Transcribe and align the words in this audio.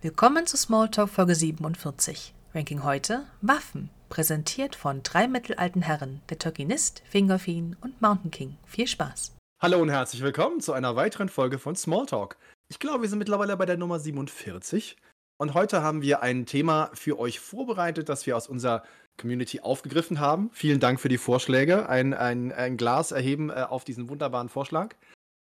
Willkommen 0.00 0.46
zu 0.46 0.56
Smalltalk 0.56 1.08
Folge 1.08 1.34
47. 1.34 2.32
Ranking 2.54 2.84
heute 2.84 3.24
Waffen, 3.40 3.90
präsentiert 4.08 4.76
von 4.76 5.02
drei 5.02 5.26
mittelalten 5.26 5.82
Herren, 5.82 6.22
der 6.30 6.38
Turkinist, 6.38 7.02
Fingerfin 7.10 7.76
und 7.80 8.00
Mountain 8.00 8.30
King. 8.30 8.56
Viel 8.64 8.86
Spaß. 8.86 9.34
Hallo 9.60 9.82
und 9.82 9.88
herzlich 9.88 10.22
willkommen 10.22 10.60
zu 10.60 10.72
einer 10.72 10.94
weiteren 10.94 11.28
Folge 11.28 11.58
von 11.58 11.74
Smalltalk. 11.74 12.36
Ich 12.68 12.78
glaube, 12.78 13.02
wir 13.02 13.08
sind 13.08 13.18
mittlerweile 13.18 13.56
bei 13.56 13.66
der 13.66 13.76
Nummer 13.76 13.98
47 13.98 14.96
und 15.36 15.54
heute 15.54 15.82
haben 15.82 16.00
wir 16.00 16.22
ein 16.22 16.46
Thema 16.46 16.92
für 16.94 17.18
euch 17.18 17.40
vorbereitet, 17.40 18.08
das 18.08 18.24
wir 18.24 18.36
aus 18.36 18.46
unserer 18.46 18.84
Community 19.20 19.58
aufgegriffen 19.58 20.20
haben. 20.20 20.50
Vielen 20.52 20.78
Dank 20.78 21.00
für 21.00 21.08
die 21.08 21.18
Vorschläge. 21.18 21.88
Ein, 21.88 22.14
ein, 22.14 22.52
ein 22.52 22.76
Glas 22.76 23.10
erheben 23.10 23.50
äh, 23.50 23.66
auf 23.68 23.82
diesen 23.82 24.08
wunderbaren 24.08 24.48
Vorschlag 24.48 24.94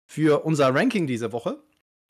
für 0.08 0.46
unser 0.46 0.74
Ranking 0.74 1.06
diese 1.06 1.32
Woche. 1.32 1.62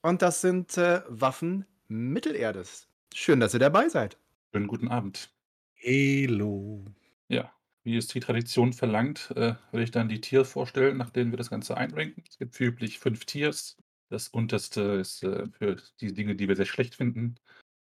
Und 0.01 0.21
das 0.21 0.39
sind 0.39 0.77
äh, 0.77 1.01
Waffen 1.09 1.65
Mittelerdes. 1.87 2.89
Schön, 3.13 3.39
dass 3.39 3.53
ihr 3.53 3.59
dabei 3.59 3.89
seid. 3.89 4.17
Schönen 4.51 4.67
guten 4.67 4.89
Abend. 4.89 5.33
Hello. 5.73 6.85
Ja, 7.29 7.51
wie 7.83 7.95
es 7.95 8.07
die 8.07 8.19
Tradition 8.19 8.73
verlangt, 8.73 9.31
äh, 9.35 9.55
würde 9.71 9.83
ich 9.83 9.91
dann 9.91 10.09
die 10.09 10.19
Tiers 10.19 10.51
vorstellen, 10.51 10.97
nach 10.97 11.11
denen 11.11 11.31
wir 11.31 11.37
das 11.37 11.49
Ganze 11.49 11.77
einranken. 11.77 12.23
Es 12.29 12.37
gibt 12.37 12.59
wie 12.59 12.65
üblich 12.65 12.99
fünf 12.99 13.25
Tiers. 13.25 13.77
Das 14.09 14.27
unterste 14.27 14.81
ist 14.81 15.23
äh, 15.23 15.47
für 15.47 15.77
die 16.01 16.13
Dinge, 16.13 16.35
die 16.35 16.47
wir 16.47 16.55
sehr 16.55 16.65
schlecht 16.65 16.95
finden 16.95 17.35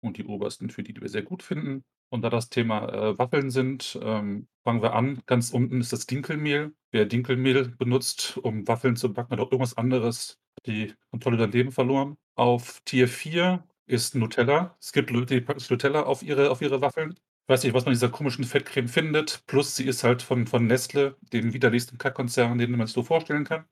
und 0.02 0.18
die 0.18 0.26
obersten 0.26 0.70
für 0.70 0.84
die, 0.84 0.94
die 0.94 1.02
wir 1.02 1.10
sehr 1.10 1.24
gut 1.24 1.44
finden. 1.44 1.84
Und 2.10 2.24
da 2.24 2.30
das 2.30 2.50
Thema 2.50 2.90
äh, 2.90 3.18
Waffeln 3.20 3.52
sind, 3.52 4.00
ähm, 4.02 4.48
fangen 4.64 4.82
wir 4.82 4.94
an. 4.94 5.22
Ganz 5.28 5.52
unten 5.52 5.80
ist 5.80 5.94
das 5.94 6.08
Dinkelmehl. 6.08 6.74
Wer 6.92 7.06
Dinkelmehl 7.06 7.70
benutzt, 7.70 8.38
um 8.38 8.68
Waffeln 8.68 8.96
zu 8.96 9.14
backen 9.14 9.34
oder 9.34 9.44
irgendwas 9.44 9.78
anderes, 9.78 10.40
hat 10.58 10.68
die 10.68 10.94
Kontrolle 11.12 11.38
dein 11.38 11.52
Leben 11.52 11.72
verloren. 11.72 12.18
Auf 12.36 12.82
Tier 12.86 13.08
4 13.08 13.64
ist 13.92 14.16
Nutella. 14.16 14.76
Es 14.80 14.94
gibt 14.94 15.12
Leute, 15.12 15.36
die 15.36 15.42
packen 15.42 15.62
Nutella 15.70 16.04
auf 16.04 16.24
ihre, 16.24 16.50
auf 16.50 16.62
ihre 16.62 16.82
Waffeln. 16.82 17.12
Ich 17.12 17.50
weiß 17.50 17.64
nicht, 17.64 17.74
was 17.74 17.84
man 17.84 17.94
in 17.94 18.00
dieser 18.00 18.10
komischen 18.10 18.46
Fettcreme 18.46 18.88
findet. 18.88 19.44
Plus, 19.48 19.76
sie 19.76 19.86
ist 19.86 20.04
halt 20.04 20.22
von, 20.22 20.48
von 20.48 20.66
Nestle, 20.66 21.18
dem 21.34 21.54
widerlichsten 21.54 21.98
Kackkonzern, 21.98 22.58
den 22.58 22.72
man 22.72 22.88
sich 22.88 22.94
so 22.94 23.04
vorstellen 23.04 23.44
kann. 23.44 23.66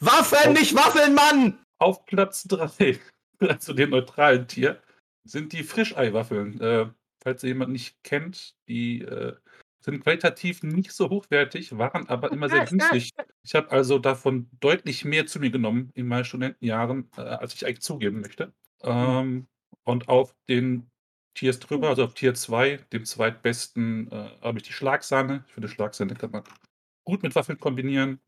Waffen, 0.00 0.52
nicht 0.52 0.74
Waffeln, 0.74 1.14
Mann! 1.14 1.58
Auf 1.78 2.04
Platz 2.04 2.44
3, 2.44 2.98
zu 3.58 3.72
dem 3.72 3.90
neutralen 3.90 4.46
Tier, 4.46 4.82
sind 5.24 5.52
die 5.52 5.62
Frischeiwaffeln. 5.62 6.60
Äh, 6.60 6.86
falls 7.22 7.42
ihr 7.42 7.48
jemanden 7.48 7.72
nicht 7.72 8.02
kennt, 8.02 8.54
die 8.68 9.00
äh, 9.02 9.34
sind 9.80 10.02
qualitativ 10.02 10.62
nicht 10.62 10.92
so 10.92 11.08
hochwertig, 11.08 11.78
waren 11.78 12.08
aber 12.08 12.30
immer 12.32 12.48
sehr 12.48 12.66
günstig. 12.66 13.12
Ich 13.42 13.54
habe 13.54 13.70
also 13.70 13.98
davon 13.98 14.50
deutlich 14.60 15.04
mehr 15.04 15.26
zu 15.26 15.40
mir 15.40 15.50
genommen 15.50 15.90
in 15.94 16.06
meinen 16.06 16.24
Studentenjahren, 16.24 17.10
äh, 17.16 17.22
als 17.22 17.54
ich 17.54 17.64
eigentlich 17.64 17.80
zugeben 17.80 18.20
möchte. 18.20 18.52
Ähm, 18.82 19.46
und 19.84 20.08
auf 20.08 20.34
den 20.48 20.90
Tiers 21.34 21.58
drüber, 21.60 21.88
also 21.88 22.04
auf 22.04 22.14
Tier 22.14 22.34
2, 22.34 22.78
dem 22.92 23.04
zweitbesten, 23.04 24.10
äh, 24.10 24.30
habe 24.42 24.58
ich 24.58 24.64
die 24.64 24.72
Schlagsahne. 24.72 25.44
Ich 25.46 25.52
finde, 25.54 25.68
Schlagsahne 25.68 26.14
kann 26.14 26.30
man 26.30 26.42
gut 27.04 27.22
mit 27.22 27.34
Waffeln 27.34 27.58
kombinieren. 27.58 28.20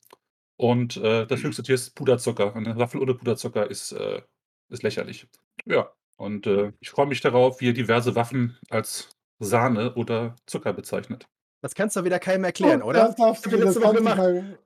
Und 0.57 0.97
äh, 0.99 1.27
das 1.27 1.43
höchste 1.43 1.63
Tier 1.63 1.75
ist 1.75 1.95
Puderzucker. 1.95 2.55
Eine 2.55 2.77
Waffel 2.77 3.01
ohne 3.01 3.15
Puderzucker 3.15 3.69
ist, 3.71 3.93
äh, 3.93 4.23
ist 4.69 4.83
lächerlich. 4.83 5.27
Ja, 5.65 5.91
und 6.17 6.47
äh, 6.47 6.73
ich 6.81 6.91
freue 6.91 7.07
mich 7.07 7.21
darauf, 7.21 7.61
wie 7.61 7.67
ihr 7.67 7.75
diverse 7.75 8.15
Waffen 8.15 8.59
als 8.69 9.09
Sahne 9.39 9.95
oder 9.95 10.37
Zucker 10.47 10.73
bezeichnet. 10.75 11.27
Das 11.63 11.75
kannst 11.75 11.97
du 11.97 12.05
wieder 12.05 12.19
keinem 12.19 12.45
erklären, 12.45 12.83
Oh, 12.83 12.87
oder? 12.89 13.07
das 13.07 13.17
darfst 13.17 13.47
du 13.47 13.51
das 13.57 13.81
Woche 13.81 13.97
gemacht. 13.97 14.19
Mal- 14.19 14.59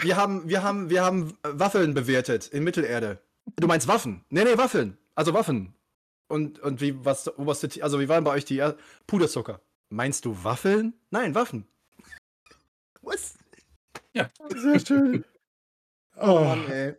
Wir 0.00 0.16
haben, 0.16 0.48
wir 0.48 0.62
haben, 0.62 0.90
wir 0.90 1.02
haben 1.02 1.30
äh, 1.42 1.48
Waffeln 1.52 1.94
bewertet 1.94 2.48
in 2.48 2.62
Mittelerde. 2.64 3.22
Du 3.56 3.66
meinst 3.66 3.88
Waffen? 3.88 4.24
Nee, 4.30 4.44
nee, 4.44 4.56
Waffeln. 4.56 4.96
Also 5.14 5.34
Waffen. 5.34 5.74
Und, 6.28 6.58
und 6.60 6.80
wie, 6.80 7.04
was, 7.04 7.28
oberste, 7.38 7.82
also 7.82 8.00
wie 8.00 8.08
waren 8.08 8.24
bei 8.24 8.30
euch 8.32 8.44
die 8.44 8.58
er- 8.58 8.76
Puderzucker? 9.06 9.60
Meinst 9.90 10.24
du 10.24 10.42
Waffeln? 10.44 10.94
Nein, 11.10 11.34
Waffen. 11.34 11.66
Was? 13.02 13.34
Sehr 14.14 14.80
schön. 14.80 15.24
Oh, 16.20 16.40
Mann, 16.44 16.70
ey. 16.70 16.94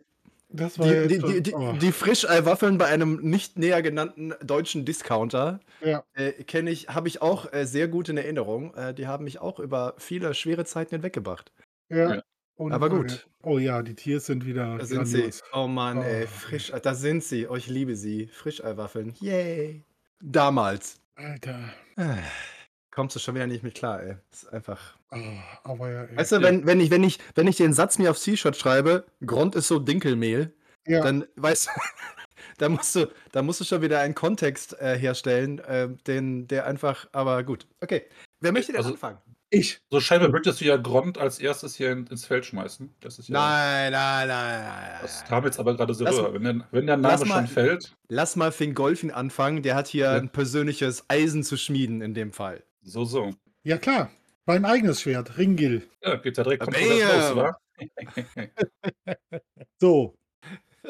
das 0.48 0.76
war 0.76 0.86
Die, 0.88 1.06
die, 1.06 1.18
die, 1.20 1.40
die, 1.44 1.54
oh. 1.54 1.72
die 1.80 1.92
Frischei-Waffeln 1.92 2.78
bei 2.78 2.86
einem 2.86 3.20
nicht 3.22 3.56
näher 3.56 3.80
genannten 3.80 4.34
deutschen 4.42 4.84
Discounter 4.84 5.60
Ja. 5.80 6.04
äh, 6.14 6.32
kenne 6.42 6.70
ich, 6.72 6.88
habe 6.88 7.06
ich 7.06 7.22
auch 7.22 7.50
äh, 7.52 7.64
sehr 7.64 7.86
gut 7.86 8.08
in 8.08 8.16
Erinnerung. 8.16 8.74
Äh, 8.74 8.92
die 8.92 9.06
haben 9.06 9.22
mich 9.24 9.38
auch 9.38 9.60
über 9.60 9.94
viele 9.98 10.34
schwere 10.34 10.64
Zeiten 10.64 10.96
hinweggebracht. 10.96 11.52
Ja. 11.90 12.16
Ja. 12.16 12.22
Und, 12.56 12.72
Aber 12.72 12.86
äh, 12.86 12.90
gut. 12.90 13.26
Oh 13.42 13.58
ja, 13.58 13.82
die 13.82 13.94
Tiers 13.94 14.26
sind 14.26 14.46
wieder 14.46 14.78
Da 14.78 14.84
sind 14.84 14.98
grandios. 14.98 15.38
sie. 15.38 15.42
Oh 15.52 15.66
Mann, 15.66 16.02
ey. 16.02 16.24
Oh. 16.24 16.26
Frisch, 16.28 16.72
da 16.82 16.94
sind 16.94 17.24
sie. 17.24 17.48
Oh, 17.48 17.56
ich 17.56 17.66
liebe 17.66 17.96
sie. 17.96 18.28
Frischeiwaffeln. 18.28 19.14
Yay. 19.20 19.82
Damals. 20.20 21.00
Alter. 21.16 21.58
Ah, 21.96 22.16
Kommst 22.90 23.16
du 23.16 23.20
schon 23.20 23.34
wieder 23.34 23.48
nicht 23.48 23.64
mit 23.64 23.74
klar, 23.74 24.02
ey. 24.02 24.16
Das 24.30 24.44
ist 24.44 24.52
einfach. 24.52 24.96
Oh, 25.10 25.16
aber 25.64 25.90
ja. 25.90 26.02
ey. 26.04 26.16
Weißt 26.16 26.32
du, 26.32 26.36
Ja. 26.36 26.42
wenn, 26.42 26.64
wenn, 26.64 26.80
ich, 26.80 26.90
wenn, 26.90 27.02
ich, 27.02 27.18
wenn 27.34 27.46
ich 27.48 27.56
den 27.56 27.72
Satz 27.72 27.98
mir 27.98 28.10
aufs 28.10 28.22
T-Shirt 28.22 28.56
schreibe, 28.56 29.04
Grund 29.26 29.56
ist 29.56 29.66
so 29.68 29.80
Dinkelmehl, 29.80 30.52
ja. 30.86 31.02
dann 31.02 31.24
weißt 31.34 31.66
du, 31.66 31.70
da 32.58 32.68
musst 32.68 32.94
du, 32.94 33.10
da 33.32 33.42
musst 33.42 33.60
du 33.60 33.64
schon 33.64 33.82
wieder 33.82 33.98
einen 33.98 34.14
Kontext 34.14 34.78
äh, 34.80 34.96
herstellen, 34.96 35.58
äh, 35.58 35.88
den, 36.06 36.46
der 36.46 36.66
einfach, 36.66 37.08
aber 37.10 37.42
gut. 37.42 37.66
Okay. 37.80 38.04
Wer 38.40 38.52
möchte 38.52 38.70
denn 38.72 38.78
Also- 38.80 38.90
anfangen? 38.92 39.18
Ich. 39.54 39.80
So 39.90 40.00
scheinbar 40.00 40.32
würdest 40.32 40.60
du 40.60 40.64
ja 40.64 40.76
Grond 40.76 41.18
als 41.18 41.38
erstes 41.38 41.74
hier 41.76 41.92
in, 41.92 42.06
ins 42.06 42.26
Feld 42.26 42.44
schmeißen. 42.44 42.94
Das 43.00 43.18
ist 43.18 43.28
ja. 43.28 43.34
Nein, 43.34 43.92
nein, 43.92 44.28
nein, 44.28 44.60
nein. 44.64 44.98
Das 45.02 45.24
kam 45.24 45.44
jetzt 45.44 45.58
aber 45.58 45.76
gerade 45.76 45.94
so 45.94 46.04
Lass- 46.04 46.18
rüber. 46.18 46.34
Wenn 46.34 46.42
der, 46.44 46.68
wenn 46.70 46.86
der 46.86 46.96
lass 46.96 47.20
Name 47.20 47.28
mal- 47.30 47.38
schon 47.40 47.46
fällt, 47.54 47.96
Lass 48.08 48.36
mal 48.36 48.52
Fingolfin 48.52 49.10
anfangen, 49.10 49.62
der 49.62 49.74
hat 49.76 49.86
hier 49.88 50.04
Ja. 50.06 50.12
ein 50.14 50.28
persönliches 50.28 51.04
Eisen 51.08 51.42
zu 51.42 51.56
schmieden 51.56 52.02
in 52.02 52.14
dem 52.14 52.32
Fall. 52.32 52.62
so, 52.82 53.04
so. 53.04 53.30
Ja, 53.62 53.78
klar. 53.78 54.10
Mein 54.46 54.64
eigenes 54.66 55.00
Schwert, 55.00 55.38
Ringil. 55.38 55.88
Ja, 56.02 56.16
geht 56.16 56.36
ja 56.36 56.44
direkt 56.44 56.64
kontrovers 56.64 57.30
los, 57.30 57.36
wa? 57.36 57.56
So. 59.80 60.16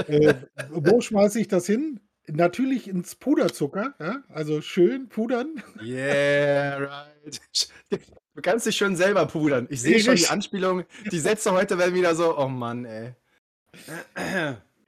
äh, 0.09 0.35
wo 0.71 1.01
schmeiße 1.01 1.39
ich 1.41 1.47
das 1.49 1.67
hin? 1.67 2.01
Natürlich 2.27 2.89
ins 2.89 3.15
Puderzucker. 3.15 3.95
Ja? 4.01 4.23
Also 4.29 4.61
schön 4.61 5.09
pudern. 5.09 5.63
Yeah, 5.83 6.79
right. 6.79 7.41
Du 8.35 8.43
kannst 8.43 8.67
dich 8.67 8.77
schon 8.77 8.97
selber 8.97 9.27
pudern. 9.27 9.67
Ich 9.71 9.83
sehe 9.83 10.01
schon 10.01 10.17
die. 10.17 10.27
Anspielung. 10.27 10.85
Die 11.11 11.19
Sätze 11.21 11.53
heute 11.53 11.79
werden 11.79 11.95
wieder 11.95 12.15
so, 12.15 12.37
oh 12.37 12.49
Mann, 12.49 12.85
ey. 12.85 13.15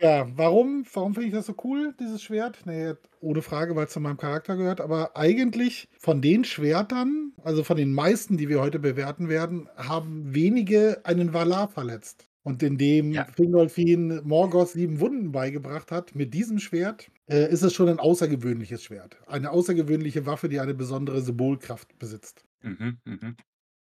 Ja, 0.01 0.27
warum? 0.37 0.85
Warum 0.93 1.15
finde 1.15 1.29
ich 1.29 1.35
das 1.35 1.47
so 1.47 1.55
cool, 1.65 1.95
dieses 1.99 2.23
Schwert? 2.23 2.59
Nee, 2.67 2.95
ohne 3.21 3.43
Frage, 3.43 3.75
weil 3.77 3.87
es 3.87 3.93
zu 3.93 4.01
meinem 4.01 4.19
Charakter 4.19 4.57
gehört. 4.57 4.81
Aber 4.81 5.17
eigentlich 5.17 5.89
von 5.99 6.21
den 6.21 6.45
Schwertern, 6.45 7.33
also 7.43 7.65
von 7.65 7.77
den 7.77 7.93
meisten, 7.93 8.37
die 8.37 8.49
wir 8.49 8.61
heute 8.61 8.79
bewerten 8.79 9.29
werden, 9.29 9.69
haben 9.77 10.35
wenige 10.35 11.01
einen 11.05 11.33
Valar 11.33 11.69
verletzt. 11.69 12.29
Und 12.43 12.63
indem 12.63 13.11
Ja. 13.13 13.27
Fingolfin 13.35 14.21
Morgoth 14.25 14.69
sieben 14.69 15.01
Wunden 15.01 15.33
beigebracht 15.33 15.91
hat, 15.91 16.15
mit 16.15 16.33
diesem 16.35 16.59
Schwert, 16.61 17.11
äh, 17.29 17.51
ist 17.51 17.63
es 17.63 17.75
schon 17.75 17.89
ein 17.89 17.99
außergewöhnliches 17.99 18.85
Schwert. 18.85 19.17
Eine 19.27 19.51
außergewöhnliche 19.51 20.27
Waffe, 20.27 20.49
die 20.49 20.61
eine 20.61 20.75
besondere 20.75 21.23
Symbolkraft 21.23 21.99
besitzt. 21.99 22.46
Mhm, 22.63 22.99
mhm. 23.05 23.37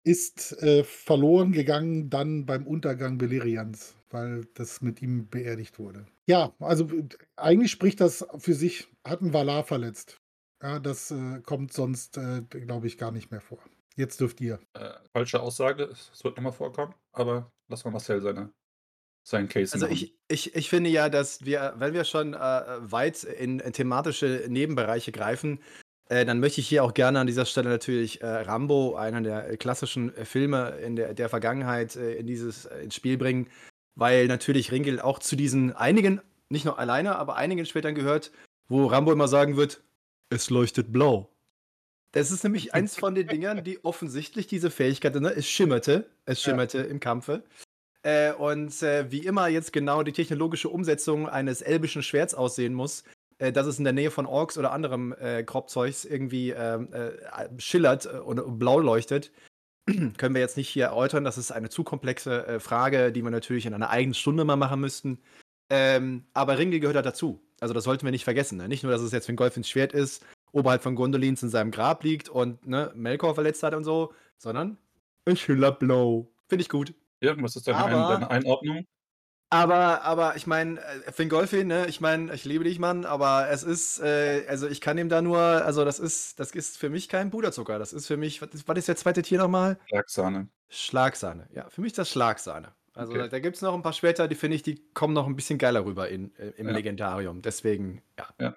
Ist 0.05 0.63
äh, 0.63 0.85
verloren 0.85 1.53
gegangen 1.53 2.09
dann 2.09 2.47
beim 2.47 2.67
Untergang 2.67 3.19
Beleriands, 3.19 3.97
weil 4.11 4.47
das 4.55 4.81
mit 4.81 5.03
ihm 5.03 5.29
beerdigt 5.29 5.79
wurde. 5.79 6.07
Ja, 6.27 6.55
also 6.61 6.89
eigentlich 7.37 7.71
spricht 7.71 8.01
das 8.01 8.27
für 8.39 8.55
sich, 8.55 8.89
hat 9.05 9.21
ein 9.21 9.33
Valar 9.33 9.65
verletzt. 9.65 10.21
Ja, 10.63 10.79
das 10.79 11.11
äh, 11.11 11.41
kommt 11.43 11.73
sonst, 11.73 12.17
äh, 12.17 12.43
glaube 12.43 12.87
ich, 12.87 12.99
gar 12.99 13.13
nicht 13.13 13.31
mehr 13.31 13.41
vor. 13.41 13.59
Jetzt 13.97 14.21
dürft 14.21 14.41
ihr. 14.41 14.61
Äh, 14.75 14.91
falsche 15.13 15.41
Aussage, 15.41 15.85
es 15.85 16.23
wird 16.23 16.37
nochmal 16.37 16.53
vorkommen, 16.53 16.95
aber 17.13 17.53
lass 17.69 17.85
mal 17.85 17.91
Marcel 17.91 18.21
seine, 18.21 18.53
seinen 19.25 19.49
Case 19.49 19.75
Also 19.75 19.87
machen. 19.87 19.95
ich, 19.95 20.17
ich, 20.29 20.55
ich 20.55 20.71
finde 20.71 20.91
ja, 20.91 21.09
dass 21.09 21.45
wir, 21.45 21.75
wenn 21.79 21.95
wir 21.95 22.05
schon 22.05 22.35
äh, 22.35 22.39
weit 22.39 23.25
in, 23.25 23.59
in 23.61 23.73
thematische 23.73 24.47
Nebenbereiche 24.49 25.13
greifen, 25.13 25.61
äh, 26.09 26.25
dann 26.25 26.41
möchte 26.41 26.61
ich 26.61 26.69
hier 26.69 26.85
auch 26.85 26.95
gerne 26.95 27.21
an 27.21 27.27
dieser 27.27 27.45
Stelle 27.45 27.69
natürlich 27.69 28.23
äh, 28.23 28.27
Rambo, 28.27 28.97
einer 28.97 29.21
der 29.21 29.51
äh, 29.51 29.57
klassischen 29.57 30.17
äh, 30.17 30.25
Filme 30.25 30.79
in 30.83 30.97
der, 30.97 31.13
der 31.15 31.29
Vergangenheit, 31.29 31.97
in 31.97 32.27
dieses 32.27 32.65
ins 32.65 32.95
Spiel 32.95 33.19
bringen, 33.19 33.49
weil 33.95 34.27
natürlich 34.27 34.73
Ringel 34.73 35.01
auch 35.01 35.19
zu 35.19 35.37
diesen 35.37 35.73
einigen, 35.77 36.21
nicht 36.49 36.65
nur 36.65 36.79
alleine, 36.79 37.17
aber 37.17 37.37
einigen 37.37 37.67
Schwertern 37.67 37.95
gehört, 37.95 38.31
wo 38.69 38.87
Rambo 38.87 39.13
immer 39.13 39.29
sagen 39.29 39.57
wird, 39.57 39.83
es 40.31 40.51
leuchtet 40.51 40.93
blau. 40.93 41.29
Das 42.13 42.31
ist 42.31 42.43
nämlich 42.43 42.73
eins 42.73 42.97
von 42.97 43.15
den 43.15 43.29
Dingern, 43.29 43.63
die 43.65 43.85
offensichtlich 43.85 44.47
diese 44.47 44.71
Fähigkeit, 44.71 45.15
ne, 45.15 45.31
es 45.31 45.47
schimmerte, 45.47 46.09
es 46.25 46.43
Ja. 46.43 46.51
schimmerte 46.51 46.79
im 46.79 47.01
Kampfe. 47.01 47.43
Und 48.39 48.81
wie 48.81 49.27
immer 49.27 49.49
jetzt 49.49 49.73
genau 49.75 50.03
die 50.03 50.13
technologische 50.13 50.71
Umsetzung 50.71 51.29
eines 51.29 51.61
elbischen 51.61 52.03
Schwerts 52.03 52.35
aussehen 52.35 52.73
muss, 52.73 53.05
äh, 53.39 53.53
dass 53.53 53.67
es 53.67 53.79
in 53.79 53.85
der 53.85 53.93
Nähe 53.93 54.11
von 54.11 54.27
Orks 54.27 54.59
oder 54.59 54.73
anderem 54.73 55.13
äh, 55.19 55.43
Kropfzeugs 55.43 56.05
irgendwie 56.05 56.51
ähm, 56.51 56.93
äh, 56.93 57.11
schillert 57.59 58.07
äh, 58.07 58.19
und, 58.19 58.59
blau 58.59 58.79
leuchtet, 58.81 59.33
können 60.19 60.35
wir 60.35 60.41
jetzt 60.41 60.57
nicht 60.57 60.69
hier 60.69 60.87
erläutern. 60.87 61.25
Das 61.25 61.39
ist 61.39 61.51
eine 61.51 61.69
zu 61.71 61.85
komplexe 61.85 62.47
äh, 62.47 62.61
Frage, 62.61 63.13
die 63.13 63.23
wir 63.23 63.31
natürlich 63.31 63.67
in 63.67 63.75
einer 63.75 63.91
eigenen 63.91 64.15
Stunde 64.15 64.45
mal 64.45 64.57
machen 64.57 64.81
müssten. 64.81 65.19
Ähm, 65.71 66.25
aber 66.35 66.59
Ringel 66.59 66.81
gehört 66.81 66.97
da 66.97 67.03
dazu. 67.03 67.41
Also 67.61 67.75
das 67.75 67.85
sollten 67.85 68.05
wir 68.05 68.11
nicht 68.11 68.25
vergessen. 68.25 68.59
Ne? 68.59 68.69
Nicht 68.69 68.83
nur, 68.83 68.93
dass 68.93 69.03
es 69.03 69.13
jetzt 69.13 69.27
Fingolfins 69.27 69.69
Schwert 69.69 69.93
ist, 69.93 70.25
oberhalb 70.53 70.83
von 70.83 70.95
Gondolins 70.95 71.43
in 71.43 71.49
seinem 71.49 71.71
Grab 71.71 72.05
liegt 72.05 72.29
und 72.29 72.67
ne, 72.67 72.93
Melkor 72.95 73.35
verletzt 73.35 73.63
hat 73.63 73.75
und 73.75 73.85
so, 73.85 74.13
sondern 74.39 74.79
ein 75.27 75.37
schöner 75.37 75.73
Blow. 75.73 76.31
Finde 76.49 76.63
ich 76.63 76.69
gut. 76.69 76.95
Ja, 77.21 77.35
was 77.43 77.57
ist 77.57 77.67
deine, 77.69 77.79
Aber- 77.79 78.09
Ein, 78.09 78.21
deine 78.21 78.31
Einordnung? 78.31 78.87
Aber, 79.51 80.03
aber 80.03 80.37
ich 80.37 80.47
meine, 80.47 80.79
äh, 80.81 81.13
Fingolfin, 81.13 81.69
ne, 81.69 81.87
ich 81.87 82.01
meine, 82.03 82.35
ich 82.35 82.45
liebe 82.45 82.65
dich, 82.65 82.79
Mann, 82.79 83.07
aber 83.07 83.49
es 83.51 83.63
ist, 83.63 83.99
äh, 84.01 84.45
also 84.47 84.69
ich 84.69 84.81
kann 84.83 84.99
ihm 84.99 85.09
da 85.09 85.23
nur, 85.23 85.39
also 85.41 85.85
das 85.87 85.99
ist, 85.99 86.39
das 86.39 86.51
ist 86.51 86.77
für 86.77 86.91
mich 86.91 87.09
kein 87.09 87.31
Puderzucker. 87.31 87.79
Das 87.79 87.93
ist 87.95 88.07
für 88.07 88.19
mich, 88.19 88.43
was 88.43 88.51
ist, 88.51 88.69
was 88.69 88.77
ist 88.79 88.89
der 88.89 88.97
zweite 88.97 89.23
Tier 89.23 89.39
nochmal? 89.39 89.79
Schlagsahne. 89.89 90.49
Schlagsahne. 90.69 91.49
Ja, 91.55 91.69
für 91.71 91.81
mich 91.81 91.93
ist 91.93 91.99
das 91.99 92.11
Schlagsahne. 92.11 92.75
Also 92.93 93.13
Okay. 93.13 93.23
da, 93.23 93.29
da 93.29 93.39
gibt 93.39 93.57
es 93.57 93.63
noch 93.63 93.73
ein 93.75 93.83
paar 93.83 93.93
Schwerter, 93.95 94.29
die 94.29 94.35
finde 94.35 94.57
ich, 94.57 94.63
die 94.63 94.83
kommen 94.93 95.15
noch 95.15 95.27
ein 95.27 95.37
bisschen 95.37 95.59
geiler 95.59 95.85
rüber 95.85 96.09
in, 96.11 96.35
äh, 96.37 96.49
im 96.57 96.67
Ja. 96.67 96.73
Legendarium. 96.75 97.41
Deswegen, 97.41 98.03
ja. 98.39 98.55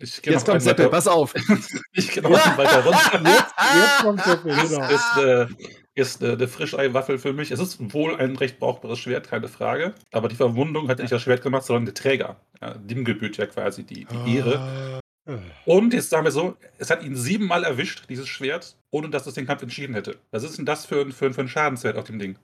Ich 0.00 0.20
gehe 0.20 0.32
Jetzt 0.32 0.44
kommt 0.44 0.60
Seppel, 0.60 0.88
pass 0.90 1.06
auf. 1.06 1.32
ich 1.92 2.10
geh 2.10 2.20
noch 2.20 2.30
weiter 2.30 2.84
runter. 2.84 3.30
Jetzt, 3.30 3.54
jetzt 3.76 3.98
kommt 4.02 4.20
Seppel, 4.24 4.56
genau. 4.56 4.88
ist, 4.90 5.16
äh, 5.18 5.46
ist 5.94 6.22
äh, 6.22 6.32
eine 6.32 6.48
Frischei-Waffel 6.48 7.18
für 7.18 7.32
mich. 7.32 7.50
Es 7.50 7.60
ist 7.60 7.92
wohl 7.94 8.16
ein 8.16 8.36
recht 8.36 8.58
brauchbares 8.58 8.98
Schwert, 8.98 9.28
keine 9.28 9.48
Frage. 9.48 9.94
Aber 10.12 10.28
die 10.28 10.34
Verwundung 10.36 10.88
hat 10.88 10.98
nicht 10.98 11.12
das 11.12 11.22
Schwert 11.22 11.42
gemacht, 11.42 11.64
sondern 11.64 11.84
der 11.86 11.94
Träger. 11.94 12.36
Ja, 12.60 12.74
dem 12.74 13.04
gebührt 13.04 13.36
ja 13.36 13.46
quasi 13.46 13.84
die, 13.84 14.04
die 14.06 14.36
Ehre. 14.36 15.00
Ah. 15.26 15.38
Und 15.64 15.94
jetzt 15.94 16.10
sagen 16.10 16.24
wir 16.24 16.32
so, 16.32 16.56
es 16.78 16.90
hat 16.90 17.02
ihn 17.02 17.16
siebenmal 17.16 17.64
erwischt, 17.64 18.04
dieses 18.10 18.28
Schwert, 18.28 18.76
ohne 18.90 19.08
dass 19.08 19.26
es 19.26 19.34
den 19.34 19.46
Kampf 19.46 19.62
entschieden 19.62 19.94
hätte. 19.94 20.18
Was 20.32 20.42
ist 20.42 20.58
denn 20.58 20.66
das 20.66 20.84
für 20.84 21.00
ein, 21.00 21.12
für, 21.12 21.26
ein- 21.26 21.34
für 21.34 21.40
ein 21.40 21.48
Schadenswert 21.48 21.96
auf 21.96 22.04
dem 22.04 22.18
Ding? 22.18 22.36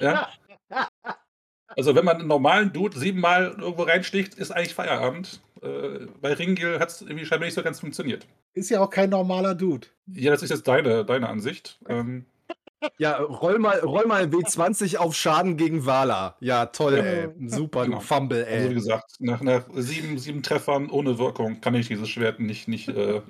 Ja? 0.00 0.28
Also 1.68 1.94
wenn 1.94 2.04
man 2.04 2.18
einen 2.18 2.28
normalen 2.28 2.72
Dude 2.72 2.98
siebenmal 2.98 3.54
irgendwo 3.58 3.82
reinsticht, 3.82 4.34
ist 4.34 4.50
eigentlich 4.50 4.74
Feierabend. 4.74 5.40
Äh, 5.62 6.06
bei 6.20 6.32
Ringil 6.32 6.78
hat 6.78 6.90
es 6.90 7.00
irgendwie 7.02 7.26
scheinbar 7.26 7.46
nicht 7.46 7.54
so 7.54 7.62
ganz 7.62 7.80
funktioniert. 7.80 8.26
Ist 8.54 8.70
ja 8.70 8.80
auch 8.80 8.90
kein 8.90 9.10
normaler 9.10 9.54
Dude. 9.54 9.88
Ja, 10.06 10.30
das 10.30 10.42
ist 10.42 10.50
jetzt 10.50 10.68
deine, 10.68 11.04
deine 11.04 11.28
Ansicht. 11.28 11.78
Ähm, 11.88 12.26
Ja, 12.98 13.16
roll 13.18 13.58
mal, 13.58 13.78
roll 13.80 14.06
mal 14.06 14.24
W20 14.24 14.96
auf 14.98 15.14
Schaden 15.14 15.56
gegen 15.56 15.86
Vala. 15.86 16.36
Ja, 16.40 16.66
toll, 16.66 16.96
Ja. 16.96 17.02
ey. 17.04 17.28
Super, 17.48 17.84
Genau. 17.84 17.98
du 17.98 18.02
Fumble, 18.04 18.44
Also 18.44 18.64
wie 18.64 18.68
ey. 18.68 18.74
gesagt, 18.74 19.16
nach, 19.20 19.40
nach 19.40 19.64
sieben, 19.74 20.18
sieben 20.18 20.42
Treffern 20.42 20.90
ohne 20.90 21.18
Wirkung 21.18 21.60
kann 21.60 21.74
ich 21.74 21.88
dieses 21.88 22.08
Schwert 22.08 22.40
nicht, 22.40 22.68
nicht 22.68 22.88
äh, 22.88 23.20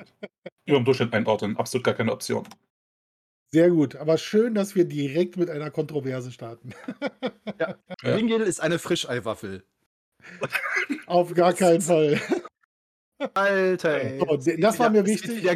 über 0.66 0.78
dem 0.78 0.84
Durchschnitt 0.84 1.12
einordnen. 1.12 1.56
Absolut 1.56 1.84
gar 1.84 1.94
keine 1.94 2.12
Option. 2.12 2.44
Sehr 3.52 3.70
gut. 3.70 3.96
Aber 3.96 4.18
schön, 4.18 4.54
dass 4.54 4.74
wir 4.74 4.84
direkt 4.84 5.36
mit 5.36 5.48
einer 5.50 5.70
Kontroverse 5.70 6.32
starten. 6.32 6.70
Ja. 7.60 7.76
Ringil 8.02 8.40
ist 8.40 8.60
eine 8.60 8.78
Frischeiwaffel. 8.80 9.62
Auf 11.06 11.34
gar 11.34 11.52
keinen 11.52 11.80
Fall. 11.82 12.20
Alter, 13.34 14.00
ey. 14.02 14.18
So, 14.18 14.56
das 14.58 14.78
war 14.78 14.90
mir 14.90 15.06
wichtig. 15.06 15.46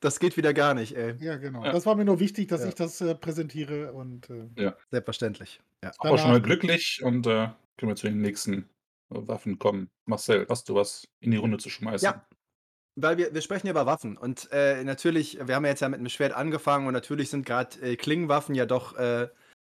Das 0.00 0.20
geht 0.20 0.36
wieder 0.36 0.52
gar 0.52 0.74
nicht, 0.74 0.94
ey. 0.96 1.14
Ja, 1.20 1.36
genau. 1.36 1.64
Ja. 1.64 1.72
Das 1.72 1.86
war 1.86 1.94
mir 1.96 2.04
nur 2.04 2.20
wichtig, 2.20 2.48
dass 2.48 2.62
Ja. 2.62 2.68
ich 2.68 2.74
das 2.74 3.00
äh, 3.00 3.14
präsentiere 3.14 3.92
und 3.92 4.28
äh, 4.30 4.72
Selbstverständlich. 4.90 5.60
Ja. 5.82 5.92
Aber 5.98 6.18
schon 6.18 6.28
mal 6.28 6.34
Danach- 6.34 6.46
glücklich 6.46 7.00
und 7.02 7.26
äh, 7.26 7.48
können 7.78 7.90
wir 7.92 7.96
zu 7.96 8.06
den 8.06 8.20
nächsten 8.20 8.58
äh, 8.58 8.64
Waffen 9.26 9.58
kommen. 9.58 9.88
Marcel, 10.04 10.46
hast 10.48 10.68
du 10.68 10.74
was 10.74 11.08
in 11.20 11.30
die 11.30 11.36
Runde 11.38 11.58
zu 11.58 11.70
schmeißen? 11.70 12.04
Ja. 12.06 12.26
Weil 12.98 13.18
wir, 13.18 13.34
wir 13.34 13.42
sprechen 13.42 13.66
ja 13.66 13.72
über 13.72 13.84
Waffen 13.86 14.16
und 14.16 14.48
äh, 14.52 14.82
natürlich, 14.82 15.38
wir 15.46 15.54
haben 15.54 15.64
ja 15.64 15.70
jetzt 15.70 15.80
ja 15.80 15.88
mit 15.88 15.98
einem 16.00 16.08
Schwert 16.08 16.32
angefangen 16.32 16.86
und 16.86 16.94
natürlich 16.94 17.28
sind 17.28 17.44
gerade 17.44 17.78
äh, 17.82 17.96
Klingenwaffen 17.96 18.54
ja 18.54 18.64
doch 18.64 18.96
äh, 18.96 19.28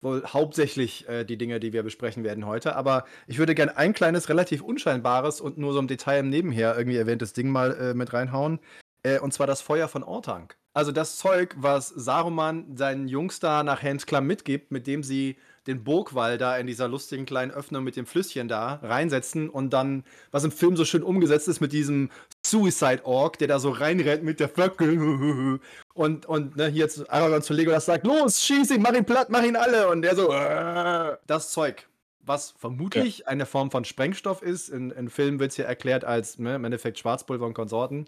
wohl 0.03 0.23
hauptsächlich 0.27 1.09
äh, 1.09 1.25
die 1.25 1.39
Dinge, 1.39 1.59
die 1.59 1.73
wir 1.73 1.83
besprechen 1.83 2.25
werden 2.25 2.45
heute. 2.45 2.77
Aber 2.77 3.07
ich 3.27 3.39
würde 3.39 3.55
gerne 3.55 3.77
ein 3.79 3.95
kleines, 3.95 4.29
relativ 4.29 4.61
unscheinbares 4.63 5.41
und 5.41 5.57
nur 5.57 5.73
so 5.73 5.79
im 5.79 5.89
Detail 5.89 6.21
im 6.21 6.29
Nebenher 6.29 6.77
irgendwie 6.77 6.99
erwähntes 6.99 7.33
Ding 7.33 7.49
mal 7.49 7.73
äh, 7.77 7.95
mit 7.95 8.13
reinhauen. 8.13 8.61
Äh, 9.07 9.21
und 9.21 9.33
zwar 9.33 9.47
das 9.47 9.61
Feuer 9.61 9.87
von 9.87 10.03
Ortank. 10.03 10.57
Also 10.75 10.91
das 10.91 11.17
Zeug, 11.17 11.55
was 11.57 11.89
Saruman 11.89 12.77
seinen 12.77 13.07
Jungs 13.07 13.39
da 13.39 13.63
nach 13.63 13.83
Hans 13.83 14.05
Klamm 14.05 14.27
mitgibt, 14.27 14.73
mit 14.73 14.87
dem 14.87 15.03
sie 15.05 15.37
den 15.69 15.85
Burgwall 15.85 16.39
da 16.39 16.57
in 16.59 16.67
dieser 16.67 16.89
lustigen 16.89 17.25
kleinen 17.25 17.51
Öffnung 17.51 17.85
mit 17.85 17.97
dem 17.97 18.05
Flüsschen 18.05 18.49
da 18.49 18.81
reinsetzen 18.83 19.49
und 19.49 19.71
dann, 19.71 20.05
was 20.33 20.45
im 20.45 20.51
Film 20.51 20.77
so 20.77 20.85
schön 20.85 21.03
umgesetzt 21.03 21.49
ist, 21.49 21.61
mit 21.61 21.73
diesem 21.73 22.11
Suicide 22.45 23.05
Orc, 23.05 23.39
der 23.39 23.49
da 23.49 23.59
so 23.59 23.71
reinrennt 23.71 24.23
mit 24.23 24.39
der 24.39 24.49
Fackel 24.49 25.61
und, 25.95 26.27
und 26.27 26.57
ne, 26.57 26.67
hier 26.67 26.83
jetzt 26.83 27.09
Aragorn 27.11 27.43
zu 27.43 27.55
Legolas 27.55 27.87
sagt, 27.87 28.07
los, 28.07 28.43
schieß 28.43 28.73
ihn, 28.73 28.83
mach 28.83 28.93
ihn 28.93 29.05
platt, 29.05 29.31
mach 29.31 29.43
ihn 29.43 29.57
alle 29.57 29.89
und 29.89 30.03
der 30.03 30.15
so, 30.15 30.33
äh, 30.33 31.17
das 31.27 31.53
Zeug, 31.53 31.89
was 32.21 32.51
vermutlich 32.59 33.29
eine 33.29 33.47
Form 33.47 33.71
von 33.71 33.85
Sprengstoff 33.85 34.43
ist, 34.43 34.69
in, 34.69 34.91
in 34.91 35.09
Filmen 35.09 35.39
wird 35.39 35.53
es 35.53 35.57
ja 35.57 35.65
erklärt 35.65 36.05
als 36.05 36.39
ne, 36.39 36.57
im 36.57 36.65
Endeffekt 36.65 36.99
Schwarzpulver 36.99 37.47
und 37.47 37.55
Konsorten. 37.55 38.07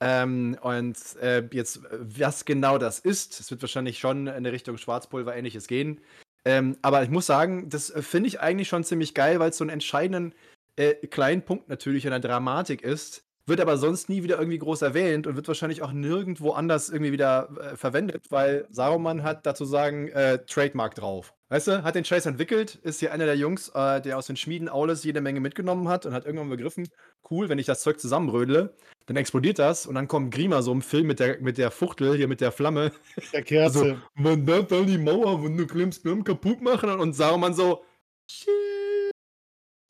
Ähm, 0.00 0.58
und 0.60 0.96
äh, 1.20 1.48
jetzt, 1.52 1.80
was 1.90 2.44
genau 2.44 2.78
das 2.78 2.98
ist, 2.98 3.40
es 3.40 3.50
wird 3.50 3.62
wahrscheinlich 3.62 3.98
schon 3.98 4.26
in 4.26 4.46
Richtung 4.46 4.76
Schwarzpulver 4.76 5.34
ähnliches 5.34 5.66
gehen. 5.66 6.00
Ähm, 6.44 6.76
aber 6.82 7.02
ich 7.02 7.10
muss 7.10 7.26
sagen, 7.26 7.68
das 7.68 7.90
äh, 7.90 8.02
finde 8.02 8.28
ich 8.28 8.40
eigentlich 8.40 8.68
schon 8.68 8.84
ziemlich 8.84 9.14
geil, 9.14 9.40
weil 9.40 9.50
es 9.50 9.56
so 9.56 9.64
einen 9.64 9.70
entscheidenden 9.70 10.34
äh, 10.76 10.94
kleinen 11.06 11.42
Punkt 11.42 11.68
natürlich 11.68 12.04
in 12.04 12.10
der 12.10 12.20
Dramatik 12.20 12.82
ist. 12.82 13.23
Wird 13.46 13.60
aber 13.60 13.76
sonst 13.76 14.08
nie 14.08 14.22
wieder 14.22 14.38
irgendwie 14.38 14.58
groß 14.58 14.80
erwähnt 14.82 15.26
und 15.26 15.36
wird 15.36 15.48
wahrscheinlich 15.48 15.82
auch 15.82 15.92
nirgendwo 15.92 16.52
anders 16.52 16.88
irgendwie 16.88 17.12
wieder 17.12 17.50
äh, 17.60 17.76
verwendet, 17.76 18.30
weil 18.30 18.66
Saruman 18.70 19.22
hat 19.22 19.44
dazu 19.44 19.66
sagen, 19.66 20.08
äh, 20.08 20.38
Trademark 20.46 20.94
drauf. 20.94 21.34
Weißt 21.50 21.68
du, 21.68 21.82
hat 21.84 21.94
den 21.94 22.06
Scheiß 22.06 22.24
entwickelt, 22.24 22.76
ist 22.76 23.00
hier 23.00 23.12
einer 23.12 23.26
der 23.26 23.36
Jungs, 23.36 23.68
äh, 23.74 24.00
der 24.00 24.16
aus 24.16 24.26
den 24.26 24.36
Schmieden 24.36 24.70
Aules 24.70 25.04
jede 25.04 25.20
Menge 25.20 25.40
mitgenommen 25.40 25.88
hat 25.88 26.06
und 26.06 26.14
hat 26.14 26.24
irgendwann 26.24 26.48
begriffen, 26.48 26.88
cool, 27.30 27.50
wenn 27.50 27.58
ich 27.58 27.66
das 27.66 27.82
Zeug 27.82 28.00
zusammenrödle, 28.00 28.74
dann 29.06 29.16
explodiert 29.16 29.58
das 29.58 29.86
und 29.86 29.94
dann 29.94 30.08
kommt 30.08 30.32
Grima 30.32 30.62
so 30.62 30.72
im 30.72 30.80
Film 30.80 31.06
mit 31.06 31.20
der, 31.20 31.38
mit 31.40 31.58
der 31.58 31.70
Fuchtel, 31.70 32.16
hier 32.16 32.28
mit 32.28 32.40
der 32.40 32.50
Flamme. 32.50 32.92
der 33.32 33.42
Kerze. 33.42 33.78
Also, 33.84 33.96
man 34.14 34.46
darf 34.46 34.68
dann 34.68 34.86
die 34.86 34.98
Mauer, 34.98 35.44
wenn 35.44 35.56
du 35.56 35.66
klimmst, 35.66 36.02
Blumen 36.02 36.24
kaputt 36.24 36.62
machen 36.62 36.90
und 36.90 37.12
Saruman 37.12 37.52
so, 37.52 37.84
shit. 38.30 38.73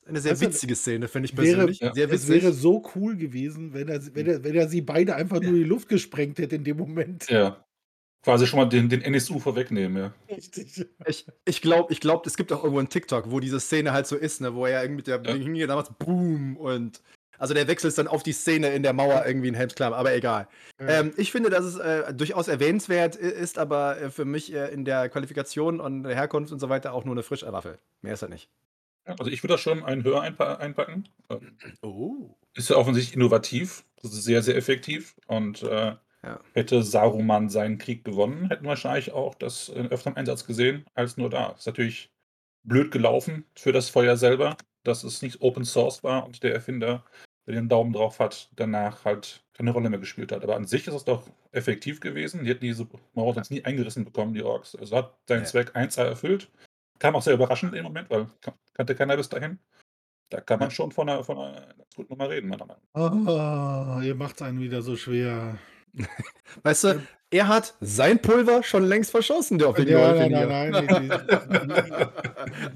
Eine 0.07 0.21
sehr 0.21 0.35
du, 0.35 0.41
witzige 0.43 0.75
Szene, 0.77 1.09
finde 1.09 1.29
ich 1.31 1.37
wäre- 1.37 1.47
persönlich. 1.57 1.81
ja, 1.81 1.95
sehr 1.95 2.07
es 2.11 2.13
witzig. 2.29 2.43
wäre 2.43 2.53
so 2.53 2.83
cool 2.95 3.17
gewesen, 3.17 3.73
wenn 3.73 3.89
er, 3.89 4.01
wenn, 4.15 4.27
er, 4.27 4.45
wenn 4.45 4.55
er 4.55 4.69
sie 4.69 4.81
beide 4.83 5.15
einfach 5.17 5.41
nur 5.41 5.51
in 5.51 5.57
die 5.57 5.65
Luft 5.65 5.89
gesprengt 5.89 6.39
hätte 6.39 6.57
in 6.57 6.65
dem 6.65 6.77
Moment. 6.77 7.29
Ja. 7.31 7.65
Quasi 8.23 8.47
schon 8.47 8.59
mal 8.59 8.65
den, 8.69 8.89
den 8.89 9.03
NSU 9.03 9.39
vorwegnehmen, 9.39 9.97
ja. 10.03 10.15
Richtig. 10.35 10.87
Ich, 11.07 11.27
ich 11.45 11.61
glaube, 11.61 11.93
ich 11.93 12.01
glaub, 12.01 12.27
es 12.27 12.37
gibt 12.39 12.53
auch 12.53 12.59
irgendwo 12.65 12.79
einen 12.79 12.89
TikTok, 12.89 13.31
wo 13.31 13.39
diese 13.39 13.61
Szene 13.61 13.93
halt 13.93 14.07
so 14.07 14.17
ist, 14.17 14.41
ne, 14.41 14.55
wo 14.55 14.65
er 14.67 14.83
irgendwie 14.83 14.97
mit 14.97 15.07
der 15.07 15.23
Ja. 15.25 15.35
Hingeht, 15.35 15.69
damals 15.69 15.91
boom 15.99 16.57
und 16.57 17.03
also 17.37 17.53
der 17.53 17.67
Wechsel 17.67 17.89
ist 17.89 17.99
dann 17.99 18.07
auf 18.07 18.23
die 18.23 18.33
Szene 18.33 18.69
in 18.75 18.83
der 18.85 18.93
Mauer 18.93 19.25
irgendwie 19.27 19.49
in 19.49 19.55
Helmsklamm, 19.55 19.93
aber 19.93 20.15
egal. 20.15 20.49
Ja. 20.81 21.01
Ähm, 21.01 21.13
ich 21.17 21.33
finde, 21.33 21.51
dass 21.51 21.65
es 21.65 21.77
äh, 21.77 22.15
durchaus 22.15 22.47
erwähnenswert 22.49 23.17
i- 23.17 23.27
ist, 23.27 23.59
aber 23.59 24.01
äh, 24.01 24.11
für 24.11 24.25
mich 24.25 24.55
äh, 24.55 24.73
in 24.73 24.85
der 24.85 25.09
Qualifikation 25.09 25.81
und 25.81 26.05
der 26.05 26.15
Herkunft 26.15 26.53
und 26.53 26.61
so 26.61 26.69
weiter 26.69 26.95
auch 26.95 27.05
nur 27.05 27.15
eine 27.15 27.25
Frischwaffe. 27.25 27.79
Mehr 28.03 28.15
ist 28.15 28.23
er 28.23 28.29
nicht. 28.29 28.49
Also 29.07 29.31
ich 29.31 29.43
würde 29.43 29.55
da 29.55 29.59
schon 29.59 29.85
einen 29.85 30.05
höher 30.05 30.21
einpa 30.23 30.55
einpacken. 30.55 31.09
Ähm, 31.31 31.57
Oh. 31.83 32.37
Ist 32.55 32.71
ja 32.71 32.77
offensichtlich 32.77 33.17
innovativ. 33.17 33.85
Das 34.03 34.13
ist 34.13 34.25
sehr, 34.25 34.43
sehr 34.43 34.57
effektiv. 34.57 35.17
Und 35.27 35.63
äh, 35.63 35.97
Ja. 36.23 36.41
hätte 36.55 36.83
Saruman 36.83 37.49
seinen 37.51 37.79
Krieg 37.79 38.05
gewonnen, 38.05 38.49
hätten 38.49 38.65
wir 38.65 38.71
wahrscheinlich 38.71 39.13
auch 39.13 39.35
das 39.35 39.69
in 39.69 39.89
öfterem 39.91 40.17
Einsatz 40.17 40.47
gesehen 40.47 40.85
als 40.95 41.17
nur 41.17 41.29
da. 41.31 41.51
Ist 41.59 41.67
natürlich 41.67 42.11
blöd 42.63 42.91
gelaufen 42.93 43.45
für 43.57 43.73
das 43.73 43.91
Feuer 43.91 44.17
selber, 44.17 44.57
dass 44.85 45.05
es 45.05 45.21
nicht 45.21 45.43
Open 45.43 45.65
Source 45.65 46.03
war 46.03 46.25
und 46.25 46.43
der 46.43 46.55
Erfinder, 46.55 47.05
der 47.47 47.55
den 47.57 47.69
Daumen 47.69 47.93
drauf 47.93 48.21
hat, 48.21 48.49
danach 48.57 49.05
halt 49.05 49.45
keine 49.53 49.71
Rolle 49.73 49.91
mehr 49.91 49.99
gespielt 49.99 50.33
hat. 50.33 50.43
Aber 50.43 50.57
an 50.57 50.67
sich 50.67 50.87
ist 50.87 50.95
es 50.95 51.05
doch 51.05 51.29
effektiv 51.53 52.01
gewesen. 52.01 52.45
Die 52.45 52.51
hätten 52.51 52.65
diese 52.65 52.87
Mauer 53.13 53.35
sonst 53.35 53.51
nie 53.51 53.65
eingerissen 53.65 54.05
bekommen, 54.05 54.33
die 54.33 54.43
Orks. 54.43 54.75
Also 54.77 54.97
hat 54.97 55.15
seinen 55.29 55.41
Ja. 55.41 55.45
Zweck 55.47 55.77
1A 55.77 56.05
erfüllt. 56.05 56.49
Kam 56.99 57.17
auch 57.17 57.23
sehr 57.23 57.35
überraschend 57.35 57.75
im 57.75 57.85
Moment, 57.85 58.09
weil 58.11 58.27
kan- 58.41 58.55
kannte 58.73 58.95
keiner 58.95 59.17
bis 59.17 59.29
dahin. 59.29 59.59
Da 60.31 60.41
kann 60.41 60.59
man 60.59 60.71
schon 60.71 60.91
von 60.91 61.09
einer, 61.09 61.23
von 61.23 61.39
einer 61.39 61.61
ganz 61.77 61.95
guten 61.95 62.13
Nummer 62.13 62.31
reden, 62.31 62.49
meiner 62.49 62.67
Meinung 62.67 63.25
nach. 63.25 63.99
Ah, 63.99 64.01
ihr 64.03 64.15
macht 64.15 64.37
es 64.37 64.43
einen 64.43 64.61
wieder 64.61 64.81
so 64.83 64.97
schwer. 64.97 65.59
Weißt 66.63 66.85
du, 66.85 67.03
er 67.31 67.49
hat 67.49 67.75
sein 67.81 68.21
Pulver 68.21 68.63
schon 68.63 68.85
längst 68.85 69.11
verschossen, 69.11 69.59
der 69.59 69.69
auf 69.69 69.77
den 69.77 69.89
Ja, 69.89 70.13
nein, 70.15 70.31
nein, 70.33 70.71
nein. 70.71 71.11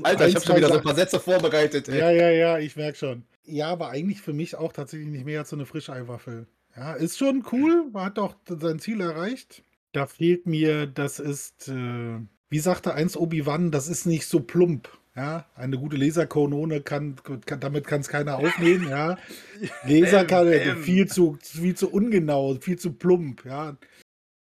Alter, 0.02 0.28
ich 0.28 0.34
habe 0.36 0.44
schon 0.46 0.56
wieder 0.56 0.68
so 0.68 0.74
ein 0.74 0.82
paar 0.82 0.94
Sätze 0.94 1.18
vorbereitet. 1.20 1.88
Ey. 1.88 1.98
Ja, 1.98 2.10
ja, 2.10 2.30
ja, 2.30 2.58
ich 2.58 2.76
merke 2.76 2.96
schon. 2.98 3.24
Ja, 3.44 3.68
aber 3.70 3.88
eigentlich 3.90 4.20
für 4.20 4.32
mich 4.32 4.56
auch 4.56 4.72
tatsächlich 4.72 5.08
nicht 5.08 5.24
mehr 5.24 5.40
als 5.40 5.50
so 5.50 5.56
eine 5.56 5.66
Frischeiwaffel. 5.66 6.46
Ja, 6.76 6.92
ist 6.94 7.18
schon 7.18 7.44
cool, 7.50 7.86
man 7.92 8.04
hat 8.04 8.18
auch 8.18 8.34
sein 8.46 8.78
Ziel 8.78 9.00
erreicht. 9.00 9.62
Da 9.92 10.06
fehlt 10.06 10.46
mir, 10.46 10.86
das 10.86 11.18
ist, 11.18 11.68
äh, 11.68 12.18
wie 12.50 12.58
sagte 12.58 12.94
eins 12.94 13.16
Obi-Wan, 13.16 13.70
das 13.70 13.88
ist 13.88 14.06
nicht 14.06 14.26
so 14.26 14.40
plump. 14.40 14.88
Ja, 15.16 15.46
eine 15.56 15.78
gute 15.78 15.96
Laserkanone 15.96 16.80
kann, 16.80 17.16
kann 17.44 17.58
damit 17.58 17.88
kann 17.88 18.00
es 18.02 18.08
keiner 18.08 18.38
aufnehmen, 18.38 18.88
ja. 18.88 19.18
Laserkanone, 19.84 20.58
Bäm, 20.58 20.74
bäm. 20.76 20.82
viel 20.84 21.06
zu, 21.08 21.36
viel 21.42 21.74
zu 21.74 21.90
ungenau, 21.90 22.54
viel 22.60 22.78
zu 22.78 22.92
plump, 22.92 23.44
ja. 23.44 23.76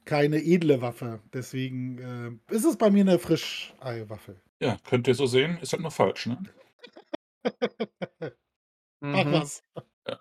Keine 0.06 0.38
edle 0.42 0.80
Waffe. 0.80 1.20
Deswegen 1.32 2.40
äh, 2.50 2.54
ist 2.54 2.64
es 2.64 2.76
bei 2.76 2.90
mir 2.90 3.02
eine 3.02 3.18
Frischeiwaffe. 3.18 4.40
Ja, 4.60 4.76
könnt 4.84 5.06
ihr 5.08 5.14
so 5.14 5.26
sehen, 5.26 5.58
ist 5.60 5.72
halt 5.72 5.82
nur 5.82 5.90
falsch, 5.90 6.26
ne? 6.26 6.38
Mach 9.00 9.24
Mhm. 9.24 9.32
was. 9.32 9.64
Ja. 10.08 10.20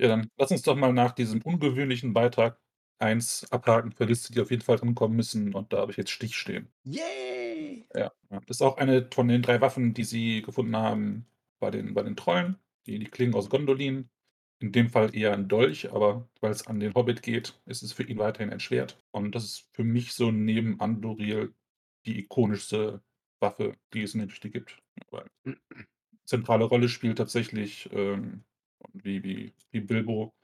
Ja, 0.00 0.08
dann 0.08 0.28
lass 0.36 0.50
uns 0.50 0.62
doch 0.62 0.74
mal 0.76 0.92
nach 0.92 1.12
diesem 1.12 1.40
ungewöhnlichen 1.42 2.12
Beitrag 2.14 2.58
eins 2.98 3.50
abhaken 3.50 3.92
für 3.92 4.04
Liste, 4.04 4.32
die 4.32 4.40
auf 4.40 4.50
jeden 4.50 4.62
Fall 4.62 4.76
drin 4.76 4.94
kommen 4.94 5.16
müssen. 5.16 5.54
Und 5.54 5.72
da 5.72 5.78
habe 5.78 5.90
ich 5.90 5.96
jetzt 5.96 6.10
Stich 6.10 6.36
stehen. 6.36 6.68
Yay! 6.84 7.86
Ja. 7.94 8.12
Das 8.30 8.56
ist 8.56 8.62
auch 8.62 8.76
eine 8.76 9.08
von 9.12 9.28
den 9.28 9.42
drei 9.42 9.60
Waffen, 9.60 9.94
die 9.94 10.04
sie 10.04 10.42
gefunden 10.42 10.76
haben 10.76 11.26
bei 11.60 11.70
den, 11.70 11.94
bei 11.94 12.02
den 12.02 12.16
Trollen. 12.16 12.56
Die, 12.86 12.98
die 12.98 13.06
Klingen 13.06 13.34
aus 13.34 13.48
Gondolin. 13.48 14.08
In 14.60 14.72
dem 14.72 14.88
Fall 14.88 15.14
eher 15.14 15.32
ein 15.34 15.48
Dolch, 15.48 15.92
aber 15.92 16.28
weil 16.40 16.52
es 16.52 16.66
an 16.66 16.80
den 16.80 16.94
Hobbit 16.94 17.22
geht, 17.22 17.60
ist 17.66 17.82
es 17.82 17.92
für 17.92 18.04
ihn 18.04 18.18
weiterhin 18.18 18.50
ein 18.50 18.60
Schwert. 18.60 18.98
Und 19.10 19.34
das 19.34 19.44
ist 19.44 19.68
für 19.72 19.84
mich 19.84 20.14
so 20.14 20.30
neben 20.30 20.80
Andoril 20.80 21.52
die 22.06 22.18
ikonischste 22.20 23.02
Waffe, 23.40 23.76
die 23.92 24.02
es 24.02 24.14
in 24.14 24.20
der 24.20 24.28
Geschichte 24.28 24.50
gibt. 24.50 24.78
Weil 25.10 25.26
zentrale 26.24 26.64
Rolle 26.64 26.88
spielt 26.88 27.18
tatsächlich, 27.18 27.90
ähm, 27.92 28.44
wie, 28.92 29.22
wie, 29.24 29.52
wie 29.70 29.80
Bilbo 29.80 30.34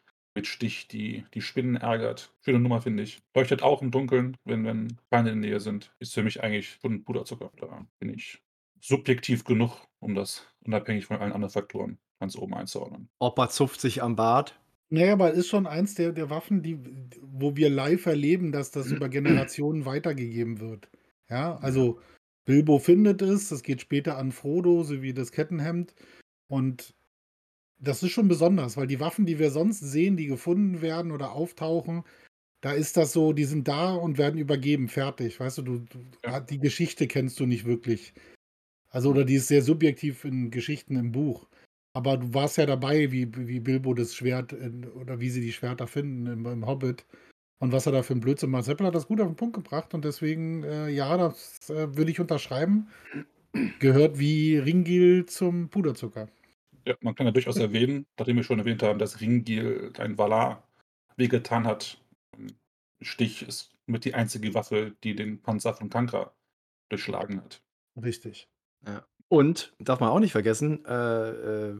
Stich 0.46 0.88
die, 0.88 1.24
die 1.34 1.42
Spinnen 1.42 1.76
ärgert. 1.76 2.32
Schöne 2.40 2.60
Nummer, 2.60 2.80
finde 2.82 3.02
ich. 3.02 3.20
Leuchtet 3.34 3.62
auch 3.62 3.82
im 3.82 3.90
Dunkeln, 3.90 4.36
wenn, 4.44 4.64
wenn 4.64 4.96
Feinde 5.08 5.30
in 5.30 5.42
der 5.42 5.50
Nähe 5.50 5.60
sind. 5.60 5.92
Ist 5.98 6.14
für 6.14 6.22
mich 6.22 6.42
eigentlich 6.42 6.78
schon 6.80 7.04
Puderzucker. 7.04 7.50
Da 7.58 7.86
bin 7.98 8.12
ich 8.12 8.42
subjektiv 8.80 9.44
genug, 9.44 9.86
um 9.98 10.14
das 10.14 10.46
unabhängig 10.64 11.06
von 11.06 11.18
allen 11.18 11.32
anderen 11.32 11.52
Faktoren 11.52 11.98
ganz 12.18 12.36
oben 12.36 12.54
einzuordnen. 12.54 13.08
Opa 13.18 13.48
zupft 13.48 13.80
sich 13.80 14.02
am 14.02 14.16
Bart. 14.16 14.58
Naja, 14.90 15.12
aber 15.12 15.32
ist 15.32 15.48
schon 15.48 15.66
eins 15.66 15.94
der, 15.94 16.12
der 16.12 16.30
Waffen, 16.30 16.62
die, 16.62 16.78
wo 17.22 17.56
wir 17.56 17.70
live 17.70 18.06
erleben, 18.06 18.52
dass 18.52 18.70
das 18.70 18.90
über 18.90 19.08
Generationen 19.08 19.86
weitergegeben 19.86 20.60
wird. 20.60 20.90
Ja, 21.28 21.56
also 21.58 22.00
Bilbo 22.44 22.80
findet 22.80 23.22
es, 23.22 23.48
das 23.48 23.62
geht 23.62 23.80
später 23.80 24.18
an 24.18 24.32
Frodo, 24.32 24.82
sowie 24.82 25.14
das 25.14 25.30
Kettenhemd. 25.30 25.94
Und 26.48 26.94
das 27.80 28.02
ist 28.02 28.12
schon 28.12 28.28
besonders, 28.28 28.76
weil 28.76 28.86
die 28.86 29.00
Waffen, 29.00 29.26
die 29.26 29.38
wir 29.38 29.50
sonst 29.50 29.80
sehen, 29.80 30.16
die 30.16 30.26
gefunden 30.26 30.82
werden 30.82 31.12
oder 31.12 31.32
auftauchen, 31.32 32.04
da 32.60 32.72
ist 32.72 32.96
das 32.96 33.12
so, 33.12 33.32
die 33.32 33.44
sind 33.44 33.68
da 33.68 33.94
und 33.94 34.18
werden 34.18 34.38
übergeben, 34.38 34.88
fertig. 34.88 35.40
Weißt 35.40 35.58
du, 35.58 35.62
du, 35.62 35.78
du 35.78 35.98
Ja. 36.24 36.40
die 36.40 36.58
Geschichte 36.58 37.06
kennst 37.06 37.40
du 37.40 37.46
nicht 37.46 37.64
wirklich. 37.64 38.12
Also, 38.90 39.10
oder 39.10 39.24
die 39.24 39.36
ist 39.36 39.48
sehr 39.48 39.62
subjektiv 39.62 40.24
in 40.24 40.50
Geschichten 40.50 40.96
im 40.96 41.12
Buch. 41.12 41.48
Aber 41.94 42.18
du 42.18 42.34
warst 42.34 42.58
ja 42.58 42.66
dabei, 42.66 43.10
wie, 43.12 43.28
wie 43.34 43.60
Bilbo 43.60 43.94
das 43.94 44.14
Schwert 44.14 44.52
in, 44.52 44.86
oder 44.88 45.20
wie 45.20 45.30
sie 45.30 45.40
die 45.40 45.52
Schwerter 45.52 45.86
finden 45.86 46.26
im, 46.26 46.46
im 46.46 46.66
Hobbit. 46.66 47.06
Und 47.60 47.72
was 47.72 47.86
er 47.86 47.92
da 47.92 48.02
für 48.02 48.14
ein 48.14 48.20
Blödsinn 48.20 48.50
macht. 48.50 48.64
Seppel 48.64 48.86
hat 48.86 48.94
das 48.94 49.06
gut 49.06 49.20
auf 49.20 49.26
den 49.26 49.36
Punkt 49.36 49.54
gebracht 49.54 49.92
und 49.92 50.04
deswegen, 50.04 50.64
äh, 50.64 50.88
ja, 50.88 51.16
das 51.16 51.58
äh, 51.68 51.94
würde 51.94 52.10
ich 52.10 52.18
unterschreiben. 52.18 52.88
Gehört 53.80 54.18
wie 54.18 54.56
Ringil 54.56 55.26
zum 55.26 55.68
Puderzucker. 55.68 56.28
Ja, 56.86 56.94
man 57.00 57.14
kann 57.14 57.26
ja 57.26 57.32
durchaus 57.32 57.56
erwähnen, 57.56 58.06
nachdem 58.18 58.36
wir 58.36 58.42
schon 58.42 58.58
erwähnt 58.58 58.82
haben, 58.82 58.98
dass 58.98 59.20
Ringil 59.20 59.92
ein 59.98 60.18
Valar 60.18 60.68
wehgetan 61.16 61.66
hat. 61.66 61.98
Stich 63.00 63.46
ist 63.46 63.76
mit 63.86 64.04
die 64.04 64.14
einzige 64.14 64.54
Waffe, 64.54 64.94
die 65.02 65.14
den 65.14 65.42
Panzer 65.42 65.74
von 65.74 65.90
Kankra 65.90 66.32
durchschlagen 66.88 67.42
hat. 67.42 67.62
Richtig. 68.00 68.48
Ja. 68.86 69.04
Und, 69.28 69.74
darf 69.78 70.00
man 70.00 70.10
auch 70.10 70.18
nicht 70.18 70.32
vergessen, 70.32 70.84
äh, 70.84 71.30
äh, 71.30 71.76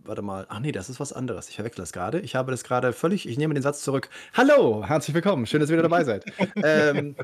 warte 0.00 0.22
mal, 0.22 0.46
ach 0.48 0.60
nee, 0.60 0.72
das 0.72 0.88
ist 0.88 1.00
was 1.00 1.12
anderes. 1.12 1.48
Ich 1.48 1.56
verwechsel 1.56 1.82
das 1.82 1.92
gerade. 1.92 2.20
Ich 2.20 2.34
habe 2.36 2.50
das 2.50 2.64
gerade 2.64 2.92
völlig, 2.92 3.28
ich 3.28 3.38
nehme 3.38 3.54
den 3.54 3.62
Satz 3.62 3.82
zurück. 3.82 4.08
Hallo, 4.34 4.84
herzlich 4.86 5.14
willkommen, 5.14 5.46
schön, 5.46 5.60
dass 5.60 5.68
ihr 5.68 5.74
wieder 5.74 5.82
dabei 5.82 6.04
seid. 6.04 6.24
ähm, 6.62 7.16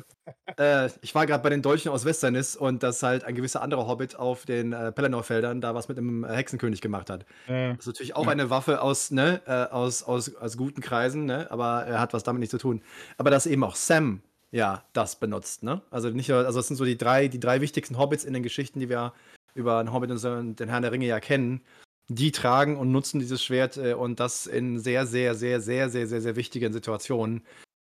äh, 0.59 0.89
ich 1.01 1.15
war 1.15 1.27
gerade 1.27 1.43
bei 1.43 1.51
den 1.51 1.63
Dolchen 1.63 1.91
aus 1.93 2.05
Westernis 2.05 2.57
und 2.57 2.83
dass 2.83 3.03
halt 3.03 3.25
ein 3.25 3.35
gewisser 3.35 3.63
anderer 3.63 3.87
Hobbit 3.87 4.17
auf 4.17 4.45
den 4.45 4.73
äh, 4.73 4.93
Pelennor-Feldern 4.93 5.61
da 5.61 5.75
was 5.75 5.89
mit 5.89 5.97
einem 5.99 6.25
Hexenkönig 6.25 6.81
gemacht 6.81 7.09
hat. 7.09 7.23
Äh, 7.47 7.71
Das 7.71 7.81
ist 7.81 7.87
natürlich 7.87 8.17
auch 8.17 8.27
Ja. 8.27 8.33
eine 8.33 8.51
Waffe 8.51 8.83
aus, 8.83 9.11
ne, 9.11 9.41
äh, 9.47 9.73
aus, 9.73 10.03
aus, 10.03 10.35
aus 10.37 10.57
guten 10.57 10.81
Kreisen, 10.81 11.25
ne, 11.25 11.51
aber 11.51 11.85
er 11.85 12.01
hat 12.01 12.13
was 12.13 12.23
damit 12.25 12.41
nicht 12.41 12.51
zu 12.51 12.59
tun. 12.59 12.83
Aber 13.17 13.31
dass 13.31 13.47
eben 13.47 13.65
auch 13.65 13.77
Sam 13.77 14.23
ja 14.51 14.83
das 14.93 15.17
benutzt, 15.17 15.63
ne? 15.63 15.81
Also 15.91 16.11
nicht 16.11 16.29
nur, 16.29 16.39
also 16.45 16.59
das 16.59 16.67
sind 16.67 16.77
so 16.77 16.85
die 16.85 16.99
drei, 16.99 17.29
die 17.29 17.41
drei 17.41 17.63
wichtigsten 17.63 17.97
Hobbits 17.97 18.25
in 18.25 18.35
den 18.35 18.43
Geschichten, 18.43 18.81
die 18.81 18.91
wir 18.91 19.15
über 19.55 19.83
den 19.83 19.93
Hobbit 19.95 20.11
und 20.11 20.61
den 20.61 20.69
Herrn 20.69 20.83
der 20.83 20.93
Ringe 20.93 21.07
ja 21.07 21.21
kennen. 21.21 21.63
Die 22.09 22.33
tragen 22.33 22.77
und 22.77 22.93
nutzen 22.93 23.21
dieses 23.21 23.43
Schwert 23.43 23.77
äh, 23.77 23.95
und 23.95 24.21
das 24.21 24.47
in 24.47 24.79
sehr, 24.79 25.07
sehr, 25.07 25.35
sehr, 25.35 25.61
sehr, 25.61 25.89
sehr, 25.91 26.07
sehr, 26.07 26.21
sehr 26.21 26.37
wichtigen 26.37 26.73
Situationen. 26.73 27.43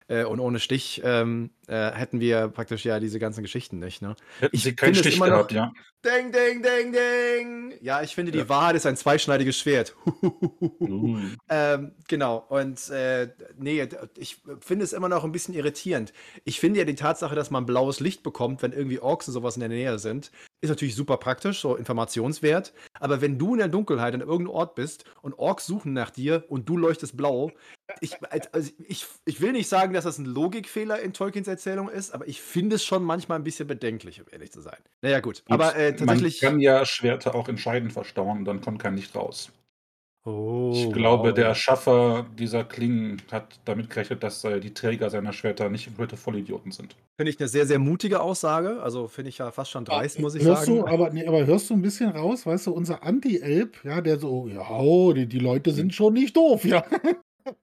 Äh, 0.09 0.25
und 0.25 0.39
ohne 0.39 0.59
Stich 0.59 1.01
ähm, 1.05 1.51
äh, 1.67 1.91
hätten 1.91 2.19
wir 2.19 2.47
praktisch 2.49 2.83
ja 2.83 2.99
diese 2.99 3.19
ganzen 3.19 3.43
Geschichten 3.43 3.79
nicht, 3.79 4.01
ne? 4.01 4.15
Hätten 4.39 4.55
Ich 4.55 4.63
sie 4.63 4.75
keinen 4.75 4.95
Stich 4.95 5.15
immer 5.17 5.27
noch- 5.27 5.47
gehabt, 5.47 5.51
ja. 5.53 5.71
Ding, 6.05 6.31
ding, 6.31 6.63
ding, 6.63 6.93
ding! 6.93 7.73
Ja, 7.81 8.01
ich 8.01 8.15
finde, 8.15 8.31
die 8.31 8.37
Ja. 8.39 8.47
Wahrheit 8.49 8.75
ist 8.77 8.85
ein 8.85 8.95
zweischneidiges 8.95 9.57
Schwert. 9.57 9.95
Uh. 10.81 11.19
Ähm, 11.49 11.91
genau, 12.07 12.37
und 12.49 12.89
äh, 12.89 13.29
nee, 13.57 13.87
ich 14.17 14.37
finde 14.61 14.85
es 14.85 14.93
immer 14.93 15.09
noch 15.09 15.23
ein 15.23 15.31
bisschen 15.31 15.53
irritierend. 15.53 16.13
Ich 16.45 16.59
finde 16.59 16.79
ja 16.79 16.85
die 16.85 16.95
Tatsache, 16.95 17.35
dass 17.35 17.51
man 17.51 17.65
blaues 17.65 17.99
Licht 17.99 18.23
bekommt, 18.23 18.61
wenn 18.63 18.71
irgendwie 18.71 18.99
Orks 18.99 19.27
und 19.27 19.33
sowas 19.33 19.55
in 19.55 19.59
der 19.59 19.69
Nähe 19.69 19.99
sind, 19.99 20.31
ist 20.61 20.69
natürlich 20.69 20.95
super 20.95 21.17
praktisch, 21.17 21.59
so 21.59 21.75
informationswert. 21.75 22.73
Aber 22.99 23.21
wenn 23.21 23.37
du 23.37 23.53
in 23.53 23.59
der 23.59 23.67
Dunkelheit 23.67 24.13
an 24.13 24.21
irgendeinem 24.21 24.49
Ort 24.55 24.75
bist 24.75 25.03
und 25.21 25.33
Orks 25.37 25.65
suchen 25.65 25.93
nach 25.93 26.09
dir 26.11 26.45
und 26.47 26.67
du 26.67 26.77
leuchtest 26.77 27.15
blau, 27.17 27.51
ich, 28.01 28.15
also 28.51 28.71
ich, 28.87 29.05
ich 29.25 29.41
will 29.41 29.51
nicht 29.51 29.67
sagen, 29.67 29.93
dass 29.93 30.03
das 30.03 30.17
ein 30.17 30.25
Logikfehler 30.25 30.99
in 30.99 31.13
Tolkiens 31.13 31.47
Erzählung 31.47 31.89
ist, 31.89 32.13
aber 32.13 32.27
ich 32.27 32.41
finde 32.41 32.75
es 32.75 32.85
schon 32.85 33.03
manchmal 33.03 33.39
ein 33.39 33.43
bisschen 33.43 33.67
bedenklich, 33.67 34.21
um 34.21 34.27
ehrlich 34.31 34.51
zu 34.51 34.61
sein. 34.61 34.77
Naja, 35.01 35.19
gut. 35.19 35.43
Aber 35.47 35.75
äh, 35.75 35.95
tatsächlich. 35.95 36.41
Man 36.41 36.51
kann 36.51 36.59
ja 36.59 36.85
Schwerter 36.85 37.35
auch 37.35 37.49
entscheidend 37.49 37.93
verstauen, 37.93 38.45
dann 38.45 38.61
kommt 38.61 38.81
kein 38.81 38.95
Licht 38.95 39.15
raus. 39.15 39.51
oh, 40.25 40.71
Ich 40.75 40.91
glaube, 40.91 41.29
wow. 41.29 41.33
der 41.33 41.45
Erschaffer 41.45 42.27
dieser 42.37 42.63
Klingen 42.63 43.21
hat 43.31 43.59
damit 43.65 43.89
gerechnet, 43.89 44.23
dass 44.23 44.43
äh, 44.43 44.59
die 44.59 44.73
Träger 44.73 45.09
seiner 45.09 45.33
Schwerter 45.33 45.69
nicht 45.69 45.85
komplette 45.85 46.17
Vollidioten 46.17 46.71
sind. 46.71 46.95
Finde 47.17 47.31
ich 47.31 47.39
eine 47.39 47.49
sehr, 47.49 47.65
sehr 47.65 47.79
mutige 47.79 48.21
Aussage. 48.21 48.81
Also 48.81 49.07
finde 49.07 49.29
ich 49.29 49.39
ja 49.39 49.51
fast 49.51 49.71
schon 49.71 49.85
dreist, 49.85 50.19
muss 50.19 50.35
ich 50.35 50.43
hörst 50.43 50.65
sagen. 50.65 50.79
Du, 50.79 50.87
aber, 50.87 51.09
nee, 51.09 51.25
aber 51.25 51.45
hörst 51.45 51.69
du 51.69 51.73
ein 51.73 51.81
bisschen 51.81 52.11
raus, 52.11 52.45
weißt 52.45 52.67
du, 52.67 52.71
unser 52.71 53.03
Anti-Elb, 53.03 53.83
ja, 53.83 54.01
der 54.01 54.19
so, 54.19 54.47
ja, 54.47 54.69
oh, 54.69 55.13
die, 55.13 55.25
die 55.25 55.39
Leute 55.39 55.71
sind 55.71 55.93
schon 55.93 56.13
nicht 56.13 56.37
doof, 56.37 56.63
ja. 56.65 56.85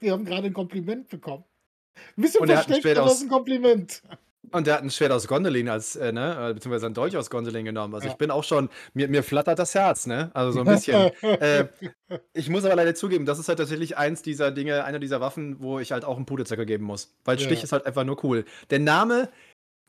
Wir 0.01 0.13
haben 0.13 0.25
gerade 0.25 0.47
ein 0.47 0.53
Kompliment 0.53 1.09
bekommen. 1.09 1.45
Ein 2.17 2.23
bisschen 2.23 2.41
Und 2.41 2.51
er 2.51 2.63
versteckt, 2.63 2.99
aber 2.99 3.09
das 3.09 3.19
ist 3.19 3.23
ein 3.23 3.29
Kompliment. 3.29 4.03
Und 4.53 4.67
der 4.67 4.75
hat 4.75 4.83
ein 4.83 4.91
Schwert 4.91 5.11
aus 5.11 5.27
Gondolin 5.27 5.69
als, 5.69 5.97
äh, 5.97 6.13
ne, 6.13 6.51
äh, 6.51 6.55
beziehungsweise 6.55 6.87
ein 6.87 6.95
Dolch 6.95 7.17
aus 7.17 7.31
Gondolin 7.31 7.65
genommen. 7.65 7.95
Also 7.95 8.07
Ja. 8.07 8.13
ich 8.13 8.19
bin 8.19 8.31
auch 8.31 8.45
schon, 8.45 8.69
mir, 8.95 9.09
mir 9.09 9.23
flattert 9.23 9.59
das 9.59 9.75
Herz, 9.75 10.07
ne? 10.07 10.31
Also 10.35 10.53
so 10.53 10.61
ein 10.61 10.67
bisschen. 10.67 11.11
äh, 11.23 11.67
ich 12.33 12.49
muss 12.49 12.65
aber 12.65 12.77
leider 12.77 12.95
zugeben, 12.95 13.27
das 13.27 13.39
ist 13.39 13.49
halt 13.49 13.59
tatsächlich 13.59 13.97
eins 13.97 14.23
dieser 14.23 14.53
Dinge, 14.53 14.85
eine 14.85 15.01
dieser 15.01 15.21
Waffen, 15.21 15.61
wo 15.61 15.81
ich 15.81 15.91
halt 15.91 16.05
auch 16.05 16.17
einen 16.17 16.27
Puderzucker 16.27 16.65
geben 16.65 16.85
muss. 16.85 17.17
Weil 17.25 17.39
Ja. 17.39 17.45
Stich 17.45 17.65
ist 17.65 17.73
halt 17.73 17.87
einfach 17.87 18.05
nur 18.05 18.23
cool. 18.25 18.45
Der 18.71 18.79
Name 18.79 19.31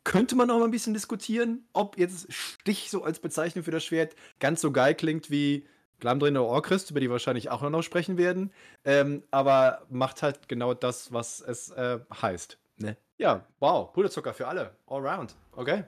könnte 0.03 0.35
man 0.35 0.47
noch 0.47 0.57
mal 0.57 0.65
ein 0.65 0.71
bisschen 0.71 0.93
diskutieren, 0.93 1.67
ob 1.73 1.97
jetzt 1.99 2.31
Stich 2.33 2.89
so 2.89 3.03
als 3.03 3.19
Bezeichnung 3.19 3.63
für 3.63 3.71
das 3.71 3.83
Schwert 3.83 4.15
ganz 4.39 4.61
so 4.61 4.71
geil 4.71 4.95
klingt 4.95 5.29
wie 5.29 5.67
Glamdrin 5.99 6.37
oder 6.37 6.47
Orchrist, 6.47 6.91
über 6.91 6.99
die 6.99 7.07
wir 7.07 7.11
wahrscheinlich 7.13 7.49
auch 7.49 7.67
noch 7.69 7.81
sprechen 7.83 8.17
werden. 8.17 8.51
Ähm, 8.85 9.23
aber 9.31 9.85
macht 9.89 10.21
halt 10.23 10.47
genau 10.47 10.73
das, 10.73 11.11
was 11.13 11.41
es 11.41 11.71
äh, 11.71 11.99
heißt. 12.21 12.59
Ne? 12.77 12.97
Ja, 13.17 13.47
wow, 13.59 13.91
Puderzucker 13.93 14.33
für 14.33 14.47
alle. 14.47 14.75
All 14.87 15.05
round. 15.07 15.35
Okay. 15.51 15.85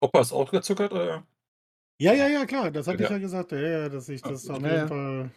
Opa 0.00 0.20
ist 0.20 0.32
auch 0.32 0.50
gezuckert, 0.50 0.92
oder? 0.92 1.26
Ja, 1.98 2.12
ja, 2.12 2.28
ja, 2.28 2.44
klar, 2.46 2.70
das 2.70 2.86
hatte 2.86 3.02
Ja. 3.02 3.04
ich 3.04 3.10
ja 3.12 3.18
gesagt, 3.18 3.52
ja, 3.52 3.58
ja, 3.58 3.88
dass 3.88 4.08
ich 4.08 4.22
das 4.22 4.46
Ja, 4.46 4.54
auf 4.54 4.62
ja, 4.62 4.68
jeden 4.68 4.78
ja. 4.80 4.86
Fall, 4.88 5.30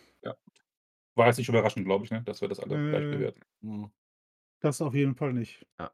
War 1.16 1.28
jetzt 1.28 1.38
nicht 1.38 1.50
überraschend, 1.50 1.86
glaube 1.86 2.06
ich, 2.06 2.12
ne? 2.12 2.22
dass 2.24 2.42
wir 2.42 2.48
das 2.48 2.60
alle 2.60 2.76
Äh. 2.76 2.90
gleich 2.92 3.12
bewerten. 3.12 3.42
Hm. 3.62 3.92
das 4.62 4.82
auf 4.82 4.94
jeden 4.94 5.16
Fall 5.16 5.34
nicht. 5.34 5.66
Ja, 5.80 5.92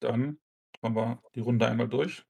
dann 0.00 0.38
haben 0.82 0.94
wir 0.94 1.22
die 1.34 1.40
Runde 1.40 1.66
einmal 1.66 1.88
durch. 1.88 2.24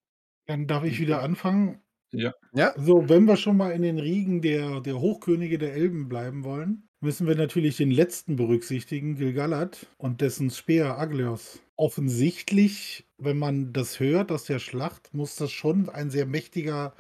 Dann 0.46 0.66
darf 0.66 0.84
ich 0.84 0.98
wieder 1.00 1.22
anfangen. 1.22 1.82
Ja, 2.12 2.32
So, 2.76 3.08
wenn 3.08 3.24
wir 3.24 3.36
schon 3.36 3.56
mal 3.56 3.70
in 3.70 3.82
den 3.82 3.98
Riegen 3.98 4.42
der, 4.42 4.80
der 4.80 5.00
Hochkönige 5.00 5.58
der 5.58 5.74
Elben 5.74 6.08
bleiben 6.08 6.44
wollen, 6.44 6.88
müssen 7.00 7.26
wir 7.26 7.36
natürlich 7.36 7.76
den 7.76 7.90
letzten 7.90 8.36
berücksichtigen, 8.36 9.16
Gilgalad 9.16 9.86
und 9.96 10.20
dessen 10.20 10.50
Speer 10.50 10.98
Agleos. 10.98 11.60
Offensichtlich, 11.76 13.06
wenn 13.18 13.38
man 13.38 13.72
das 13.72 14.00
hört 14.00 14.32
aus 14.32 14.44
der 14.44 14.58
Schlacht, 14.58 15.14
muss 15.14 15.36
das 15.36 15.52
schon 15.52 15.88
ein 15.88 16.10
sehr 16.10 16.26
mächtiger, 16.26 16.94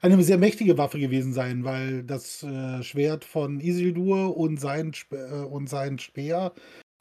eine 0.00 0.22
sehr 0.22 0.38
mächtige 0.38 0.78
Waffe 0.78 0.98
gewesen 1.00 1.32
sein, 1.32 1.64
weil 1.64 2.04
das 2.04 2.42
äh, 2.42 2.82
Schwert 2.82 3.24
von 3.24 3.60
Isildur 3.60 4.36
und 4.36 4.58
sein, 4.60 4.92
äh, 5.10 5.44
und 5.44 5.68
sein 5.68 5.98
Speer 5.98 6.54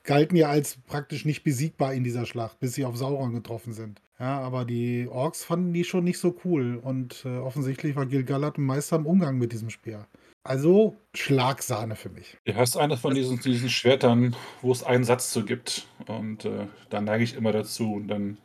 galten 0.04 0.36
ja 0.38 0.50
als 0.50 0.78
praktisch 0.88 1.26
nicht 1.26 1.44
besiegbar 1.44 1.94
in 1.94 2.04
dieser 2.04 2.26
Schlacht, 2.26 2.60
bis 2.60 2.74
sie 2.74 2.86
auf 2.86 2.98
Sauron 2.98 3.34
getroffen 3.34 3.74
sind. 3.74 4.02
Ja, 4.20 4.40
aber 4.40 4.64
die 4.66 5.08
Orks 5.10 5.44
fanden 5.44 5.74
die 5.74 5.84
schon 5.84 6.04
nicht 6.04 6.20
so 6.20 6.36
cool 6.46 6.80
und 6.82 7.26
äh, 7.26 7.38
offensichtlich 7.38 7.96
war 7.96 8.06
Gilgalad 8.06 8.58
ein 8.58 8.66
Meister 8.66 8.96
im 8.96 9.06
Umgang 9.06 9.38
mit 9.38 9.52
diesem 9.52 9.70
Speer. 9.70 10.08
Also 10.44 10.98
Schlagsahne 11.16 11.96
für 11.96 12.10
mich. 12.10 12.38
Du 12.46 12.54
hast 12.56 12.76
eine 12.76 12.98
von 12.98 13.16
diesen, 13.16 13.40
diesen 13.40 13.70
Schwertern, 13.70 14.36
wo 14.62 14.72
es 14.72 14.84
einen 14.84 15.06
Satz 15.06 15.32
zu 15.32 15.46
gibt. 15.46 15.88
Und 16.08 16.46
äh, 16.46 16.68
da 16.90 17.00
neige 17.02 17.24
ich 17.24 17.36
immer 17.36 17.54
dazu, 17.54 18.04
dann 18.06 18.38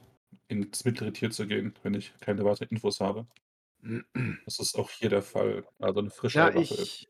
ins 0.46 0.84
mittlere 0.84 1.12
Tier 1.12 1.30
zu 1.30 1.46
gehen, 1.46 1.74
wenn 1.82 1.94
ich 1.94 2.14
keine 2.20 2.44
weiteren 2.44 2.68
Infos 2.68 3.00
habe. 3.00 3.26
Das 4.46 4.58
ist 4.58 4.76
auch 4.76 4.90
hier 4.90 5.10
der 5.10 5.22
Fall. 5.22 5.64
Also 5.78 6.00
eine 6.00 6.10
frische 6.10 6.38
ja 6.38 6.54
Waffe. 6.54 6.74
ich, 6.74 7.08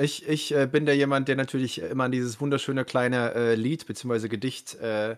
Ich, 0.00 0.28
ich 0.28 0.54
äh, 0.54 0.66
bin 0.66 0.86
der 0.86 0.96
jemand, 0.96 1.28
der 1.28 1.36
natürlich 1.36 1.78
immer 1.80 2.04
an 2.04 2.12
dieses 2.12 2.40
wunderschöne 2.40 2.84
kleine 2.84 3.32
äh, 3.34 3.54
Lied 3.54 3.86
bzw. 3.86 4.28
Gedicht 4.28 4.74
äh, 4.76 5.16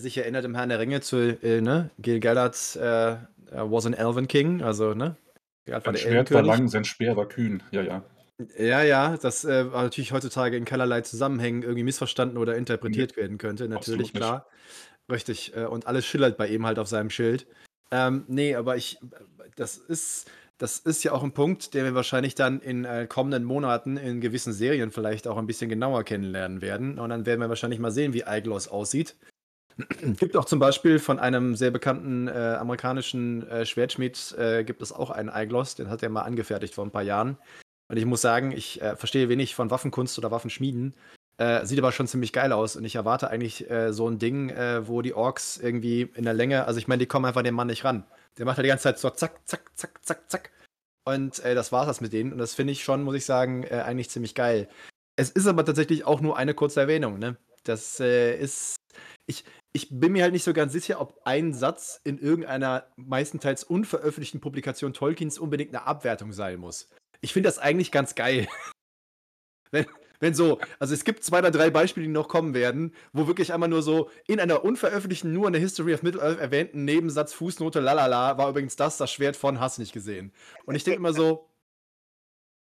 sich 0.00 0.18
erinnert 0.18 0.44
im 0.44 0.54
Herrn 0.54 0.68
der 0.68 0.78
Ringe 0.78 1.00
zu 1.00 1.38
äh, 1.42 1.60
ne? 1.60 1.90
Gil 1.98 2.20
Galad 2.20 2.54
äh, 2.76 3.16
was 3.50 3.86
an 3.86 3.94
Elven 3.94 4.28
King, 4.28 4.62
also 4.62 4.94
ne? 4.94 5.16
Sein 5.66 5.96
Schwert 5.96 6.30
war 6.30 6.42
lang, 6.42 6.68
sein 6.68 6.84
Speer 6.84 7.16
war 7.16 7.28
kühn, 7.28 7.62
ja, 7.70 7.82
ja. 7.82 8.02
Ja, 8.56 8.82
ja, 8.82 9.16
das 9.16 9.44
äh, 9.44 9.72
war 9.72 9.82
natürlich 9.82 10.12
heutzutage 10.12 10.56
in 10.56 10.64
keinerlei 10.64 11.00
Zusammenhängen 11.00 11.62
irgendwie 11.62 11.82
missverstanden 11.82 12.38
oder 12.38 12.56
interpretiert 12.56 13.12
nee, 13.16 13.22
werden 13.22 13.36
könnte, 13.36 13.68
natürlich, 13.68 14.12
klar. 14.12 14.46
Richtig, 15.10 15.56
äh, 15.56 15.64
und 15.64 15.86
alles 15.86 16.06
schillert 16.06 16.36
bei 16.36 16.46
ihm 16.46 16.64
halt 16.64 16.78
auf 16.78 16.86
seinem 16.86 17.10
Schild. 17.10 17.46
Ähm, 17.90 18.24
nee, 18.28 18.54
aber 18.54 18.76
ich, 18.76 18.98
das 19.56 19.76
ist, 19.76 20.30
das 20.58 20.78
ist 20.78 21.02
ja 21.02 21.12
auch 21.12 21.24
ein 21.24 21.32
Punkt, 21.32 21.74
den 21.74 21.84
wir 21.84 21.94
wahrscheinlich 21.94 22.34
dann 22.34 22.60
in 22.60 22.84
äh, 22.84 23.06
kommenden 23.08 23.44
Monaten 23.44 23.96
in 23.96 24.20
gewissen 24.20 24.52
Serien 24.52 24.92
vielleicht 24.92 25.26
auch 25.26 25.36
ein 25.36 25.46
bisschen 25.46 25.68
genauer 25.68 26.04
kennenlernen 26.04 26.60
werden. 26.60 26.98
Und 26.98 27.10
dann 27.10 27.26
werden 27.26 27.40
wir 27.40 27.48
wahrscheinlich 27.48 27.80
mal 27.80 27.90
sehen, 27.90 28.12
wie 28.12 28.24
Eiglos 28.24 28.68
aussieht. 28.68 29.16
Gibt 30.18 30.36
auch 30.36 30.44
zum 30.44 30.58
Beispiel 30.58 30.98
von 30.98 31.18
einem 31.18 31.56
sehr 31.56 31.70
bekannten 31.70 32.28
äh, 32.28 32.56
amerikanischen 32.58 33.48
äh, 33.48 33.64
Schwertschmied 33.64 34.34
äh, 34.38 34.64
gibt 34.64 34.82
es 34.82 34.92
auch 34.92 35.10
einen 35.10 35.28
Eiglos, 35.28 35.74
den 35.74 35.88
hat 35.88 36.02
er 36.02 36.08
mal 36.08 36.22
angefertigt 36.22 36.74
vor 36.74 36.84
ein 36.84 36.90
paar 36.90 37.02
Jahren. 37.02 37.38
Und 37.88 37.96
ich 37.96 38.04
muss 38.04 38.20
sagen, 38.20 38.52
ich 38.52 38.82
äh, 38.82 38.96
verstehe 38.96 39.28
wenig 39.28 39.54
von 39.54 39.70
Waffenkunst 39.70 40.18
oder 40.18 40.30
Waffenschmieden. 40.30 40.94
Äh, 41.38 41.64
sieht 41.64 41.78
aber 41.78 41.92
schon 41.92 42.08
ziemlich 42.08 42.32
geil 42.32 42.52
aus 42.52 42.76
und 42.76 42.84
ich 42.84 42.96
erwarte 42.96 43.30
eigentlich 43.30 43.66
so 43.90 44.08
ein 44.08 44.18
Ding, 44.18 44.52
wo 44.86 45.02
die 45.02 45.14
Orks 45.14 45.56
irgendwie 45.56 46.10
in 46.16 46.24
der 46.24 46.34
Länge, 46.34 46.64
also 46.66 46.78
ich 46.78 46.88
meine, 46.88 46.98
die 46.98 47.06
kommen 47.06 47.26
einfach 47.26 47.42
den 47.42 47.54
Mann 47.54 47.68
nicht 47.68 47.84
ran. 47.84 48.04
Der 48.36 48.44
macht 48.44 48.56
halt 48.56 48.64
die 48.64 48.70
ganze 48.70 48.84
Zeit 48.84 48.98
so 48.98 49.08
zack, 49.10 49.40
zack, 49.46 49.70
zack, 49.76 50.04
zack, 50.04 50.30
zack. 50.30 50.50
Und 51.08 51.38
äh, 51.40 51.54
das 51.54 51.72
war's 51.72 51.86
das 51.86 52.02
mit 52.02 52.12
denen. 52.12 52.32
Und 52.32 52.38
das 52.38 52.54
finde 52.54 52.72
ich 52.72 52.84
schon, 52.84 53.02
muss 53.02 53.14
ich 53.14 53.24
sagen, 53.24 53.64
äh, 53.64 53.82
eigentlich 53.86 54.10
ziemlich 54.10 54.34
geil. 54.34 54.68
Es 55.16 55.30
ist 55.30 55.46
aber 55.46 55.64
tatsächlich 55.64 56.04
auch 56.04 56.20
nur 56.20 56.36
eine 56.36 56.52
kurze 56.52 56.80
Erwähnung, 56.80 57.18
ne? 57.18 57.36
Das 57.68 58.00
äh, 58.00 58.36
ist. 58.38 58.76
Ich, 59.26 59.44
ich 59.72 59.88
bin 59.90 60.12
mir 60.12 60.22
halt 60.22 60.32
nicht 60.32 60.44
so 60.44 60.54
ganz 60.54 60.72
sicher, 60.72 61.00
ob 61.00 61.20
ein 61.24 61.52
Satz 61.52 62.00
in 62.02 62.18
irgendeiner 62.18 62.86
meistenteils 62.96 63.62
unveröffentlichten 63.62 64.40
Publikation 64.40 64.94
Tolkiens 64.94 65.38
unbedingt 65.38 65.74
eine 65.74 65.86
Abwertung 65.86 66.32
sein 66.32 66.58
muss. 66.58 66.88
Ich 67.20 67.34
finde 67.34 67.48
das 67.48 67.58
eigentlich 67.58 67.92
ganz 67.92 68.14
geil. 68.14 68.48
wenn, 69.70 69.86
wenn 70.20 70.34
so, 70.34 70.58
also 70.78 70.94
es 70.94 71.04
gibt 71.04 71.22
zwei 71.24 71.40
oder 71.40 71.50
drei 71.50 71.68
Beispiele, 71.68 72.06
die 72.06 72.12
noch 72.12 72.28
kommen 72.28 72.54
werden, 72.54 72.94
wo 73.12 73.26
wirklich 73.26 73.52
einmal 73.52 73.68
nur 73.68 73.82
so 73.82 74.10
in 74.26 74.40
einer 74.40 74.64
unveröffentlichten, 74.64 75.32
nur 75.32 75.46
in 75.46 75.52
der 75.52 75.62
History 75.62 75.92
of 75.92 76.02
Middle-earth 76.02 76.38
erwähnten 76.38 76.86
Nebensatz, 76.86 77.34
Fußnote, 77.34 77.80
lalala, 77.80 78.38
war 78.38 78.48
übrigens 78.48 78.76
das 78.76 78.96
das 78.96 79.12
Schwert 79.12 79.36
von 79.36 79.60
Hass 79.60 79.76
nicht 79.76 79.92
gesehen. 79.92 80.32
Und 80.64 80.74
ich 80.74 80.84
denke 80.84 81.00
immer 81.00 81.12
so, 81.12 81.50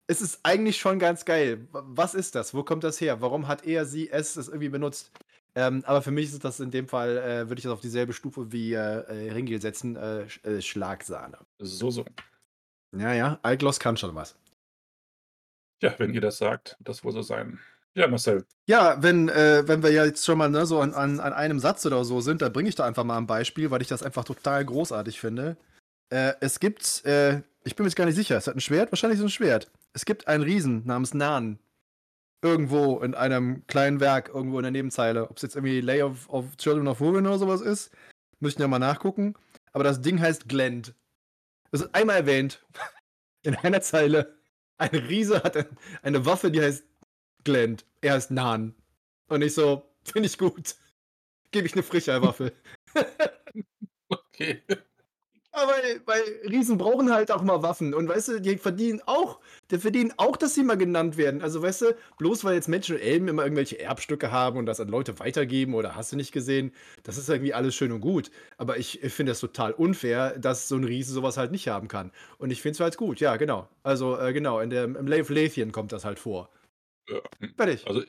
es 0.08 0.22
ist 0.22 0.40
eigentlich 0.44 0.78
schon 0.78 1.00
ganz 1.00 1.26
geil. 1.26 1.68
Was 1.72 2.16
ist 2.16 2.36
das? 2.36 2.54
Wo 2.54 2.64
kommt 2.64 2.84
das 2.84 3.00
her? 3.00 3.22
Warum 3.22 3.48
hat 3.48 3.66
er, 3.66 3.86
sie, 3.86 4.10
es 4.10 4.34
das 4.34 4.48
irgendwie 4.48 4.70
benutzt? 4.70 5.12
Ähm, 5.56 5.84
aber 5.86 6.02
für 6.02 6.12
mich 6.12 6.32
ist 6.32 6.44
das 6.44 6.60
in 6.60 6.72
dem 6.72 6.88
Fall, 6.88 7.18
äh, 7.18 7.50
würde 7.50 7.60
ich 7.60 7.64
das 7.64 7.74
auf 7.74 7.82
dieselbe 7.82 8.14
Stufe 8.14 8.52
wie 8.52 8.74
äh, 8.74 8.78
äh 8.78 9.32
Ringil 9.32 9.60
setzen, 9.60 9.96
äh, 9.96 10.26
äh, 10.44 10.62
Schlagsahne. 10.62 11.40
So, 11.60 11.92
so. 11.92 12.06
Ja, 12.96 13.14
ja, 13.14 13.40
Altgloss 13.42 13.80
kann 13.80 13.98
schon 13.98 14.16
was. 14.16 14.36
Ja, 15.82 15.94
wenn 15.98 16.14
ihr 16.14 16.22
das 16.22 16.38
sagt, 16.38 16.78
das 16.80 17.04
wohl 17.04 17.12
so 17.12 17.22
sein. 17.22 17.60
Ja, 17.96 18.08
Marcel. 18.08 18.46
Ja, 18.68 19.02
wenn, 19.02 19.30
äh, 19.30 19.68
wenn 19.68 19.82
wir 19.82 19.92
jetzt 19.92 20.24
schon 20.24 20.38
mal 20.38 20.50
ne, 20.50 20.66
so 20.68 20.80
an, 20.80 20.94
an, 20.94 21.20
an 21.20 21.34
einem 21.34 21.60
Satz 21.60 21.86
oder 21.86 22.06
so 22.06 22.22
sind, 22.22 22.42
dann 22.44 22.54
bringe 22.54 22.70
ich 22.70 22.76
da 22.76 22.86
einfach 22.86 23.04
mal 23.04 23.18
ein 23.18 23.28
Beispiel, 23.28 23.72
weil 23.72 23.82
ich 23.82 23.88
das 23.88 24.04
einfach 24.04 24.24
total 24.24 24.64
großartig 24.64 25.20
finde. 25.20 25.58
Äh, 26.10 26.34
es 26.40 26.60
gibt, 26.60 27.04
äh, 27.06 27.42
ich 27.64 27.76
bin 27.76 27.84
mir 27.84 27.90
jetzt 27.90 27.96
gar 27.96 28.06
nicht 28.06 28.16
sicher, 28.16 28.38
es 28.38 28.46
hat 28.46 28.56
ein 28.56 28.62
Schwert, 28.62 28.92
wahrscheinlich 28.92 29.20
so 29.20 29.26
ein 29.26 29.32
Schwert. 29.32 29.72
Es 29.98 30.06
gibt 30.06 30.28
einen 30.28 30.44
Riesen 30.44 30.86
namens 30.86 31.16
Nan. 31.16 31.58
Irgendwo 32.44 33.00
in 33.00 33.16
einem 33.16 33.66
kleinen 33.66 34.00
Werk, 34.00 34.30
irgendwo 34.30 34.60
in 34.60 34.64
der 34.64 34.72
Nebenzeile. 34.72 35.28
Ob 35.28 35.38
es 35.38 35.42
jetzt 35.42 35.56
irgendwie 35.56 35.82
Lay 35.82 36.04
of, 36.04 36.30
of 36.30 36.56
Children 36.58 36.88
of 36.88 37.02
Women 37.02 37.26
oder 37.26 37.40
sowas 37.40 37.62
ist, 37.62 37.90
müssen 38.40 38.62
ja 38.62 38.68
mal 38.68 38.78
nachgucken. 38.78 39.34
Aber 39.74 39.84
das 39.84 40.00
Ding 40.00 40.20
heißt 40.20 40.48
Glend. 40.48 40.94
Es 41.72 41.82
ist 41.82 41.96
einmal 41.96 42.18
erwähnt. 42.18 42.64
In 43.42 43.56
einer 43.56 43.82
Zeile. 43.82 44.38
Ein 44.78 44.90
Riese 44.90 45.42
hat 45.42 45.68
eine 46.04 46.24
Waffe, 46.28 46.52
die 46.52 46.62
heißt 46.62 46.84
Glend. 47.44 47.84
Er 48.02 48.14
heißt 48.14 48.30
Nan. 48.30 48.76
Und 49.30 49.42
ich 49.42 49.56
so, 49.56 49.90
finde 50.04 50.28
ich 50.28 50.38
gut. 50.38 50.76
Gebe 51.50 51.66
ich 51.66 51.74
eine 51.74 51.82
Frischei-Waffe. 51.82 52.54
okay. 54.10 54.62
Aber 55.58 55.74
weil 56.06 56.22
Riesen 56.48 56.78
brauchen 56.78 57.12
halt 57.12 57.32
auch 57.32 57.42
mal 57.42 57.64
Waffen. 57.64 57.96
Und 57.96 58.08
weißt 58.08 58.28
du, 58.28 58.42
die 58.42 58.58
verdienen 58.58 59.02
auch, 59.08 59.40
die 59.72 59.80
verdienen 59.80 60.14
auch, 60.18 60.38
dass 60.38 60.54
sie 60.54 60.64
mal 60.64 60.78
genannt 60.78 61.18
werden. 61.18 61.42
Also 61.42 61.64
weißt 61.64 61.82
du, 61.82 61.96
bloß 62.20 62.44
weil 62.44 62.54
jetzt 62.54 62.68
Menschen 62.68 62.96
und 62.96 63.02
Elben 63.02 63.28
immer 63.28 63.44
irgendwelche 63.44 63.80
Erbstücke 63.80 64.32
haben 64.32 64.60
und 64.60 64.68
das 64.68 64.80
an 64.80 64.88
Leute 64.88 65.18
weitergeben 65.18 65.74
oder 65.74 65.96
hast 65.96 66.12
du 66.12 66.16
nicht 66.16 66.32
gesehen, 66.32 66.74
das 67.02 67.18
ist 67.18 67.28
irgendwie 67.28 67.56
alles 67.56 67.74
schön 67.74 67.92
und 67.92 68.02
gut. 68.02 68.30
Aber 68.58 68.78
ich, 68.78 69.00
finde 69.00 69.32
das 69.32 69.40
total 69.40 69.72
unfair, 69.72 70.38
dass 70.38 70.68
so 70.68 70.76
ein 70.76 70.84
Riese 70.84 71.12
sowas 71.12 71.38
halt 71.38 71.52
nicht 71.52 71.68
haben 71.68 71.88
kann. 71.88 72.12
Und 72.38 72.52
ich 72.52 72.62
finde 72.62 72.74
es 72.76 72.80
halt 72.80 72.96
gut, 72.96 73.20
ja, 73.20 73.36
genau. 73.38 73.68
Also 73.82 74.16
äh, 74.20 74.34
genau, 74.34 74.60
in 74.60 74.70
der, 74.70 74.84
im 74.84 75.08
Lave 75.08 75.34
Lathien 75.34 75.72
kommt 75.72 75.92
das 75.92 76.06
halt 76.06 76.20
vor. 76.20 76.52
Ja. 77.10 77.20
Fertig. 77.56 77.88
Also 77.88 78.04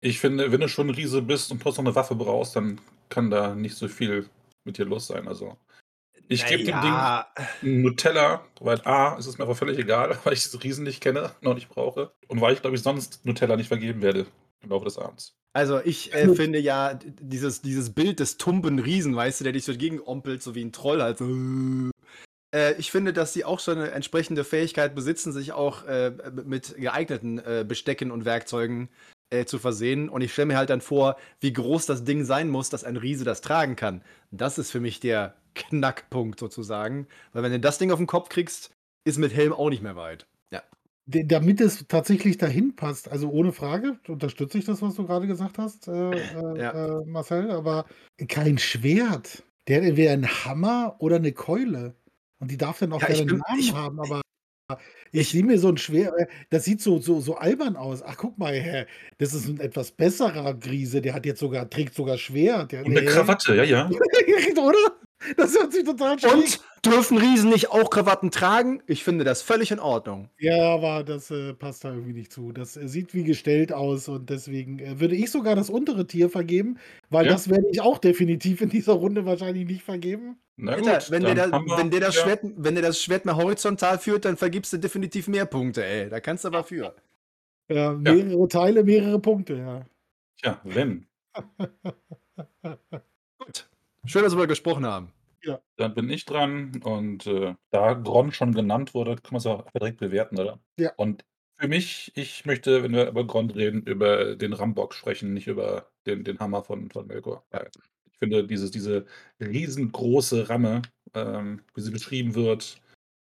ich 0.00 0.18
finde, 0.18 0.50
wenn 0.50 0.60
du 0.60 0.68
schon 0.68 0.88
ein 0.88 0.94
Riese 0.94 1.22
bist 1.22 1.52
und 1.52 1.62
trotzdem 1.62 1.86
eine 1.86 1.94
Waffe 1.94 2.16
brauchst, 2.16 2.56
dann 2.56 2.80
kann 3.08 3.30
da 3.30 3.54
nicht 3.54 3.76
so 3.76 3.86
viel 3.86 4.28
mit 4.64 4.78
dir 4.78 4.84
los 4.84 5.06
sein. 5.06 5.28
Also 5.28 5.56
ich 6.28 6.46
gebe 6.46 6.64
dem 6.64 6.80
Ding 6.80 7.82
Nutella, 7.82 8.44
weil 8.60 8.80
A, 8.84 9.16
es 9.18 9.26
ist 9.26 9.38
mir 9.38 9.44
aber 9.44 9.54
völlig 9.54 9.78
egal, 9.78 10.18
weil 10.24 10.34
ich 10.34 10.42
diese 10.42 10.62
Riesen 10.62 10.84
nicht 10.84 11.00
kenne, 11.00 11.32
noch 11.40 11.54
nicht 11.54 11.68
brauche. 11.68 12.12
Und 12.28 12.40
weil 12.40 12.54
ich, 12.54 12.60
glaube 12.60 12.76
ich, 12.76 12.82
sonst 12.82 13.24
Nutella 13.24 13.56
nicht 13.56 13.68
vergeben 13.68 14.02
werde 14.02 14.26
im 14.62 14.70
Laufe 14.70 14.84
des 14.84 14.98
Abends. 14.98 15.34
Also 15.54 15.80
ich 15.82 16.12
äh, 16.12 16.34
finde 16.34 16.58
ja, 16.58 16.94
dieses, 16.94 17.62
dieses 17.62 17.90
Bild 17.90 18.20
des 18.20 18.36
tumben 18.36 18.78
Riesen, 18.78 19.16
weißt 19.16 19.40
du, 19.40 19.44
der 19.44 19.52
dich 19.52 19.64
so 19.64 19.72
gegenompelt, 19.72 20.42
so 20.42 20.54
wie 20.54 20.64
ein 20.64 20.72
Troll 20.72 21.02
halt. 21.02 21.20
Äh, 22.54 22.74
ich 22.78 22.90
finde, 22.90 23.12
dass 23.12 23.32
sie 23.32 23.44
auch 23.44 23.60
schon 23.60 23.78
eine 23.78 23.90
entsprechende 23.90 24.44
Fähigkeit 24.44 24.94
besitzen, 24.94 25.32
sich 25.32 25.52
auch 25.52 25.84
äh, 25.84 26.12
mit 26.44 26.76
geeigneten 26.76 27.38
äh, 27.38 27.64
Bestecken 27.66 28.10
und 28.10 28.24
Werkzeugen 28.24 28.88
äh, 29.30 29.46
zu 29.46 29.58
versehen. 29.58 30.08
Und 30.08 30.22
ich 30.22 30.32
stelle 30.32 30.46
mir 30.46 30.56
halt 30.56 30.70
dann 30.70 30.80
vor, 30.80 31.16
wie 31.40 31.52
groß 31.52 31.86
das 31.86 32.04
Ding 32.04 32.24
sein 32.24 32.48
muss, 32.48 32.70
dass 32.70 32.84
ein 32.84 32.96
Riese 32.96 33.24
das 33.24 33.40
tragen 33.40 33.76
kann. 33.76 34.02
Das 34.30 34.58
ist 34.58 34.70
für 34.70 34.80
mich 34.80 35.00
der 35.00 35.34
Knackpunkt 35.58 36.38
sozusagen. 36.38 37.06
Weil 37.32 37.42
wenn 37.42 37.52
du 37.52 37.60
das 37.60 37.78
Ding 37.78 37.90
auf 37.90 37.98
den 37.98 38.06
Kopf 38.06 38.28
kriegst, 38.28 38.70
ist 39.04 39.18
mit 39.18 39.34
Helm 39.34 39.52
auch 39.52 39.70
nicht 39.70 39.82
mehr 39.82 39.96
weit. 39.96 40.26
Ja. 40.50 40.62
Damit 41.06 41.60
es 41.60 41.86
tatsächlich 41.88 42.38
dahin 42.38 42.76
passt, 42.76 43.08
also 43.10 43.30
ohne 43.30 43.52
Frage, 43.52 43.98
unterstütze 44.06 44.58
ich 44.58 44.64
das, 44.64 44.82
was 44.82 44.94
du 44.94 45.06
gerade 45.06 45.26
gesagt 45.26 45.58
hast, 45.58 45.88
äh, 45.88 46.10
äh, 46.10 46.58
ja. 46.60 47.00
äh, 47.00 47.04
Marcel, 47.06 47.50
aber 47.50 47.86
kein 48.28 48.58
Schwert. 48.58 49.42
Der 49.66 49.78
hat 49.78 49.88
entweder 49.88 50.12
einen 50.12 50.28
Hammer 50.44 50.96
oder 50.98 51.16
eine 51.16 51.32
Keule. 51.32 51.94
Und 52.40 52.50
die 52.50 52.56
darf 52.56 52.78
dann 52.78 52.92
auch 52.92 53.00
ja, 53.02 53.08
gerne 53.08 53.22
einen 53.22 53.42
Namen 53.48 53.60
ich, 53.60 53.74
haben, 53.74 54.00
aber 54.00 54.22
ich 55.12 55.30
sehe 55.30 55.42
mir 55.42 55.58
so 55.58 55.68
ein 55.68 55.78
schwer, 55.78 56.12
äh, 56.18 56.26
das 56.50 56.64
sieht 56.64 56.82
so, 56.82 56.98
so, 56.98 57.20
so 57.20 57.36
albern 57.36 57.76
aus. 57.76 58.02
Ach, 58.02 58.16
guck 58.16 58.38
mal, 58.38 58.86
das 59.16 59.32
ist 59.32 59.48
ein 59.48 59.60
etwas 59.60 59.90
besserer 59.90 60.54
Grise, 60.54 61.00
der 61.00 61.14
hat 61.14 61.24
jetzt 61.24 61.40
sogar, 61.40 61.68
trägt 61.68 61.94
sogar 61.94 62.18
Schwert. 62.18 62.74
Und 62.74 62.86
eine 62.86 63.04
Krawatte, 63.04 63.56
ja, 63.56 63.64
ja. 63.64 63.88
Oder? 64.58 64.98
Das 65.36 65.54
hört 65.58 65.72
sich 65.72 65.84
total 65.84 66.18
schön 66.18 66.30
Und 66.30 66.60
dürfen 66.84 67.18
Riesen 67.18 67.50
nicht 67.50 67.70
auch 67.70 67.90
Krawatten 67.90 68.30
tragen? 68.30 68.82
Ich 68.86 69.02
finde 69.02 69.24
das 69.24 69.42
völlig 69.42 69.70
in 69.70 69.80
Ordnung. 69.80 70.28
Ja, 70.38 70.74
aber 70.74 71.02
das 71.02 71.30
äh, 71.30 71.54
passt 71.54 71.84
da 71.84 71.90
irgendwie 71.90 72.12
nicht 72.12 72.32
zu. 72.32 72.52
Das 72.52 72.76
äh, 72.76 72.88
sieht 72.88 73.14
wie 73.14 73.24
gestellt 73.24 73.72
aus 73.72 74.08
und 74.08 74.30
deswegen 74.30 74.78
äh, 74.78 75.00
würde 75.00 75.16
ich 75.16 75.30
sogar 75.30 75.56
das 75.56 75.70
untere 75.70 76.06
Tier 76.06 76.30
vergeben, 76.30 76.78
weil 77.10 77.26
ja. 77.26 77.32
das 77.32 77.48
werde 77.50 77.66
ich 77.70 77.80
auch 77.80 77.98
definitiv 77.98 78.60
in 78.60 78.68
dieser 78.68 78.92
Runde 78.92 79.26
wahrscheinlich 79.26 79.66
nicht 79.66 79.82
vergeben. 79.82 80.38
Na 80.56 80.76
gut, 80.76 80.88
Alter, 80.88 81.10
wenn, 81.10 81.22
der 81.22 81.34
da, 81.34 81.52
wenn, 81.52 81.90
der 81.90 82.00
das 82.00 82.16
ja. 82.16 82.22
Schwert, 82.22 82.40
wenn 82.56 82.74
der 82.74 82.82
das 82.82 83.02
Schwert 83.02 83.24
mal 83.24 83.36
horizontal 83.36 83.98
führt, 83.98 84.24
dann 84.24 84.36
vergibst 84.36 84.72
du 84.72 84.76
definitiv 84.78 85.28
mehr 85.28 85.46
Punkte, 85.46 85.84
ey. 85.84 86.08
Da 86.08 86.20
kannst 86.20 86.44
du 86.44 86.48
aber 86.48 86.64
für. 86.64 86.94
Ja, 87.68 87.92
mehrere 87.92 88.40
ja. 88.40 88.46
Teile, 88.46 88.84
mehrere 88.84 89.18
Punkte, 89.20 89.56
ja. 89.56 89.84
Tja, 90.40 90.60
wenn. 90.64 91.06
gut. 93.38 93.67
Schön, 94.04 94.22
dass 94.22 94.36
wir 94.36 94.46
gesprochen 94.46 94.86
haben. 94.86 95.12
Ja. 95.42 95.60
Dann 95.76 95.94
bin 95.94 96.10
ich 96.10 96.24
dran 96.24 96.80
und 96.82 97.26
äh, 97.26 97.54
da 97.70 97.94
Gron 97.94 98.32
schon 98.32 98.54
genannt 98.54 98.94
wurde, 98.94 99.16
kann 99.16 99.32
man 99.32 99.38
es 99.38 99.46
auch 99.46 99.70
direkt 99.70 99.98
bewerten, 99.98 100.38
oder? 100.38 100.58
Ja. 100.78 100.92
Und 100.96 101.24
für 101.58 101.68
mich, 101.68 102.12
ich 102.14 102.44
möchte, 102.44 102.82
wenn 102.82 102.92
wir 102.92 103.08
über 103.08 103.26
Gron 103.26 103.50
reden, 103.50 103.82
über 103.82 104.36
den 104.36 104.52
Rambock 104.52 104.94
sprechen, 104.94 105.34
nicht 105.34 105.48
über 105.48 105.90
den, 106.06 106.24
den 106.24 106.38
Hammer 106.38 106.62
von, 106.62 106.90
von 106.90 107.06
Melkor. 107.06 107.44
Ich 108.10 108.18
finde, 108.18 108.44
dieses, 108.44 108.70
diese 108.70 109.06
riesengroße 109.40 110.48
Ramme, 110.48 110.82
ähm, 111.14 111.62
wie 111.74 111.80
sie 111.80 111.90
beschrieben 111.90 112.34
wird, 112.34 112.80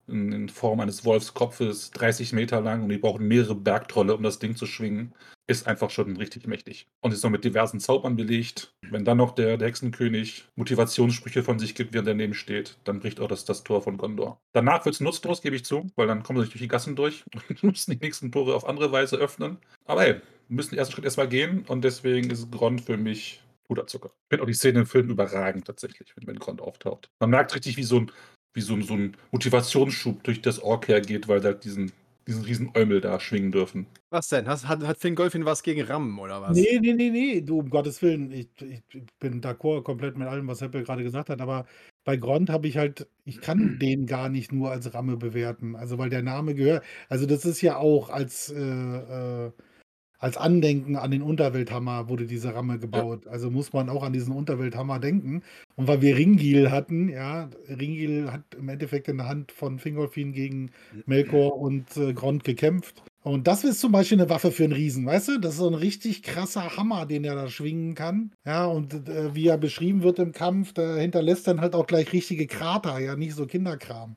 in, 0.08 0.32
in, 0.32 0.48
Form 0.48 0.80
eines 0.80 1.04
Wolfskopfes, 1.04 1.90
30 1.92 2.32
Meter 2.32 2.60
lang 2.60 2.82
und 2.82 2.88
die 2.88 2.98
brauchen 2.98 3.26
mehrere 3.26 3.54
Bergtrolle, 3.54 4.14
um 4.14 4.22
das 4.22 4.38
Ding 4.38 4.56
zu 4.56 4.66
schwingen, 4.66 5.14
ist 5.48 5.66
einfach 5.66 5.90
schon 5.90 6.16
richtig 6.16 6.46
mächtig. 6.46 6.88
Und 7.00 7.12
ist 7.12 7.22
noch 7.22 7.30
mit 7.30 7.44
diversen 7.44 7.78
Zaubern 7.78 8.16
belegt. 8.16 8.74
Wenn 8.90 9.04
dann 9.04 9.18
noch 9.18 9.34
der, 9.34 9.56
der 9.56 9.68
Hexenkönig 9.68 10.44
Motivationssprüche 10.56 11.42
von 11.42 11.58
sich 11.58 11.74
gibt, 11.74 11.92
während 11.92 12.08
er 12.08 12.14
daneben 12.14 12.34
steht, 12.34 12.78
dann 12.84 13.00
bricht 13.00 13.20
auch 13.20 13.28
das, 13.28 13.44
das 13.44 13.62
Tor 13.62 13.82
von 13.82 13.96
Gondor. 13.96 14.40
Danach 14.52 14.84
wird 14.84 14.96
es 14.96 15.00
nutzlos, 15.00 15.42
gebe 15.42 15.56
ich 15.56 15.64
zu, 15.64 15.86
weil 15.94 16.08
dann 16.08 16.22
kommen 16.22 16.40
sie 16.40 16.50
durch 16.50 16.60
die 16.60 16.68
Gassen 16.68 16.96
durch 16.96 17.24
und 17.48 17.62
müssen 17.62 17.92
die 17.92 18.04
nächsten 18.04 18.32
Tore 18.32 18.54
auf 18.54 18.66
andere 18.66 18.90
Weise 18.90 19.16
öffnen. 19.16 19.58
Aber 19.84 20.02
hey, 20.02 20.20
müssen 20.48 20.70
den 20.70 20.78
ersten 20.78 20.94
Schritt 20.94 21.04
erstmal 21.04 21.28
gehen 21.28 21.64
und 21.68 21.82
deswegen 21.82 22.30
ist 22.30 22.50
Grond 22.50 22.80
für 22.80 22.96
mich 22.96 23.40
Puderzucker. 23.66 24.08
Ich 24.08 24.28
finde 24.28 24.42
auch 24.44 24.46
die 24.46 24.54
Szene 24.54 24.80
im 24.80 24.86
Film 24.86 25.10
überragend 25.10 25.66
tatsächlich, 25.66 26.14
wenn, 26.16 26.26
wenn 26.26 26.38
Grond 26.38 26.60
auftaucht. 26.60 27.10
Man 27.20 27.30
merkt 27.30 27.54
richtig, 27.54 27.76
wie 27.76 27.82
so 27.82 28.00
ein, 28.00 28.12
wie 28.56 28.62
so 28.62 28.74
ein, 28.74 28.82
so 28.82 28.94
ein 28.94 29.16
Motivationsschub 29.30 30.24
durch 30.24 30.42
das 30.42 30.58
Ork 30.58 30.88
hergeht, 30.88 31.28
weil 31.28 31.40
da 31.40 31.52
diesen 31.52 31.92
diesen 32.26 32.44
riesen 32.44 32.70
Eumel 32.74 33.00
da 33.00 33.20
schwingen 33.20 33.52
dürfen. 33.52 33.86
Was 34.10 34.28
denn? 34.28 34.48
Hast, 34.48 34.66
hat, 34.66 34.82
hat 34.84 34.98
Fingolfin 34.98 35.44
was 35.44 35.62
gegen 35.62 35.82
Rammen 35.82 36.18
oder 36.18 36.42
was? 36.42 36.56
Nee, 36.56 36.78
nee, 36.80 36.92
nee, 36.92 37.10
nee, 37.10 37.40
du, 37.40 37.60
um 37.60 37.70
Gottes 37.70 38.02
Willen. 38.02 38.32
Ich, 38.32 38.48
ich, 38.60 38.82
ich 38.92 39.06
bin 39.20 39.40
d'accord 39.40 39.84
komplett 39.84 40.16
mit 40.16 40.26
allem, 40.26 40.48
was 40.48 40.60
Heppel 40.60 40.82
gerade 40.82 41.04
gesagt 41.04 41.30
hat, 41.30 41.40
aber 41.40 41.66
bei 42.04 42.16
Grond 42.16 42.50
habe 42.50 42.66
ich 42.66 42.76
halt, 42.76 43.06
ich 43.24 43.40
kann 43.40 43.78
den 43.80 44.06
gar 44.06 44.28
nicht 44.28 44.52
nur 44.52 44.70
als 44.70 44.92
Ramme 44.92 45.16
bewerten. 45.16 45.76
Also, 45.76 45.98
weil 45.98 46.10
der 46.10 46.22
Name 46.22 46.54
gehört, 46.54 46.84
also 47.08 47.26
das 47.26 47.44
ist 47.44 47.62
ja 47.62 47.76
auch 47.76 48.10
als, 48.10 48.50
äh, 48.50 48.60
äh, 48.60 49.52
als 50.18 50.36
Andenken 50.36 50.96
an 50.96 51.10
den 51.10 51.22
Unterwelthammer 51.22 52.08
wurde 52.08 52.26
diese 52.26 52.54
Ramme 52.54 52.78
gebaut. 52.78 53.26
Also 53.26 53.50
muss 53.50 53.72
man 53.72 53.88
auch 53.88 54.02
an 54.02 54.12
diesen 54.12 54.32
Unterwelthammer 54.32 54.98
denken. 54.98 55.42
Und 55.76 55.88
weil 55.88 56.00
wir 56.00 56.16
Ringil 56.16 56.70
hatten, 56.70 57.08
ja, 57.08 57.50
Ringil 57.68 58.32
hat 58.32 58.42
im 58.58 58.68
Endeffekt 58.68 59.08
in 59.08 59.18
der 59.18 59.28
Hand 59.28 59.52
von 59.52 59.78
Fingolfin 59.78 60.32
gegen 60.32 60.70
Melkor 61.04 61.58
und 61.58 61.96
äh, 61.96 62.14
Grond 62.14 62.44
gekämpft. 62.44 63.02
Und 63.22 63.48
das 63.48 63.64
ist 63.64 63.80
zum 63.80 63.92
Beispiel 63.92 64.20
eine 64.20 64.30
Waffe 64.30 64.52
für 64.52 64.64
einen 64.64 64.72
Riesen, 64.72 65.04
weißt 65.04 65.28
du? 65.28 65.40
Das 65.40 65.54
ist 65.54 65.58
so 65.58 65.66
ein 65.66 65.74
richtig 65.74 66.22
krasser 66.22 66.76
Hammer, 66.76 67.06
den 67.06 67.24
er 67.24 67.34
da 67.34 67.48
schwingen 67.48 67.94
kann. 67.94 68.30
Ja, 68.46 68.66
und 68.66 69.08
äh, 69.08 69.34
wie 69.34 69.48
er 69.48 69.58
beschrieben 69.58 70.02
wird 70.02 70.20
im 70.20 70.32
Kampf, 70.32 70.72
da 70.72 70.96
hinterlässt 70.96 71.48
dann 71.48 71.60
halt 71.60 71.74
auch 71.74 71.86
gleich 71.86 72.12
richtige 72.12 72.46
Krater, 72.46 72.98
ja, 73.00 73.16
nicht 73.16 73.34
so 73.34 73.46
Kinderkram 73.46 74.16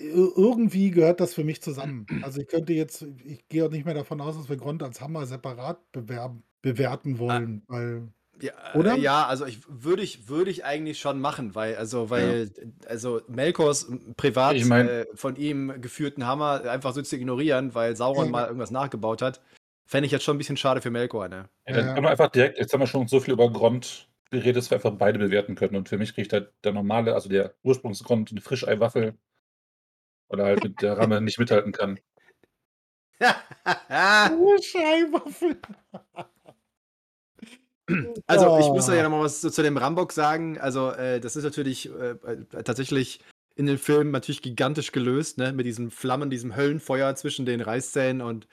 irgendwie 0.00 0.90
gehört 0.90 1.20
das 1.20 1.34
für 1.34 1.44
mich 1.44 1.62
zusammen. 1.62 2.06
Also 2.24 2.40
ich 2.40 2.48
könnte 2.48 2.72
jetzt, 2.72 3.06
ich 3.24 3.46
gehe 3.48 3.64
auch 3.64 3.70
nicht 3.70 3.84
mehr 3.84 3.94
davon 3.94 4.20
aus, 4.20 4.36
dass 4.36 4.48
wir 4.48 4.56
Grund 4.56 4.82
als 4.82 5.00
Hammer 5.00 5.26
separat 5.26 5.78
bewerben, 5.92 6.42
bewerten 6.62 7.14
ah. 7.16 7.18
wollen, 7.18 7.62
ah. 7.68 7.72
weil. 7.72 8.08
Ja, 8.42 8.52
Oder? 8.74 8.94
Äh, 8.94 9.00
ja, 9.00 9.26
also 9.26 9.44
ich 9.44 9.58
würde 9.68 10.02
ich, 10.02 10.28
würde 10.28 10.50
ich 10.50 10.64
eigentlich 10.64 10.98
schon 10.98 11.20
machen, 11.20 11.54
weil, 11.54 11.76
also, 11.76 12.08
weil, 12.08 12.50
ja. 12.56 12.64
also 12.88 13.20
Melkors 13.28 13.92
privat 14.16 14.56
ich 14.56 14.64
mein, 14.64 14.88
äh, 14.88 15.06
von 15.12 15.36
ihm 15.36 15.74
geführten 15.82 16.26
Hammer 16.26 16.62
einfach 16.64 16.94
so 16.94 17.02
zu 17.02 17.16
ignorieren, 17.16 17.74
weil 17.74 17.96
Sauron 17.96 18.26
ja. 18.26 18.30
mal 18.30 18.46
irgendwas 18.46 18.70
nachgebaut 18.70 19.20
hat, 19.20 19.42
fände 19.84 20.06
ich 20.06 20.12
jetzt 20.12 20.24
schon 20.24 20.36
ein 20.36 20.38
bisschen 20.38 20.56
schade 20.56 20.80
für 20.80 20.90
Melkor, 20.90 21.28
ne? 21.28 21.50
Ja, 21.68 21.74
dann 21.74 21.86
können 21.94 22.06
wir 22.06 22.10
einfach 22.10 22.30
direkt, 22.30 22.58
jetzt 22.58 22.72
haben 22.72 22.80
wir 22.80 22.86
schon 22.86 23.08
so 23.08 23.20
viel 23.20 23.34
über 23.34 23.52
Grund 23.52 24.08
geredet, 24.30 24.56
dass 24.56 24.70
wir 24.70 24.76
einfach 24.76 24.92
beide 24.92 25.18
bewerten 25.18 25.54
können. 25.54 25.76
Und 25.76 25.90
für 25.90 25.98
mich 25.98 26.14
kriegt 26.14 26.32
halt 26.32 26.50
der 26.64 26.72
normale, 26.72 27.14
also 27.14 27.28
der 27.28 27.54
Ursprungsgrund, 27.62 28.30
eine 28.30 28.40
Frischeiwaffel 28.40 29.18
oder 30.30 30.44
halt 30.44 30.64
mit 30.64 30.80
der 30.80 30.96
Ramme 30.96 31.20
nicht 31.20 31.38
mithalten 31.38 31.72
kann. 31.72 31.98
oh, 33.20 34.56
Scheibenwaffel. 34.62 35.60
Also, 38.26 38.58
ich 38.58 38.68
muss 38.68 38.88
ja 38.88 39.02
nochmal 39.02 39.24
was 39.24 39.40
zu, 39.40 39.62
dem 39.62 39.76
Rambock 39.76 40.12
sagen. 40.12 40.58
Also, 40.58 40.90
äh, 40.90 41.20
das 41.20 41.36
ist 41.36 41.44
natürlich 41.44 41.90
äh, 41.90 42.10
äh, 42.10 42.62
tatsächlich 42.64 43.20
in 43.56 43.66
den 43.66 43.78
Filmen 43.78 44.12
natürlich 44.12 44.42
gigantisch 44.42 44.92
gelöst, 44.92 45.38
ne? 45.38 45.52
Mit 45.52 45.66
diesem 45.66 45.90
Flammen, 45.90 46.30
diesem 46.30 46.56
Höllenfeuer 46.56 47.14
zwischen 47.16 47.46
den 47.46 47.60
Reißzähnen 47.60 48.22
und 48.22 48.46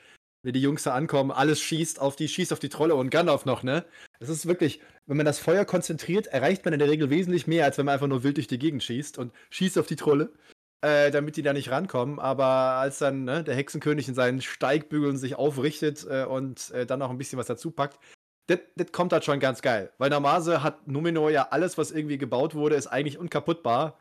wie 0.44 0.52
die 0.52 0.62
Jungs 0.62 0.84
da 0.84 0.94
ankommen, 0.94 1.32
alles 1.32 1.62
schießt 1.62 2.00
auf 2.00 2.16
die, 2.16 2.28
schießt 2.28 2.52
auf 2.52 2.60
die 2.60 2.70
Trolle 2.70 2.96
und 2.96 3.10
Gandalf 3.10 3.46
noch, 3.46 3.64
ne? 3.64 3.86
Das 4.20 4.30
ist 4.30 4.48
wirklich, 4.48 4.82
wenn 5.06 5.18
man 5.18 5.26
das 5.26 5.40
Feuer 5.40 5.66
konzentriert, 5.66 6.28
erreicht 6.28 6.66
man 6.66 6.74
in 6.74 6.80
der 6.80 6.90
Regel 6.90 7.10
wesentlich 7.10 7.48
mehr, 7.48 7.66
als 7.66 7.78
wenn 7.78 7.86
man 7.86 7.94
einfach 7.94 8.08
nur 8.08 8.24
wild 8.24 8.38
durch 8.38 8.48
die 8.48 8.60
Gegend 8.60 8.84
schießt 8.84 9.18
und 9.18 9.32
schießt 9.52 9.78
auf 9.78 9.88
die 9.88 9.96
Trolle 9.96 10.34
äh, 10.82 11.12
damit 11.12 11.38
die 11.38 11.42
da 11.42 11.54
nicht 11.54 11.72
rankommen. 11.72 12.20
Aber 12.20 12.46
als 12.46 13.00
dann 13.00 13.24
ne, 13.24 13.44
der 13.44 13.56
Hexenkönig 13.56 14.08
in 14.08 14.16
seinen 14.16 14.42
Steigbügeln 14.42 15.18
sich 15.18 15.36
aufrichtet 15.36 16.06
äh, 16.10 16.26
und 16.26 16.72
äh, 16.72 16.86
dann 16.86 17.00
noch 17.00 17.10
ein 17.10 17.18
bisschen 17.18 17.40
was 17.40 17.48
dazu 17.48 17.72
packt, 17.72 18.00
das 18.48 18.92
kommt 18.94 19.12
halt 19.12 19.26
schon 19.26 19.40
ganz 19.40 19.62
geil. 19.62 19.92
Weil 19.98 20.10
normalerweise 20.10 20.64
hat 20.64 20.88
Numenor 20.88 21.32
ja 21.32 21.50
alles, 21.52 21.78
was 21.78 21.92
irgendwie 21.92 22.18
gebaut 22.18 22.56
wurde, 22.56 22.76
ist 22.76 22.88
eigentlich 22.88 23.18
unkaputtbar. 23.18 24.00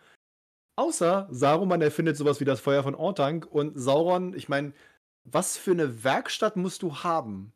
Außer 0.77 1.27
Saruman 1.31 1.83
erfindet 1.83 2.17
sowas 2.17 2.39
wie 2.39 2.45
das 2.45 2.61
Feuer 2.61 2.83
von 2.83 2.95
Ortank 2.95 3.47
und 3.51 3.79
Sauron, 3.79 4.35
ich 4.35 4.49
meine, 4.49 4.73
was 5.25 5.57
für 5.57 5.73
eine 5.73 6.05
Werkstatt 6.05 6.57
musst 6.57 6.83
du 6.83 6.97
haben? 6.97 7.53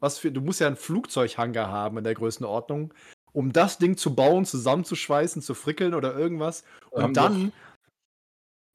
Was 0.00 0.18
für, 0.18 0.32
du 0.32 0.40
musst 0.40 0.60
ja 0.60 0.66
einen 0.66 0.76
Flugzeughangar 0.76 1.70
haben 1.70 1.98
in 1.98 2.04
der 2.04 2.14
Größenordnung, 2.14 2.92
um 3.32 3.52
das 3.52 3.78
Ding 3.78 3.96
zu 3.96 4.14
bauen, 4.16 4.44
zusammenzuschweißen, 4.44 5.42
zu 5.42 5.54
frickeln 5.54 5.94
oder 5.94 6.16
irgendwas. 6.16 6.64
Und 6.90 7.16
dann 7.16 7.52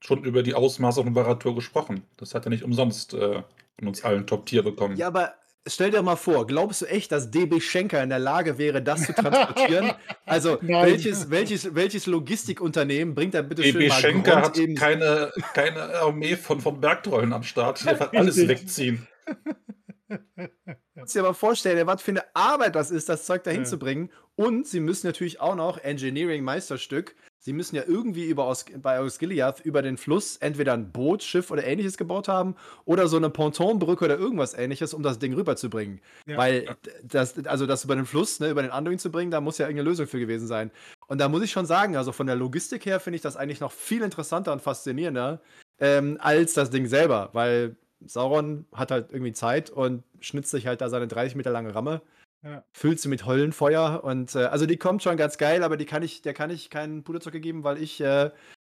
schon 0.07 0.23
über 0.23 0.41
die 0.41 0.53
Ausmaße 0.53 1.03
von 1.03 1.13
Baratur 1.13 1.53
gesprochen. 1.53 2.03
Das 2.15 2.33
hat 2.33 2.45
er 2.45 2.49
nicht 2.49 2.63
umsonst 2.63 3.13
äh, 3.13 3.43
von 3.77 3.87
uns 3.87 4.03
allen 4.05 4.25
Top-Tier 4.25 4.63
bekommen. 4.63 4.95
Ja, 4.95 5.07
aber 5.07 5.33
stell 5.67 5.91
dir 5.91 6.01
mal 6.01 6.15
vor, 6.15 6.47
glaubst 6.47 6.81
du 6.81 6.85
echt, 6.85 7.11
dass 7.11 7.29
DB 7.29 7.59
Schenker 7.59 8.01
in 8.01 8.07
der 8.07 8.19
Lage 8.19 8.57
wäre, 8.57 8.81
das 8.81 9.05
zu 9.05 9.13
transportieren? 9.13 9.91
also, 10.25 10.59
welches, 10.61 11.29
welches, 11.29 11.75
welches 11.75 12.05
Logistikunternehmen 12.05 13.15
bringt 13.15 13.33
da 13.33 13.41
bitte 13.41 13.63
DB 13.63 13.79
schön 13.79 13.89
mal 13.89 13.99
Schenker 13.99 14.31
Grund 14.31 14.45
hat 14.45 14.57
eben 14.57 14.75
keine, 14.75 15.33
keine 15.53 15.81
Armee 15.99 16.37
von, 16.37 16.61
von 16.61 16.79
Bergtrollen 16.79 17.33
am 17.33 17.43
Start, 17.43 17.83
die 17.83 17.89
einfach 17.89 18.13
alles 18.13 18.47
wegziehen. 18.47 19.07
Kannst 20.95 21.15
dir 21.15 21.19
aber 21.19 21.33
vorstellen, 21.33 21.85
was 21.85 22.01
für 22.01 22.11
eine 22.11 22.23
Arbeit 22.33 22.75
das 22.75 22.91
ist, 22.91 23.09
das 23.09 23.25
Zeug 23.25 23.43
dahin 23.43 23.63
ja. 23.63 23.67
zu 23.67 23.77
bringen. 23.77 24.09
Und 24.37 24.67
sie 24.67 24.79
müssen 24.79 25.07
natürlich 25.07 25.41
auch 25.41 25.55
noch 25.55 25.79
Engineering-Meisterstück 25.79 27.13
Sie 27.39 27.53
müssen 27.53 27.75
ja 27.75 27.83
irgendwie 27.87 28.25
über 28.25 28.47
Os 28.47 28.65
bei 28.81 28.99
Osgiliath 28.99 29.61
über 29.61 29.81
den 29.81 29.97
Fluss 29.97 30.37
entweder 30.37 30.73
ein 30.73 30.91
Boot, 30.91 31.23
Schiff 31.23 31.51
oder 31.51 31.63
ähnliches 31.63 31.97
gebaut 31.97 32.27
haben 32.27 32.55
oder 32.83 33.07
so 33.07 33.17
eine 33.17 33.29
Pontonbrücke 33.29 34.05
oder 34.05 34.17
irgendwas 34.17 34.53
ähnliches, 34.53 34.93
um 34.93 35.03
das 35.03 35.19
Ding 35.19 35.33
rüberzubringen. 35.33 36.01
Ja. 36.25 36.37
Weil 36.37 36.75
das, 37.03 37.45
also 37.45 37.65
das 37.65 37.83
über 37.83 37.95
den 37.95 38.05
Fluss, 38.05 38.39
ne, 38.39 38.49
über 38.49 38.63
den 38.63 38.71
Anduin 38.71 38.99
zu 38.99 39.11
bringen, 39.11 39.31
da 39.31 39.39
muss 39.39 39.57
ja 39.57 39.67
irgendeine 39.67 39.89
Lösung 39.89 40.07
für 40.07 40.19
gewesen 40.19 40.47
sein. 40.47 40.71
Und 41.07 41.19
da 41.19 41.29
muss 41.29 41.43
ich 41.43 41.51
schon 41.51 41.65
sagen, 41.65 41.95
also 41.95 42.11
von 42.11 42.27
der 42.27 42.35
Logistik 42.35 42.85
her 42.85 42.99
finde 42.99 43.15
ich 43.15 43.21
das 43.21 43.37
eigentlich 43.37 43.59
noch 43.59 43.71
viel 43.71 44.01
interessanter 44.01 44.51
und 44.51 44.61
faszinierender 44.61 45.39
ähm, 45.79 46.17
als 46.19 46.53
das 46.53 46.69
Ding 46.69 46.87
selber, 46.87 47.29
weil 47.33 47.75
Sauron 48.05 48.65
hat 48.73 48.91
halt 48.91 49.11
irgendwie 49.11 49.33
Zeit 49.33 49.69
und 49.69 50.03
schnitzt 50.19 50.51
sich 50.51 50.67
halt 50.67 50.81
da 50.81 50.89
seine 50.89 51.07
30 51.07 51.35
Meter 51.35 51.51
lange 51.51 51.73
Ramme 51.73 52.01
ja. 52.43 52.63
Füllt 52.73 52.99
sie 52.99 53.09
mit 53.09 53.25
Höllenfeuer 53.25 54.03
und 54.03 54.35
äh, 54.35 54.45
also 54.45 54.65
die 54.65 54.77
kommt 54.77 55.03
schon 55.03 55.17
ganz 55.17 55.37
geil, 55.37 55.63
aber 55.63 55.77
die 55.77 55.85
kann 55.85 56.03
ich, 56.03 56.21
der 56.21 56.33
kann 56.33 56.49
ich 56.49 56.69
keinen 56.69 57.03
Puderzucker 57.03 57.39
geben, 57.39 57.63
weil 57.63 57.81
ich 57.81 57.99
äh, 57.99 58.31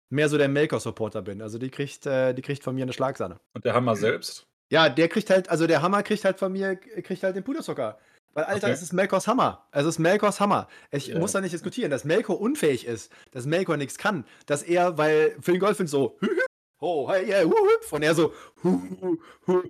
mehr 0.10 0.30
so 0.30 0.38
der 0.38 0.50
Melker-Supporter 0.50 1.22
bin. 1.22 1.42
Also 1.42 1.58
die 1.58 1.70
kriegt, 1.70 2.06
äh, 2.06 2.34
die 2.34 2.42
kriegt 2.42 2.64
von 2.64 2.76
mir 2.76 2.84
eine 2.84 2.94
Schlagsahne. 2.94 3.40
Und 3.54 3.66
der 3.66 3.74
Hammer 3.74 3.96
selbst? 3.96 4.48
Ja, 4.70 4.90
der 4.90 5.08
kriegt 5.08 5.30
halt, 5.30 5.50
also 5.50 5.68
der 5.68 5.82
Hammer 5.82 6.04
kriegt 6.04 6.24
halt 6.26 6.40
von 6.40 6.52
mir, 6.52 6.76
kriegt 6.76 7.24
halt 7.24 7.36
den 7.36 7.44
Puderzucker. 7.44 7.98
Weil, 8.34 8.46
Alter, 8.46 8.68
okay. 8.68 8.74
es 8.74 8.82
ist 8.82 8.94
Melkors 8.94 9.28
Hammer. 9.28 9.68
Es 9.72 9.86
ist 9.86 10.00
Melkors 10.00 10.40
Hammer. 10.40 10.68
Ich 10.92 11.10
yeah. 11.10 11.20
muss 11.20 11.34
da 11.34 11.42
nicht 11.42 11.54
diskutieren, 11.54 11.92
dass 11.92 12.04
Melkor 12.04 12.42
unfähig 12.42 12.86
ist, 12.88 13.12
dass 13.32 13.46
Melkor 13.46 13.78
nichts 13.78 13.98
kann, 13.98 14.26
dass 14.48 14.64
er, 14.64 14.98
weil 14.98 15.36
Phil 15.40 15.60
Golfin 15.60 15.86
so, 15.86 16.18
oh, 16.80 17.12
hey, 17.12 17.28
yeah, 17.28 17.46
wuhup, 17.46 17.92
und 17.92 18.02
er 18.02 18.16
so, 18.16 18.34
hu, 18.64 18.82
hu, 19.46 19.64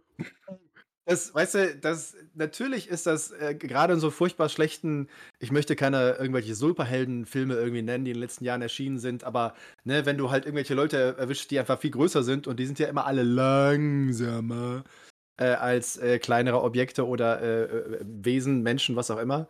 das, 1.06 1.36
weißt 1.36 1.56
du, 1.56 1.76
das, 1.76 2.16
natürlich 2.34 2.88
ist 2.88 3.06
das 3.06 3.32
äh, 3.32 3.56
gerade 3.56 3.94
in 3.94 4.00
so 4.00 4.10
furchtbar 4.10 4.48
schlechten, 4.48 5.10
ich 5.40 5.52
möchte 5.52 5.76
keine 5.76 6.14
irgendwelche 6.14 6.56
Superhelden-Filme 6.56 7.56
irgendwie 7.56 7.82
nennen, 7.82 8.06
die 8.06 8.12
in 8.12 8.16
den 8.16 8.22
letzten 8.22 8.46
Jahren 8.46 8.62
erschienen 8.62 9.00
sind, 9.00 9.24
aber 9.24 9.54
ne, 9.84 10.06
wenn 10.06 10.18
du 10.18 10.32
halt 10.32 10.46
irgendwelche 10.46 10.76
Leute 10.76 11.16
erwischt, 11.18 11.52
die 11.52 11.60
einfach 11.60 11.80
viel 11.80 11.92
größer 11.92 12.24
sind 12.24 12.48
und 12.48 12.58
die 12.58 12.66
sind 12.66 12.80
ja 12.80 12.88
immer 12.88 13.06
alle 13.06 13.24
langsamer 13.24 14.84
äh, 15.38 15.46
als 15.46 15.98
äh, 15.98 16.20
kleinere 16.20 16.62
Objekte 16.62 17.06
oder 17.06 17.42
äh, 17.42 17.64
äh, 17.64 18.00
Wesen, 18.02 18.64
Menschen, 18.64 18.96
was 18.96 19.12
auch 19.12 19.20
immer. 19.20 19.48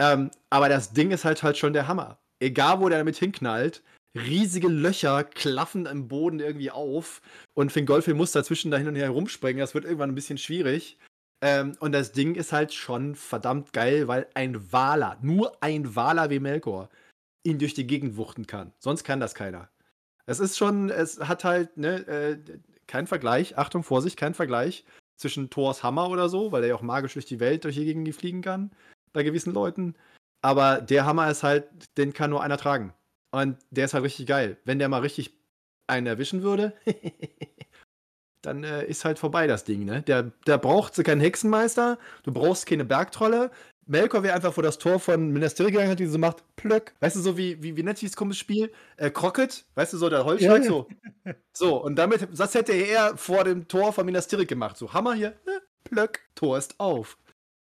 Ähm, 0.00 0.30
aber 0.50 0.68
das 0.68 0.92
Ding 0.92 1.10
ist 1.10 1.24
halt 1.24 1.42
halt 1.42 1.58
schon 1.58 1.72
der 1.72 1.86
Hammer. 1.86 2.18
Egal, 2.40 2.80
wo 2.80 2.88
der 2.88 2.98
damit 2.98 3.16
hinknallt, 3.16 3.82
riesige 4.14 4.68
Löcher 4.68 5.24
klaffen 5.24 5.86
im 5.86 6.08
Boden 6.08 6.40
irgendwie 6.40 6.70
auf 6.70 7.20
und 7.54 7.72
Fingolfin 7.72 8.16
muss 8.16 8.32
dazwischen 8.32 8.70
da 8.70 8.76
hin 8.76 8.88
und 8.88 8.96
her 8.96 9.10
rumspringen. 9.10 9.60
Das 9.60 9.74
wird 9.74 9.84
irgendwann 9.84 10.10
ein 10.10 10.14
bisschen 10.14 10.38
schwierig. 10.38 10.98
Ähm, 11.40 11.76
und 11.80 11.92
das 11.92 12.12
Ding 12.12 12.34
ist 12.34 12.52
halt 12.52 12.74
schon 12.74 13.14
verdammt 13.14 13.72
geil, 13.72 14.08
weil 14.08 14.26
ein 14.34 14.72
Waler, 14.72 15.18
nur 15.22 15.62
ein 15.62 15.94
Waler 15.94 16.30
wie 16.30 16.40
Melkor, 16.40 16.88
ihn 17.44 17.58
durch 17.58 17.74
die 17.74 17.86
Gegend 17.86 18.16
wuchten 18.16 18.46
kann. 18.46 18.72
Sonst 18.78 19.04
kann 19.04 19.20
das 19.20 19.34
keiner. 19.34 19.68
Es 20.26 20.40
ist 20.40 20.58
schon, 20.58 20.90
es 20.90 21.20
hat 21.20 21.44
halt, 21.44 21.76
ne, 21.76 22.06
äh, 22.08 22.38
kein 22.86 23.06
Vergleich, 23.06 23.56
Achtung, 23.56 23.84
Vorsicht, 23.84 24.16
kein 24.16 24.34
Vergleich 24.34 24.84
zwischen 25.16 25.50
Thors 25.50 25.82
Hammer 25.82 26.08
oder 26.10 26.28
so, 26.28 26.52
weil 26.52 26.62
er 26.62 26.70
ja 26.70 26.74
auch 26.74 26.82
magisch 26.82 27.14
durch 27.14 27.26
die 27.26 27.40
Welt, 27.40 27.64
durch 27.64 27.76
die 27.76 27.84
Gegend 27.84 28.12
fliegen 28.14 28.42
kann, 28.42 28.70
bei 29.12 29.22
gewissen 29.22 29.52
Leuten. 29.52 29.94
Aber 30.42 30.80
der 30.80 31.06
Hammer 31.06 31.30
ist 31.30 31.42
halt, 31.42 31.68
den 31.96 32.12
kann 32.12 32.30
nur 32.30 32.42
einer 32.42 32.58
tragen. 32.58 32.92
Und 33.30 33.58
der 33.70 33.84
ist 33.86 33.94
halt 33.94 34.04
richtig 34.04 34.26
geil. 34.26 34.56
Wenn 34.64 34.78
der 34.78 34.88
mal 34.88 35.00
richtig 35.00 35.32
einen 35.86 36.06
erwischen 36.06 36.42
würde, 36.42 36.72
dann 38.42 38.64
äh, 38.64 38.86
ist 38.86 39.04
halt 39.04 39.18
vorbei 39.18 39.46
das 39.46 39.64
Ding, 39.64 39.84
ne? 39.84 40.02
Der, 40.02 40.30
der 40.46 40.58
braucht 40.58 41.02
keinen 41.04 41.20
Hexenmeister, 41.20 41.98
du 42.22 42.32
brauchst 42.32 42.66
keine 42.66 42.84
Bergtrolle. 42.84 43.50
Melkor 43.86 44.22
wäre 44.22 44.34
einfach 44.34 44.52
vor 44.52 44.62
das 44.62 44.78
Tor 44.78 45.00
von 45.00 45.32
Minas 45.32 45.54
Tirith 45.54 45.72
gegangen, 45.72 45.90
hat 45.90 45.98
die 45.98 46.06
so 46.06 46.18
macht, 46.18 46.44
plöck. 46.56 46.94
Weißt 47.00 47.16
du, 47.16 47.20
so 47.20 47.38
wie, 47.38 47.62
wie, 47.62 47.74
wie 47.76 47.82
nennt 47.82 47.96
sich 47.96 48.10
das 48.10 48.16
komische 48.16 48.40
Spiel? 48.40 48.70
Äh, 48.98 49.10
Crockett, 49.10 49.64
weißt 49.76 49.94
du, 49.94 49.96
so 49.96 50.10
der 50.10 50.26
Holzschlag, 50.26 50.58
Ja, 50.58 50.62
ja. 50.62 50.68
so. 50.68 50.88
So, 51.54 51.82
und 51.82 51.96
damit, 51.96 52.28
das 52.38 52.54
hätte 52.54 52.72
er 52.72 53.16
vor 53.16 53.44
dem 53.44 53.66
Tor 53.66 53.94
von 53.94 54.04
Minas 54.04 54.28
Tirith 54.28 54.48
gemacht. 54.48 54.76
So, 54.76 54.92
Hammer 54.92 55.14
hier, 55.14 55.28
äh, 55.46 55.60
plöck, 55.84 56.20
Tor 56.34 56.58
ist 56.58 56.78
auf. 56.78 57.16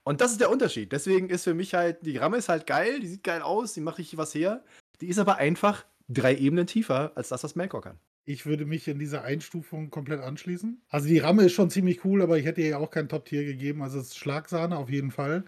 Und 0.05 0.21
das 0.21 0.33
ist 0.33 0.41
der 0.41 0.51
Unterschied. 0.51 0.93
Deswegen 0.93 1.29
ist 1.29 1.45
für 1.45 1.55
mich 1.55 1.75
halt, 1.75 1.99
die 2.07 2.17
Ramme 2.17 2.37
ist 2.37 2.49
halt 2.49 2.67
geil, 2.67 3.01
die 3.01 3.07
sieht 3.09 3.25
geil 3.25 3.43
aus, 3.43 3.75
die 3.75 3.81
macht 3.81 3.99
richtig 3.99 4.17
was 4.19 4.35
her. 4.35 4.65
Die 5.03 5.09
ist 5.09 5.19
aber 5.19 5.39
einfach 5.39 5.85
drei 6.07 6.37
Ebenen 6.37 6.69
tiefer 6.69 7.11
als 7.17 7.31
das, 7.31 7.43
was 7.43 7.57
Melkor 7.57 7.83
kann. 7.83 7.99
Ich 8.25 8.47
würde 8.47 8.67
mich 8.67 8.87
in 8.87 9.01
dieser 9.01 9.25
Einstufung 9.25 9.91
komplett 9.91 10.21
anschließen. 10.21 10.81
Also 10.89 11.09
die 11.09 11.19
Ramme 11.19 11.43
ist 11.43 11.55
schon 11.55 11.71
ziemlich 11.71 12.05
cool, 12.05 12.23
aber 12.23 12.39
ich 12.39 12.45
hätte 12.45 12.61
ihr 12.61 12.69
ja 12.69 12.79
auch 12.79 12.93
kein 12.93 13.09
Top-Tier 13.09 13.45
gegeben. 13.45 13.83
Also 13.83 13.99
es 13.99 14.11
ist 14.11 14.19
Schlagsahne 14.19 14.77
auf 14.77 14.91
jeden 14.91 15.11
Fall. 15.11 15.43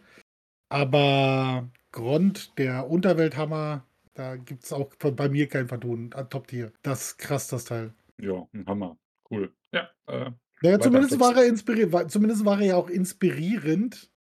Aber 0.71 1.71
Grond, 1.93 2.59
der 2.59 2.91
Unterwelthammer, 2.91 3.87
da 4.15 4.35
gibt 4.35 4.65
es 4.65 4.73
auch 4.73 4.93
bei 4.97 5.29
mir 5.29 5.47
kein 5.47 5.69
Vertun. 5.69 6.11
Ah, 6.15 6.25
Top-Tier. 6.25 6.73
Das 6.83 7.11
ist 7.11 7.19
krass, 7.19 7.47
das 7.47 7.65
Teil. 7.65 7.95
Ja, 8.21 8.49
ein 8.53 8.67
Hammer. 8.67 8.99
Cool. 9.31 9.53
Ja, 9.73 9.89
äh, 10.09 10.33
Naja, 10.63 10.81
zumindest 10.81 11.21
war, 11.21 11.37
er 11.37 11.47
inspiri 11.47 11.93
war, 11.93 12.09
zumindest 12.09 12.45
war 12.45 12.61
er 12.61 12.67
ja 12.67 12.77
auch 12.77 12.91
inspirierend, 12.91 14.11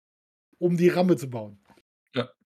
um 0.58 0.76
die 0.76 0.90
Ramme 0.90 1.16
zu 1.16 1.28
bauen. 1.28 1.58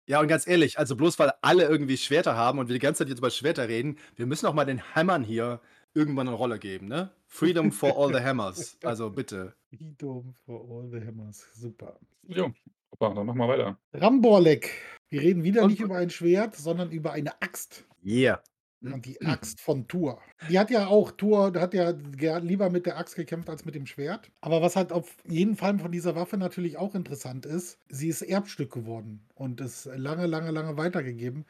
Ja, 0.09 0.21
und 0.21 0.29
ganz 0.29 0.47
ehrlich, 0.47 0.79
also 0.79 0.97
bloß 0.97 1.18
weil 1.18 1.33
alle 1.42 1.64
irgendwie 1.64 1.97
Schwerter 1.99 2.35
haben 2.35 2.59
und 2.59 2.68
wir 2.68 2.73
die 2.73 2.79
ganze 2.81 3.01
Zeit 3.01 3.09
jetzt 3.11 3.18
über 3.18 3.31
Schwerter 3.31 3.68
reden, 3.68 3.99
wir 4.16 4.25
müssen 4.27 4.47
auch 4.47 4.55
mal 4.55 4.64
den 4.64 4.83
Hammern 4.94 5.23
hier 5.23 5.61
irgendwann 5.94 6.27
eine 6.29 6.37
Rolle 6.37 6.59
geben, 6.59 6.88
ne? 6.88 7.11
Freedom 7.27 7.71
for 7.71 7.97
all 7.99 8.12
the 8.12 8.21
hammers. 8.25 8.79
Also 8.83 9.11
bitte. 9.11 9.55
Freedom 9.68 10.35
for 10.47 10.61
all 10.71 10.88
the 10.90 11.07
hammers. 11.07 11.47
Super. 11.55 11.99
jo. 12.27 12.51
Opa, 12.90 13.12
dann 13.14 13.27
machen 13.27 13.38
wir 13.38 13.49
weiter. 13.49 13.79
Ramborlek. 13.92 14.71
Wir 15.11 15.21
reden 15.21 15.44
wieder 15.44 15.62
Und- 15.62 15.71
nicht 15.73 15.81
über 15.81 15.97
ein 15.99 16.09
Schwert, 16.09 16.57
sondern 16.57 16.90
über 16.90 17.12
eine 17.12 17.40
Axt. 17.42 17.85
Yeah. 18.03 18.42
Und 18.81 19.07
die 19.07 19.21
Axt 19.23 19.61
von 19.61 19.88
Thor. 19.88 20.23
Die 20.49 20.59
hat 20.59 20.71
ja 20.71 20.87
auch, 20.87 21.11
Thor 21.11 21.53
hat 21.55 21.75
ja 21.75 21.91
lieber 22.38 22.71
mit 22.71 22.87
der 22.87 22.97
Axt 22.97 23.17
gekämpft 23.17 23.51
als 23.51 23.64
mit 23.64 23.75
dem 23.75 23.87
Schwert. 23.87 24.31
Aber 24.41 24.62
was 24.62 24.77
halt 24.77 24.93
auf 24.93 25.17
jeden 25.25 25.57
Fall 25.57 25.79
von 25.79 25.91
dieser 25.91 26.14
Waffe 26.14 26.37
natürlich 26.37 26.77
auch 26.77 26.95
interessant 26.95 27.45
ist, 27.45 27.79
sie 27.88 28.09
ist 28.09 28.23
Erbstück 28.23 28.73
geworden 28.73 29.27
und 29.35 29.61
ist 29.61 29.87
lange, 29.97 30.27
lange, 30.27 30.53
lange 30.53 30.77
weitergegeben. 30.77 31.45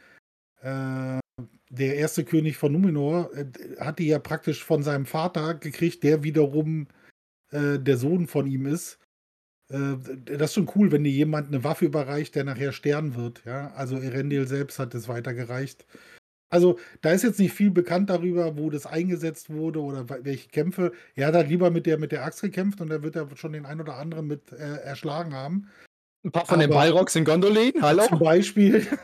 Äh, 0.63 1.19
der 1.71 1.97
erste 1.97 2.25
König 2.25 2.57
von 2.57 2.73
Numenor 2.73 3.31
äh, 3.35 3.47
hat 3.79 3.99
die 3.99 4.07
ja 4.07 4.19
praktisch 4.19 4.65
von 4.65 4.83
seinem 4.83 5.07
Vater 5.07 5.55
gekriegt, 5.55 6.03
der 6.03 6.23
wiederum 6.23 6.89
äh, 7.51 7.79
der 7.79 7.99
Sohn 7.99 8.27
von 8.27 8.47
ihm 8.47 8.65
ist. 8.65 8.99
Äh, 9.71 9.97
das 10.25 10.51
ist 10.51 10.55
schon 10.55 10.71
cool, 10.75 10.91
wenn 10.93 11.05
dir 11.05 11.13
jemand 11.13 11.49
eine 11.49 11.63
Waffe 11.63 11.85
überreicht, 11.85 12.35
der 12.35 12.45
nachher 12.45 12.73
sterben 12.73 13.15
wird. 13.15 13.45
Ja? 13.45 13.73
Also 13.75 13.99
Erendil 13.99 14.47
selbst 14.47 14.79
hat 14.79 14.95
es 14.95 15.09
weitergereicht. 15.09 15.87
Also 16.51 16.79
da 17.03 17.11
ist 17.13 17.25
jetzt 17.25 17.39
nicht 17.39 17.53
viel 17.53 17.71
bekannt 17.71 18.09
darüber, 18.11 18.57
wo 18.57 18.71
das 18.71 18.87
eingesetzt 18.87 19.51
wurde 19.51 19.81
oder 19.81 20.07
welche 20.25 20.49
Kämpfe. 20.49 20.93
Er 21.15 21.27
hat 21.29 21.35
halt 21.35 21.49
lieber 21.49 21.71
mit 21.71 21.87
der, 21.87 21.99
mit 21.99 22.11
der 22.13 22.25
Axt 22.25 22.41
gekämpft 22.41 22.81
und 22.81 22.89
da 22.89 23.03
wird 23.03 23.17
er 23.17 23.29
schon 23.37 23.53
den 23.53 23.67
ein 23.67 23.81
oder 23.81 23.97
anderen 23.97 24.27
mit 24.27 24.53
äh, 24.53 24.57
erschlagen 24.83 25.35
haben. 25.35 25.69
Ein 26.25 26.33
paar 26.33 26.47
von 26.47 26.59
den 26.59 26.71
Aber- 26.71 26.81
Balrogs 26.81 27.15
in 27.17 27.25
Gondolin, 27.25 27.73
hallo? 27.81 28.05
Zum 28.09 28.19
Beispiel. 28.19 28.87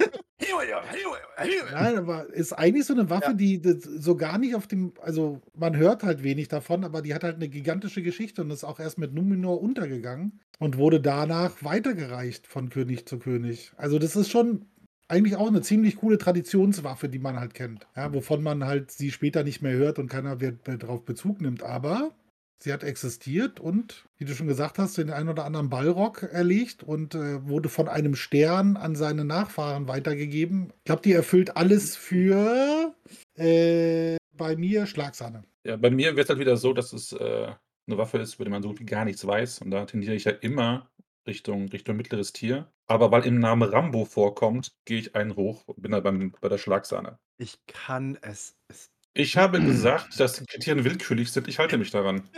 Nein, 1.73 1.99
aber 1.99 2.33
ist 2.33 2.53
eigentlich 2.53 2.87
so 2.87 2.95
eine 2.95 3.11
Waffe, 3.11 3.31
Ja. 3.31 3.33
die 3.35 3.61
so 3.83 4.17
gar 4.17 4.39
nicht 4.39 4.55
auf 4.55 4.67
dem, 4.67 4.93
also 5.03 5.41
man 5.57 5.77
hört 5.77 6.03
halt 6.03 6.23
wenig 6.23 6.49
davon, 6.49 6.85
aber 6.85 7.03
die 7.03 7.15
hat 7.15 7.25
halt 7.25 7.37
eine 7.37 7.49
gigantische 7.49 8.03
Geschichte 8.03 8.43
und 8.43 8.51
ist 8.51 8.65
auch 8.65 8.79
erst 8.79 8.99
mit 8.99 9.13
Numenor 9.15 9.61
untergegangen 9.61 10.41
und 10.59 10.77
wurde 10.79 11.01
danach 11.01 11.53
weitergereicht 11.63 12.47
von 12.47 12.69
König 12.69 13.07
zu 13.07 13.19
König. 13.19 13.73
Also 13.77 13.99
das 13.99 14.17
ist 14.17 14.31
schon 14.31 14.67
eigentlich 15.15 15.37
auch 15.37 15.49
eine 15.49 15.63
ziemlich 15.63 15.97
coole 15.97 16.19
Traditionswaffe, 16.19 17.09
die 17.09 17.19
man 17.19 17.39
halt 17.39 17.55
kennt. 17.55 17.87
Ja, 17.97 18.13
wovon 18.13 18.43
man 18.43 18.65
halt 18.65 18.91
sie 18.91 19.11
später 19.11 19.45
nicht 19.45 19.63
mehr 19.63 19.75
hört 19.75 19.99
und 19.99 20.09
keiner 20.09 20.37
darauf 20.37 21.05
Bezug 21.05 21.41
nimmt, 21.41 21.63
aber 21.63 22.11
sie 22.59 22.73
hat 22.73 22.83
existiert 22.83 23.61
und, 23.61 24.07
wie 24.19 24.25
du 24.25 24.35
schon 24.35 24.49
gesagt 24.49 24.79
hast, 24.79 24.99
den 24.99 25.11
einen 25.11 25.29
oder 25.29 25.45
anderen 25.45 25.71
Ballrock 25.71 26.23
erlegt 26.25 26.83
und 26.83 27.15
äh, 27.15 27.47
wurde 27.47 27.69
von 27.69 27.89
einem 27.89 28.15
Stern 28.15 28.77
an 28.77 28.97
seine 28.97 29.25
Nachfahren 29.25 29.87
weitergegeben. 29.87 30.73
Ich 30.79 30.85
glaube, 30.85 31.03
die 31.03 31.13
erfüllt 31.13 31.57
alles 31.57 31.97
für 31.97 32.95
äh, 33.37 34.17
bei 34.37 34.57
mir 34.57 34.87
Schlagsahne. 34.87 35.45
Ja, 35.65 35.77
bei 35.77 35.91
mir 35.91 36.17
wird 36.17 36.25
es 36.25 36.29
halt 36.31 36.41
wieder 36.41 36.57
so, 36.57 36.73
dass 36.73 36.93
es 36.93 37.13
äh, 37.13 37.53
eine 37.87 37.99
Waffe 37.99 38.19
ist, 38.19 38.35
über 38.35 38.45
die 38.45 38.51
man 38.51 38.63
so 38.63 38.75
gar 38.85 39.05
nichts 39.05 39.27
weiß. 39.27 39.61
Und 39.61 39.71
da 39.71 39.85
tendiere 39.85 40.15
ich 40.15 40.25
ja 40.25 40.33
immer 40.33 40.91
Richtung, 41.27 41.69
Richtung 41.69 41.97
mittleres 41.97 42.33
Tier. 42.33 42.73
Aber 42.87 43.11
weil 43.11 43.25
im 43.27 43.39
Namen 43.39 43.69
Rambo 43.69 44.05
vorkommt, 44.05 44.73
gehe 44.85 44.99
ich 44.99 45.15
einen 45.17 45.37
hoch 45.37 45.63
und 45.67 45.81
bin 45.81 45.93
da 45.93 46.01
beim, 46.01 46.33
bei 46.41 46.49
der 46.49 46.59
Schlagsahne. 46.59 47.19
Ich 47.39 47.59
kann 47.67 48.19
es. 48.21 48.57
es 48.69 48.91
Ich 49.15 49.37
habe 49.37 49.61
gesagt, 49.65 50.21
dass 50.21 50.35
die 50.35 50.45
Kriterien 50.47 50.85
willkürlich 50.85 51.33
sind. 51.33 51.49
Ich 51.49 51.59
halte 51.59 51.79
mich 51.79 51.91
daran. 51.91 52.29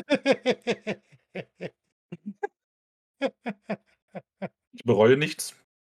Ich 4.72 4.85
bereue 4.85 5.16
nichts. 5.16 5.54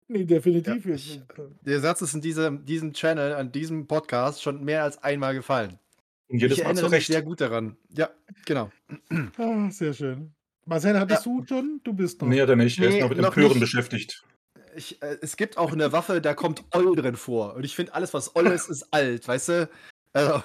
nee, 0.09 0.25
definitiv. 0.25 0.85
Ja, 0.87 0.95
ich- 0.95 1.21
der 1.63 1.81
Satz 1.81 2.03
ist 2.03 2.15
in 2.15 2.21
diesem, 2.21 2.65
diesem 2.65 2.93
Channel, 2.93 3.35
an 3.35 3.53
diesem 3.53 3.87
Podcast 3.87 4.43
schon 4.43 4.65
mehr 4.65 4.83
als 4.83 5.03
einmal 5.03 5.35
gefallen. 5.35 5.79
Und 6.29 6.41
jedes 6.41 6.59
ich 6.59 6.65
Mal 6.65 6.71
erinnere 6.71 6.85
zu 6.87 6.91
mich 6.91 6.99
Recht. 6.99 7.07
sehr 7.09 7.23
gut 7.23 7.41
daran. 7.41 7.77
Ja, 7.91 8.11
genau. 8.47 8.71
ah, 9.37 9.71
sehr 9.71 9.93
schön. 9.93 10.33
Marcel, 10.65 10.99
hattest 10.99 11.27
du 11.27 11.45
schon? 11.47 11.81
Du 11.83 11.93
bist 11.93 12.21
noch. 12.21 12.29
Nee, 12.29 12.41
hat 12.41 12.49
er 12.49 12.57
nicht. 12.57 12.79
Er 12.79 12.89
ist 12.89 12.95
Nee, 12.95 13.01
noch 13.01 13.09
mit 13.11 13.19
Empören 13.19 13.59
beschäftigt. 13.59 14.25
Ich, 14.75 15.03
äh, 15.03 15.19
es 15.21 15.37
gibt 15.37 15.57
auch 15.59 15.73
eine 15.73 15.93
Waffe, 15.93 16.21
da 16.21 16.35
kommt 16.35 16.65
Oll 16.75 16.95
drin 16.97 17.17
vor. 17.17 17.55
Und 17.55 17.65
ich 17.65 17.75
finde, 17.75 17.95
alles, 17.95 18.15
was 18.15 18.35
Oll 18.37 18.47
ist, 18.49 18.69
ist 18.69 18.93
alt, 18.93 19.27
weißt 19.27 19.49
du? 19.49 19.71
Also, 20.13 20.43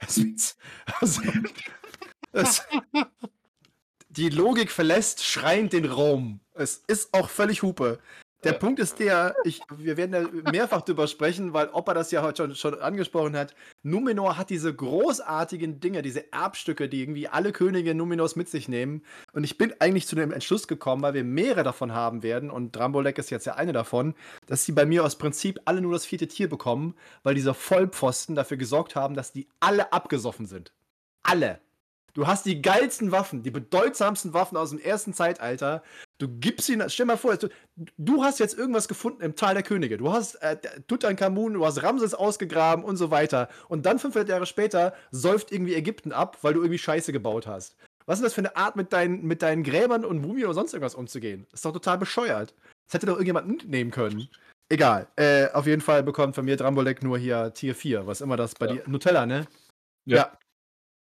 es, 0.00 0.56
also, 1.00 1.22
es, 2.32 2.62
die 4.08 4.28
Logik 4.28 4.70
verlässt 4.70 5.24
schreiend 5.24 5.72
den 5.72 5.86
Raum. 5.86 6.40
Es 6.54 6.82
ist 6.86 7.14
auch 7.14 7.30
völlig 7.30 7.62
Hupe. 7.62 7.98
Der. 8.44 8.54
Punkt 8.54 8.80
ist 8.80 8.98
der, 8.98 9.36
ich, 9.44 9.60
wir 9.76 9.96
werden 9.96 10.12
da 10.12 10.50
mehrfach 10.50 10.82
drüber 10.82 11.06
sprechen, 11.06 11.52
weil 11.52 11.68
Opa 11.68 11.94
das 11.94 12.10
ja 12.10 12.22
heute 12.22 12.42
schon, 12.42 12.54
schon 12.56 12.80
angesprochen 12.80 13.36
hat. 13.36 13.54
Numenor 13.82 14.36
hat 14.36 14.50
diese 14.50 14.74
großartigen 14.74 15.78
Dinge, 15.78 16.02
diese 16.02 16.32
Erbstücke, 16.32 16.88
die 16.88 17.02
irgendwie 17.02 17.28
alle 17.28 17.52
Könige 17.52 17.94
Numenors 17.94 18.34
mit 18.34 18.48
sich 18.48 18.68
nehmen. 18.68 19.04
Und 19.32 19.44
ich 19.44 19.58
bin 19.58 19.72
eigentlich 19.78 20.08
zu 20.08 20.16
dem 20.16 20.32
Entschluss 20.32 20.66
gekommen, 20.66 21.02
weil 21.02 21.14
wir 21.14 21.24
mehrere 21.24 21.62
davon 21.62 21.92
haben 21.92 22.22
werden, 22.22 22.50
und 22.50 22.74
Drambolek 22.74 23.18
ist 23.18 23.30
jetzt 23.30 23.46
ja 23.46 23.54
eine 23.54 23.72
davon, 23.72 24.14
dass 24.46 24.64
sie 24.64 24.72
bei 24.72 24.86
mir 24.86 25.04
aus 25.04 25.16
Prinzip 25.16 25.60
alle 25.64 25.80
nur 25.80 25.92
das 25.92 26.04
vierte 26.04 26.26
Tier 26.26 26.48
bekommen, 26.48 26.96
weil 27.22 27.34
diese 27.34 27.54
Vollpfosten 27.54 28.34
dafür 28.34 28.56
gesorgt 28.56 28.96
haben, 28.96 29.14
dass 29.14 29.32
die 29.32 29.48
alle 29.60 29.92
abgesoffen 29.92 30.46
sind. 30.46 30.72
Alle. 31.22 31.60
Du 32.14 32.26
hast 32.26 32.44
die 32.44 32.60
geilsten 32.60 33.10
Waffen, 33.10 33.42
die 33.42 33.50
bedeutsamsten 33.50 34.34
Waffen 34.34 34.58
aus 34.58 34.70
dem 34.70 34.78
ersten 34.78 35.14
Zeitalter. 35.14 35.82
Du 36.22 36.28
gibst 36.28 36.68
ihnen, 36.68 36.88
stell 36.88 37.06
mal 37.06 37.16
vor, 37.16 37.36
du, 37.36 37.48
du 37.98 38.22
hast 38.22 38.38
jetzt 38.38 38.56
irgendwas 38.56 38.86
gefunden 38.86 39.22
im 39.22 39.34
Tal 39.34 39.54
der 39.54 39.64
Könige. 39.64 39.98
Du 39.98 40.12
hast 40.12 40.36
äh, 40.36 40.56
Tutanchamun, 40.86 41.54
du 41.54 41.66
hast 41.66 41.82
Ramses 41.82 42.14
ausgegraben 42.14 42.84
und 42.84 42.96
so 42.96 43.10
weiter. 43.10 43.48
Und 43.68 43.86
dann 43.86 43.98
500 43.98 44.28
Jahre 44.28 44.46
später 44.46 44.94
säuft 45.10 45.50
irgendwie 45.50 45.74
Ägypten 45.74 46.12
ab, 46.12 46.38
weil 46.42 46.54
du 46.54 46.60
irgendwie 46.60 46.78
Scheiße 46.78 47.12
gebaut 47.12 47.48
hast. 47.48 47.74
Was 48.06 48.20
ist 48.20 48.24
das 48.24 48.34
für 48.34 48.40
eine 48.42 48.54
Art, 48.54 48.76
mit 48.76 48.92
deinen, 48.92 49.24
mit 49.24 49.42
deinen 49.42 49.64
Gräbern 49.64 50.04
und 50.04 50.20
Mumien 50.22 50.44
oder 50.44 50.54
sonst 50.54 50.74
irgendwas 50.74 50.94
umzugehen? 50.94 51.48
ist 51.52 51.64
doch 51.64 51.72
total 51.72 51.98
bescheuert. 51.98 52.54
Das 52.86 52.94
hätte 52.94 53.06
doch 53.06 53.14
irgendjemand 53.14 53.48
mitnehmen 53.48 53.90
können. 53.90 54.28
Egal. 54.68 55.08
Äh, 55.16 55.48
auf 55.50 55.66
jeden 55.66 55.82
Fall 55.82 56.04
bekommt 56.04 56.36
von 56.36 56.44
mir 56.44 56.56
Drambolek 56.56 57.02
nur 57.02 57.18
hier 57.18 57.52
Tier 57.52 57.74
4. 57.74 58.06
Was 58.06 58.20
immer 58.20 58.36
das 58.36 58.54
bei 58.54 58.66
Ja. 58.66 58.72
dir. 58.74 58.82
Nutella, 58.86 59.26
ne? 59.26 59.48
Ja. 60.04 60.38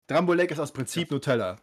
Drambolek 0.09 0.51
ist 0.51 0.59
aus 0.59 0.73
Prinzip 0.73 1.13
Nutella. 1.13 1.59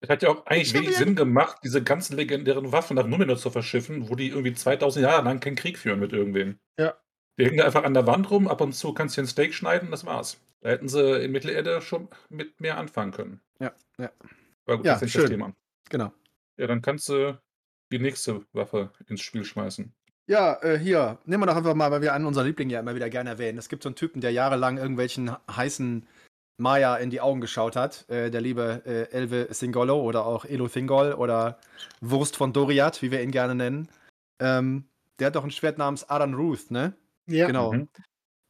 Es 0.00 0.08
hat 0.08 0.22
ja 0.22 0.28
auch 0.30 0.46
eigentlich 0.46 0.74
wenig 0.74 0.96
Sinn 0.96 1.16
gemacht, 1.16 1.58
diese 1.64 1.82
ganzen 1.82 2.16
legendären 2.16 2.72
Waffen 2.72 2.96
nach 2.96 3.06
Numenor 3.06 3.36
zu 3.36 3.50
verschiffen, 3.50 4.08
wo 4.08 4.14
die 4.14 4.28
irgendwie 4.28 4.52
2000 4.52 5.02
Jahre 5.04 5.24
lang 5.24 5.40
keinen 5.40 5.56
Krieg 5.56 5.78
führen 5.78 6.00
mit 6.00 6.12
irgendwem. 6.12 6.58
Ja. 6.78 6.94
Die 7.38 7.46
hängen 7.46 7.56
da 7.56 7.64
einfach 7.64 7.84
an 7.84 7.94
der 7.94 8.06
Wand 8.06 8.30
rum, 8.30 8.46
ab 8.46 8.60
und 8.60 8.74
zu 8.74 8.92
kannst 8.94 9.16
du 9.16 9.22
ein 9.22 9.26
Steak 9.26 9.54
schneiden, 9.54 9.90
das 9.90 10.04
war's. 10.06 10.40
Da 10.60 10.70
hätten 10.70 10.88
sie 10.88 11.22
in 11.22 11.32
Mittelerde 11.32 11.82
schon 11.82 12.08
mit 12.28 12.60
mehr 12.60 12.78
anfangen 12.78 13.12
können. 13.12 13.40
Ja, 13.58 13.72
ja. 13.98 14.10
Aber 14.66 14.76
gut, 14.78 14.86
Ja, 14.86 14.94
das 14.94 15.02
ist 15.02 15.12
schön. 15.12 15.22
das 15.22 15.30
Thema. 15.30 15.52
Genau. 15.90 16.12
Ja, 16.56 16.66
dann 16.66 16.80
kannst 16.80 17.08
du 17.08 17.38
die 17.92 17.98
nächste 17.98 18.44
Waffe 18.52 18.90
ins 19.08 19.20
Spiel 19.20 19.44
schmeißen. 19.44 19.92
Ja, 20.26 20.54
äh, 20.62 20.78
hier, 20.78 21.18
nehmen 21.26 21.42
wir 21.42 21.46
doch 21.46 21.56
einfach 21.56 21.74
mal, 21.74 21.90
weil 21.90 22.00
wir 22.00 22.14
einen 22.14 22.24
unserer 22.24 22.44
Lieblinge 22.44 22.72
ja 22.72 22.80
immer 22.80 22.94
wieder 22.94 23.10
gerne 23.10 23.30
erwähnen. 23.30 23.58
Es 23.58 23.68
gibt 23.68 23.82
so 23.82 23.90
einen 23.90 23.96
Typen, 23.96 24.20
der 24.22 24.30
jahrelang 24.32 24.78
irgendwelchen 24.78 25.30
heißen 25.50 26.06
Maya 26.56 26.96
in 26.96 27.10
die 27.10 27.20
Augen 27.20 27.40
geschaut 27.40 27.76
hat. 27.76 28.08
Äh, 28.08 28.30
der 28.30 28.40
liebe 28.40 28.82
äh, 28.84 29.10
Elve 29.10 29.48
Singolo 29.50 30.00
oder 30.00 30.26
auch 30.26 30.44
Elo 30.44 30.68
Thingol 30.68 31.12
oder 31.12 31.58
Wurst 32.00 32.36
von 32.36 32.52
Doriath, 32.52 33.02
wie 33.02 33.10
wir 33.10 33.22
ihn 33.22 33.30
gerne 33.30 33.54
nennen. 33.54 33.88
Ähm, 34.40 34.84
der 35.18 35.28
hat 35.28 35.36
doch 35.36 35.44
ein 35.44 35.50
Schwert 35.50 35.78
namens 35.78 36.08
Aran 36.08 36.34
Ruth, 36.34 36.70
ne? 36.70 36.94
Ja. 37.26 37.46
Genau. 37.46 37.72
Mhm. 37.72 37.88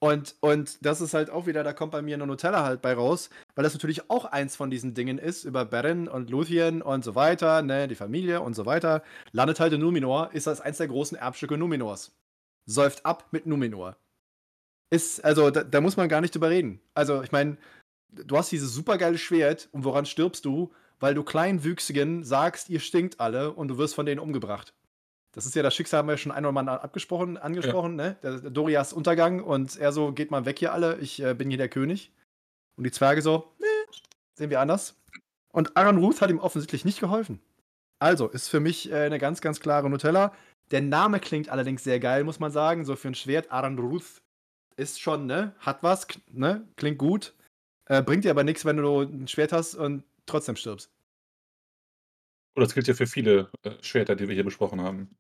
Und, 0.05 0.37
und 0.41 0.85
das 0.85 1.01
ist 1.01 1.15
halt 1.15 1.31
auch 1.31 1.47
wieder, 1.47 1.65
da 1.65 1.73
kommt 1.73 1.93
bei 1.93 2.03
mir 2.03 2.15
eine 2.15 2.27
Nutella 2.27 2.63
halt 2.63 2.83
bei 2.83 2.93
raus, 2.93 3.31
weil 3.55 3.63
das 3.63 3.73
natürlich 3.73 4.11
auch 4.11 4.27
eins 4.27 4.55
von 4.55 4.69
diesen 4.69 4.93
Dingen 4.93 5.17
ist, 5.17 5.45
über 5.45 5.65
Beren 5.65 6.09
und 6.09 6.29
Luthien 6.29 6.83
und 6.83 7.03
so 7.03 7.15
weiter, 7.15 7.63
ne, 7.63 7.89
die 7.89 7.95
Familie 7.95 8.43
und 8.43 8.53
so 8.53 8.67
weiter. 8.67 9.03
Landet 9.33 9.61
halt 9.61 9.73
in 9.73 9.81
Numenor, 9.81 10.29
ist 10.35 10.47
das 10.47 10.61
eins 10.61 10.77
der 10.77 10.89
großen 10.89 11.17
Erbstücke 11.17 11.57
Numenors. 11.57 12.15
Säuft 12.67 13.07
ab 13.07 13.29
mit 13.31 13.47
Numenor. 13.47 13.97
Ist, 14.91 15.25
also, 15.25 15.51
da, 15.51 15.65
da 15.65 15.81
muss 15.81 15.97
man 15.97 16.11
gar 16.11 16.21
nicht 16.21 16.35
drüber 16.35 16.51
reden. 16.51 16.81
Also, 16.93 17.23
ich 17.23 17.33
meine, 17.33 17.57
du 18.15 18.37
hast 18.37 18.53
dieses 18.53 18.73
supergeile 18.73 19.19
Schwert 19.19 19.69
und 19.73 19.85
woran 19.85 20.07
stirbst 20.07 20.45
du? 20.45 20.73
Weil 21.01 21.15
du 21.15 21.23
Kleinwüchsigen 21.23 22.25
sagst, 22.25 22.71
ihr 22.71 22.81
stinkt 22.81 23.21
alle 23.21 23.53
und 23.53 23.69
du 23.69 23.79
wirst 23.79 23.95
von 23.95 24.07
denen 24.07 24.21
umgebracht. 24.21 24.73
Das 25.33 25.47
ist 25.47 25.57
ja 25.57 25.63
das 25.63 25.75
Schicksal, 25.75 25.99
haben 25.99 26.09
wir 26.09 26.13
ja 26.13 26.19
schon 26.19 26.33
einmal 26.33 26.53
mal 26.53 26.69
abgesprochen, 26.69 27.37
angesprochen, 27.37 27.99
ja. 27.99 28.11
ne? 28.11 28.17
Der, 28.23 28.39
der 28.39 28.51
Dorias 28.51 28.93
Untergang 28.93 29.43
und 29.43 29.77
er 29.77 29.93
so, 29.93 30.13
geht 30.13 30.31
mal 30.31 30.45
weg 30.45 30.61
hier 30.61 30.73
alle, 30.73 30.99
ich 30.99 31.21
äh, 31.21 31.35
bin 31.35 31.49
hier 31.49 31.59
der 31.59 31.69
König. 31.69 32.13
Und 32.77 32.85
die 32.85 32.93
Zwerge 32.93 33.21
so, 33.21 33.53
nee, 33.59 33.67
sehen 34.35 34.51
wir 34.51 34.61
anders. 34.61 34.97
Und 35.53 35.77
Aaron 35.77 35.99
Ruth 35.99 36.21
hat 36.21 36.31
ihm 36.31 36.39
offensichtlich 36.39 36.85
nicht 36.85 37.01
geholfen. 37.01 37.41
Also, 37.99 38.29
ist 38.29 38.49
für 38.49 38.61
mich 38.61 38.91
äh, 38.91 38.97
eine 38.97 39.19
ganz, 39.19 39.41
ganz 39.41 39.61
klare 39.61 39.91
Nutella. 39.91 40.33
Der 40.71 40.83
Name 40.83 41.21
klingt 41.21 41.49
allerdings 41.49 41.85
sehr 41.85 42.01
geil, 42.01 42.25
muss 42.25 42.41
man 42.41 42.51
sagen. 42.51 42.85
So 42.85 42.97
für 42.97 43.09
ein 43.09 43.15
Schwert, 43.15 43.51
Aaron 43.51 43.79
Ruth 43.79 44.23
ist 44.77 45.01
schon, 45.01 45.27
ne? 45.27 45.55
Hat 45.59 45.83
was, 45.83 46.07
ne? 46.31 46.67
Klingt 46.77 46.99
gut. 46.99 47.35
Äh, 47.87 48.03
bringt 48.03 48.25
dir 48.25 48.31
aber 48.31 48.45
nichts, 48.45 48.65
wenn 48.65 48.77
du 48.77 49.03
ein 49.03 49.29
Schwert 49.29 49.53
hast 49.53 49.75
und 49.75 50.05
trotzdem 50.27 50.57
stirbst. 50.57 50.91
Und 52.55 52.63
das 52.63 52.75
gilt 52.75 52.87
ja 52.87 52.95
für 52.95 53.07
viele 53.07 53.51
äh, 53.63 53.73
Schwerter, 53.83 54.15
die 54.17 54.29
wir 54.29 54.35
hier 54.35 54.45
besprochen 54.45 54.81
haben. 54.81 55.17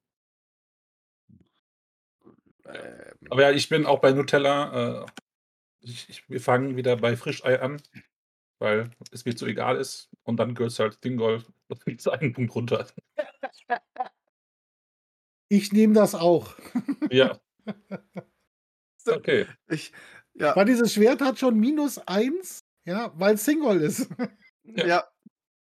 Ähm. 2.66 3.18
Aber 3.30 3.42
ja, 3.42 3.50
ich 3.50 3.68
bin 3.68 3.86
auch 3.86 4.00
bei 4.00 4.12
Nutella. 4.12 5.02
Äh, 5.02 5.06
ich, 5.80 6.08
ich, 6.08 6.30
wir 6.30 6.40
fangen 6.40 6.76
wieder 6.76 6.96
bei 6.96 7.16
Frischei 7.16 7.60
an, 7.60 7.82
weil 8.58 8.90
es 9.10 9.24
mir 9.24 9.36
zu 9.36 9.46
egal 9.46 9.76
ist. 9.76 10.10
Und 10.22 10.38
dann 10.38 10.54
gehört 10.54 10.72
es 10.72 10.78
halt 10.78 11.02
Dingol 11.04 11.44
zu 11.98 12.10
einem 12.12 12.32
Punkt 12.32 12.54
runter. 12.54 12.86
Ich 15.48 15.72
nehme 15.72 15.94
das 15.94 16.14
auch. 16.14 16.54
Ja. 17.10 17.38
Okay. 19.06 19.46
Ich, 19.68 19.92
ja. 20.34 20.54
Weil 20.56 20.66
dieses 20.66 20.92
Schwert 20.92 21.20
hat 21.20 21.38
schon 21.38 21.58
minus 21.58 21.98
eins, 21.98 22.64
ja, 22.84 23.12
weil 23.16 23.34
es 23.34 23.44
Single 23.44 23.80
ist. 23.80 24.08
Ja. 24.64 24.86
ja. 24.86 25.04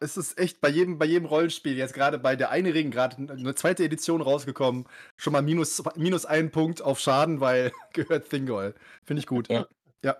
Es 0.01 0.15
ist 0.15 0.39
echt 0.39 0.61
bei 0.61 0.69
jedem, 0.69 0.97
bei 0.97 1.05
jedem 1.05 1.25
Rollenspiel, 1.25 1.75
jetzt 1.75 1.93
gerade 1.93 2.19
bei 2.19 2.37
der 2.37 2.51
eine 2.51 2.73
Ring, 2.73 2.89
gerade 2.89 3.17
eine 3.17 3.53
zweite 3.53 3.83
Edition 3.83 4.21
rausgekommen, 4.21 4.87
schon 5.17 5.33
mal 5.33 5.41
minus, 5.41 5.83
minus 5.97 6.25
einen 6.25 6.51
Punkt 6.51 6.81
auf 6.81 6.99
Schaden, 6.99 7.41
weil 7.41 7.73
gehört 7.93 8.29
Thingol. 8.29 8.75
Finde 9.03 9.19
ich 9.19 9.27
gut. 9.27 9.49
Ja. 9.49 9.67
ja. 10.01 10.17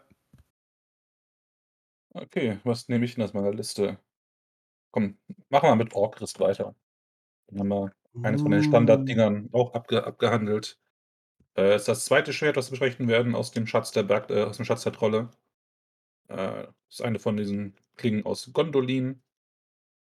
Okay, 2.13 2.59
was 2.65 2.89
nehme 2.89 3.05
ich 3.05 3.15
denn 3.15 3.23
aus 3.23 3.33
meiner 3.33 3.53
Liste? 3.53 3.97
Komm, 4.91 5.17
machen 5.47 5.69
wir 5.69 5.75
mit 5.77 5.93
Orkrist 5.93 6.39
weiter. 6.41 6.75
Dann 7.47 7.59
haben 7.59 7.69
wir 7.69 7.93
eines 8.23 8.41
von 8.41 8.51
den 8.51 8.63
Standarddingern 8.63 9.49
auch 9.53 9.73
abge 9.73 10.03
abgehandelt. 10.03 10.77
Äh, 11.57 11.75
ist 11.75 11.87
das 11.87 12.05
zweite 12.05 12.33
Schwert, 12.33 12.55
was 12.55 12.67
wir 12.67 12.71
besprechen 12.71 13.07
werden 13.07 13.35
aus 13.35 13.51
dem 13.51 13.67
Schatz 13.67 13.91
der 13.91 14.03
Berg, 14.03 14.29
äh, 14.29 14.43
aus 14.43 14.57
dem 14.57 14.65
Schatz 14.65 14.83
der 14.83 14.93
Trolle. 14.93 15.29
Äh, 16.27 16.67
ist 16.89 17.01
eine 17.01 17.19
von 17.19 17.37
diesen 17.37 17.75
Klingen 17.95 18.25
aus 18.25 18.51
Gondolin. 18.53 19.21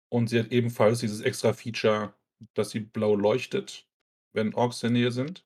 Und 0.09 0.29
sie 0.29 0.39
hat 0.39 0.53
ebenfalls 0.53 1.01
dieses 1.01 1.21
extra 1.21 1.53
Feature, 1.53 2.15
dass 2.55 2.71
sie 2.71 2.81
blau 2.81 3.15
leuchtet, 3.15 3.89
wenn 4.33 4.55
Orks 4.55 4.83
in 4.83 4.93
der 4.93 5.03
Nähe 5.03 5.13
sind. 5.13 5.45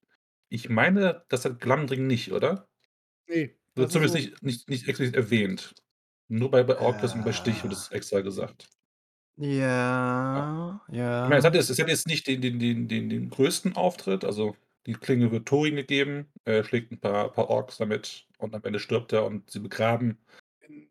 Ich 0.49 0.69
meine, 0.69 1.25
das 1.29 1.45
hat 1.45 1.61
Glamdring 1.61 2.07
nicht, 2.07 2.33
oder? 2.33 2.69
Nee. 3.29 3.57
Also 3.77 3.89
zumindest 3.89 4.15
so. 4.15 4.31
nicht, 4.31 4.43
nicht, 4.43 4.69
nicht 4.69 4.89
explizit 4.89 5.17
erwähnt. 5.17 5.75
Nur 6.29 6.51
bei, 6.51 6.63
bei 6.65 6.79
Orcus 6.79 7.15
und 7.15 7.25
bei 7.25 7.33
Stich 7.33 7.63
wird 7.63 7.73
es 7.73 7.91
extra 7.93 8.21
gesagt. 8.21 8.69
Ja, 9.37 10.81
ja. 10.91 11.25
Ich 11.25 11.29
meine, 11.29 11.39
es 11.39 11.45
hat 11.45 11.55
jetzt, 11.55 11.69
es 11.69 11.79
hat 11.79 11.89
jetzt 11.89 12.07
nicht 12.07 12.27
den, 12.27 12.41
den, 12.41 12.59
den, 12.59 12.89
den, 12.89 13.09
den 13.11 13.29
größten 13.29 13.77
Auftritt. 13.77 14.25
Also 14.25 14.57
die 14.87 14.95
Klinge 14.95 15.31
wird 15.33 15.47
Thorin 15.47 15.77
gegeben, 15.77 16.27
er 16.45 16.65
schlägt 16.65 16.93
ein 16.93 16.99
paar, 16.99 17.31
paar 17.33 17.51
Orks 17.51 17.79
damit 17.79 18.27
und 18.39 18.55
am 18.55 18.63
Ende 18.65 18.79
stirbt 18.79 19.13
er 19.13 19.25
und 19.25 19.51
sie 19.51 19.61
begraben 19.61 20.19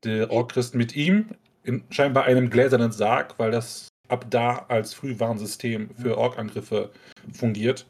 der 0.04 0.32
Orkrist 0.32 0.76
mit 0.76 0.96
ihm 0.96 1.30
in 1.64 1.84
scheinbar 1.90 2.26
einem 2.26 2.50
gläsernen 2.50 2.92
Sarg, 2.92 3.40
weil 3.40 3.52
das 3.52 3.88
ab 4.08 4.26
da 4.30 4.66
als 4.68 4.94
Frühwarnsystem 4.94 5.96
für 5.96 6.18
Ork-Angriffe 6.18 6.92
fungiert. 7.34 7.88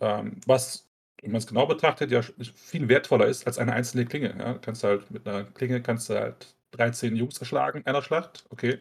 Ähm, 0.00 0.40
was, 0.46 0.88
wenn 1.22 1.32
man 1.32 1.38
es 1.38 1.46
genau 1.46 1.66
betrachtet, 1.66 2.10
ja 2.10 2.22
viel 2.54 2.88
wertvoller 2.88 3.26
ist 3.26 3.46
als 3.46 3.58
eine 3.58 3.72
einzelne 3.72 4.06
Klinge. 4.06 4.34
Ja? 4.38 4.54
Kannst 4.54 4.82
halt 4.82 5.10
mit 5.10 5.26
einer 5.28 5.44
Klinge 5.44 5.82
kannst 5.82 6.10
du 6.10 6.14
halt 6.14 6.54
13 6.72 7.14
Jungs 7.16 7.38
erschlagen, 7.38 7.82
einer 7.84 8.02
Schlacht, 8.02 8.44
okay. 8.50 8.78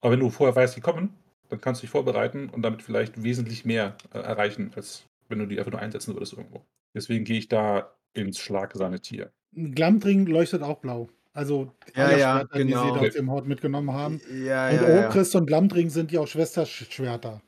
Aber 0.00 0.12
wenn 0.12 0.20
du 0.20 0.30
vorher 0.30 0.54
weißt, 0.54 0.76
die 0.76 0.80
kommen, 0.80 1.14
dann 1.48 1.60
kannst 1.60 1.82
du 1.82 1.86
dich 1.86 1.90
vorbereiten 1.90 2.48
und 2.50 2.62
damit 2.62 2.82
vielleicht 2.82 3.22
wesentlich 3.22 3.64
mehr 3.64 3.96
äh, 4.12 4.18
erreichen, 4.18 4.70
als 4.76 5.07
wenn 5.28 5.38
du 5.38 5.46
die 5.46 5.58
einfach 5.58 5.72
nur 5.72 5.80
einsetzen 5.80 6.14
würdest 6.14 6.32
irgendwo. 6.32 6.66
Deswegen 6.94 7.24
gehe 7.24 7.38
ich 7.38 7.48
da 7.48 7.94
ins 8.14 8.38
Schlagsahne 8.38 9.00
Tier. 9.00 9.32
Glamdring 9.52 10.26
leuchtet 10.26 10.62
auch 10.62 10.78
blau. 10.78 11.08
Also 11.32 11.72
ja, 11.94 12.10
ja, 12.10 12.38
Schwerter, 12.38 12.58
genau. 12.58 12.94
die 12.94 13.00
sie 13.00 13.06
aus 13.06 13.14
dem 13.14 13.30
Hort 13.30 13.46
mitgenommen 13.46 13.92
haben. 13.92 14.20
Ja, 14.44 14.70
und 14.70 14.76
ja, 14.76 15.06
Ochrist 15.06 15.34
ja. 15.34 15.40
und 15.40 15.46
Glamdring 15.46 15.90
sind 15.90 16.10
ja 16.10 16.20
auch 16.20 16.26
Schwesterschwerter. 16.26 17.42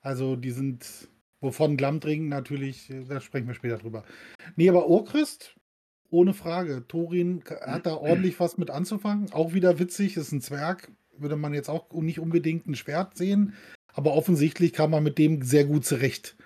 Also 0.00 0.36
die 0.36 0.52
sind, 0.52 1.08
wovon 1.40 1.76
Glamdring 1.76 2.28
natürlich, 2.28 2.90
da 3.08 3.20
sprechen 3.20 3.46
wir 3.46 3.54
später 3.54 3.78
drüber. 3.78 4.04
Nee, 4.56 4.68
aber 4.68 4.88
Ochrist, 4.88 5.56
ohne 6.10 6.32
Frage. 6.32 6.86
Thorin 6.88 7.42
hat 7.60 7.86
da 7.86 7.94
ordentlich 7.94 8.40
was 8.40 8.56
mit 8.56 8.70
anzufangen. 8.70 9.30
Auch 9.32 9.52
wieder 9.52 9.78
witzig, 9.78 10.16
ist 10.16 10.32
ein 10.32 10.40
Zwerg. 10.40 10.90
Würde 11.16 11.36
man 11.36 11.52
jetzt 11.52 11.68
auch 11.68 11.92
nicht 11.92 12.20
unbedingt 12.20 12.66
ein 12.66 12.76
Schwert 12.76 13.16
sehen. 13.16 13.54
Aber 13.92 14.14
offensichtlich 14.14 14.72
kam 14.72 14.92
man 14.92 15.02
mit 15.02 15.18
dem 15.18 15.42
sehr 15.42 15.64
gut 15.64 15.84
zurecht. 15.84 16.36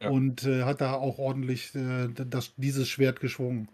Ja. 0.00 0.10
Und 0.10 0.44
äh, 0.44 0.64
hat 0.64 0.80
da 0.80 0.94
auch 0.94 1.18
ordentlich 1.18 1.74
äh, 1.74 2.08
das, 2.08 2.52
dieses 2.56 2.88
Schwert 2.88 3.20
geschwungen. 3.20 3.68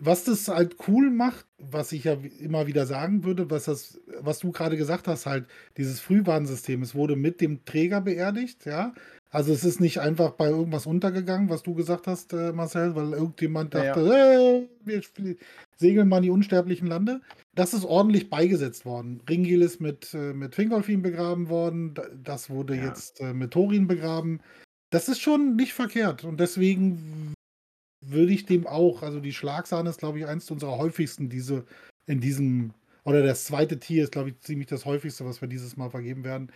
Was 0.00 0.24
das 0.24 0.48
halt 0.48 0.76
cool 0.88 1.10
macht, 1.10 1.46
was 1.58 1.92
ich 1.92 2.04
ja 2.04 2.16
immer 2.40 2.66
wieder 2.66 2.86
sagen 2.86 3.22
würde, 3.22 3.50
was 3.50 3.64
das, 3.64 4.00
was 4.20 4.38
du 4.38 4.50
gerade 4.50 4.76
gesagt 4.76 5.06
hast, 5.08 5.26
halt 5.26 5.46
dieses 5.76 6.00
Frühwarnsystem, 6.00 6.82
es 6.82 6.94
wurde 6.94 7.16
mit 7.16 7.40
dem 7.40 7.64
Träger 7.64 8.00
beerdigt, 8.00 8.64
ja. 8.64 8.94
Also 9.30 9.52
es 9.52 9.62
ist 9.62 9.78
nicht 9.78 10.00
einfach 10.00 10.32
bei 10.32 10.48
irgendwas 10.48 10.86
untergegangen, 10.86 11.50
was 11.50 11.62
du 11.62 11.74
gesagt 11.74 12.06
hast, 12.06 12.32
äh, 12.32 12.50
Marcel, 12.52 12.96
weil 12.96 13.12
irgendjemand 13.12 13.74
dachte, 13.74 14.00
ja, 14.00 14.32
ja. 14.32 14.58
Äh, 14.58 14.68
wir 14.84 15.02
segeln 15.76 16.08
mal 16.08 16.18
in 16.18 16.22
die 16.22 16.30
unsterblichen 16.30 16.88
Lande. 16.88 17.20
Das 17.54 17.74
ist 17.74 17.84
ordentlich 17.84 18.30
beigesetzt 18.30 18.86
worden. 18.86 19.20
Ringil 19.28 19.60
ist 19.60 19.82
mit, 19.82 20.14
äh, 20.14 20.32
mit 20.32 20.54
Fingolfin 20.54 21.02
begraben 21.02 21.50
worden, 21.50 21.94
das 22.22 22.48
wurde 22.48 22.74
ja. 22.74 22.86
jetzt 22.86 23.20
äh, 23.20 23.34
mit 23.34 23.50
Thorin 23.50 23.86
begraben. 23.86 24.40
Das 24.90 25.08
ist 25.08 25.20
schon 25.20 25.56
nicht 25.56 25.74
verkehrt 25.74 26.24
und 26.24 26.40
deswegen 26.40 27.34
würde 28.00 28.32
ich 28.32 28.46
dem 28.46 28.66
auch, 28.66 29.02
also 29.02 29.20
die 29.20 29.32
Schlagsahne 29.32 29.90
ist, 29.90 29.98
glaube 29.98 30.18
ich, 30.18 30.26
eins 30.26 30.50
unserer 30.50 30.78
häufigsten, 30.78 31.28
diese 31.28 31.64
in 32.06 32.20
diesem, 32.20 32.72
oder 33.04 33.22
das 33.22 33.44
zweite 33.44 33.78
Tier 33.78 34.04
ist, 34.04 34.12
glaube 34.12 34.30
ich, 34.30 34.38
ziemlich 34.40 34.68
das 34.68 34.84
häufigste, 34.84 35.24
was 35.24 35.40
wir 35.40 35.48
dieses 35.48 35.76
Mal 35.76 35.90
vergeben 35.90 36.24
werden. 36.24 36.50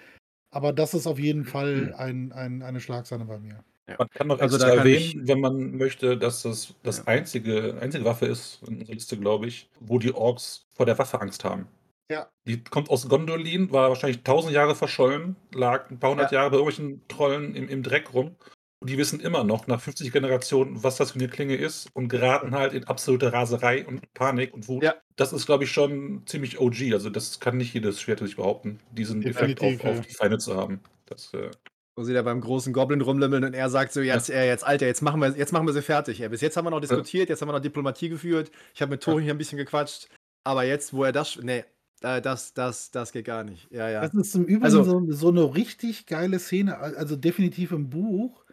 Aber 0.50 0.72
das 0.72 0.94
ist 0.94 1.06
auf 1.06 1.18
jeden 1.18 1.44
Fall 1.44 1.94
ein, 1.96 2.32
ein, 2.32 2.62
eine 2.62 2.80
Schlagsahne 2.80 3.24
bei 3.24 3.38
mir. 3.38 3.64
Ja. 3.88 3.96
Man 3.98 4.08
kann 4.10 4.28
noch 4.28 4.38
also 4.38 4.56
extra 4.56 4.74
erwähnen, 4.74 5.26
wenn 5.26 5.40
man 5.40 5.76
möchte, 5.76 6.16
dass 6.16 6.42
das 6.42 6.74
das 6.82 6.98
ja. 6.98 7.04
einzige, 7.06 7.78
einzige 7.80 8.04
Waffe 8.04 8.26
ist 8.26 8.62
in 8.66 8.78
unserer 8.78 8.94
Liste, 8.94 9.18
glaube 9.18 9.46
ich, 9.46 9.68
wo 9.80 9.98
die 9.98 10.14
Orks 10.14 10.66
vor 10.72 10.86
der 10.86 10.98
Waffe 10.98 11.20
Angst 11.20 11.44
haben. 11.44 11.66
Ja. 12.10 12.28
Die 12.46 12.62
kommt 12.62 12.90
aus 12.90 13.08
Gondolin, 13.08 13.70
war 13.70 13.88
wahrscheinlich 13.88 14.22
tausend 14.22 14.52
Jahre 14.52 14.74
verschollen, 14.74 15.36
lag 15.54 15.90
ein 15.90 15.98
paar 15.98 16.10
hundert 16.10 16.32
ja. 16.32 16.40
Jahre 16.40 16.50
bei 16.50 16.56
irgendwelchen 16.56 17.06
Trollen 17.08 17.54
im, 17.54 17.68
im 17.68 17.82
Dreck 17.82 18.12
rum. 18.12 18.36
Und 18.80 18.90
die 18.90 18.98
wissen 18.98 19.20
immer 19.20 19.44
noch, 19.44 19.68
nach 19.68 19.80
50 19.80 20.10
Generationen, 20.12 20.82
was 20.82 20.96
das 20.96 21.12
für 21.12 21.20
eine 21.20 21.28
Klinge 21.28 21.54
ist 21.54 21.88
und 21.94 22.08
geraten 22.08 22.52
halt 22.52 22.72
in 22.72 22.82
absolute 22.84 23.32
Raserei 23.32 23.86
und 23.86 24.12
Panik 24.12 24.52
und 24.52 24.66
Wut. 24.66 24.82
Ja. 24.82 24.96
Das 25.14 25.32
ist, 25.32 25.46
glaube 25.46 25.62
ich, 25.64 25.70
schon 25.70 26.24
ziemlich 26.26 26.58
OG. 26.58 26.92
Also, 26.92 27.08
das 27.08 27.38
kann 27.38 27.58
nicht 27.58 27.72
jedes 27.74 28.00
Schwert 28.00 28.18
sich 28.18 28.34
behaupten, 28.34 28.80
diesen 28.90 29.22
Effekt 29.22 29.62
auf, 29.62 29.84
auf, 29.84 30.00
die 30.00 30.12
Feinde 30.12 30.38
zu 30.38 30.56
haben. 30.56 30.80
Das, 31.06 31.32
äh 31.32 31.50
wo 31.94 32.04
sie 32.04 32.14
da 32.14 32.22
beim 32.22 32.40
großen 32.40 32.72
Goblin 32.72 33.02
rumlimmeln 33.02 33.44
und 33.44 33.54
er 33.54 33.68
sagt 33.68 33.92
so, 33.92 34.00
jetzt, 34.00 34.28
ja. 34.28 34.36
äh, 34.36 34.48
jetzt, 34.48 34.64
Alter, 34.64 34.86
jetzt 34.86 35.02
machen 35.02 35.20
wir, 35.20 35.28
jetzt 35.36 35.52
machen 35.52 35.66
wir 35.66 35.74
sie 35.74 35.82
fertig. 35.82 36.20
Ey. 36.20 36.28
Bis 36.28 36.40
jetzt 36.40 36.56
haben 36.56 36.64
wir 36.64 36.70
noch 36.70 36.80
diskutiert, 36.80 37.28
ja. 37.28 37.34
jetzt 37.34 37.42
haben 37.42 37.48
wir 37.48 37.52
noch 37.52 37.60
Diplomatie 37.60 38.08
geführt. 38.08 38.50
Ich 38.74 38.80
habe 38.80 38.90
mit 38.90 39.02
Tori 39.02 39.22
hier 39.22 39.34
ein 39.34 39.38
bisschen 39.38 39.58
gequatscht. 39.58 40.08
Aber 40.44 40.64
jetzt, 40.64 40.92
wo 40.92 41.04
er 41.04 41.12
das, 41.12 41.38
nee, 41.40 41.64
das, 42.02 42.54
das, 42.54 42.90
das 42.90 43.12
geht 43.12 43.26
gar 43.26 43.44
nicht. 43.44 43.70
Ja, 43.70 43.88
ja. 43.88 44.00
Das 44.00 44.14
ist 44.14 44.34
im 44.34 44.44
Übrigen 44.44 44.64
also, 44.64 44.84
so, 44.84 45.10
so 45.10 45.28
eine 45.28 45.54
richtig 45.54 46.06
geile 46.06 46.38
Szene, 46.38 46.78
also 46.78 47.16
definitiv 47.16 47.72
im 47.72 47.90
Buch. 47.90 48.44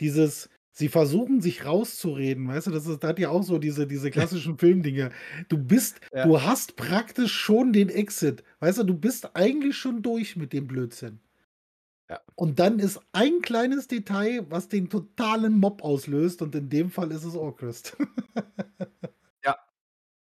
Dieses, 0.00 0.48
sie 0.70 0.88
versuchen 0.88 1.40
sich 1.40 1.64
rauszureden, 1.64 2.48
weißt 2.48 2.68
du, 2.68 2.70
das, 2.70 2.86
ist, 2.86 3.02
das 3.02 3.08
hat 3.10 3.18
ja 3.18 3.30
auch 3.30 3.42
so 3.42 3.58
diese, 3.58 3.86
diese 3.86 4.10
klassischen 4.12 4.58
Filmdinge. 4.58 5.10
Du 5.48 5.58
bist, 5.58 6.00
ja. 6.12 6.26
du 6.26 6.42
hast 6.42 6.76
praktisch 6.76 7.32
schon 7.32 7.72
den 7.72 7.88
Exit, 7.88 8.42
weißt 8.60 8.78
du, 8.78 8.84
du 8.84 8.94
bist 8.94 9.34
eigentlich 9.34 9.76
schon 9.76 10.02
durch 10.02 10.36
mit 10.36 10.52
dem 10.52 10.66
Blödsinn. 10.66 11.20
Ja. 12.12 12.20
Und 12.34 12.58
dann 12.58 12.78
ist 12.78 13.00
ein 13.12 13.40
kleines 13.40 13.88
Detail, 13.88 14.44
was 14.50 14.68
den 14.68 14.90
totalen 14.90 15.58
Mob 15.58 15.82
auslöst. 15.82 16.42
Und 16.42 16.54
in 16.54 16.68
dem 16.68 16.90
Fall 16.90 17.10
ist 17.10 17.24
es 17.24 17.34
Orchrist. 17.34 17.96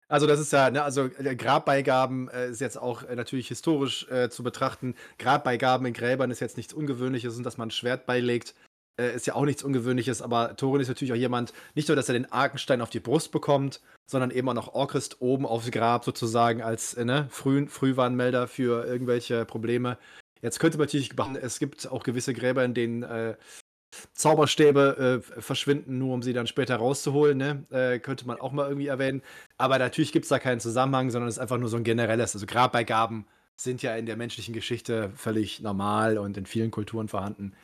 Also 0.08 0.26
das 0.26 0.38
ist 0.38 0.52
ja, 0.52 0.70
ne, 0.70 0.82
also 0.82 1.06
äh, 1.18 1.34
Grabbeigaben 1.34 2.28
äh, 2.28 2.50
ist 2.50 2.60
jetzt 2.60 2.78
auch 2.78 3.02
äh, 3.02 3.16
natürlich 3.16 3.48
historisch 3.48 4.08
äh, 4.08 4.30
zu 4.30 4.44
betrachten. 4.44 4.94
Grabbeigaben 5.18 5.86
in 5.86 5.94
Gräbern 5.94 6.30
ist 6.30 6.40
jetzt 6.40 6.56
nichts 6.56 6.72
Ungewöhnliches 6.72 7.36
und 7.36 7.42
dass 7.42 7.58
man 7.58 7.68
ein 7.68 7.72
Schwert 7.72 8.06
beilegt, 8.06 8.54
äh, 9.00 9.14
ist 9.14 9.26
ja 9.26 9.34
auch 9.34 9.44
nichts 9.44 9.64
Ungewöhnliches. 9.64 10.22
Aber 10.22 10.56
Thorin 10.56 10.80
ist 10.80 10.88
natürlich 10.88 11.12
auch 11.12 11.16
jemand, 11.16 11.52
nicht 11.74 11.88
nur, 11.88 11.96
dass 11.96 12.08
er 12.08 12.12
den 12.12 12.30
Arkenstein 12.30 12.82
auf 12.82 12.90
die 12.90 13.00
Brust 13.00 13.32
bekommt, 13.32 13.80
sondern 14.08 14.30
eben 14.30 14.48
auch 14.48 14.54
noch 14.54 14.74
Orchrist 14.74 15.20
oben 15.20 15.44
aufs 15.44 15.72
Grab 15.72 16.04
sozusagen 16.04 16.62
als 16.62 16.96
ne, 16.96 17.26
Früh 17.30 17.66
Frühwarnmelder 17.66 18.46
für 18.46 18.86
irgendwelche 18.86 19.44
Probleme. 19.44 19.98
Jetzt 20.40 20.60
könnte 20.60 20.78
man 20.78 20.86
natürlich 20.86 21.10
es 21.42 21.58
gibt 21.58 21.90
auch 21.90 22.04
gewisse 22.04 22.32
Gräber, 22.32 22.64
in 22.64 22.74
denen 22.74 23.36
Zauberstäbe 24.14 25.22
äh, 25.36 25.40
verschwinden, 25.40 25.98
nur 25.98 26.14
um 26.14 26.22
sie 26.22 26.32
dann 26.32 26.46
später 26.46 26.76
rauszuholen, 26.76 27.38
ne? 27.38 27.64
Äh, 27.70 27.98
könnte 27.98 28.26
man 28.26 28.40
auch 28.40 28.52
mal 28.52 28.68
irgendwie 28.68 28.86
erwähnen. 28.86 29.22
Aber 29.58 29.78
natürlich 29.78 30.12
gibt 30.12 30.24
es 30.24 30.28
da 30.28 30.38
keinen 30.38 30.60
Zusammenhang, 30.60 31.10
sondern 31.10 31.28
es 31.28 31.36
ist 31.36 31.40
einfach 31.40 31.58
nur 31.58 31.68
so 31.68 31.76
ein 31.76 31.84
generelles. 31.84 32.34
Also 32.34 32.46
Grabbeigaben 32.46 33.26
sind 33.56 33.82
ja 33.82 33.96
in 33.96 34.06
der 34.06 34.16
menschlichen 34.16 34.54
Geschichte 34.54 35.10
völlig 35.16 35.60
normal 35.60 36.18
und 36.18 36.36
in 36.36 36.46
vielen 36.46 36.70
Kulturen 36.70 37.08
vorhanden. 37.08 37.54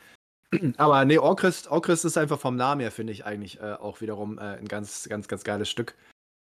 Aber 0.77 1.05
nee, 1.05 1.17
Orchrist, 1.17 1.69
Orchrist 1.69 2.05
ist 2.05 2.17
einfach 2.17 2.39
vom 2.39 2.55
Namen 2.55 2.81
her, 2.81 2.91
finde 2.91 3.13
ich 3.13 3.25
eigentlich 3.25 3.59
äh, 3.59 3.73
auch 3.73 4.01
wiederum 4.01 4.37
äh, 4.37 4.57
ein 4.57 4.67
ganz, 4.67 5.07
ganz, 5.09 5.27
ganz 5.27 5.43
geiles 5.43 5.69
Stück. 5.69 5.95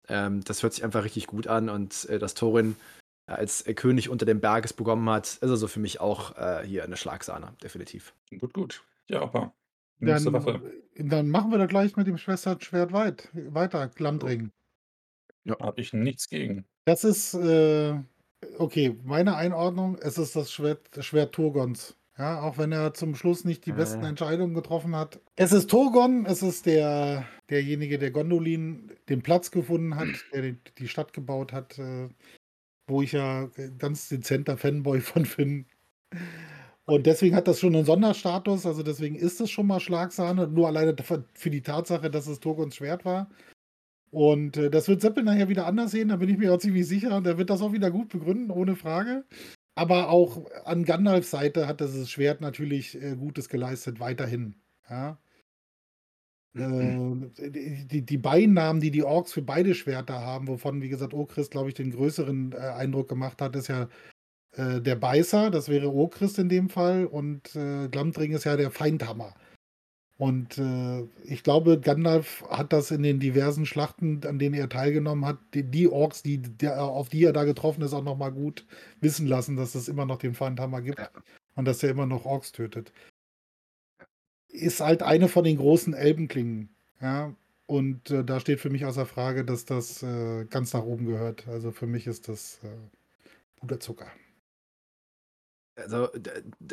Ähm, 0.08 0.42
das 0.44 0.62
hört 0.62 0.72
sich 0.72 0.84
einfach 0.84 1.04
richtig 1.04 1.26
gut 1.26 1.46
an 1.46 1.68
und 1.68 2.08
äh, 2.08 2.18
dass 2.18 2.34
Thorin 2.34 2.76
als 3.26 3.64
König 3.74 4.08
unter 4.08 4.24
dem 4.24 4.40
Berges 4.40 4.72
bekommen 4.72 5.08
hat, 5.10 5.26
ist 5.26 5.42
also 5.42 5.66
für 5.66 5.80
mich 5.80 6.00
auch 6.00 6.36
äh, 6.36 6.64
hier 6.64 6.84
eine 6.84 6.96
Schlagsahne, 6.96 7.54
definitiv. 7.62 8.14
Gut, 8.38 8.54
gut. 8.54 8.84
Ja, 9.08 9.22
aber 9.22 9.52
nächste 10.00 10.30
Dann, 10.30 10.44
Waffe. 10.44 10.72
dann 10.96 11.28
machen 11.28 11.50
wir 11.50 11.58
da 11.58 11.66
gleich 11.66 11.96
mit 11.96 12.06
dem 12.06 12.18
Schwesternschwert 12.18 12.92
weit, 12.92 13.28
weiter. 13.34 13.88
Glamdring. 13.88 14.50
Habe 15.60 15.80
ich 15.80 15.92
nichts 15.92 16.28
gegen. 16.28 16.64
Das 16.86 17.04
ist, 17.04 17.34
äh, 17.34 17.94
okay, 18.58 18.96
meine 19.04 19.36
Einordnung, 19.36 19.96
es 20.00 20.18
ist 20.18 20.34
das 20.36 20.50
Schwert, 20.52 20.88
Schwert 21.00 21.34
Turgons. 21.34 21.96
Ja, 22.18 22.40
auch 22.40 22.56
wenn 22.56 22.72
er 22.72 22.94
zum 22.94 23.14
Schluss 23.14 23.44
nicht 23.44 23.66
die 23.66 23.72
besten 23.72 24.02
Äh. 24.02 24.08
Entscheidungen 24.08 24.54
getroffen 24.54 24.96
hat. 24.96 25.20
Es 25.36 25.52
ist 25.52 25.68
Turgon, 25.68 26.24
es 26.24 26.42
ist 26.42 26.64
der, 26.64 27.26
derjenige, 27.50 27.98
der 27.98 28.10
Gondolin 28.10 28.90
den 29.10 29.22
Platz 29.22 29.50
gefunden 29.50 29.96
hat, 29.96 30.08
der 30.32 30.42
die, 30.42 30.56
die 30.78 30.88
Stadt 30.88 31.12
gebaut 31.12 31.52
hat, 31.52 31.78
äh, 31.78 32.08
wo 32.88 33.02
ich 33.02 33.12
ja 33.12 33.50
ganz 33.78 34.08
dezenter 34.08 34.56
Fanboy 34.56 35.00
von 35.00 35.24
bin. 35.36 35.66
Und 36.88 37.06
deswegen 37.06 37.34
hat 37.34 37.48
das 37.48 37.58
schon 37.58 37.74
einen 37.74 37.84
Sonderstatus, 37.84 38.64
also 38.64 38.82
deswegen 38.84 39.16
ist 39.16 39.40
es 39.40 39.50
schon 39.50 39.66
mal 39.66 39.80
Schlagsahne, 39.80 40.46
nur 40.46 40.68
alleine 40.68 40.94
für 41.34 41.50
die 41.50 41.62
Tatsache, 41.62 42.10
dass 42.10 42.28
es 42.28 42.38
Turgons 42.38 42.76
Schwert 42.76 43.04
war. 43.04 43.28
Und 44.10 44.56
äh, 44.56 44.70
das 44.70 44.86
wird 44.88 45.00
Seppel 45.00 45.24
nachher 45.24 45.48
wieder 45.48 45.66
anders 45.66 45.90
sehen, 45.90 46.08
da 46.10 46.16
bin 46.16 46.28
ich 46.28 46.38
mir 46.38 46.54
auch 46.54 46.58
ziemlich 46.58 46.86
sicher. 46.86 47.20
Der 47.20 47.38
wird 47.38 47.50
das 47.50 47.60
auch 47.60 47.72
wieder 47.72 47.90
gut 47.90 48.08
begründen, 48.08 48.52
ohne 48.52 48.76
Frage. 48.76 49.24
Aber 49.74 50.08
auch 50.10 50.46
an 50.64 50.84
Gandalfs 50.84 51.30
Seite 51.30 51.66
hat 51.66 51.80
dieses 51.80 52.08
Schwert 52.10 52.40
natürlich 52.40 53.00
äh, 53.02 53.16
Gutes 53.16 53.48
geleistet, 53.48 53.98
weiterhin. 54.00 54.54
Ja. 54.88 55.18
Äh, 56.54 57.50
die, 57.50 58.02
die- 58.06 58.16
Beinamen, 58.16 58.80
die 58.80 58.90
die 58.90 59.02
Orks 59.02 59.32
für 59.32 59.42
beide 59.42 59.74
Schwerter 59.74 60.20
haben, 60.20 60.48
wovon, 60.48 60.80
wie 60.80 60.88
gesagt, 60.88 61.12
Okrist, 61.12 61.50
glaube 61.50 61.68
ich, 61.68 61.74
den 61.74 61.90
größeren 61.90 62.52
äh, 62.52 62.56
Eindruck 62.56 63.08
gemacht 63.08 63.42
hat, 63.42 63.56
ist 63.56 63.68
ja 63.68 63.88
äh, 64.56 64.80
der 64.80 64.96
Beißer, 64.96 65.50
das 65.50 65.68
wäre 65.68 65.92
Okrist 65.94 66.38
in 66.38 66.48
dem 66.48 66.68
Fall, 66.68 67.06
und 67.06 67.54
äh, 67.56 67.88
Glamdring 67.88 68.32
ist 68.32 68.44
ja 68.44 68.56
der 68.56 68.70
Feindhammer. 68.70 69.34
Und 70.18 70.56
äh, 70.56 71.02
ich 71.24 71.42
glaube, 71.42 71.78
Gandalf 71.78 72.42
hat 72.48 72.72
das 72.72 72.90
in 72.90 73.02
den 73.02 73.20
diversen 73.20 73.66
Schlachten, 73.66 74.22
an 74.26 74.38
denen 74.38 74.54
er 74.54 74.70
teilgenommen 74.70 75.26
hat, 75.26 75.38
die, 75.52 75.62
die 75.62 75.88
Orks, 75.88 76.22
die, 76.22 76.38
der, 76.38 76.82
auf 76.82 77.10
die 77.10 77.24
er 77.24 77.34
da 77.34 77.44
getroffen 77.44 77.82
ist, 77.82 77.92
auch 77.92 78.02
nochmal 78.02 78.32
gut 78.32 78.66
wissen 79.00 79.26
lassen, 79.26 79.56
dass 79.56 79.74
es 79.74 79.88
immer 79.88 80.06
noch 80.06 80.18
den 80.18 80.34
Feindhammer 80.34 80.80
gibt 80.80 80.98
Ja. 80.98 81.10
und 81.54 81.66
dass 81.66 81.82
er 81.82 81.90
immer 81.90 82.06
noch 82.06 82.24
Orks 82.24 82.52
tötet. 82.52 82.92
Ist 84.48 84.80
halt 84.80 85.02
eine 85.02 85.28
von 85.28 85.44
den 85.44 85.58
großen 85.58 85.92
Elbenklingen. 85.92 86.70
Ja, 87.02 87.34
und 87.66 88.10
äh, 88.10 88.24
da 88.24 88.40
steht 88.40 88.60
für 88.60 88.70
mich 88.70 88.86
außer 88.86 89.04
Frage, 89.04 89.44
dass 89.44 89.66
das 89.66 90.02
äh, 90.02 90.46
ganz 90.46 90.72
nach 90.72 90.84
oben 90.84 91.06
gehört. 91.06 91.46
Also 91.48 91.72
für 91.72 91.86
mich 91.86 92.06
ist 92.06 92.28
das 92.28 92.60
äh, 92.62 92.68
Puderzucker. 93.60 94.06
Also, 95.76 96.08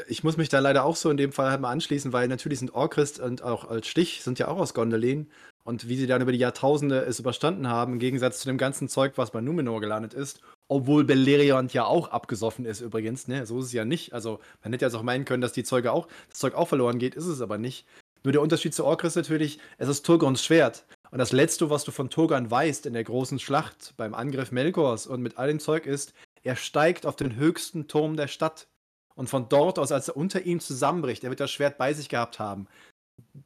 ich 0.07 0.23
muss 0.23 0.37
mich 0.37 0.49
da 0.49 0.59
leider 0.59 0.85
auch 0.85 0.95
so 0.95 1.09
in 1.09 1.17
dem 1.17 1.33
Fall 1.33 1.51
halt 1.51 1.61
mal 1.61 1.71
anschließen, 1.71 2.13
weil 2.13 2.27
natürlich 2.27 2.59
sind 2.59 2.73
Orchrist 2.73 3.19
und 3.19 3.43
auch 3.43 3.69
als 3.69 3.87
Stich 3.87 4.23
sind 4.23 4.39
ja 4.39 4.47
auch 4.47 4.57
aus 4.57 4.73
Gondolin. 4.73 5.29
Und 5.65 5.87
wie 5.87 5.95
sie 5.95 6.07
dann 6.07 6.21
über 6.21 6.31
die 6.31 6.39
Jahrtausende 6.39 6.99
es 7.01 7.19
überstanden 7.19 7.67
haben, 7.67 7.93
im 7.93 7.99
Gegensatz 7.99 8.39
zu 8.39 8.47
dem 8.47 8.57
ganzen 8.57 8.89
Zeug, 8.89 9.13
was 9.15 9.31
bei 9.31 9.39
Numenor 9.39 9.79
gelandet 9.79 10.13
ist, 10.13 10.41
obwohl 10.67 11.05
Beleriand 11.05 11.73
ja 11.73 11.85
auch 11.85 12.09
abgesoffen 12.09 12.65
ist 12.65 12.81
übrigens, 12.81 13.27
ne? 13.27 13.45
So 13.45 13.59
ist 13.59 13.67
es 13.67 13.73
ja 13.73 13.85
nicht. 13.85 14.13
Also, 14.13 14.39
man 14.61 14.73
hätte 14.73 14.85
jetzt 14.85 14.95
auch 14.95 15.03
meinen 15.03 15.25
können, 15.25 15.41
dass 15.41 15.53
die 15.53 15.63
Zeuge 15.63 15.91
auch, 15.91 16.07
das 16.29 16.39
Zeug 16.39 16.55
auch 16.55 16.67
verloren 16.67 16.99
geht, 16.99 17.15
ist 17.15 17.27
es 17.27 17.41
aber 17.41 17.57
nicht. 17.57 17.85
Nur 18.23 18.31
der 18.31 18.41
Unterschied 18.41 18.73
zu 18.73 18.85
Orchrist 18.85 19.17
natürlich, 19.17 19.59
es 19.77 19.89
ist 19.89 20.05
Turgons 20.05 20.43
Schwert. 20.43 20.85
Und 21.11 21.19
das 21.19 21.33
Letzte, 21.33 21.69
was 21.69 21.83
du 21.83 21.91
von 21.91 22.09
Turgon 22.09 22.49
weißt 22.49 22.85
in 22.85 22.93
der 22.93 23.03
großen 23.03 23.37
Schlacht 23.37 23.93
beim 23.97 24.13
Angriff 24.13 24.51
Melkors 24.51 25.07
und 25.07 25.21
mit 25.21 25.37
all 25.37 25.49
dem 25.49 25.59
Zeug 25.59 25.85
ist, 25.85 26.13
er 26.41 26.55
steigt 26.55 27.05
auf 27.05 27.15
den 27.15 27.35
höchsten 27.35 27.87
Turm 27.87 28.17
der 28.17 28.27
Stadt. 28.27 28.67
Und 29.15 29.29
von 29.29 29.49
dort 29.49 29.79
aus, 29.79 29.91
als 29.91 30.07
er 30.07 30.17
unter 30.17 30.41
ihm 30.41 30.59
zusammenbricht, 30.59 31.23
er 31.23 31.29
wird 31.29 31.39
das 31.39 31.51
Schwert 31.51 31.77
bei 31.77 31.93
sich 31.93 32.09
gehabt 32.09 32.39
haben. 32.39 32.67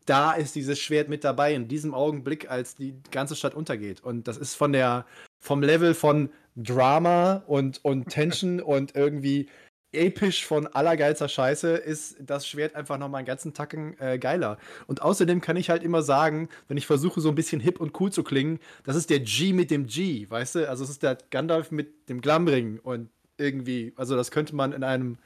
Da 0.06 0.34
ist 0.34 0.56
dieses 0.56 0.80
Schwert 0.80 1.10
mit 1.10 1.24
dabei, 1.24 1.54
in 1.54 1.68
diesem 1.68 1.94
Augenblick, 1.94 2.50
als 2.50 2.76
die 2.76 2.96
ganze 3.12 3.36
Stadt 3.36 3.56
untergeht. 3.56 4.02
Und 4.02 4.28
das 4.28 4.38
ist 4.38 4.56
von 4.56 4.72
der, 4.72 5.06
vom 5.40 5.62
Level 5.62 5.94
von 5.94 6.30
Drama 6.56 7.44
und, 7.48 7.84
und 7.84 8.06
Tension 8.10 8.62
und 8.62 8.96
irgendwie 8.96 9.50
episch 9.94 10.46
von 10.46 10.68
allergeilster 10.68 11.30
Scheiße, 11.30 11.76
ist 11.76 12.18
das 12.20 12.48
Schwert 12.48 12.76
einfach 12.76 12.98
nochmal 12.98 13.20
einen 13.20 13.28
ganzen 13.28 13.54
Tacken 13.54 14.00
äh, 14.00 14.20
geiler. 14.20 14.58
Und 14.86 15.02
außerdem 15.02 15.42
kann 15.42 15.58
ich 15.58 15.70
halt 15.70 15.84
immer 15.84 16.02
sagen, 16.02 16.50
wenn 16.68 16.78
ich 16.78 16.86
versuche, 16.86 17.22
so 17.22 17.30
ein 17.30 17.36
bisschen 17.36 17.62
hip 17.62 17.80
und 17.80 18.00
cool 18.00 18.12
zu 18.12 18.24
klingen, 18.24 18.60
das 18.84 18.96
ist 18.96 19.10
der 19.10 19.22
G 19.22 19.54
mit 19.54 19.72
dem 19.72 19.88
G, 19.88 20.30
weißt 20.30 20.56
du? 20.56 20.70
Also 20.70 20.84
es 20.84 20.90
ist 20.90 21.04
der 21.04 21.18
Gandalf 21.30 21.72
mit 21.72 22.10
dem 22.10 22.22
Glamring 22.22 22.80
und 22.80 23.10
irgendwie, 23.38 23.94
also 23.96 24.16
das 24.16 24.32
könnte 24.32 24.56
man 24.56 24.74
in 24.74 24.84
einem 24.84 25.18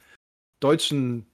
deutschen 0.62 1.26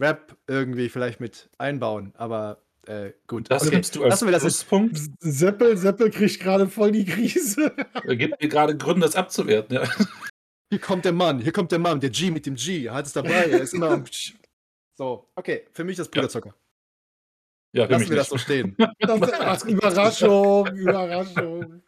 Rap 0.00 0.36
irgendwie 0.46 0.88
vielleicht 0.88 1.20
mit 1.20 1.48
einbauen, 1.58 2.12
aber 2.16 2.62
äh, 2.86 3.12
gut. 3.26 3.50
Das 3.50 3.62
Okay, 3.62 3.76
nimmst 3.76 3.96
du 3.96 4.02
als 4.04 4.10
lassen 4.10 4.26
wir 4.26 4.32
das 4.32 4.44
jetzt. 4.44 4.68
Pluspunkt. 4.68 5.00
Seppel, 5.20 5.76
Seppel 5.76 6.10
kriegt 6.10 6.40
gerade 6.40 6.68
voll 6.68 6.92
die 6.92 7.04
Krise. 7.04 7.74
Er 8.04 8.16
gibt 8.16 8.40
mir 8.40 8.48
gerade 8.48 8.76
Gründe, 8.76 9.06
das 9.06 9.16
abzuwerten. 9.16 9.76
Ja. 9.76 9.84
Hier 10.70 10.80
kommt 10.80 11.04
der 11.04 11.12
Mann, 11.12 11.40
hier 11.40 11.52
kommt 11.52 11.72
der 11.72 11.78
Mann, 11.78 12.00
der 12.00 12.10
G 12.10 12.30
mit 12.30 12.44
dem 12.46 12.56
G, 12.56 12.86
er 12.86 12.94
hat 12.94 13.06
es 13.06 13.12
dabei, 13.12 13.30
er 13.50 13.60
ist 13.60 13.72
immer 13.74 13.90
am 13.90 14.04
So, 14.98 15.30
okay, 15.36 15.66
für 15.72 15.84
mich 15.84 15.96
das 15.96 16.08
Puderzucker. 16.08 16.54
Ja, 17.72 17.84
für 17.86 17.92
Lassen 17.92 18.00
mich 18.00 18.10
wir 18.10 18.16
das 18.16 18.30
nicht. 18.30 18.30
so 18.30 18.38
stehen. 18.38 18.76
Das, 18.98 19.32
ach, 19.32 19.64
Überraschung, 19.66 20.66
Überraschung. 20.74 21.82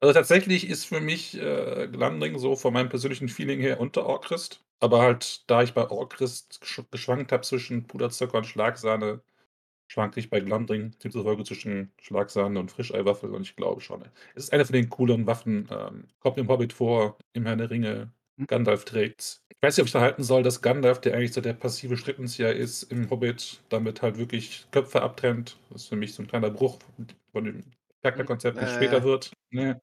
Also 0.00 0.14
tatsächlich 0.14 0.68
ist 0.68 0.84
für 0.86 1.00
mich 1.00 1.36
äh, 1.36 1.88
Glamdring 1.90 2.38
so 2.38 2.54
von 2.56 2.72
meinem 2.72 2.88
persönlichen 2.88 3.28
Feeling 3.28 3.60
her 3.60 3.80
unter 3.80 4.06
Orchrist. 4.06 4.62
Aber 4.80 5.02
halt, 5.02 5.42
da 5.50 5.62
ich 5.62 5.74
bei 5.74 5.88
Orchrist 5.90 6.60
gesch 6.60 6.82
geschwankt 6.90 7.32
habe 7.32 7.42
zwischen 7.42 7.86
Puderzucker 7.86 8.38
und 8.38 8.46
Schlagsahne, 8.46 9.20
schwanke 9.88 10.20
ich 10.20 10.30
bei 10.30 10.40
Glamdring 10.40 10.92
demzufolge 11.04 11.44
zwischen 11.44 11.92
Schlagsahne 12.00 12.60
und 12.60 12.70
Frischeiwaffel 12.72 13.32
und 13.34 13.42
ich 13.42 13.56
glaube 13.56 13.80
schon. 13.82 14.04
Es 14.36 14.44
ist 14.44 14.52
eine 14.54 14.64
von 14.66 14.74
den 14.74 14.90
cooleren 14.90 15.26
Waffen. 15.26 15.68
Ähm, 15.70 16.08
kommt 16.20 16.38
im 16.38 16.48
Hobbit 16.48 16.72
vor, 16.74 17.18
im 17.34 17.46
Herrn 17.46 17.58
der 17.58 17.70
Ringe. 17.70 18.12
Gandalf 18.48 18.84
trägt's. 18.84 19.42
Ich 19.50 19.62
weiß 19.62 19.76
nicht, 19.76 19.82
ob 19.82 19.86
ich 19.88 19.92
da 19.92 20.00
halten 20.00 20.22
soll, 20.24 20.42
dass 20.44 20.62
Gandalf, 20.62 21.00
der 21.00 21.14
eigentlich 21.14 21.32
so 21.34 21.40
der 21.40 21.54
passive 21.54 21.96
Strippenzieher 21.96 22.54
ist, 22.54 22.84
im 22.84 23.10
Hobbit 23.10 23.60
damit 23.70 24.02
halt 24.02 24.18
wirklich 24.18 24.66
Köpfe 24.72 25.02
abtrennt. 25.02 25.58
Das 25.70 25.82
ist 25.82 25.88
für 25.88 25.96
mich 25.96 26.14
so 26.14 26.22
ein 26.22 26.28
kleiner 26.28 26.50
Bruch 26.50 26.78
von 27.32 27.44
dem 27.44 27.64
Charakterkonzept, 28.02 28.56
wie 28.60 28.64
es 28.64 28.72
Äh. 28.72 28.74
später 28.76 29.02
wird. 29.04 29.32
Ne? 29.50 29.80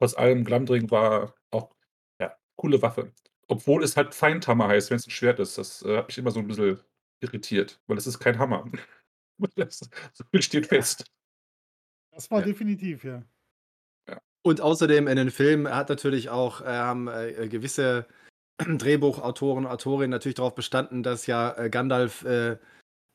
Trotz 0.00 0.14
allem, 0.16 0.44
Glamdring 0.44 0.90
war 0.90 1.34
auch 1.50 1.74
ja, 2.20 2.36
coole 2.56 2.80
Waffe. 2.82 3.12
Obwohl 3.48 3.82
es 3.82 3.96
halt 3.96 4.14
Feindhammer 4.14 4.68
heißt, 4.68 4.90
wenn 4.90 4.96
es 4.98 5.06
ein 5.06 5.10
Schwert 5.10 5.40
ist. 5.40 5.58
Das 5.58 5.82
äh, 5.82 5.96
hat 5.98 6.08
mich 6.08 6.18
immer 6.18 6.30
so 6.30 6.40
ein 6.40 6.46
bisschen 6.46 6.78
irritiert, 7.20 7.80
weil 7.86 7.96
es 7.96 8.06
ist 8.06 8.18
kein 8.18 8.38
Hammer. 8.38 8.70
das, 9.56 9.80
so 10.12 10.24
viel 10.30 10.42
steht 10.42 10.66
fest. 10.66 11.04
Das 12.12 12.30
war 12.30 12.40
Ja. 12.40 12.46
definitiv, 12.46 13.04
ja. 13.04 13.22
Und 14.42 14.60
außerdem 14.60 15.08
in 15.08 15.16
den 15.16 15.30
Filmen 15.30 15.68
hat 15.74 15.88
natürlich 15.88 16.30
auch 16.30 16.60
äh, 16.60 16.66
haben 16.66 17.08
äh, 17.08 17.48
gewisse 17.48 18.06
Drehbuchautoren 18.58 19.66
und 19.66 19.70
Autorinnen 19.70 20.10
natürlich 20.10 20.36
darauf 20.36 20.54
bestanden, 20.54 21.02
dass 21.02 21.26
ja 21.26 21.56
äh, 21.58 21.70
Gandalf, 21.70 22.24
äh, 22.24 22.56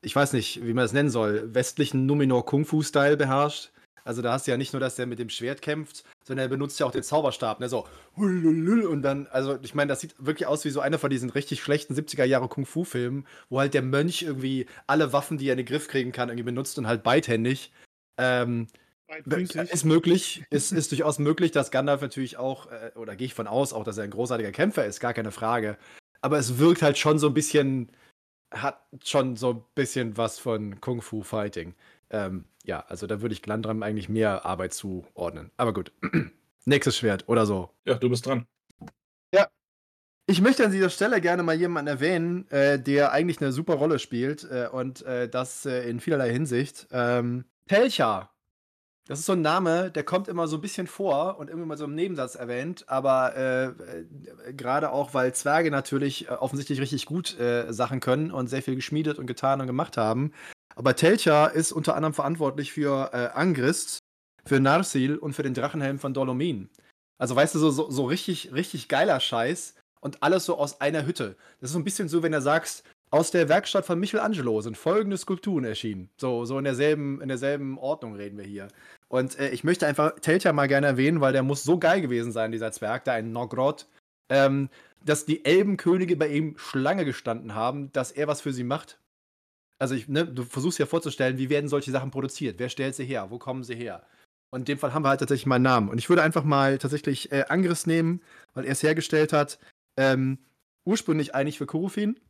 ich 0.02 0.14
weiß 0.14 0.32
nicht, 0.34 0.64
wie 0.64 0.74
man 0.74 0.84
es 0.84 0.92
nennen 0.92 1.10
soll, 1.10 1.54
westlichen 1.54 2.06
Numenor 2.06 2.44
Kung-Fu-Style 2.44 3.16
beherrscht. 3.16 3.72
Also 4.04 4.20
da 4.20 4.32
hast 4.32 4.46
du 4.46 4.50
ja 4.50 4.58
nicht 4.58 4.72
nur, 4.72 4.80
dass 4.80 4.96
der 4.96 5.06
mit 5.06 5.18
dem 5.18 5.30
Schwert 5.30 5.62
kämpft, 5.62 6.04
sondern 6.22 6.44
er 6.44 6.50
benutzt 6.50 6.78
ja 6.78 6.86
auch 6.86 6.92
den 6.92 7.02
Zauberstab. 7.02 7.58
Ne? 7.58 7.68
So 7.68 7.86
und 8.16 9.02
dann, 9.02 9.26
also 9.28 9.58
ich 9.62 9.74
meine, 9.74 9.88
das 9.88 10.00
sieht 10.00 10.14
wirklich 10.18 10.46
aus 10.46 10.64
wie 10.64 10.70
so 10.70 10.80
einer 10.80 10.98
von 10.98 11.10
diesen 11.10 11.30
richtig 11.30 11.62
schlechten 11.62 11.94
70er 11.94 12.24
Jahre 12.24 12.48
Kung-Fu-Filmen, 12.48 13.26
wo 13.48 13.60
halt 13.60 13.72
der 13.74 13.82
Mönch 13.82 14.22
irgendwie 14.22 14.66
alle 14.86 15.12
Waffen, 15.12 15.38
die 15.38 15.48
er 15.48 15.54
in 15.54 15.58
den 15.58 15.66
Griff 15.66 15.88
kriegen 15.88 16.12
kann, 16.12 16.28
irgendwie 16.28 16.44
benutzt 16.44 16.78
und 16.78 16.86
halt 16.86 17.02
beidhändig. 17.02 17.72
Ähm, 18.18 18.68
ist 19.70 19.84
möglich, 19.84 20.44
ist, 20.50 20.72
ist 20.72 20.90
durchaus 20.90 21.18
möglich, 21.18 21.50
dass 21.50 21.70
Gandalf 21.70 22.00
natürlich 22.00 22.36
auch, 22.36 22.70
äh, 22.70 22.90
oder 22.96 23.16
gehe 23.16 23.26
ich 23.26 23.34
von 23.34 23.46
aus, 23.46 23.72
auch, 23.72 23.84
dass 23.84 23.98
er 23.98 24.04
ein 24.04 24.10
großartiger 24.10 24.52
Kämpfer 24.52 24.84
ist, 24.84 25.00
gar 25.00 25.14
keine 25.14 25.30
Frage. 25.30 25.76
Aber 26.20 26.38
es 26.38 26.58
wirkt 26.58 26.82
halt 26.82 26.98
schon 26.98 27.18
so 27.18 27.28
ein 27.28 27.34
bisschen, 27.34 27.90
hat 28.50 28.80
schon 29.04 29.36
so 29.36 29.50
ein 29.50 29.64
bisschen 29.74 30.16
was 30.16 30.38
von 30.38 30.80
Kung 30.80 31.02
Fu 31.02 31.22
Fighting. 31.22 31.74
Ähm, 32.10 32.44
ja, 32.64 32.84
also 32.88 33.06
da 33.06 33.20
würde 33.20 33.34
ich 33.34 33.42
Glandram 33.42 33.82
eigentlich 33.82 34.08
mehr 34.08 34.44
Arbeit 34.44 34.74
zuordnen. 34.74 35.50
Aber 35.56 35.72
gut. 35.72 35.92
Nächstes 36.64 36.96
Schwert 36.96 37.28
oder 37.28 37.46
so. 37.46 37.70
Ja, 37.84 37.94
du 37.94 38.08
bist 38.08 38.26
dran. 38.26 38.46
Ja. 39.34 39.48
Ich 40.26 40.40
möchte 40.40 40.64
an 40.64 40.72
dieser 40.72 40.88
Stelle 40.88 41.20
gerne 41.20 41.42
mal 41.42 41.54
jemanden 41.54 41.88
erwähnen, 41.88 42.50
äh, 42.50 42.80
der 42.80 43.12
eigentlich 43.12 43.40
eine 43.40 43.52
super 43.52 43.74
Rolle 43.74 43.98
spielt 43.98 44.44
äh, 44.44 44.68
und 44.72 45.02
äh, 45.02 45.28
das 45.28 45.66
äh, 45.66 45.88
in 45.88 46.00
vielerlei 46.00 46.32
Hinsicht. 46.32 46.88
Ähm, 46.90 47.44
Telcha 47.68 48.34
das 49.06 49.18
ist 49.18 49.26
so 49.26 49.32
ein 49.32 49.42
Name, 49.42 49.90
der 49.90 50.02
kommt 50.02 50.28
immer 50.28 50.48
so 50.48 50.56
ein 50.56 50.62
bisschen 50.62 50.86
vor 50.86 51.38
und 51.38 51.50
immer 51.50 51.66
mal 51.66 51.76
so 51.76 51.84
im 51.84 51.94
Nebensatz 51.94 52.36
erwähnt, 52.36 52.88
aber 52.88 53.36
äh, 53.36 53.64
äh, 53.66 54.54
gerade 54.54 54.92
auch, 54.92 55.12
weil 55.12 55.34
Zwerge 55.34 55.70
natürlich 55.70 56.30
offensichtlich 56.30 56.80
richtig 56.80 57.04
gut 57.04 57.38
äh, 57.38 57.70
Sachen 57.70 58.00
können 58.00 58.30
und 58.30 58.48
sehr 58.48 58.62
viel 58.62 58.76
geschmiedet 58.76 59.18
und 59.18 59.26
getan 59.26 59.60
und 59.60 59.66
gemacht 59.66 59.98
haben. 59.98 60.32
Aber 60.76 60.96
Telcha 60.96 61.46
ist 61.46 61.72
unter 61.72 61.96
anderem 61.96 62.14
verantwortlich 62.14 62.72
für 62.72 63.10
äh, 63.12 63.36
Angrist, 63.38 63.98
für 64.44 64.60
Narsil 64.60 65.16
und 65.16 65.34
für 65.34 65.42
den 65.42 65.54
Drachenhelm 65.54 65.98
von 65.98 66.14
Dolomin. 66.14 66.68
Also 67.18 67.36
weißt 67.36 67.54
du, 67.54 67.58
so, 67.58 67.70
so, 67.70 67.90
so 67.90 68.04
richtig, 68.04 68.52
richtig 68.52 68.88
geiler 68.88 69.20
Scheiß 69.20 69.74
und 70.00 70.22
alles 70.22 70.44
so 70.44 70.58
aus 70.58 70.80
einer 70.80 71.06
Hütte. 71.06 71.36
Das 71.60 71.70
ist 71.70 71.74
so 71.74 71.78
ein 71.78 71.84
bisschen 71.84 72.08
so, 72.08 72.22
wenn 72.22 72.32
du 72.32 72.42
sagst, 72.42 72.84
aus 73.10 73.30
der 73.30 73.48
Werkstatt 73.48 73.86
von 73.86 74.00
Michelangelo 74.00 74.60
sind 74.60 74.76
folgende 74.76 75.16
Skulpturen 75.16 75.64
erschienen. 75.64 76.10
So, 76.16 76.44
so 76.44 76.58
in 76.58 76.64
derselben, 76.64 77.20
in 77.20 77.28
derselben 77.28 77.78
Ordnung 77.78 78.16
reden 78.16 78.36
wir 78.36 78.44
hier. 78.44 78.68
Und 79.08 79.38
äh, 79.38 79.50
ich 79.50 79.62
möchte 79.62 79.86
einfach 79.86 80.18
Teltja 80.18 80.52
mal 80.52 80.66
gerne 80.66 80.88
erwähnen, 80.88 81.20
weil 81.20 81.32
der 81.32 81.44
muss 81.44 81.62
so 81.62 81.78
geil 81.78 82.00
gewesen 82.00 82.32
sein, 82.32 82.50
dieser 82.50 82.72
Zwerg, 82.72 83.04
da 83.04 83.12
ein 83.12 83.30
Nogrod, 83.30 83.86
ähm, 84.28 84.68
dass 85.04 85.26
die 85.26 85.44
Elbenkönige 85.44 86.16
bei 86.16 86.28
ihm 86.28 86.58
Schlange 86.58 87.04
gestanden 87.04 87.54
haben, 87.54 87.92
dass 87.92 88.10
er 88.10 88.26
was 88.26 88.40
für 88.40 88.52
sie 88.52 88.64
macht. 88.64 88.98
Also 89.78 89.94
ich, 89.94 90.08
ne, 90.08 90.26
du 90.26 90.44
versuchst 90.44 90.78
dir 90.78 90.86
vorzustellen, 90.86 91.38
wie 91.38 91.50
werden 91.50 91.68
solche 91.68 91.90
Sachen 91.90 92.10
produziert? 92.10 92.58
Wer 92.58 92.68
stellt 92.68 92.94
sie 92.94 93.04
her? 93.04 93.30
Wo 93.30 93.38
kommen 93.38 93.64
sie 93.64 93.74
her? 93.74 94.06
Und 94.50 94.60
in 94.60 94.64
dem 94.66 94.78
Fall 94.78 94.94
haben 94.94 95.04
wir 95.04 95.08
halt 95.08 95.20
tatsächlich 95.20 95.46
meinen 95.46 95.62
Namen. 95.62 95.88
Und 95.88 95.98
ich 95.98 96.08
würde 96.08 96.22
einfach 96.22 96.44
mal 96.44 96.78
tatsächlich 96.78 97.32
äh, 97.32 97.44
Angriff 97.48 97.86
nehmen, 97.86 98.22
weil 98.54 98.64
er 98.64 98.72
es 98.72 98.82
hergestellt 98.82 99.32
hat. 99.32 99.58
Ähm, 99.96 100.38
ursprünglich 100.84 101.34
eigentlich 101.34 101.58
für 101.58 101.66
Kurufin, 101.66 102.20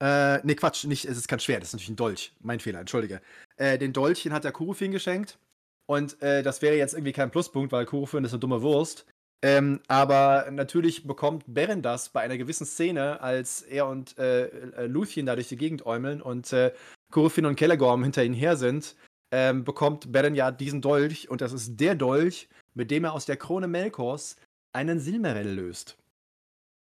äh, 0.00 0.44
nee, 0.46 0.54
Quatsch, 0.54 0.84
nicht, 0.84 1.04
es 1.04 1.18
ist 1.18 1.28
kein 1.28 1.40
Schwert, 1.40 1.62
es 1.62 1.68
ist 1.68 1.74
natürlich 1.74 1.90
ein 1.90 1.96
Dolch. 1.96 2.32
Mein 2.40 2.60
Fehler, 2.60 2.80
entschuldige. 2.80 3.20
Äh, 3.56 3.78
den 3.78 3.92
Dolchchen 3.92 4.32
hat 4.32 4.44
der 4.44 4.52
Kurufin 4.52 4.92
geschenkt. 4.92 5.38
Und 5.86 6.20
äh, 6.22 6.42
das 6.42 6.62
wäre 6.62 6.76
jetzt 6.76 6.94
irgendwie 6.94 7.12
kein 7.12 7.30
Pluspunkt, 7.30 7.72
weil 7.72 7.84
Kurufin 7.84 8.24
ist 8.24 8.32
eine 8.32 8.40
dumme 8.40 8.62
Wurst. 8.62 9.06
Ähm, 9.42 9.80
aber 9.88 10.48
natürlich 10.50 11.06
bekommt 11.06 11.44
Beren 11.46 11.80
das 11.80 12.10
bei 12.10 12.20
einer 12.20 12.36
gewissen 12.36 12.66
Szene, 12.66 13.20
als 13.22 13.62
er 13.62 13.86
und 13.86 14.18
äh, 14.18 14.46
äh 14.46 14.86
Luthien 14.86 15.26
da 15.26 15.34
durch 15.34 15.48
die 15.48 15.56
Gegend 15.56 15.86
äumeln 15.86 16.20
und 16.20 16.52
äh, 16.52 16.72
Kurufin 17.10 17.46
und 17.46 17.56
Kellegorm 17.56 18.02
hinter 18.02 18.22
ihnen 18.22 18.34
her 18.34 18.56
sind, 18.56 18.96
ähm, 19.30 19.64
bekommt 19.64 20.12
Beren 20.12 20.34
ja 20.34 20.50
diesen 20.50 20.82
Dolch 20.82 21.30
und 21.30 21.40
das 21.40 21.52
ist 21.52 21.80
der 21.80 21.94
Dolch, 21.94 22.48
mit 22.74 22.90
dem 22.90 23.04
er 23.04 23.14
aus 23.14 23.24
der 23.24 23.38
Krone 23.38 23.66
Melkors 23.66 24.36
einen 24.72 25.00
Silmaril 25.00 25.48
löst. 25.48 25.96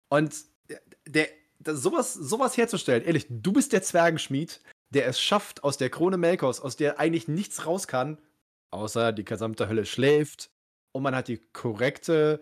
Und 0.10 0.36
der 1.08 1.28
das, 1.60 1.82
sowas, 1.82 2.14
sowas 2.14 2.58
herzustellen, 2.58 3.04
ehrlich, 3.04 3.26
du 3.30 3.54
bist 3.54 3.74
der 3.74 3.82
Zwergenschmied, 3.82 4.62
der 4.90 5.08
es 5.08 5.20
schafft, 5.20 5.64
aus 5.64 5.78
der 5.78 5.90
Krone 5.90 6.18
Melkos, 6.18 6.60
aus 6.60 6.76
der 6.76 7.00
eigentlich 7.00 7.28
nichts 7.28 7.66
raus 7.66 7.88
kann, 7.88 8.20
außer 8.72 9.12
die 9.12 9.26
gesamte 9.26 9.68
Hölle 9.68 9.86
schläft 9.86 10.53
und 10.94 11.04
man 11.04 11.16
hat 11.16 11.28
die 11.28 11.40
korrekte. 11.54 12.40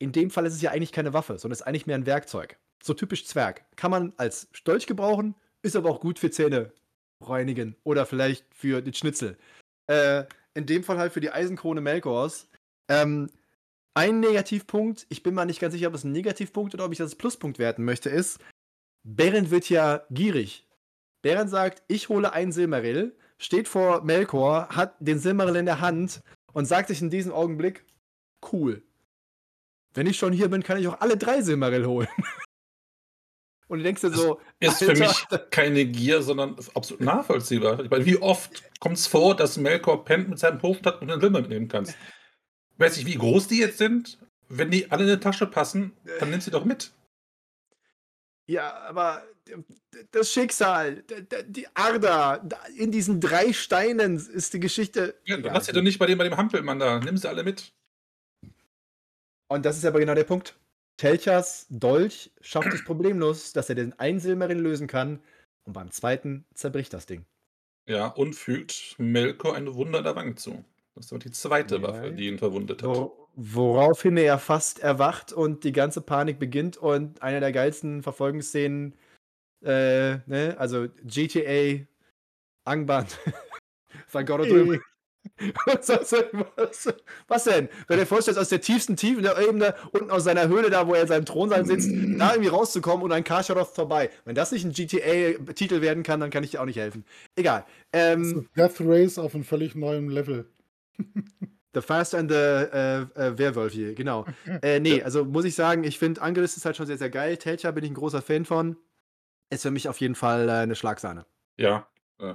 In 0.00 0.12
dem 0.12 0.30
Fall 0.30 0.46
ist 0.46 0.54
es 0.54 0.62
ja 0.62 0.70
eigentlich 0.70 0.92
keine 0.92 1.12
Waffe, 1.12 1.38
sondern 1.38 1.54
es 1.54 1.60
ist 1.60 1.66
eigentlich 1.66 1.86
mehr 1.86 1.96
ein 1.96 2.06
Werkzeug. 2.06 2.58
So 2.82 2.94
typisch 2.94 3.26
Zwerg. 3.26 3.64
Kann 3.76 3.90
man 3.90 4.12
als 4.16 4.48
Stolch 4.52 4.86
gebrauchen, 4.86 5.34
ist 5.62 5.74
aber 5.74 5.90
auch 5.90 6.00
gut 6.00 6.18
für 6.20 6.30
Zähne 6.30 6.72
reinigen 7.20 7.74
oder 7.82 8.06
vielleicht 8.06 8.46
für 8.54 8.80
den 8.80 8.94
Schnitzel. 8.94 9.36
Äh, 9.88 10.24
in 10.54 10.66
dem 10.66 10.84
Fall 10.84 10.98
halt 10.98 11.12
für 11.12 11.20
die 11.20 11.30
Eisenkrone 11.30 11.80
Melkors. 11.80 12.48
Ähm, 12.88 13.28
ein 13.94 14.20
Negativpunkt, 14.20 15.06
ich 15.08 15.24
bin 15.24 15.34
mal 15.34 15.44
nicht 15.44 15.60
ganz 15.60 15.74
sicher, 15.74 15.88
ob 15.88 15.94
es 15.94 16.04
ein 16.04 16.12
Negativpunkt 16.12 16.74
oder 16.74 16.84
ob 16.84 16.92
ich 16.92 16.98
das 16.98 17.06
als 17.06 17.16
Pluspunkt 17.16 17.58
werten 17.58 17.84
möchte, 17.84 18.10
ist, 18.10 18.38
Beren 19.04 19.50
wird 19.50 19.68
ja 19.68 20.04
gierig. 20.10 20.66
Beren 21.22 21.48
sagt, 21.48 21.82
ich 21.88 22.08
hole 22.08 22.32
ein 22.32 22.52
Silmaril, 22.52 23.16
steht 23.38 23.66
vor 23.66 24.02
Melkor, 24.04 24.68
hat 24.68 24.94
den 25.00 25.18
Silmaril 25.18 25.56
in 25.56 25.66
der 25.66 25.80
Hand 25.80 26.22
und 26.58 26.64
sagt 26.64 26.88
sich 26.88 27.00
in 27.00 27.08
diesem 27.08 27.30
Augenblick, 27.30 27.84
cool. 28.52 28.82
Wenn 29.94 30.08
ich 30.08 30.16
schon 30.16 30.32
hier 30.32 30.48
bin, 30.48 30.64
kann 30.64 30.76
ich 30.76 30.88
auch 30.88 31.00
alle 31.00 31.16
drei 31.16 31.40
Silmaril 31.40 31.86
holen. 31.86 32.08
Und 33.68 33.78
du 33.78 33.84
denkst 33.84 34.00
dir 34.00 34.10
so. 34.10 34.40
Das 34.58 34.80
ist 34.80 34.88
Alter. 34.88 34.96
für 34.96 35.02
mich 35.02 35.50
keine 35.50 35.84
Gier, 35.84 36.20
sondern 36.22 36.56
absolut 36.74 37.02
nachvollziehbar. 37.02 37.78
Ich 37.80 37.90
meine, 37.90 38.06
wie 38.06 38.16
oft 38.16 38.64
kommt 38.80 38.96
es 38.96 39.06
vor, 39.06 39.36
dass 39.36 39.56
Melkor 39.56 40.04
pennt 40.04 40.30
mit 40.30 40.38
seinem 40.40 40.60
Hofstadt 40.62 41.00
und 41.00 41.08
den 41.08 41.20
Silber 41.20 41.42
mitnehmen 41.42 41.68
kannst? 41.68 41.94
weiß 42.78 42.96
nicht, 42.96 43.06
wie 43.06 43.18
groß 43.18 43.46
die 43.46 43.58
jetzt 43.58 43.78
sind. 43.78 44.18
Wenn 44.48 44.70
die 44.72 44.90
alle 44.90 45.04
in 45.04 45.10
die 45.10 45.20
Tasche 45.20 45.46
passen, 45.46 45.92
dann 46.18 46.30
nimm 46.30 46.40
sie 46.40 46.50
doch 46.50 46.64
mit. 46.64 46.92
Ja, 48.46 48.72
aber 48.78 49.22
das 50.10 50.32
Schicksal, 50.32 51.04
die 51.46 51.66
Arda, 51.74 52.46
in 52.76 52.90
diesen 52.90 53.20
drei 53.20 53.52
Steinen 53.52 54.16
ist 54.16 54.54
die 54.54 54.60
Geschichte. 54.60 55.14
Ja, 55.24 55.36
dann 55.36 55.54
lass 55.54 55.66
sie 55.66 55.72
doch 55.72 55.82
nicht 55.82 55.98
bei 55.98 56.06
dem, 56.06 56.18
bei 56.18 56.24
dem 56.24 56.36
Hampelmann 56.36 56.78
da. 56.78 57.00
Nimm 57.00 57.16
sie 57.16 57.28
alle 57.28 57.44
mit. 57.44 57.72
Und 59.48 59.64
das 59.64 59.78
ist 59.78 59.84
aber 59.84 59.98
genau 59.98 60.14
der 60.14 60.24
Punkt. 60.24 60.58
Telchas 60.98 61.66
Dolch 61.70 62.30
schafft 62.40 62.72
es 62.74 62.84
problemlos, 62.84 63.52
dass 63.52 63.68
er 63.68 63.76
den 63.76 63.98
einen 63.98 64.20
Silmarin 64.20 64.58
lösen 64.58 64.88
kann 64.88 65.20
und 65.64 65.72
beim 65.72 65.90
zweiten 65.90 66.44
zerbricht 66.54 66.92
das 66.92 67.06
Ding. 67.06 67.24
Ja, 67.88 68.08
und 68.08 68.34
fügt 68.34 68.96
Melkor 68.98 69.54
eine 69.54 69.74
Wunder 69.74 70.02
der 70.02 70.16
Wange 70.16 70.34
zu. 70.34 70.64
Das 70.94 71.12
war 71.12 71.18
die 71.18 71.30
zweite 71.30 71.76
ja. 71.76 71.82
Waffe, 71.82 72.12
die 72.12 72.26
ihn 72.26 72.38
verwundet 72.38 72.82
hat. 72.82 72.88
Wo, 72.88 73.28
woraufhin 73.34 74.16
er 74.16 74.38
fast 74.38 74.80
erwacht 74.80 75.32
und 75.32 75.62
die 75.64 75.72
ganze 75.72 76.00
Panik 76.00 76.38
beginnt 76.38 76.76
und 76.76 77.22
eine 77.22 77.40
der 77.40 77.52
geilsten 77.52 78.02
Verfolgungsszenen, 78.02 78.94
äh, 79.62 80.18
ne, 80.26 80.54
also 80.58 80.86
GTA, 81.04 81.84
Angband, 82.64 83.18
Van 84.12 84.26
Gogh 84.26 84.78
was, 85.66 85.88
was, 85.88 86.94
was, 87.28 87.44
denn? 87.44 87.68
Wenn 87.86 87.98
du 87.98 88.02
dir 88.02 88.06
vorstellst, 88.06 88.40
aus 88.40 88.48
der 88.48 88.60
tiefsten 88.60 88.96
Tiefe 88.96 89.20
der 89.20 89.38
Ebene, 89.38 89.74
unten 89.92 90.10
aus 90.10 90.24
seiner 90.24 90.48
Höhle, 90.48 90.70
da 90.70 90.86
wo 90.86 90.94
er 90.94 91.02
in 91.02 91.08
seinem 91.08 91.26
Thronsaal 91.26 91.66
sitzt, 91.66 91.90
da 91.90 92.32
irgendwie 92.32 92.48
rauszukommen 92.48 93.04
und 93.04 93.12
ein 93.12 93.24
Karsharoth 93.24 93.74
vorbei. 93.74 94.10
Wenn 94.24 94.34
das 94.34 94.52
nicht 94.52 94.64
ein 94.64 94.72
GTA-Titel 94.72 95.80
werden 95.80 96.02
kann, 96.02 96.20
dann 96.20 96.30
kann 96.30 96.44
ich 96.44 96.52
dir 96.52 96.60
auch 96.60 96.66
nicht 96.66 96.78
helfen. 96.78 97.04
Egal. 97.36 97.64
Ähm, 97.92 98.48
Death 98.56 98.80
Race 98.80 99.18
auf 99.18 99.34
einem 99.34 99.44
völlig 99.44 99.74
neuen 99.74 100.08
Level. 100.08 100.46
The 101.74 101.82
Fast 101.82 102.14
and 102.14 102.30
the 102.30 102.36
äh, 102.36 103.00
äh, 103.02 103.38
Werwolf 103.38 103.72
hier, 103.72 103.94
genau. 103.94 104.24
Äh, 104.62 104.80
nee, 104.80 105.02
also 105.02 105.24
muss 105.24 105.44
ich 105.44 105.54
sagen, 105.54 105.84
ich 105.84 105.98
finde 105.98 106.22
Angelist 106.22 106.56
ist 106.56 106.64
halt 106.64 106.76
schon 106.76 106.86
sehr, 106.86 106.98
sehr 106.98 107.10
geil. 107.10 107.36
Telcha 107.36 107.70
bin 107.70 107.84
ich 107.84 107.90
ein 107.90 107.94
großer 107.94 108.22
Fan 108.22 108.44
von. 108.44 108.76
Ist 109.50 109.62
für 109.62 109.70
mich 109.70 109.88
auf 109.88 110.00
jeden 110.00 110.14
Fall 110.14 110.48
äh, 110.48 110.52
eine 110.52 110.74
Schlagsahne. 110.74 111.26
Ja, 111.56 111.88
äh, 112.18 112.34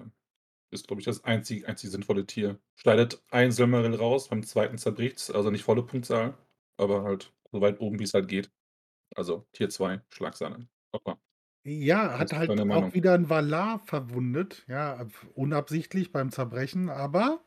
ist, 0.72 0.88
glaube 0.88 1.00
ich, 1.00 1.06
das 1.06 1.24
einzig, 1.24 1.68
einzig 1.68 1.92
sinnvolle 1.92 2.26
Tier. 2.26 2.60
Schneidet 2.76 3.22
ein 3.30 3.52
Silmaril 3.52 3.96
raus, 3.96 4.30
beim 4.30 4.44
zweiten 4.44 4.78
zerbricht 4.78 5.32
also 5.34 5.52
nicht 5.52 5.64
volle 5.64 5.84
Punktzahl, 5.84 6.38
aber 6.78 7.04
halt 7.04 7.32
so 7.52 7.62
weit 7.62 7.80
oben, 7.80 8.00
wie 8.00 8.04
es 8.04 8.14
halt 8.14 8.28
geht. 8.28 8.52
Also 9.16 9.46
Tier 9.54 9.70
2, 9.70 10.02
Schlagsahne. 10.10 10.68
Hoppa. 10.94 11.20
Ja, 11.66 12.18
hat 12.20 12.34
halt 12.34 12.50
auch 12.60 12.94
wieder 12.94 13.14
ein 13.14 13.30
Valar 13.30 13.80
verwundet, 13.80 14.66
ja, 14.68 15.08
unabsichtlich 15.34 16.12
beim 16.12 16.30
Zerbrechen, 16.30 16.90
aber 16.90 17.40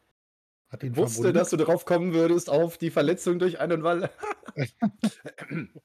hat 0.68 0.82
ihn 0.82 0.96
Wusste, 0.96 1.16
verwundet? 1.16 1.36
dass 1.36 1.50
du 1.50 1.56
drauf 1.58 1.84
kommen 1.84 2.14
würdest 2.14 2.48
auf 2.48 2.78
die 2.78 2.90
Verletzung 2.90 3.38
durch 3.38 3.60
einen 3.60 3.82
Wall. 3.82 4.10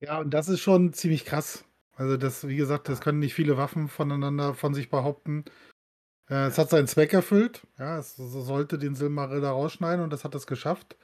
ja, 0.00 0.20
und 0.20 0.30
das 0.30 0.48
ist 0.48 0.60
schon 0.60 0.92
ziemlich 0.92 1.24
krass. 1.24 1.64
Also 1.96 2.16
das, 2.16 2.46
wie 2.48 2.56
gesagt, 2.56 2.88
das 2.88 3.00
können 3.00 3.20
nicht 3.20 3.34
viele 3.34 3.56
Waffen 3.56 3.88
voneinander 3.88 4.54
von 4.54 4.74
sich 4.74 4.90
behaupten. 4.90 5.44
Äh, 6.30 6.46
es 6.48 6.58
hat 6.58 6.70
seinen 6.70 6.88
Zweck 6.88 7.12
erfüllt. 7.12 7.66
Ja, 7.78 7.98
es 7.98 8.16
sollte 8.16 8.78
den 8.78 8.94
Silmaril 8.94 9.40
da 9.40 9.52
rausschneiden 9.52 10.04
und 10.04 10.12
das 10.12 10.24
hat 10.24 10.34
es 10.34 10.46
geschafft. 10.46 10.96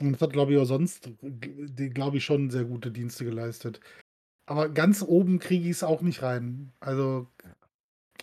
Und 0.00 0.14
es 0.16 0.22
hat, 0.22 0.32
glaube 0.32 0.52
ich, 0.54 0.58
auch 0.58 0.64
sonst, 0.66 1.10
glaube 1.94 2.18
ich, 2.18 2.24
schon 2.24 2.50
sehr 2.50 2.64
gute 2.64 2.90
Dienste 2.92 3.24
geleistet. 3.24 3.80
Aber 4.46 4.68
ganz 4.70 5.02
oben 5.02 5.40
kriege 5.40 5.66
ich 5.66 5.72
es 5.72 5.84
auch 5.84 6.02
nicht 6.02 6.22
rein. 6.22 6.72
Also 6.80 7.28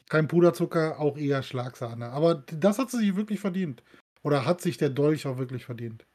Kein 0.09 0.27
Puderzucker, 0.27 0.99
auch 0.99 1.17
eher 1.17 1.41
Schlagsahne. 1.43 2.09
Aber 2.11 2.35
das 2.35 2.79
hat 2.79 2.91
sie 2.91 2.97
sich 2.97 3.15
wirklich 3.15 3.39
verdient. 3.39 3.83
Oder 4.23 4.45
hat 4.45 4.61
sich 4.61 4.77
der 4.77 4.89
Dolch 4.89 5.25
auch 5.27 5.37
wirklich 5.37 5.65
verdient? 5.65 6.05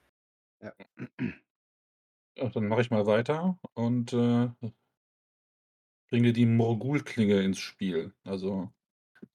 Ja. 0.62 0.72
Ja, 2.36 2.48
dann 2.48 2.68
mache 2.68 2.80
ich 2.80 2.90
mal 2.90 3.06
weiter 3.06 3.58
und, 3.74 4.12
äh, 4.12 4.48
bringe 6.10 6.32
die 6.32 6.46
Morgul-Klinge 6.46 7.42
ins 7.42 7.58
Spiel. 7.60 8.12
Also, 8.24 8.70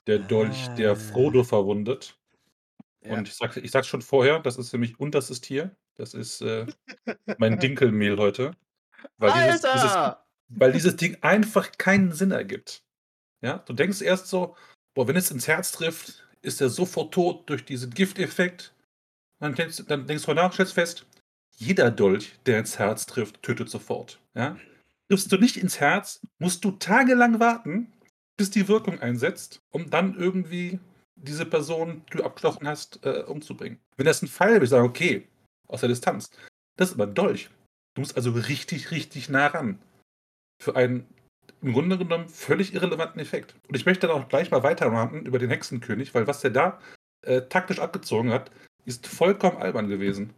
der 0.08 0.20
Dolch, 0.20 0.74
der 0.76 0.96
Frodo 0.96 1.42
Ah. 1.42 1.44
verwundet. 1.44 2.20
Ja. 3.04 3.14
Und 3.14 3.28
ich 3.28 3.36
sage 3.36 3.60
ich 3.62 3.72
sage 3.72 3.86
schon 3.86 4.02
vorher, 4.02 4.40
das 4.40 4.58
ist 4.58 4.72
für 4.72 4.78
mich 4.78 5.00
unterstes 5.00 5.42
Tier. 5.42 5.76
Das 5.96 6.14
ist, 6.14 6.42
äh, 6.42 6.68
mein 7.38 7.60
Dinkelmehl 7.60 8.18
heute. 8.18 8.56
Weil 9.18 9.34
dieses 9.34 9.62
dieses 9.62 10.00
weil 10.50 10.72
dieses 10.74 10.96
Ding 10.98 11.18
einfach 11.22 11.72
keinen 11.78 12.12
Sinn 12.14 12.32
ergibt. 12.32 12.84
Ja, 13.44 13.60
du 13.60 13.74
denkst 13.74 14.02
erst 14.02 14.28
so: 14.28 14.56
„Boah, 14.96 15.08
wenn 15.08 15.16
es 15.18 15.32
ins 15.32 15.48
Herz 15.48 15.72
trifft, 15.74 16.28
ist 16.44 16.62
er 16.62 16.70
sofort 16.70 17.14
tot 17.14 17.50
durch 17.50 17.66
diesen 17.66 17.92
Gifteffekt.“ 17.92 18.74
Dann 19.40 19.56
denkst 19.56 19.84
dann 19.88 20.08
denkst 20.08 20.26
du 20.26 20.34
nach, 20.34 20.54
stellst 20.54 20.74
fest, 20.74 21.06
jeder 21.58 21.92
Dolch, 21.92 22.34
der 22.46 22.60
ins 22.60 22.80
Herz 22.80 23.06
trifft, 23.08 23.44
tötet 23.44 23.70
sofort, 23.70 24.20
ja? 24.36 24.58
Triffst 25.10 25.32
du 25.32 25.38
nicht 25.38 25.58
ins 25.58 25.80
Herz, 25.80 26.22
musst 26.40 26.66
du 26.66 26.72
tagelang 26.72 27.40
warten, 27.40 27.94
bis 28.38 28.50
die 28.50 28.68
Wirkung 28.68 29.00
einsetzt, 29.00 29.60
um 29.72 29.90
dann 29.90 30.16
irgendwie 30.18 30.80
diese 31.16 31.46
Person, 31.46 32.02
die 32.12 32.18
du 32.18 32.24
abgestochen 32.24 32.68
hast, 32.68 33.06
äh, 33.06 33.24
umzubringen. 33.28 33.80
Wenn 33.98 34.06
das 34.08 34.24
'n 34.24 34.28
Pfeil 34.28 34.62
ich 34.64 34.70
sagen: 34.70 34.88
„Okay, 34.88 35.28
aus 35.68 35.82
der 35.82 35.90
Distanz.“ 35.90 36.30
Das 36.78 36.90
ist 36.90 36.96
aber 36.96 37.06
'n 37.06 37.14
Dolch. 37.14 37.50
Du 37.94 38.02
musst 38.02 38.16
also 38.18 38.32
richtig, 38.32 38.92
richtig 38.92 39.30
nah 39.30 39.48
ran. 39.48 39.80
Für 40.62 40.76
einen 40.76 41.08
im 41.62 41.74
Grunde 41.74 41.98
genommen 41.98 42.30
völlig 42.30 42.74
irrelevanten 42.74 43.22
Effekt. 43.22 43.56
Und 43.70 43.76
ich 43.76 43.86
möchte 43.86 44.08
dann 44.08 44.18
auch 44.24 44.30
gleich 44.30 44.52
mal 44.52 44.64
weiterranten 44.64 45.26
über 45.26 45.40
den 45.40 45.50
Hexenkönig, 45.52 46.14
weil 46.16 46.28
was 46.28 46.42
der 46.42 46.52
da, 46.52 46.80
äh, 47.24 47.44
taktisch 47.44 47.80
abgezogen 47.80 48.32
hat, 48.32 48.52
ist 48.86 49.08
vollkommen 49.08 49.58
albern 49.58 49.90
gewesen. 49.90 50.34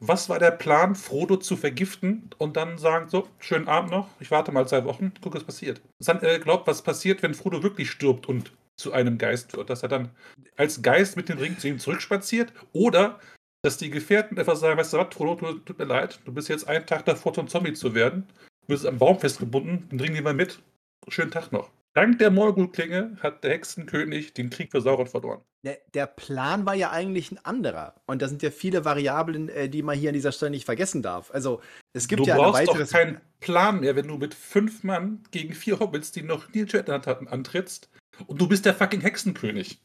Was 0.00 0.28
war 0.28 0.38
der 0.38 0.52
Plan, 0.52 0.94
Frodo 0.94 1.36
zu 1.36 1.56
vergiften 1.56 2.30
und 2.38 2.56
dann 2.56 2.78
sagen: 2.78 3.08
„So, 3.08 3.28
schönen 3.38 3.68
Abend 3.68 3.90
noch, 3.90 4.08
ich 4.20 4.30
warte 4.30 4.52
mal 4.52 4.66
2 4.68 4.84
Wochen, 4.84 5.12
gucke, 5.20 5.36
was 5.36 5.44
passiert.“ 5.44 5.80
Was 5.98 6.08
hat 6.08 6.22
er 6.22 6.38
geglaubt, 6.38 6.66
was 6.66 6.82
passiert, 6.82 7.22
wenn 7.22 7.34
Frodo 7.34 7.62
wirklich 7.62 7.90
stirbt 7.90 8.28
und 8.28 8.52
zu 8.76 8.92
einem 8.92 9.18
Geist 9.18 9.56
wird? 9.56 9.70
Dass 9.70 9.82
er 9.82 9.88
dann 9.88 10.10
als 10.56 10.82
Geist 10.82 11.16
mit 11.16 11.28
dem 11.28 11.38
Ring 11.38 11.58
zu 11.58 11.68
ihm 11.68 11.78
zurückspaziert 11.80 12.52
oder 12.72 13.18
dass 13.62 13.76
die 13.78 13.90
Gefährten 13.90 14.38
einfach 14.38 14.56
sagen: 14.56 14.78
„Weißt 14.78 14.92
du 14.92 14.98
was, 14.98 15.14
Frodo, 15.14 15.34
tu 15.34 15.58
tut 15.60 15.78
mir 15.78 15.84
leid, 15.84 16.20
du 16.24 16.32
bist 16.32 16.48
jetzt 16.48 16.68
einen 16.68 16.86
Tag 16.86 17.04
davor, 17.04 17.34
zum 17.34 17.48
Zombie 17.48 17.72
zu 17.72 17.94
werden. 17.94 18.26
Du 18.62 18.68
bist 18.74 18.86
am 18.86 18.98
Baum 18.98 19.18
festgebunden, 19.18 19.88
den 19.90 20.00
Ring 20.00 20.12
nehmen 20.12 20.26
wir 20.26 20.32
mit. 20.34 20.60
Schönen 21.08 21.30
Tag 21.32 21.50
noch.“ 21.52 21.70
Dank 21.98 22.20
der 22.20 22.30
Morgul-Klinge 22.30 23.16
hat 23.24 23.42
der 23.42 23.50
Hexenkönig 23.50 24.32
den 24.32 24.50
Krieg 24.50 24.70
für 24.70 24.80
Sauron 24.80 25.08
verloren. 25.08 25.40
Der, 25.64 25.78
der 25.94 26.06
Plan 26.06 26.64
war 26.64 26.76
ja 26.76 26.92
eigentlich 26.92 27.32
ein 27.32 27.44
anderer. 27.44 27.96
Und 28.06 28.22
da 28.22 28.28
sind 28.28 28.40
ja 28.40 28.52
viele 28.52 28.84
Variablen, 28.84 29.48
äh, 29.48 29.68
die 29.68 29.82
man 29.82 29.98
hier 29.98 30.10
an 30.10 30.14
dieser 30.14 30.30
Stelle 30.30 30.52
nicht 30.52 30.64
vergessen 30.64 31.02
darf. 31.02 31.32
Also, 31.32 31.60
es 31.94 32.06
gibt 32.06 32.20
Du 32.20 32.26
ja 32.26 32.34
eine 32.34 32.44
brauchst 32.44 32.68
weitere. 32.68 32.84
doch 32.84 32.92
keinen 32.92 33.20
Plan 33.40 33.80
mehr, 33.80 33.96
wenn 33.96 34.06
du 34.06 34.16
mit 34.16 34.34
5 34.34 34.84
Mann 34.84 35.24
gegen 35.32 35.52
4 35.54 35.80
Hobbits, 35.80 36.12
die 36.12 36.22
noch 36.22 36.48
nie 36.52 36.66
Hand 36.66 37.08
hatten, 37.08 37.26
antrittst 37.26 37.90
und 38.28 38.40
du 38.40 38.46
bist 38.46 38.64
der 38.64 38.74
fucking 38.74 39.00
Hexenkönig. 39.00 39.80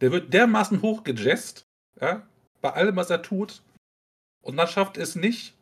Der 0.00 0.10
wird 0.10 0.34
dermaßen 0.34 0.82
hochgejazzt, 0.82 1.64
ja, 2.00 2.26
bei 2.60 2.72
allem, 2.72 2.96
was 2.96 3.08
er 3.08 3.22
tut. 3.22 3.62
Und 4.40 4.56
dann 4.56 4.66
schafft 4.66 4.96
es 4.96 5.14
nicht, 5.14 5.54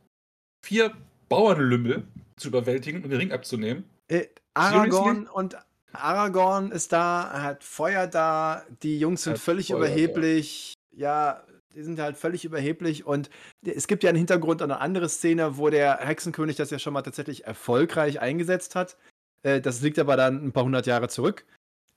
4 0.65 0.97
Bauernlümmel 1.29 2.05
zu 2.37 2.49
überwältigen 2.49 3.05
und 3.05 3.11
den 3.11 3.19
Ring 3.19 3.33
abzunehmen. 3.33 3.85
Äh, 4.09 4.29
Aragorn 4.55 5.27
und 5.29 5.59
Aragorn 5.93 6.71
ist 6.73 6.93
da, 6.93 7.31
er 7.33 7.43
hat 7.43 7.65
Feuer 7.65 8.07
da, 8.07 8.65
die 8.83 8.99
Jungs 8.99 9.25
sind 9.25 9.39
völlig 9.39 9.69
Feuer 9.69 9.79
überheblich. 9.79 10.75
Ja, 10.93 11.43
die 11.75 11.83
sind 11.83 12.01
halt 12.01 12.17
völlig 12.17 12.45
überheblich 12.45 13.07
und 13.07 13.31
es 13.65 13.87
gibt 13.87 14.03
ja 14.03 14.09
einen 14.09 14.19
Hintergrund 14.19 14.61
und 14.61 14.71
eine 14.71 14.81
andere 14.81 15.09
Szene, 15.09 15.57
wo 15.57 15.71
der 15.71 15.99
Hexenkönig 15.99 16.57
das 16.57 16.71
ja 16.71 16.79
schon 16.79 16.93
mal 16.93 17.03
tatsächlich 17.03 17.45
erfolgreich 17.45 18.21
eingesetzt 18.21 18.75
hat. 18.75 18.97
Äh, 19.43 19.61
das 19.61 19.81
liegt 19.81 19.99
aber 19.99 20.17
dann 20.17 20.45
ein 20.45 20.53
paar 20.53 20.65
hundert 20.65 20.87
Jahre 20.87 21.09
zurück. 21.09 21.45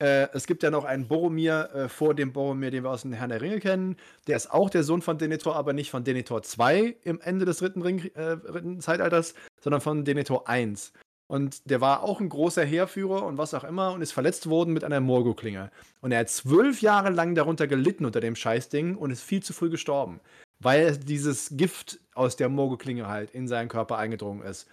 Äh, 0.00 0.28
es 0.32 0.46
gibt 0.46 0.62
ja 0.62 0.70
noch 0.70 0.84
einen 0.84 1.06
Boromir 1.06 1.70
äh, 1.72 1.88
vor 1.88 2.14
dem 2.14 2.32
Boromir, 2.32 2.70
den 2.70 2.82
wir 2.82 2.90
aus 2.90 3.02
dem 3.02 3.12
Herrn 3.12 3.30
der 3.30 3.40
Ringe 3.40 3.60
kennen. 3.60 3.96
Der 4.26 4.36
ist 4.36 4.50
auch 4.50 4.70
der 4.70 4.82
Sohn 4.82 5.02
von 5.02 5.18
Denethor, 5.18 5.54
aber 5.54 5.72
nicht 5.72 5.90
von 5.90 6.04
Denethor 6.04 6.42
2 6.42 6.96
im 7.04 7.20
Ende 7.20 7.44
des 7.44 7.58
dritten, 7.58 7.82
Ring, 7.82 8.04
äh, 8.14 8.36
dritten 8.36 8.80
Zeitalters, 8.80 9.34
sondern 9.60 9.80
von 9.80 10.04
Denethor 10.04 10.48
1. 10.48 10.92
Und 11.26 11.70
der 11.70 11.80
war 11.80 12.02
auch 12.02 12.20
ein 12.20 12.28
großer 12.28 12.64
Heerführer 12.64 13.24
und 13.24 13.38
was 13.38 13.54
auch 13.54 13.64
immer 13.64 13.92
und 13.92 14.02
ist 14.02 14.12
verletzt 14.12 14.48
worden 14.48 14.74
mit 14.74 14.84
einer 14.84 15.00
Morgul-Klinge. 15.00 15.70
Und 16.00 16.12
er 16.12 16.20
hat 16.20 16.28
zwölf 16.28 16.82
Jahre 16.82 17.10
lang 17.10 17.34
darunter 17.34 17.66
gelitten 17.66 18.04
unter 18.04 18.20
dem 18.20 18.36
Scheißding 18.36 18.96
und 18.96 19.10
ist 19.10 19.22
viel 19.22 19.42
zu 19.42 19.52
früh 19.52 19.70
gestorben. 19.70 20.20
Weil 20.60 20.96
dieses 20.98 21.56
Gift 21.56 21.98
aus 22.14 22.36
der 22.36 22.48
Morgul-Klinge 22.48 23.08
halt 23.08 23.30
in 23.30 23.48
seinen 23.48 23.68
Körper 23.68 23.96
eingedrungen 23.96 24.42
ist. 24.42 24.68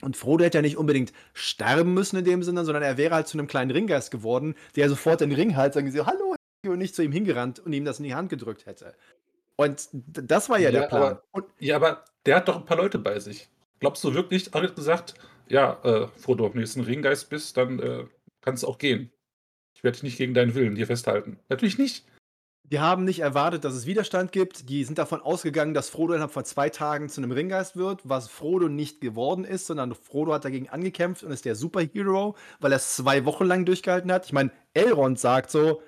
Und 0.00 0.16
Frodo 0.16 0.44
hätte 0.44 0.58
ja 0.58 0.62
nicht 0.62 0.76
unbedingt 0.76 1.12
sterben 1.34 1.94
müssen 1.94 2.16
in 2.16 2.24
dem 2.24 2.42
Sinne, 2.42 2.64
sondern 2.64 2.82
er 2.82 2.96
wäre 2.96 3.14
halt 3.14 3.28
zu 3.28 3.38
einem 3.38 3.46
kleinen 3.46 3.70
Ringgeist 3.70 4.10
geworden, 4.10 4.54
der 4.76 4.88
sofort 4.88 5.20
den 5.20 5.32
Ring 5.32 5.54
halt 5.56 5.76
und 5.76 5.84
gesagt, 5.84 6.06
hallo, 6.06 6.34
und 6.66 6.78
nicht 6.78 6.94
zu 6.94 7.02
ihm 7.02 7.12
hingerannt 7.12 7.60
und 7.60 7.72
ihm 7.72 7.84
das 7.84 7.98
in 7.98 8.04
die 8.04 8.14
Hand 8.14 8.30
gedrückt 8.30 8.66
hätte. 8.66 8.94
Und 9.56 9.88
das 9.92 10.48
war 10.48 10.58
ja, 10.58 10.70
der 10.70 10.88
Plan. 10.88 11.02
aber, 11.02 11.22
Und 11.30 11.44
ja, 11.58 11.76
aber 11.76 12.04
der 12.26 12.36
hat 12.36 12.48
doch 12.48 12.56
ein 12.56 12.64
paar 12.64 12.76
Leute 12.76 12.98
bei 12.98 13.20
sich. 13.20 13.48
Glaubst 13.84 14.02
du 14.02 14.14
wirklich, 14.14 14.50
hat 14.54 14.76
gesagt, 14.76 15.12
ja, 15.46 15.78
äh, 15.84 16.08
Frodo, 16.16 16.44
wenn 16.44 16.54
du 16.54 16.60
jetzt 16.60 16.76
ein 16.76 16.84
Ringgeist 16.84 17.28
bist, 17.28 17.58
dann 17.58 17.78
äh, 17.80 18.06
kannst 18.40 18.62
du 18.62 18.66
auch 18.66 18.78
gehen. 18.78 19.12
Ich 19.76 19.84
werde 19.84 19.96
dich 19.96 20.04
nicht 20.04 20.16
gegen 20.16 20.32
deinen 20.32 20.54
Willen 20.54 20.74
hier 20.74 20.86
festhalten. 20.86 21.38
Natürlich 21.50 21.76
nicht. 21.76 22.06
Die 22.62 22.80
haben 22.80 23.04
nicht 23.04 23.20
erwartet, 23.20 23.62
dass 23.62 23.74
es 23.74 23.84
Widerstand 23.84 24.32
gibt. 24.32 24.70
Die 24.70 24.84
sind 24.84 24.96
davon 24.96 25.20
ausgegangen, 25.20 25.74
dass 25.74 25.90
Frodo 25.90 26.14
innerhalb 26.14 26.32
von 26.32 26.46
zwei 26.46 26.70
Tagen 26.70 27.10
zu 27.10 27.20
einem 27.20 27.32
Ringgeist 27.32 27.76
wird, 27.76 28.00
was 28.04 28.30
Frodo 28.30 28.70
nicht 28.70 29.02
geworden 29.02 29.44
ist, 29.44 29.66
sondern 29.66 29.94
Frodo 29.94 30.32
hat 30.32 30.46
dagegen 30.46 30.70
angekämpft 30.70 31.22
und 31.22 31.30
ist 31.30 31.44
der 31.44 31.54
Superhero, 31.54 32.36
weil 32.60 32.72
er 32.72 32.76
es 32.76 32.96
zwei 32.96 33.26
Wochen 33.26 33.44
lang 33.44 33.66
durchgehalten 33.66 34.10
hat. 34.10 34.24
Ich 34.24 34.32
meine, 34.32 34.50
Elrond 34.72 35.20
sagt 35.20 35.50
so, 35.50 35.82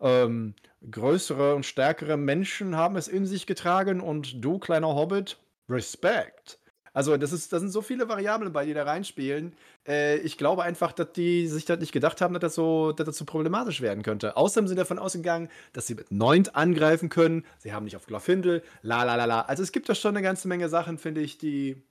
ähm, 0.00 0.54
größere 0.88 1.56
und 1.56 1.66
stärkere 1.66 2.16
Menschen 2.16 2.76
haben 2.76 2.94
es 2.94 3.08
in 3.08 3.26
sich 3.26 3.44
getragen 3.44 4.00
und 4.00 4.44
du, 4.44 4.60
kleiner 4.60 4.94
Hobbit, 4.94 5.36
Respekt. 5.68 6.59
Also, 6.92 7.16
das, 7.16 7.32
ist, 7.32 7.52
das 7.52 7.60
sind 7.60 7.70
so 7.70 7.82
viele 7.82 8.08
Variablen 8.08 8.52
bei, 8.52 8.66
die 8.66 8.74
da 8.74 8.84
reinspielen. 8.84 9.52
Äh, 9.86 10.18
ich 10.18 10.38
glaube 10.38 10.62
einfach, 10.62 10.92
dass 10.92 11.12
die 11.12 11.46
sich 11.46 11.64
das 11.64 11.78
nicht 11.78 11.92
gedacht 11.92 12.20
haben, 12.20 12.34
dass 12.34 12.40
das 12.40 12.54
so, 12.54 12.92
dass 12.92 13.06
das 13.06 13.16
so 13.16 13.24
problematisch 13.24 13.80
werden 13.80 14.02
könnte. 14.02 14.36
Außerdem 14.36 14.68
sind 14.68 14.76
davon 14.76 14.98
ausgegangen, 14.98 15.48
dass 15.72 15.86
sie 15.86 15.94
mit 15.94 16.10
Neunt 16.10 16.56
angreifen 16.56 17.08
können. 17.08 17.44
Sie 17.58 17.72
haben 17.72 17.84
nicht 17.84 17.96
auf 17.96 18.06
Glorfindel, 18.06 18.62
la 18.82 19.04
la 19.04 19.16
la 19.16 19.24
la. 19.24 19.42
Also 19.42 19.62
es 19.62 19.72
gibt 19.72 19.88
da 19.88 19.94
schon 19.94 20.16
eine 20.16 20.22
ganze 20.22 20.48
Menge 20.48 20.68
Sachen, 20.68 20.98
finde 20.98 21.20
ich, 21.20 21.38
die. 21.38 21.82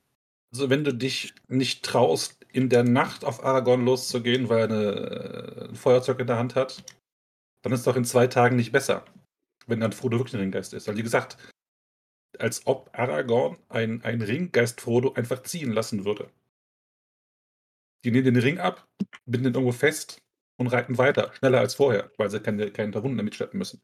Also 0.52 0.70
wenn 0.70 0.84
du 0.84 0.93
dich 0.93 1.34
nicht 1.47 1.86
traust, 1.86 2.39
in 2.52 2.70
der 2.70 2.84
Nacht 2.84 3.24
auf 3.24 3.43
Aragorn 3.43 3.86
loszugehen, 3.86 4.50
weil 4.50 4.60
er 4.60 4.64
eine, 4.64 5.70
ein 5.70 5.76
Feuerzeug 5.76 6.20
in 6.20 6.28
der 6.28 6.38
Hand 6.38 6.56
hat, 6.56 6.84
dann 7.62 7.74
ist 7.74 7.86
doch 7.86 7.95
in 7.95 8.06
zwei 8.06 8.28
Tagen 8.28 8.56
nicht 8.56 8.72
besser, 8.72 9.06
wenn 9.68 9.80
dann 9.80 9.91
Frodo 9.91 10.18
wirklich 10.18 10.36
ein 10.36 10.41
Ringgeist 10.41 10.74
ist. 10.74 10.88
Weil 10.88 10.97
wie 10.97 11.04
gesagt, 11.04 11.38
als 12.38 12.68
ob 12.68 12.90
Aragorn 12.94 13.58
ein, 13.70 14.04
ein 14.04 14.22
Ringgeist 14.22 14.82
Frodo 14.82 15.14
einfach 15.14 15.44
ziehen 15.44 15.72
lassen 15.72 16.06
würde. 16.06 16.30
Die 18.04 18.12
nehmen 18.12 18.26
den 18.26 18.38
Ring 18.38 18.60
ab, 18.60 18.88
binden 19.26 19.48
ihn 19.48 19.54
irgendwo 19.54 19.72
fest 19.72 20.22
und 20.58 20.68
reiten 20.68 20.98
weiter, 20.98 21.34
schneller 21.34 21.60
als 21.60 21.76
vorher, 21.76 22.12
weil 22.18 22.30
sie 22.30 22.40
keine, 22.40 22.72
keine 22.72 22.92
Verwundeten 22.92 23.26
mitschleppen 23.26 23.58
müssen. 23.58 23.82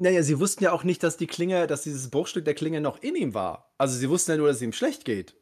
Naja, 0.00 0.22
sie 0.22 0.38
wussten 0.38 0.62
ja 0.62 0.72
auch 0.72 0.84
nicht, 0.84 1.02
dass 1.02 1.16
die 1.16 1.26
Klinge, 1.26 1.66
dass 1.66 1.82
dieses 1.82 2.10
Bruchstück 2.10 2.44
der 2.44 2.54
Klinge 2.54 2.80
noch 2.80 3.02
in 3.02 3.16
ihm 3.16 3.34
war. 3.34 3.72
Also 3.78 3.96
sie 3.96 4.08
wussten 4.08 4.32
ja 4.32 4.36
nur, 4.36 4.46
dass 4.46 4.58
es 4.58 4.62
ihm 4.62 4.72
schlecht 4.72 5.04
geht. 5.04 5.34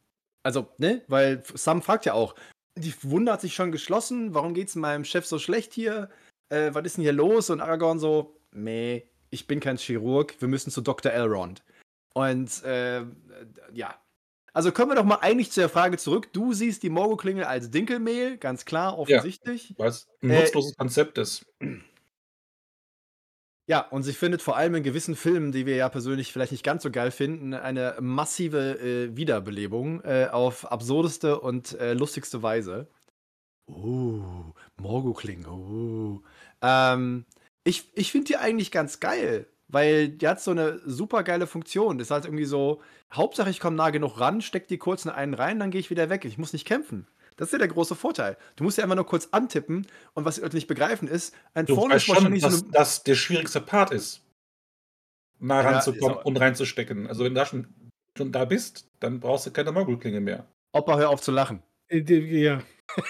Also, 0.43 0.69
ne? 0.79 1.03
Weil 1.09 1.43
Sam 1.55 1.83
fragt 1.83 2.07
ja 2.07 2.15
auch, 2.15 2.35
die 2.77 2.95
Wunde 3.03 3.33
hat 3.33 3.43
sich 3.43 3.55
schon 3.55 3.73
geschlossen, 3.73 4.35
warum 4.35 4.55
geht's 4.55 4.75
meinem 4.75 5.05
Chef 5.05 5.27
so 5.27 5.39
schlecht 5.39 5.75
hier? 5.75 6.09
Äh, 6.49 6.73
was 6.73 6.85
ist 6.85 6.97
denn 6.97 7.03
hier 7.03 7.13
los? 7.13 7.51
Und 7.51 7.61
Aragorn 7.61 7.99
so, 7.99 8.41
nee, 8.53 9.11
ich 9.31 9.47
bin 9.47 9.61
kein 9.61 9.77
Chirurg, 9.77 10.41
wir 10.41 10.49
müssen 10.49 10.71
zu 10.71 10.81
Dr. 10.81 11.13
Elrond. 11.13 11.63
Und 12.17 12.65
äh, 12.65 13.05
ja. 13.75 13.95
Also 14.55 14.73
kommen 14.73 14.93
wir 14.93 14.95
doch 14.95 15.05
mal 15.05 15.17
eigentlich 15.17 15.53
zu 15.53 15.61
der 15.61 15.69
Frage 15.69 15.99
zurück. 15.99 16.33
Du 16.33 16.55
siehst 16.55 16.83
die 16.83 16.89
Morgoklinge 16.89 17.47
als 17.47 17.71
Dinkelmehl, 17.71 18.39
ganz 18.39 18.65
klar, 18.65 18.99
offensichtlich. 18.99 19.75
Weil 19.77 19.91
es 19.91 20.09
ein 20.23 20.31
Äh, 20.31 20.41
nutzloses 20.41 20.75
Konzept 20.79 21.19
ist. 21.19 21.45
Ja, 23.69 23.81
und 23.81 24.03
sie 24.03 24.15
findet 24.15 24.41
vor 24.41 24.57
allem 24.57 24.77
in 24.77 24.83
gewissen 24.83 25.15
Filmen, 25.15 25.53
die 25.53 25.67
wir 25.67 25.77
ja 25.77 25.91
persönlich 25.91 26.33
vielleicht 26.33 26.53
nicht 26.53 26.65
ganz 26.65 26.85
so 26.85 26.91
geil 26.91 27.11
finden, 27.11 27.53
eine 27.53 27.97
massive 28.01 28.79
äh, 28.79 29.15
Wiederbelebung 29.15 30.01
äh, 30.03 30.29
auf 30.33 30.73
absurdeste 30.73 31.39
und 31.39 31.79
äh, 31.79 31.93
lustigste 31.93 32.43
Weise. 32.43 32.89
Uh, 33.69 34.53
Morgokling, 34.81 35.45
uh. 35.47 36.23
Ähm, 36.63 37.27
ich 37.63 37.91
ich 37.95 38.11
finde 38.11 38.29
die 38.29 38.37
eigentlich 38.39 38.71
ganz 38.71 39.01
geil, 39.01 39.47
weil 39.69 40.09
die 40.09 40.29
hat 40.29 40.41
so 40.41 40.51
eine 40.51 40.81
super 40.85 41.23
geile 41.23 41.47
Funktion. 41.47 41.99
Das 41.99 42.09
ist 42.09 42.11
halt 42.11 42.25
irgendwie 42.25 42.45
so, 42.45 42.83
Hauptsache 43.13 43.51
ich 43.51 43.61
komme 43.61 43.77
nah 43.77 43.91
genug 43.91 44.21
ran, 44.21 44.41
steck 44.41 44.69
die 44.69 44.79
kurz 44.79 45.05
in 45.05 45.11
einen 45.11 45.35
rein, 45.35 45.59
dann 45.59 45.71
gehe 45.71 45.81
ich 45.81 45.91
wieder 45.91 46.09
weg. 46.11 46.25
Ich 46.25 46.39
muss 46.39 46.53
nicht 46.53 46.67
kämpfen. 46.67 47.07
Das 47.37 47.49
ist 47.49 47.53
ja 47.53 47.59
der 47.59 47.69
große 47.69 47.95
Vorteil. 47.95 48.37
Du 48.57 48.65
musst 48.65 48.79
ja 48.79 48.85
einfach 48.85 48.97
nur 48.97 49.07
kurz 49.07 49.29
antippen 49.31 49.87
und 50.15 50.25
was 50.25 50.37
die 50.37 50.41
Leute 50.41 50.57
nicht 50.57 50.69
begreifen 50.69 51.07
ist, 51.07 51.35
ein 51.55 51.67
Phone 51.67 51.91
ist 51.91 52.05
schon, 52.05 52.15
wahrscheinlich 52.15 52.43
so 52.43 52.49
dass 52.49 52.63
eine, 52.63 52.73
das 52.73 53.03
der 53.03 53.15
schwierigste 53.15 53.61
Part 53.61 53.91
ist, 53.93 54.23
nah 55.39 55.63
Ja, 55.63 55.71
ranzukommen 55.71 56.19
und 56.19 56.37
reinzustecken. 56.39 57.07
Also 57.07 57.25
wenn 57.25 57.35
du 57.35 57.41
da 57.41 57.47
schon, 57.47 57.67
schon 58.17 58.33
da 58.33 58.45
bist, 58.47 58.89
dann 59.01 59.21
brauchst 59.21 59.47
du 59.47 59.51
keine 59.51 59.73
Mogulklinge 59.73 60.21
mehr. 60.21 60.47
Opa, 60.73 60.97
hör 60.97 61.11
auf 61.11 61.21
zu 61.21 61.33
lachen. 61.33 61.63
Äh, 61.89 62.01
Ja. 62.01 62.63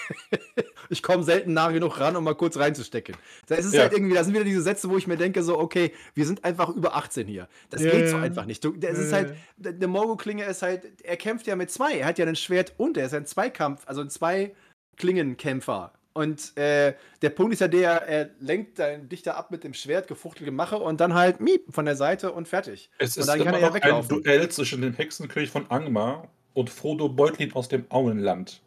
Ich 0.88 1.02
komme 1.02 1.24
selten 1.24 1.52
nah 1.52 1.70
genug 1.72 1.98
ran, 1.98 2.14
um 2.14 2.22
mal 2.22 2.34
kurz 2.36 2.56
reinzustecken. 2.56 3.16
Das 3.48 3.64
ist 3.64 3.74
Ja. 3.74 3.82
halt 3.82 3.92
irgendwie, 3.92 4.14
das 4.14 4.26
sind 4.26 4.34
wieder 4.34 4.44
diese 4.44 4.62
Sätze, 4.62 4.88
wo 4.88 4.96
ich 4.96 5.08
mir 5.08 5.16
denke, 5.16 5.42
so, 5.42 5.58
okay, 5.58 5.92
wir 6.14 6.24
sind 6.26 6.44
einfach 6.44 6.68
über 6.68 6.94
18 6.94 7.26
hier. 7.26 7.48
Das 7.70 7.82
Ja, 7.82 7.90
geht 7.90 8.08
so 8.08 8.16
ja. 8.16 8.22
einfach 8.22 8.46
nicht. 8.46 8.64
Du, 8.64 8.72
das 8.72 8.96
ist 8.96 9.10
Ja, 9.10 9.16
halt, 9.18 9.34
der 9.56 9.88
Morgo-Klinge 9.88 10.44
ist 10.44 10.62
halt, 10.62 11.02
er 11.02 11.16
kämpft 11.16 11.46
ja 11.48 11.56
mit 11.56 11.72
zwei. 11.72 11.94
Er 11.98 12.06
hat 12.06 12.18
ja 12.18 12.26
ein 12.26 12.36
Schwert 12.36 12.74
und 12.76 12.96
er 12.96 13.06
ist 13.06 13.14
ein 13.14 13.26
Zweikampf, 13.26 13.82
also 13.86 14.00
ein 14.00 14.10
Zwei-Klingenkämpfer. 14.10 15.92
Und 16.12 16.56
äh, 16.56 16.94
der 17.20 17.30
Punkt 17.30 17.52
ist 17.52 17.60
ja 17.60 17.68
der, 17.68 18.02
er 18.08 18.30
lenkt 18.40 18.78
deinen 18.78 19.08
Dichter 19.08 19.36
ab 19.36 19.50
mit 19.50 19.64
dem 19.64 19.74
Schwert, 19.74 20.08
gefuchtelte 20.08 20.50
Mache 20.50 20.78
und 20.78 21.00
dann 21.00 21.12
halt 21.14 21.40
miep, 21.40 21.74
von 21.74 21.84
der 21.84 21.96
Seite 21.96 22.32
und 22.32 22.48
fertig. 22.48 22.90
Es 22.98 23.16
Und 23.16 23.22
ist 23.22 23.26
dann 23.28 23.38
kann 23.38 23.48
immer 23.48 23.56
er 23.58 23.60
ja 23.60 23.66
noch 23.68 23.74
ein 23.74 23.82
weglaufen. 23.82 24.22
Duell 24.22 24.48
zwischen 24.48 24.80
dem 24.80 24.94
Hexenkönig 24.94 25.50
von 25.50 25.70
Angmar 25.70 26.28
und 26.54 26.70
Frodo 26.70 27.08
Beutlin 27.10 27.52
aus 27.52 27.68
dem 27.68 27.84
Auenland. 27.90 28.62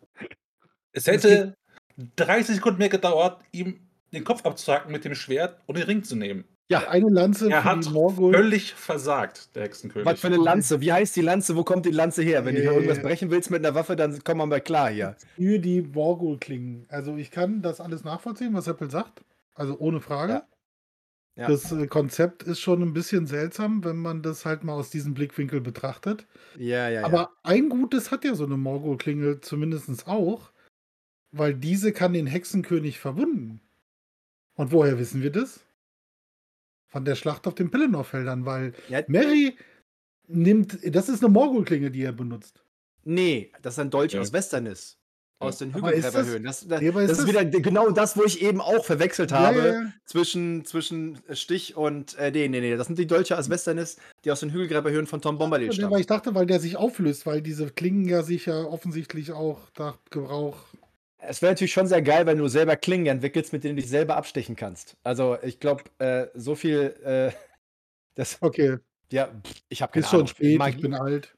Es 0.91 1.07
hätte 1.07 1.55
30 2.15 2.55
Sekunden 2.55 2.79
mehr 2.79 2.89
gedauert, 2.89 3.41
ihm 3.51 3.79
den 4.13 4.23
Kopf 4.23 4.45
abzuhacken 4.45 4.91
mit 4.91 5.05
dem 5.05 5.15
Schwert 5.15 5.59
und 5.67 5.77
den 5.77 5.85
Ring 5.85 6.03
zu 6.03 6.15
nehmen. 6.15 6.45
Eine 6.71 7.09
Lanze 7.09 7.49
Er 7.49 7.63
hat 7.63 7.85
völlig 7.85 8.75
versagt, 8.75 9.55
der 9.55 9.63
Hexenkönig. 9.63 10.05
Was 10.05 10.19
für 10.19 10.27
eine 10.27 10.37
Lanze? 10.37 10.81
Wie 10.81 10.93
heißt 10.93 11.15
die 11.15 11.21
Lanze? 11.21 11.55
Wo 11.55 11.63
kommt 11.63 11.85
die 11.87 11.91
Lanze 11.91 12.21
her? 12.21 12.45
Wenn 12.45 12.53
du 12.55 12.61
hier 12.61 12.71
Äh. 12.71 12.75
irgendwas 12.75 13.01
brechen 13.01 13.31
willst 13.31 13.49
mit 13.49 13.65
einer 13.65 13.73
Waffe, 13.73 13.95
dann 13.95 14.19
komm 14.23 14.37
mal 14.37 14.61
klar 14.61 14.89
hier. 14.91 15.15
für 15.35 15.57
die 15.59 15.81
Morgul 15.81 16.37
klingen. 16.37 16.85
Also 16.89 17.15
ich 17.17 17.31
kann 17.31 17.63
das 17.63 17.81
alles 17.81 18.03
nachvollziehen, 18.03 18.53
was 18.53 18.67
Apple 18.67 18.89
sagt. 18.91 19.23
Also 19.55 19.77
ohne 19.79 19.99
Frage. 19.99 20.33
Ja. 20.33 20.47
Ja. 21.39 21.47
Das 21.47 21.71
äh, 21.71 21.87
Konzept 21.87 22.43
ist 22.43 22.59
schon 22.59 22.81
ein 22.83 22.93
bisschen 22.93 23.25
seltsam, 23.25 23.83
wenn 23.85 23.95
man 23.95 24.21
das 24.21 24.45
halt 24.45 24.63
mal 24.63 24.73
aus 24.73 24.89
diesem 24.89 25.13
Blickwinkel 25.13 25.61
betrachtet. 25.61 26.27
Ja, 26.57 26.89
ja, 26.89 26.99
ja. 27.01 27.05
Aber 27.05 27.31
ein 27.43 27.69
Gutes 27.69 28.11
hat 28.11 28.25
ja 28.25 28.35
so 28.35 28.43
eine 28.45 28.57
Morgul-Klingel 28.57 29.39
zumindest 29.39 30.05
auch, 30.07 30.51
weil 31.31 31.53
diese 31.53 31.91
kann 31.91 32.13
den 32.13 32.27
Hexenkönig 32.27 32.99
verwunden. 32.99 33.61
Und 34.55 34.71
woher 34.71 34.99
wissen 34.99 35.21
wir 35.21 35.31
das? 35.31 35.61
Von 36.87 37.05
der 37.05 37.15
Schlacht 37.15 37.45
auf 37.47 37.55
den 37.55 37.69
Pelennor-Feldern, 37.71 38.45
weil 38.45 38.73
Ja. 38.89 39.01
Mary 39.07 39.55
nimmt, 40.27 40.79
das 40.95 41.07
ist 41.09 41.23
eine 41.23 41.31
Morgul-Klinge, 41.31 41.91
die 41.91 42.03
er 42.03 42.11
benutzt. 42.11 42.63
Nee, 43.03 43.51
das 43.61 43.75
ist 43.75 43.79
ein 43.79 43.89
Dolch 43.89 44.13
Ja. 44.13 44.21
aus 44.21 44.33
Westernis. 44.33 44.97
Aus 45.41 45.57
den 45.59 45.73
Aber 45.73 45.91
das- 45.91 45.99
Hügelgräberhöhen. 45.99 46.43
Das, 46.43 46.67
das, 46.67 46.81
Ja, 46.81 46.89
aber 46.89 47.01
ist 47.03 47.11
das 47.11 47.19
ist 47.19 47.27
das- 47.33 47.45
wieder 47.45 47.45
genau 47.61 47.91
das, 47.91 48.17
wo 48.17 48.25
ich 48.25 48.41
eben 48.41 48.59
auch 48.59 48.83
verwechselt 48.83 49.31
habe 49.31 49.57
ja, 49.59 49.65
ja. 49.83 49.93
Zwischen, 50.03 50.65
zwischen 50.65 51.17
Stich 51.31 51.77
und. 51.77 52.17
Äh, 52.17 52.31
nee, 52.31 52.49
nee, 52.49 52.59
nee. 52.59 52.75
Das 52.75 52.87
sind 52.87 52.99
die 52.99 53.07
Dolche 53.07 53.37
aus 53.37 53.49
Westernis, 53.49 53.95
die 54.25 54.31
aus 54.31 54.41
den 54.41 54.51
Hügelgräberhöhen 54.51 55.07
von 55.07 55.21
Tom 55.21 55.37
Bombadil 55.37 55.67
Ja, 55.67 55.73
stammen. 55.73 55.91
weil 55.93 56.01
ich 56.01 56.07
dachte, 56.07 56.35
weil 56.35 56.45
der 56.45 56.59
sich 56.59 56.75
auflöst, 56.75 57.25
weil 57.25 57.41
diese 57.41 57.69
Klingen 57.71 58.05
ja 58.09 58.21
sich 58.21 58.47
ja 58.47 58.63
offensichtlich 58.65 59.31
auch 59.31 59.61
nach 59.77 59.97
Gebrauch. 60.09 60.57
Es 61.19 61.41
wäre 61.41 61.51
natürlich 61.51 61.73
schon 61.73 61.87
sehr 61.87 62.01
geil, 62.01 62.25
wenn 62.25 62.37
du 62.37 62.47
selber 62.47 62.75
Klingen 62.75 63.07
entwickelst, 63.07 63.51
mit 63.51 63.63
denen 63.63 63.75
du 63.75 63.81
dich 63.81 63.89
selber 63.89 64.15
abstechen 64.15 64.55
kannst. 64.55 64.95
Also, 65.03 65.37
ich 65.43 65.59
glaube, 65.59 65.83
äh, 65.99 66.27
so 66.33 66.55
viel. 66.55 66.95
Äh, 67.03 67.31
das, 68.15 68.37
Okay, 68.41 68.77
ja, 69.11 69.29
ich 69.69 69.81
habe 69.81 69.91
keine 69.91 70.03
ist 70.03 70.09
schon 70.09 70.19
Ahnung. 70.19 70.27
spät, 70.27 70.57
Magie, 70.57 70.75
ich 70.75 70.81
bin 70.81 70.93
alt. 70.93 71.35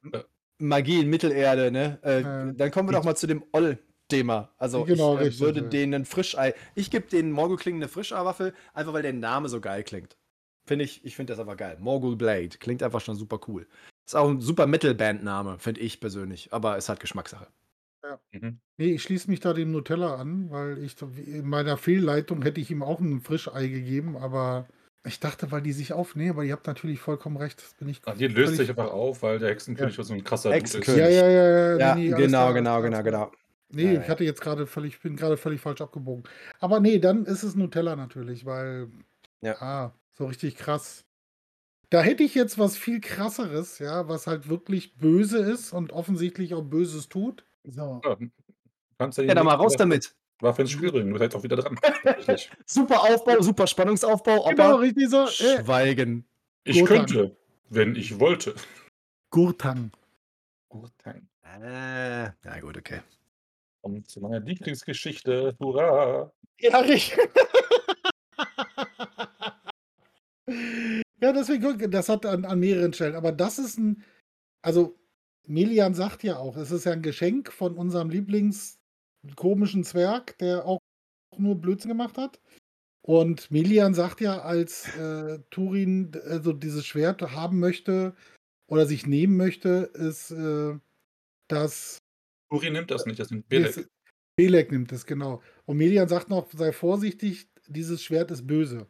Magie 0.59 0.99
in 0.99 1.09
Mittelerde, 1.09 1.71
ne? 1.71 1.99
Äh. 2.03 2.53
Dann 2.55 2.71
kommen 2.71 2.89
wir 2.89 2.93
doch 2.93 3.03
mal 3.03 3.15
zu 3.15 3.27
dem 3.27 3.43
Oll-Thema. 3.51 4.53
Also, 4.57 4.83
Genau, 4.83 5.15
ich 5.15 5.19
äh, 5.19 5.23
richtig, 5.23 5.39
würde 5.39 5.61
ja. 5.61 5.67
denen 5.67 5.93
ein 5.93 6.05
Frischei. 6.05 6.53
Ich 6.75 6.91
gebe 6.91 7.07
den 7.07 7.31
Morgul-Klingen 7.31 7.81
eine 7.81 7.87
Frischei-Waffe, 7.89 8.53
einfach 8.73 8.93
weil 8.93 9.01
der 9.01 9.13
Name 9.13 9.49
so 9.49 9.61
geil 9.61 9.83
klingt. 9.83 10.17
Finde 10.65 10.85
ich, 10.85 11.03
ich 11.03 11.15
finde 11.15 11.33
das 11.33 11.39
aber 11.39 11.55
geil. 11.55 11.77
Morgul 11.79 12.15
Blade 12.15 12.49
klingt 12.59 12.83
einfach 12.83 13.01
schon 13.01 13.15
super 13.15 13.39
cool. 13.47 13.67
Ist 14.05 14.15
auch 14.15 14.29
ein 14.29 14.41
super 14.41 14.67
Metal-Band-Name, 14.67 15.57
finde 15.59 15.81
ich 15.81 15.99
persönlich. 15.99 16.53
Aber 16.53 16.77
es 16.77 16.87
hat 16.89 16.99
Geschmackssache. 16.99 17.47
Mhm. 18.31 18.59
Nee, 18.77 18.93
ich 18.93 19.03
schließe 19.03 19.29
mich 19.29 19.39
da 19.39 19.53
dem 19.53 19.71
Nutella 19.71 20.15
an, 20.15 20.49
weil 20.49 20.77
ich 20.83 20.95
in 21.01 21.47
meiner 21.47 21.77
Fehlleitung 21.77 22.41
hätte 22.41 22.61
ich 22.61 22.71
ihm 22.71 22.83
auch 22.83 22.99
ein 22.99 23.21
Frischei 23.21 23.67
gegeben, 23.67 24.17
aber 24.17 24.67
ich 25.03 25.19
dachte, 25.19 25.51
weil 25.51 25.61
die 25.61 25.71
sich 25.71 25.93
aufnehmen, 25.93 26.31
aber 26.31 26.43
ihr 26.43 26.53
habt 26.53 26.67
natürlich 26.67 26.99
vollkommen 26.99 27.37
recht. 27.37 27.61
Das 27.61 27.73
bin 27.73 27.89
ich 27.89 28.01
Ach, 28.05 28.15
hier 28.15 28.29
löst 28.29 28.57
sich 28.57 28.69
einfach 28.69 28.91
auf, 28.91 29.23
weil 29.23 29.39
der 29.39 29.49
Hexenkönig 29.49 29.95
so 29.95 30.13
ein 30.13 30.23
krasser. 30.23 30.51
Hexenkönig. 30.51 30.99
Ja, 30.99 31.09
ja, 31.09 31.27
ja, 31.27 31.49
ja. 31.49 31.77
Ja, 31.77 31.95
nee, 31.95 32.09
nee, 32.09 32.15
genau, 32.15 32.53
genau, 32.53 32.81
genau, 32.81 33.03
genau. 33.03 33.31
Nee, 33.69 33.85
Ja, 33.85 33.91
ja. 33.93 34.01
ich 34.01 34.09
hatte 34.09 34.23
jetzt 34.23 34.41
gerade 34.41 34.67
völlig, 34.67 34.99
bin 35.01 35.15
gerade 35.15 35.37
völlig 35.37 35.61
falsch 35.61 35.81
abgebogen. 35.81 36.23
Aber 36.59 36.79
nee, 36.79 36.99
dann 36.99 37.25
ist 37.25 37.43
es 37.43 37.55
Nutella 37.55 37.95
natürlich, 37.95 38.45
weil 38.45 38.89
Ja. 39.41 39.59
ah, 39.61 39.95
so 40.11 40.25
richtig 40.27 40.55
krass. 40.55 41.05
Da 41.89 42.01
hätte 42.01 42.23
ich 42.23 42.35
jetzt 42.35 42.57
was 42.57 42.77
viel 42.77 43.01
krasseres, 43.01 43.79
ja, 43.79 44.07
was 44.07 44.27
halt 44.27 44.49
wirklich 44.49 44.97
böse 44.97 45.39
ist 45.39 45.73
und 45.73 45.91
offensichtlich 45.91 46.53
auch 46.53 46.63
Böses 46.63 47.09
tut. 47.09 47.43
So. 47.63 48.01
Ja, 48.03 48.17
kannst 48.97 49.17
du 49.17 49.23
Ja, 49.23 49.33
dann 49.35 49.45
mal 49.45 49.55
raus 49.55 49.75
damit. 49.75 50.15
Waffe 50.39 50.63
ins 50.63 50.71
Spiel 50.71 50.91
bringen, 50.91 51.13
du 51.13 51.19
halt 51.19 51.35
auch 51.35 51.43
wieder 51.43 51.55
dran. 51.55 51.79
Super 52.65 53.01
Aufbau, 53.01 53.41
super 53.41 53.67
Spannungsaufbau. 53.67 54.49
Genau, 54.49 54.77
richtig 54.77 55.09
so. 55.09 55.27
Schweigen. 55.27 56.25
Ich 56.63 56.79
Gurtan. 56.79 56.97
könnte, 57.05 57.37
wenn 57.69 57.95
ich 57.95 58.19
wollte. 58.19 58.55
Gurtang. 59.29 59.91
Gurtan. 60.69 61.27
Äh, 61.43 62.31
na 62.43 62.59
gut, 62.59 62.77
okay. 62.77 63.01
Und 63.81 64.09
zu 64.09 64.19
meiner 64.21 64.39
Lieblingsgeschichte, 64.39 65.55
hurra! 65.59 66.31
Ja, 66.59 66.79
richtig. 66.79 67.17
ja, 71.19 71.33
deswegen, 71.33 71.91
das 71.91 72.09
hat 72.09 72.25
an, 72.25 72.45
an 72.45 72.59
mehreren 72.59 72.93
Stellen. 72.93 73.15
Aber 73.15 73.31
das 73.31 73.57
ist 73.59 73.77
ein, 73.77 74.03
also 74.61 74.99
Melian 75.51 75.93
sagt 75.93 76.23
ja 76.23 76.37
auch, 76.37 76.55
es 76.55 76.71
ist 76.71 76.85
ja 76.85 76.93
ein 76.93 77.01
Geschenk 77.01 77.51
von 77.51 77.75
unserem 77.75 78.09
Lieblingskomischen 78.09 79.83
Zwerg, 79.83 80.37
der 80.37 80.65
auch 80.65 80.79
nur 81.37 81.55
Blödsinn 81.55 81.89
gemacht 81.89 82.17
hat. 82.17 82.39
Und 83.01 83.51
Melian 83.51 83.93
sagt 83.93 84.21
ja, 84.21 84.41
als 84.41 84.95
äh, 84.95 85.39
Turin 85.49 86.11
also 86.25 86.53
dieses 86.53 86.85
Schwert 86.85 87.21
haben 87.21 87.59
möchte 87.59 88.15
oder 88.67 88.85
sich 88.85 89.05
nehmen 89.05 89.35
möchte, 89.35 89.91
ist, 89.93 90.31
äh, 90.31 90.79
dass 91.49 91.97
Uri 92.49 92.69
nimmt 92.69 92.89
das 92.89 93.05
nicht, 93.05 93.19
das 93.19 93.31
nimmt 93.31 93.49
Belek. 93.49 93.75
Belek. 93.75 93.89
Belek 94.37 94.71
nimmt 94.71 94.91
es, 94.93 95.05
genau. 95.05 95.41
Und 95.65 95.77
Melian 95.77 96.07
sagt 96.07 96.29
noch, 96.29 96.49
sei 96.53 96.71
vorsichtig, 96.71 97.49
dieses 97.67 98.01
Schwert 98.01 98.31
ist 98.31 98.47
böse. 98.47 98.87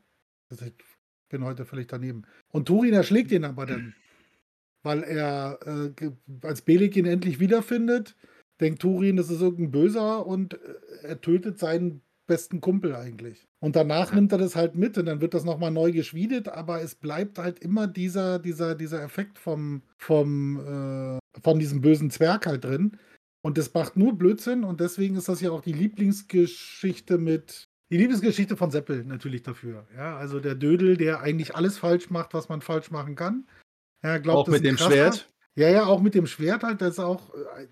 Ich 0.51 0.73
bin 1.29 1.43
heute 1.43 1.65
völlig 1.65 1.87
daneben. 1.87 2.27
Und 2.49 2.67
Turin 2.67 2.93
erschlägt 2.93 3.31
ihn 3.31 3.45
aber 3.45 3.65
dann. 3.65 3.95
Weil 4.83 5.03
er, 5.03 5.59
äh, 5.65 6.11
als 6.41 6.61
Belek 6.61 6.95
ihn 6.97 7.05
endlich 7.05 7.39
wiederfindet, 7.39 8.15
denkt 8.59 8.81
Turin, 8.81 9.17
das 9.17 9.29
ist 9.29 9.41
irgendein 9.41 9.71
Böser 9.71 10.25
und 10.25 10.55
äh, 10.55 10.57
er 11.03 11.21
tötet 11.21 11.59
seinen 11.59 12.01
besten 12.27 12.61
Kumpel 12.61 12.95
eigentlich. 12.95 13.47
Und 13.59 13.75
danach 13.75 14.13
nimmt 14.13 14.31
er 14.31 14.37
das 14.37 14.55
halt 14.55 14.75
mit 14.75 14.97
und 14.97 15.05
dann 15.05 15.19
wird 15.21 15.33
das 15.33 15.43
nochmal 15.43 15.71
neu 15.71 15.91
geschmiedet, 15.91 16.47
aber 16.47 16.81
es 16.81 16.95
bleibt 16.95 17.37
halt 17.37 17.59
immer 17.59 17.87
dieser, 17.87 18.39
dieser, 18.39 18.73
dieser 18.75 19.03
Effekt 19.03 19.37
vom, 19.37 19.81
vom, 19.97 20.59
äh, 20.59 21.19
von 21.43 21.59
diesem 21.59 21.81
bösen 21.81 22.09
Zwerg 22.09 22.45
halt 22.47 22.63
drin. 22.63 22.97
Und 23.43 23.57
das 23.57 23.73
macht 23.73 23.97
nur 23.97 24.17
Blödsinn 24.17 24.63
und 24.63 24.79
deswegen 24.79 25.15
ist 25.15 25.27
das 25.27 25.41
ja 25.41 25.51
auch 25.51 25.61
die 25.61 25.73
Lieblingsgeschichte 25.73 27.17
mit. 27.17 27.65
Die 27.91 27.97
Lieblingsgeschichte 27.97 28.55
von 28.55 28.71
Seppel 28.71 29.03
natürlich 29.03 29.43
dafür. 29.43 29.85
Ja, 29.95 30.15
also 30.15 30.39
der 30.39 30.55
Dödel, 30.55 30.95
der 30.95 31.19
eigentlich 31.19 31.55
alles 31.55 31.77
falsch 31.77 32.09
macht, 32.09 32.33
was 32.33 32.47
man 32.47 32.61
falsch 32.61 32.91
machen 32.91 33.15
kann. 33.15 33.45
Er 34.01 34.19
glaubt, 34.19 34.37
Auch 34.39 34.45
das 34.45 34.53
mit 34.53 34.65
dem 34.65 34.75
Krasser. 34.75 34.91
Schwert. 34.91 35.29
Ja, 35.55 35.69
ja, 35.69 35.85
auch 35.85 36.01
mit 36.01 36.15
dem 36.15 36.27
Schwert 36.27 36.63
halt. 36.63 36.81
Das 36.81 36.91
ist 36.93 36.99
auch. 36.99 37.33
äh, 37.33 37.67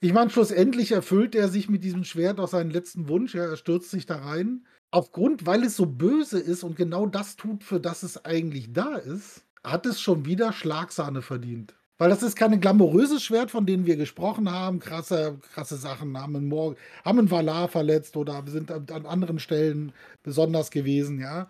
Ich 0.00 0.12
meine, 0.12 0.30
schlussendlich 0.30 0.92
erfüllt 0.92 1.34
er 1.34 1.48
sich 1.48 1.68
mit 1.68 1.82
diesem 1.84 2.04
Schwert 2.04 2.38
auch 2.40 2.48
seinen 2.48 2.70
letzten 2.70 3.08
Wunsch. 3.08 3.34
Ja, 3.34 3.44
er 3.46 3.56
stürzt 3.56 3.90
sich 3.90 4.06
da 4.06 4.16
rein. 4.16 4.66
Aufgrund, 4.90 5.46
weil 5.46 5.64
es 5.64 5.76
so 5.76 5.86
böse 5.86 6.38
ist 6.38 6.62
und 6.62 6.76
genau 6.76 7.06
das 7.06 7.36
tut, 7.36 7.64
für 7.64 7.80
das 7.80 8.02
es 8.02 8.24
eigentlich 8.24 8.72
da 8.72 8.96
ist, 8.96 9.42
hat 9.64 9.84
es 9.86 10.00
schon 10.00 10.24
wieder 10.26 10.52
Schlagsahne 10.52 11.22
verdient. 11.22 11.74
Weil 11.98 12.10
das 12.10 12.22
ist 12.22 12.36
keine 12.36 12.58
glamouröses 12.60 13.22
Schwert, 13.24 13.50
von 13.50 13.64
denen 13.66 13.86
wir 13.86 13.96
gesprochen 13.96 14.50
haben. 14.50 14.80
Krasse, 14.80 15.38
krasse 15.54 15.76
Sachen 15.76 16.16
haben 16.18 16.36
einen, 16.36 16.48
Mor 16.48 16.76
haben 17.04 17.18
einen 17.18 17.30
Valar 17.30 17.68
verletzt 17.68 18.16
oder 18.16 18.44
sind 18.46 18.70
an 18.70 19.06
anderen 19.06 19.38
Stellen 19.38 19.92
besonders 20.22 20.70
gewesen, 20.70 21.18
ja. 21.20 21.48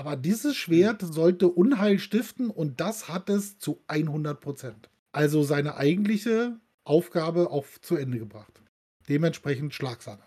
Aber 0.00 0.16
dieses 0.16 0.56
Schwert 0.56 1.02
sollte 1.02 1.46
Unheil 1.46 1.98
stiften 1.98 2.48
und 2.48 2.80
das 2.80 3.10
hat 3.10 3.28
es 3.28 3.58
zu 3.58 3.82
100 3.86 4.40
Prozent. 4.40 4.88
Also 5.12 5.42
seine 5.42 5.76
eigentliche 5.76 6.58
Aufgabe 6.84 7.50
auch 7.50 7.66
zu 7.82 7.96
Ende 7.96 8.18
gebracht. 8.18 8.62
Dementsprechend 9.10 9.74
Schlagsahne. 9.74 10.22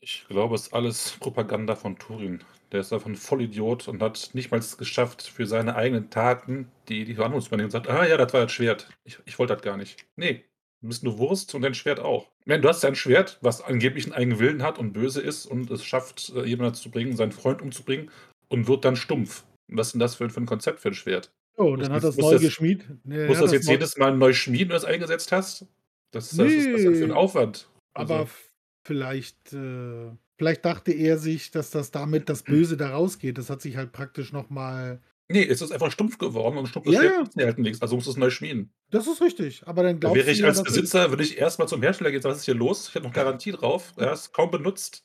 Ich 0.00 0.24
glaube, 0.28 0.54
es 0.54 0.68
ist 0.68 0.74
alles 0.74 1.16
Propaganda 1.18 1.74
von 1.74 1.98
Turin. 1.98 2.44
Der 2.70 2.82
ist 2.82 2.92
einfach 2.92 3.08
ein 3.08 3.16
Vollidiot 3.16 3.88
und 3.88 4.00
hat 4.00 4.30
nicht 4.32 4.52
mal 4.52 4.58
es 4.58 4.78
geschafft, 4.78 5.22
für 5.22 5.48
seine 5.48 5.74
eigenen 5.74 6.10
Taten 6.10 6.68
die, 6.88 7.04
die 7.04 7.18
und 7.18 7.72
sagt, 7.72 7.88
ah 7.88 8.06
ja, 8.06 8.16
das 8.16 8.32
war 8.32 8.42
das 8.42 8.52
Schwert. 8.52 8.90
Ich, 9.02 9.18
ich 9.24 9.40
wollte 9.40 9.54
das 9.54 9.62
gar 9.64 9.76
nicht. 9.76 10.06
Nee, 10.14 10.44
Du 10.84 10.88
bist 10.88 11.02
nur 11.02 11.16
Wurst 11.16 11.54
und 11.54 11.62
dein 11.62 11.72
Schwert 11.72 11.98
auch. 11.98 12.28
Meine, 12.44 12.60
du 12.60 12.68
hast 12.68 12.82
ja 12.82 12.90
ein 12.90 12.94
Schwert, 12.94 13.38
was 13.40 13.62
angeblich 13.62 14.04
einen 14.04 14.12
eigenen 14.12 14.38
Willen 14.38 14.62
hat 14.62 14.78
und 14.78 14.92
böse 14.92 15.22
ist 15.22 15.46
und 15.46 15.70
es 15.70 15.82
schafft, 15.82 16.30
äh, 16.36 16.44
jemanden 16.44 16.74
zu 16.74 16.90
bringen, 16.90 17.16
seinen 17.16 17.32
Freund 17.32 17.62
umzubringen 17.62 18.10
und 18.54 18.66
wird 18.68 18.84
dann 18.84 18.96
stumpf. 18.96 19.44
Was 19.68 19.88
ist 19.88 19.92
denn 19.92 20.00
das 20.00 20.14
für, 20.16 20.28
für 20.30 20.40
ein 20.40 20.46
Konzept 20.46 20.80
für 20.80 20.88
ein 20.88 20.94
Schwert? 20.94 21.32
Oh, 21.56 21.70
Muss 21.76 21.80
dann 21.84 21.92
hat 21.92 21.96
das- 22.02 22.02
das 22.02 22.16
muss 22.16 22.24
neu 22.24 22.32
das- 22.32 22.42
geschmiedet. 22.42 22.86
Nee, 23.04 23.26
Musst 23.26 23.28
ja, 23.28 23.34
du 23.40 23.42
das 23.42 23.52
jetzt 23.52 23.68
jedes 23.68 23.96
Mal 23.96 24.16
neu 24.16 24.32
schmieden, 24.32 24.68
wenn 24.70 24.76
du 24.76 24.82
es 24.82 24.84
eingesetzt 24.84 25.30
hast? 25.32 25.66
Das, 26.10 26.36
was 26.38 26.46
ist 26.52 26.72
das 26.72 26.80
für 26.82 26.88
ein 26.88 27.08
Nee. 27.08 27.10
Aufwand? 27.12 27.68
Aber 27.94 28.14
Also, 28.14 28.24
f- 28.24 28.50
vielleicht, 28.84 29.52
äh, 29.52 30.10
vielleicht 30.36 30.64
dachte 30.64 30.92
er 30.92 31.18
sich, 31.18 31.50
dass 31.50 31.70
das 31.70 31.90
damit 31.90 32.28
das 32.28 32.42
Böse 32.42 32.76
da 32.76 32.90
rausgeht. 32.90 33.38
Das 33.38 33.50
hat 33.50 33.62
sich 33.62 33.76
halt 33.76 33.92
praktisch 33.92 34.32
nochmal. 34.32 35.00
nee, 35.28 35.44
es 35.46 35.62
ist 35.62 35.72
einfach 35.72 35.90
stumpf 35.90 36.18
geworden 36.18 36.58
und 36.58 36.66
stumpf 36.68 36.86
Ja, 36.88 37.00
Schwert 37.00 37.30
ja. 37.36 37.52
nichts. 37.56 37.80
Also 37.82 37.94
musst 37.96 38.06
du 38.06 38.10
es 38.12 38.16
neu 38.16 38.30
schmieden. 38.30 38.70
Das 38.90 39.06
ist 39.06 39.22
richtig. 39.22 39.62
Aber 39.66 39.82
dann 39.82 39.94
Da 39.98 40.08
glaubst 40.08 40.16
wäre 40.16 40.30
ich 40.30 40.38
ja, 40.40 40.48
als 40.48 40.62
Besitzer, 40.62 41.10
würde 41.10 41.22
ich 41.22 41.38
erstmal 41.38 41.66
zum 41.68 41.80
Hersteller 41.82 42.10
gehen, 42.10 42.22
was 42.24 42.38
ist 42.38 42.44
hier 42.44 42.54
los? 42.54 42.88
Ich 42.90 42.94
habe 42.94 43.06
noch 43.06 43.12
Garantie 43.14 43.52
drauf. 43.52 43.92
Er 43.96 44.12
ist 44.12 44.32
kaum 44.32 44.50
benutzt. 44.50 45.04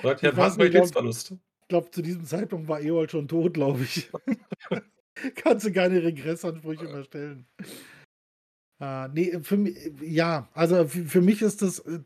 Oder 0.00 0.10
hat 0.10 0.20
hier 0.20 0.32
Ich 0.32 0.38
einen 0.38 1.42
glaube, 1.70 1.90
zu 1.90 2.02
diesem 2.02 2.24
Zeitpunkt 2.24 2.68
war 2.68 2.82
Ewald 2.82 3.10
schon 3.10 3.28
tot, 3.28 3.54
glaube 3.54 3.82
ich. 3.82 4.10
Kannst 5.36 5.66
du 5.66 5.72
keine 5.72 6.02
Regressansprüche 6.02 6.84
mehr 6.84 7.04
stellen. 7.04 7.46
Äh, 8.80 9.08
nee, 9.08 9.38
für 9.40 9.56
mich, 9.56 9.76
ja, 10.02 10.48
also 10.54 10.86
für, 10.86 11.04
für 11.04 11.20
mich 11.20 11.42
ist 11.42 11.62
das, 11.62 11.80
äh, 11.80 12.00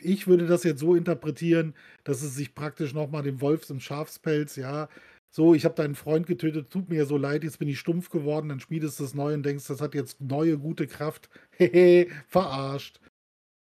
ich 0.00 0.26
würde 0.26 0.46
das 0.46 0.64
jetzt 0.64 0.80
so 0.80 0.94
interpretieren, 0.94 1.74
dass 2.04 2.22
es 2.22 2.34
sich 2.34 2.54
praktisch 2.54 2.94
nochmal 2.94 3.22
dem 3.22 3.40
Wolfs 3.40 3.70
im 3.70 3.80
Schafspelz, 3.80 4.56
ja, 4.56 4.88
so, 5.30 5.54
ich 5.54 5.64
habe 5.64 5.74
deinen 5.74 5.94
Freund 5.94 6.26
getötet, 6.26 6.70
tut 6.70 6.88
mir 6.88 7.04
so 7.04 7.16
leid, 7.16 7.44
jetzt 7.44 7.58
bin 7.58 7.68
ich 7.68 7.78
stumpf 7.78 8.08
geworden, 8.10 8.48
dann 8.48 8.60
schmiedest 8.60 8.98
du 8.98 9.04
das 9.04 9.14
neu 9.14 9.34
und 9.34 9.44
denkst, 9.44 9.66
das 9.66 9.80
hat 9.80 9.94
jetzt 9.94 10.20
neue 10.20 10.58
gute 10.58 10.86
Kraft. 10.86 11.28
Hehe, 11.50 12.08
verarscht. 12.28 13.00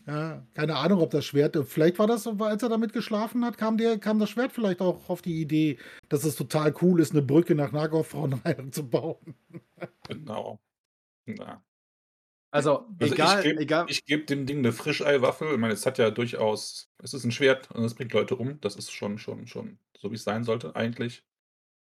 Ja, 0.08 0.45
keine 0.56 0.76
Ahnung, 0.78 0.99
ob 1.02 1.12
das 1.12 1.26
Schwert, 1.26 1.56
vielleicht 1.68 1.99
war 1.99 2.08
das, 2.08 2.26
als 2.28 2.64
er 2.64 2.70
damit 2.70 2.91
geschlafen 2.91 3.45
hat, 3.45 3.58
kam, 3.58 3.78
der, 3.78 3.99
kam 3.99 4.18
das 4.20 4.32
Schwert 4.32 4.52
vielleicht 4.52 4.82
auch 4.82 5.10
auf 5.10 5.22
die 5.22 5.39
Idee, 5.39 5.78
dass 6.10 6.24
es 6.24 6.36
total 6.36 6.74
cool 6.82 6.99
ist, 6.99 7.12
eine 7.12 7.22
Brücke 7.22 7.54
nach 7.56 7.72
Nagorfrauenheim 7.72 8.72
zu 8.72 8.89
bauen. 8.89 9.36
Genau. 10.08 10.60
Ja. 11.28 11.64
Also, 12.52 12.88
Also 12.99 13.14
egal, 13.14 13.39
ich 13.39 13.43
gebe 13.45 13.62
egal. 13.62 13.86
ich 13.89 14.06
geb 14.06 14.28
dem 14.28 14.45
Ding 14.45 14.60
eine 14.60 14.74
Frischeiwaffe. 14.74 15.52
Ich 15.54 15.58
meine, 15.60 15.74
es 15.74 15.86
hat 15.86 15.97
ja 15.97 16.12
durchaus, 16.12 16.91
es 17.02 17.14
ist 17.14 17.24
ein 17.24 17.32
Schwert 17.32 17.72
und 17.72 17.84
es 17.86 17.95
bringt 17.95 18.14
Leute 18.14 18.36
um. 18.36 18.60
Das 18.62 18.76
ist 18.76 18.91
schon, 18.91 19.18
schon, 19.20 19.47
schon 19.47 19.80
so, 19.97 20.12
wie 20.12 20.16
es 20.16 20.24
sein 20.24 20.43
sollte, 20.43 20.76
eigentlich. 20.76 21.24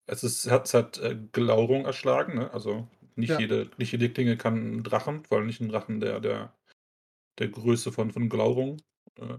Es, 0.06 0.24
ist, 0.24 0.46
es 0.46 0.52
hat, 0.52 0.66
es 0.66 0.74
hat 0.74 0.98
äh, 0.98 1.16
Glaurung 1.32 1.84
erschlagen, 1.86 2.36
ne? 2.36 2.52
Also 2.52 2.88
nicht, 3.16 3.30
Ja. 3.30 3.40
jede, 3.40 3.70
nicht 3.78 3.92
jede 3.92 4.10
Klinge 4.10 4.36
kann 4.36 4.54
einen 4.56 4.82
Drachen, 4.84 5.22
allem 5.30 5.46
nicht 5.46 5.60
einen 5.60 5.70
Drachen 5.70 6.00
der, 6.00 6.20
der, 6.20 6.54
der 7.38 7.48
Größe 7.48 7.92
von, 7.92 8.10
von 8.10 8.28
Glaurung 8.28 8.80
äh, 9.16 9.38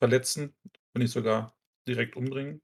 verletzen, 0.00 0.54
wenn 0.92 1.02
nicht 1.02 1.12
sogar 1.12 1.56
direkt 1.86 2.16
umbringen. 2.16 2.60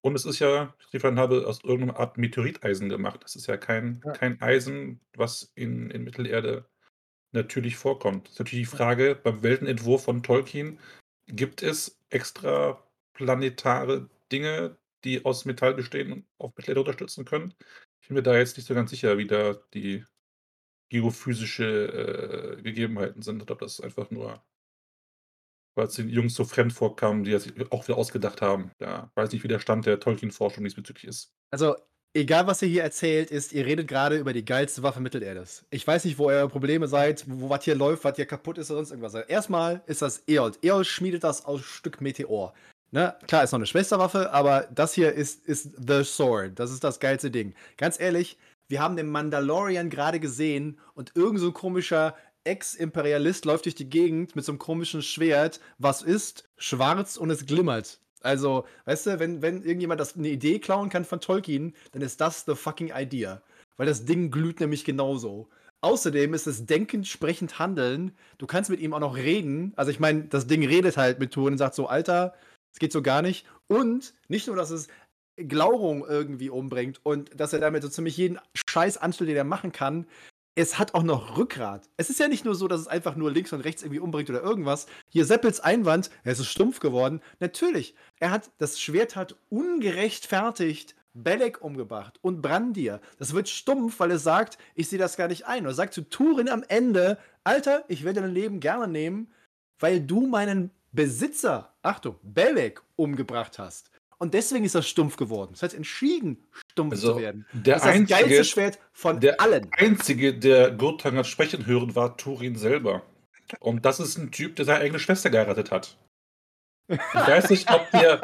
Und 0.00 0.14
es 0.14 0.24
ist 0.24 0.38
ja, 0.38 0.74
ich 0.92 1.02
habe, 1.02 1.46
aus 1.46 1.64
irgendeiner 1.64 1.98
Art 1.98 2.18
Meteoriteisen 2.18 2.88
gemacht. 2.88 3.22
Das 3.24 3.36
ist 3.36 3.46
ja 3.46 3.56
kein, 3.56 4.00
Ja. 4.04 4.12
kein 4.12 4.40
Eisen, 4.40 5.00
was 5.16 5.52
in, 5.54 5.90
in 5.90 6.04
Mittelerde 6.04 6.68
natürlich 7.32 7.76
vorkommt. 7.76 8.26
Das 8.26 8.34
ist 8.34 8.38
natürlich 8.38 8.68
die 8.68 8.76
Frage, 8.76 9.14
beim 9.16 9.42
Weltenentwurf 9.42 10.04
von 10.04 10.22
Tolkien, 10.22 10.78
gibt 11.26 11.62
es 11.62 12.00
extraplanetare 12.10 14.08
Dinge, 14.32 14.78
die 15.04 15.24
aus 15.24 15.44
Metall 15.44 15.74
bestehen 15.74 16.12
und 16.12 16.26
auf 16.38 16.56
Mittelerde 16.56 16.80
unterstützen 16.80 17.24
können? 17.24 17.54
Ich 18.00 18.08
bin 18.08 18.16
mir 18.16 18.22
da 18.22 18.36
jetzt 18.36 18.56
nicht 18.56 18.66
so 18.66 18.74
ganz 18.74 18.90
sicher, 18.90 19.18
wie 19.18 19.26
da 19.26 19.54
die 19.74 20.04
geophysische 20.88 22.56
äh, 22.58 22.62
Gegebenheiten 22.62 23.22
sind, 23.22 23.42
oder 23.42 23.52
ob 23.52 23.60
das 23.60 23.80
einfach 23.80 24.10
nur, 24.10 24.42
weil 25.76 25.86
es 25.86 25.94
den 25.94 26.08
Jungs 26.08 26.34
so 26.34 26.44
fremd 26.44 26.72
vorkam, 26.72 27.24
die 27.24 27.32
das 27.32 27.48
auch 27.70 27.86
wieder 27.86 27.98
ausgedacht 27.98 28.42
haben. 28.42 28.70
Ja, 28.80 29.10
weiß 29.14 29.32
nicht, 29.32 29.44
wie 29.44 29.48
der 29.48 29.60
Stand 29.60 29.86
der 29.86 30.00
Tolkien-Forschung 30.00 30.64
diesbezüglich 30.64 31.04
ist. 31.04 31.32
Also, 31.50 31.76
egal 32.14 32.46
was 32.46 32.62
ihr 32.62 32.68
hier 32.68 32.82
erzählt, 32.82 33.30
ist, 33.30 33.52
ihr 33.52 33.66
redet 33.66 33.86
gerade 33.86 34.18
über 34.18 34.32
die 34.32 34.44
geilste 34.44 34.82
Waffe 34.82 35.00
Mittelerdes. 35.00 35.66
Ich 35.70 35.86
weiß 35.86 36.04
nicht, 36.04 36.18
wo 36.18 36.26
eure 36.26 36.48
Probleme 36.48 36.88
seid, 36.88 37.24
wo 37.28 37.48
was 37.50 37.64
hier 37.64 37.74
läuft, 37.74 38.04
was 38.04 38.16
hier 38.16 38.26
kaputt 38.26 38.58
ist 38.58 38.70
oder 38.70 38.78
sonst 38.78 38.90
irgendwas. 38.90 39.14
Erstmal 39.28 39.82
ist 39.86 40.02
das 40.02 40.22
Eold. 40.26 40.58
Eold 40.64 40.86
schmiedet 40.86 41.22
das 41.22 41.44
aus 41.44 41.60
Stück 41.62 42.00
Meteor. 42.00 42.54
Ne? 42.90 43.14
Klar, 43.26 43.44
ist 43.44 43.52
noch 43.52 43.58
eine 43.58 43.66
Schwesterwaffe, 43.66 44.32
aber 44.32 44.66
das 44.74 44.94
hier 44.94 45.12
ist, 45.12 45.46
ist 45.46 45.72
The 45.86 46.02
Sword. 46.04 46.58
Das 46.58 46.70
ist 46.72 46.82
das 46.82 47.00
geilste 47.00 47.30
Ding. 47.30 47.54
Ganz 47.76 48.00
ehrlich, 48.00 48.38
wir 48.68 48.80
haben 48.80 48.96
den 48.96 49.08
Mandalorian 49.08 49.90
gerade 49.90 50.20
gesehen 50.20 50.78
und 50.94 51.12
irgend 51.14 51.40
so 51.40 51.48
ein 51.48 51.54
komischer 51.54 52.14
Ex-Imperialist 52.44 53.44
läuft 53.44 53.64
durch 53.64 53.74
die 53.74 53.90
Gegend 53.90 54.36
mit 54.36 54.44
so 54.44 54.52
einem 54.52 54.58
komischen 54.58 55.02
Schwert, 55.02 55.60
was 55.78 56.02
ist 56.02 56.48
schwarz 56.56 57.16
und 57.16 57.30
es 57.30 57.46
glimmert. 57.46 58.00
Also, 58.20 58.66
weißt 58.84 59.06
du, 59.06 59.18
wenn, 59.20 59.42
wenn 59.42 59.62
irgendjemand 59.62 60.00
das 60.00 60.16
eine 60.16 60.28
Idee 60.28 60.58
klauen 60.58 60.88
kann 60.88 61.04
von 61.04 61.20
Tolkien, 61.20 61.74
dann 61.92 62.02
ist 62.02 62.20
das 62.20 62.44
the 62.46 62.54
fucking 62.54 62.92
idea. 62.94 63.42
Weil 63.76 63.86
das 63.86 64.04
Ding 64.04 64.30
glüht 64.30 64.60
nämlich 64.60 64.84
genauso. 64.84 65.48
Außerdem 65.80 66.34
ist 66.34 66.48
es 66.48 66.66
denkend, 66.66 67.06
sprechend, 67.06 67.60
handeln. 67.60 68.16
Du 68.38 68.46
kannst 68.46 68.70
mit 68.70 68.80
ihm 68.80 68.92
auch 68.92 69.00
noch 69.00 69.16
reden. 69.16 69.72
Also, 69.76 69.92
ich 69.92 70.00
meine, 70.00 70.24
das 70.24 70.46
Ding 70.48 70.64
redet 70.66 70.96
halt 70.96 71.20
mit 71.20 71.32
Turin 71.32 71.54
und 71.54 71.58
sagt 71.58 71.74
so, 71.76 71.86
Alter, 71.86 72.34
es 72.72 72.80
geht 72.80 72.92
so 72.92 73.02
gar 73.02 73.22
nicht. 73.22 73.46
Und 73.68 74.14
nicht 74.26 74.46
nur, 74.48 74.56
dass 74.56 74.70
es 74.70 74.88
Glaurung 75.46 76.04
irgendwie 76.06 76.50
umbringt 76.50 77.00
und 77.04 77.38
dass 77.38 77.52
er 77.52 77.60
damit 77.60 77.82
so 77.82 77.88
ziemlich 77.88 78.16
jeden 78.16 78.38
Scheiß 78.68 78.96
anstellt, 78.98 79.30
den 79.30 79.36
er 79.36 79.44
machen 79.44 79.72
kann. 79.72 80.06
Es 80.54 80.78
hat 80.78 80.94
auch 80.94 81.04
noch 81.04 81.36
Rückgrat. 81.36 81.88
Es 81.96 82.10
ist 82.10 82.18
ja 82.18 82.26
nicht 82.26 82.44
nur 82.44 82.56
so, 82.56 82.66
dass 82.66 82.80
es 82.80 82.88
einfach 82.88 83.14
nur 83.14 83.30
links 83.30 83.52
und 83.52 83.60
rechts 83.60 83.82
irgendwie 83.82 84.00
umbringt 84.00 84.28
oder 84.28 84.42
irgendwas. 84.42 84.86
Hier 85.08 85.24
Seppels 85.24 85.60
Einwand, 85.60 86.10
es 86.24 86.40
ist 86.40 86.48
stumpf 86.48 86.80
geworden. 86.80 87.20
Natürlich, 87.38 87.94
er 88.18 88.32
hat, 88.32 88.50
das 88.58 88.80
Schwert 88.80 89.14
hat 89.14 89.36
ungerechtfertigt 89.50 90.96
Belek 91.14 91.62
umgebracht 91.62 92.18
und 92.22 92.42
Brandir. 92.42 93.00
Das 93.18 93.34
wird 93.34 93.48
stumpf, 93.48 94.00
weil 94.00 94.10
es 94.12 94.22
sagt, 94.22 94.58
ich 94.74 94.88
sehe 94.88 94.98
das 94.98 95.16
gar 95.16 95.28
nicht 95.28 95.46
ein. 95.46 95.64
Oder 95.64 95.74
sagt 95.74 95.94
zu 95.94 96.02
Turin 96.02 96.48
am 96.48 96.64
Ende, 96.66 97.18
Alter, 97.44 97.84
ich 97.88 98.04
werde 98.04 98.20
dein 98.20 98.34
Leben 98.34 98.60
gerne 98.60 98.88
nehmen, 98.88 99.32
weil 99.78 100.00
du 100.00 100.26
meinen 100.26 100.70
Besitzer, 100.92 101.74
Achtung, 101.82 102.16
Belek, 102.22 102.82
umgebracht 102.96 103.58
hast. 103.58 103.90
Und 104.20 104.34
deswegen 104.34 104.64
ist 104.64 104.74
das 104.74 104.88
stumpf 104.88 105.16
geworden. 105.16 105.52
Das 105.52 105.62
heißt, 105.62 105.74
entschieden, 105.74 106.48
stumpf 106.72 106.92
Also, 106.94 107.14
zu 107.14 107.20
werden. 107.20 107.46
der 107.52 107.74
das 107.74 107.82
ist 107.84 107.86
das 107.88 107.94
einzige- 107.94 108.20
geilste 108.20 108.44
Schwert 108.44 108.78
von 108.92 109.20
der 109.20 109.40
allen. 109.40 109.68
Einzige, 109.72 110.34
der 110.36 110.72
Gurtang 110.72 111.16
hat 111.16 111.26
sprechen 111.28 111.66
hören, 111.66 111.94
war 111.94 112.16
Turin 112.16 112.56
selber. 112.56 113.02
Und 113.60 113.84
das 113.84 114.00
ist 114.00 114.18
ein 114.18 114.30
Typ, 114.32 114.56
der 114.56 114.64
seine 114.64 114.80
eigene 114.80 114.98
Schwester 114.98 115.30
geheiratet 115.30 115.70
hat. 115.70 115.96
Ich 116.90 116.98
weiß 117.14 117.50
nicht, 117.50 117.70
ob 117.70 117.86
wir, 117.92 118.20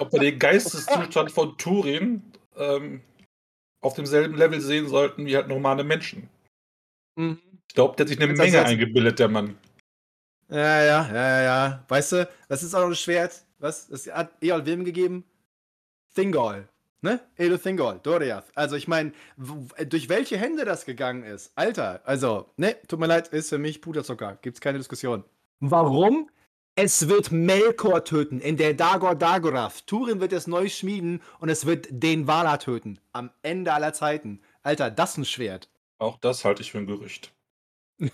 ob 0.00 0.12
wir 0.12 0.20
den 0.20 0.38
Geisteszustand 0.38 1.30
von 1.32 1.56
Turin 1.56 2.22
ähm, 2.56 3.00
auf 3.80 3.94
demselben 3.94 4.34
Level 4.36 4.60
sehen 4.60 4.88
sollten 4.88 5.24
wie 5.24 5.36
halt 5.36 5.48
normale 5.48 5.82
Menschen. 5.84 6.28
Mhm. 7.16 7.38
Ich 7.68 7.74
glaube, 7.74 7.96
der 7.96 8.04
hat 8.04 8.08
sich 8.08 8.20
eine 8.20 8.32
Menge 8.32 8.52
jetzt- 8.52 8.66
eingebildet, 8.66 9.18
der 9.18 9.28
Mann. 9.28 9.56
Ja, 10.50 10.82
ja, 10.82 11.06
ja, 11.08 11.12
ja, 11.12 11.42
ja. 11.42 11.84
Weißt 11.88 12.12
du, 12.12 12.28
das 12.48 12.62
ist 12.62 12.74
auch 12.74 12.80
noch 12.80 12.88
ein 12.88 12.94
Schwert. 12.96 13.44
Was? 13.58 13.88
Das 13.88 14.06
hat 14.08 14.32
Eol 14.42 14.64
wem 14.66 14.84
gegeben? 14.84 15.24
Thingol. 16.18 16.68
Ne? 17.00 17.20
Edo 17.36 17.56
Thingol, 17.58 18.00
Doriath. 18.02 18.46
Also 18.56 18.74
ich 18.74 18.88
meine, 18.88 19.12
durch 19.86 20.08
welche 20.08 20.36
Hände 20.36 20.64
das 20.64 20.84
gegangen 20.84 21.22
ist. 21.22 21.52
Alter, 21.54 22.00
also, 22.04 22.50
ne, 22.56 22.76
tut 22.88 22.98
mir 22.98 23.06
leid, 23.06 23.28
ist 23.28 23.50
für 23.50 23.58
mich 23.58 23.80
Puderzucker. 23.80 24.36
Gibt's 24.42 24.60
keine 24.60 24.78
Diskussion. 24.78 25.22
Warum? 25.60 26.28
Es 26.74 27.08
wird 27.08 27.30
Melkor 27.30 28.04
töten 28.04 28.40
in 28.40 28.56
der 28.56 28.74
Dagor 28.74 29.14
Dagorath. 29.14 29.86
Turin 29.86 30.20
wird 30.20 30.32
es 30.32 30.48
neu 30.48 30.68
schmieden 30.68 31.22
und 31.38 31.50
es 31.50 31.66
wird 31.66 31.86
den 31.90 32.26
Valar 32.26 32.58
töten. 32.58 32.98
Am 33.12 33.30
Ende 33.42 33.72
aller 33.72 33.92
Zeiten. 33.92 34.40
Alter, 34.64 34.90
das 34.90 35.12
ist 35.12 35.18
ein 35.18 35.24
Schwert. 35.24 35.70
Auch 35.98 36.18
das 36.18 36.44
halte 36.44 36.62
ich 36.62 36.72
für 36.72 36.78
ein 36.78 36.86
Gerücht. 36.86 37.32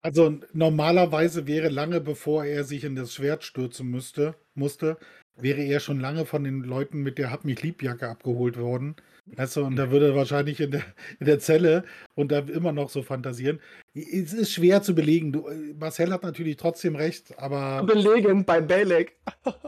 Also 0.00 0.38
normalerweise 0.52 1.46
wäre 1.46 1.68
lange 1.68 2.00
bevor 2.00 2.44
er 2.44 2.64
sich 2.64 2.84
in 2.84 2.94
das 2.94 3.12
Schwert 3.12 3.44
stürzen 3.44 3.90
müsste, 3.90 4.34
musste, 4.54 4.98
wäre 5.36 5.62
er 5.62 5.80
schon 5.80 6.00
lange 6.00 6.26
von 6.26 6.44
den 6.44 6.62
Leuten 6.62 7.02
mit 7.02 7.18
der 7.18 7.30
Hab 7.30 7.44
mich 7.44 7.62
Liebjacke 7.62 8.08
abgeholt 8.08 8.58
worden. 8.58 8.96
Weißt 9.26 9.56
du, 9.56 9.64
und 9.64 9.76
da 9.76 9.90
würde 9.90 10.08
er 10.08 10.14
wahrscheinlich 10.14 10.60
in 10.60 10.70
der, 10.70 10.82
in 11.18 11.26
der 11.26 11.40
Zelle 11.40 11.84
und 12.14 12.30
da 12.30 12.38
immer 12.38 12.72
noch 12.72 12.90
so 12.90 13.02
fantasieren. 13.02 13.60
Es 13.94 14.32
ist 14.32 14.52
schwer 14.52 14.82
zu 14.82 14.94
belegen. 14.94 15.32
Du, 15.32 15.48
äh, 15.48 15.74
Marcel 15.78 16.12
hat 16.12 16.22
natürlich 16.22 16.56
trotzdem 16.56 16.94
recht, 16.94 17.36
aber 17.38 17.82
Belegen 17.82 18.44
bei 18.44 18.60
Belek. 18.60 19.16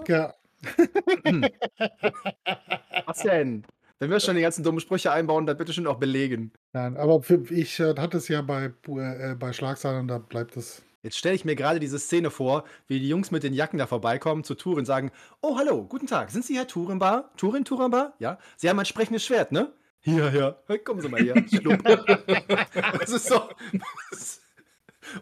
ja, 0.07 0.35
Was 3.07 3.23
denn? 3.23 3.65
Wenn 3.99 4.11
wir 4.11 4.21
schon 4.21 4.37
die 4.37 4.43
ganzen 4.43 4.63
dummen 4.63 4.81
Sprüche 4.81 5.11
einbauen, 5.11 5.47
dann 5.47 5.57
bitte 5.57 5.73
schön 5.73 5.87
auch 5.87 5.99
belegen. 5.99 6.53
nein, 6.73 6.97
aber 6.97 7.23
für, 7.23 7.43
ich 7.51 7.81
äh, 7.81 7.95
hatte 7.97 8.19
es 8.19 8.29
ja 8.29 8.43
bei, 8.43 8.71
äh, 8.87 9.35
bei 9.35 9.53
Schlagzeilen, 9.53 10.07
da 10.07 10.19
bleibt 10.19 10.57
es. 10.57 10.83
Jetzt 11.09 11.17
stelle 11.17 11.35
ich 11.35 11.47
mir 11.47 11.57
gerade 11.57 11.81
diese 11.81 11.99
Szene 11.99 12.31
vor, 12.31 12.65
wie 12.87 13.01
die 13.01 13.09
Jungs 13.09 13.31
mit 13.31 13.43
den 13.43 13.55
Jacken 13.55 13.79
da 13.79 13.87
vorbeikommen 13.87 14.45
zu 14.45 14.55
Turin 14.55 14.81
und 14.81 14.85
sagen: 14.85 15.11
Oh, 15.41 15.57
hallo, 15.57 15.87
guten 15.87 16.07
Tag, 16.07 16.31
sind 16.31 16.45
Sie 16.45 16.55
Herr 16.55 16.67
Turinbar? 16.67 17.31
Turin 17.39 17.65
Turinbar? 17.65 18.13
Ja. 18.19 18.37
Sie 18.59 18.69
haben 18.69 18.79
ein 18.79 18.85
sprechendes 18.85 19.25
Schwert, 19.25 19.51
ne? 19.51 19.73
Ja, 20.03 20.29
ja. 20.29 20.57
Kommen 20.85 21.01
Sie 21.01 21.09
mal 21.09 21.19
her. 21.23 21.43
Schlupp. 21.49 21.83
das 23.01 23.09
ist 23.09 23.27
so. 23.27 23.41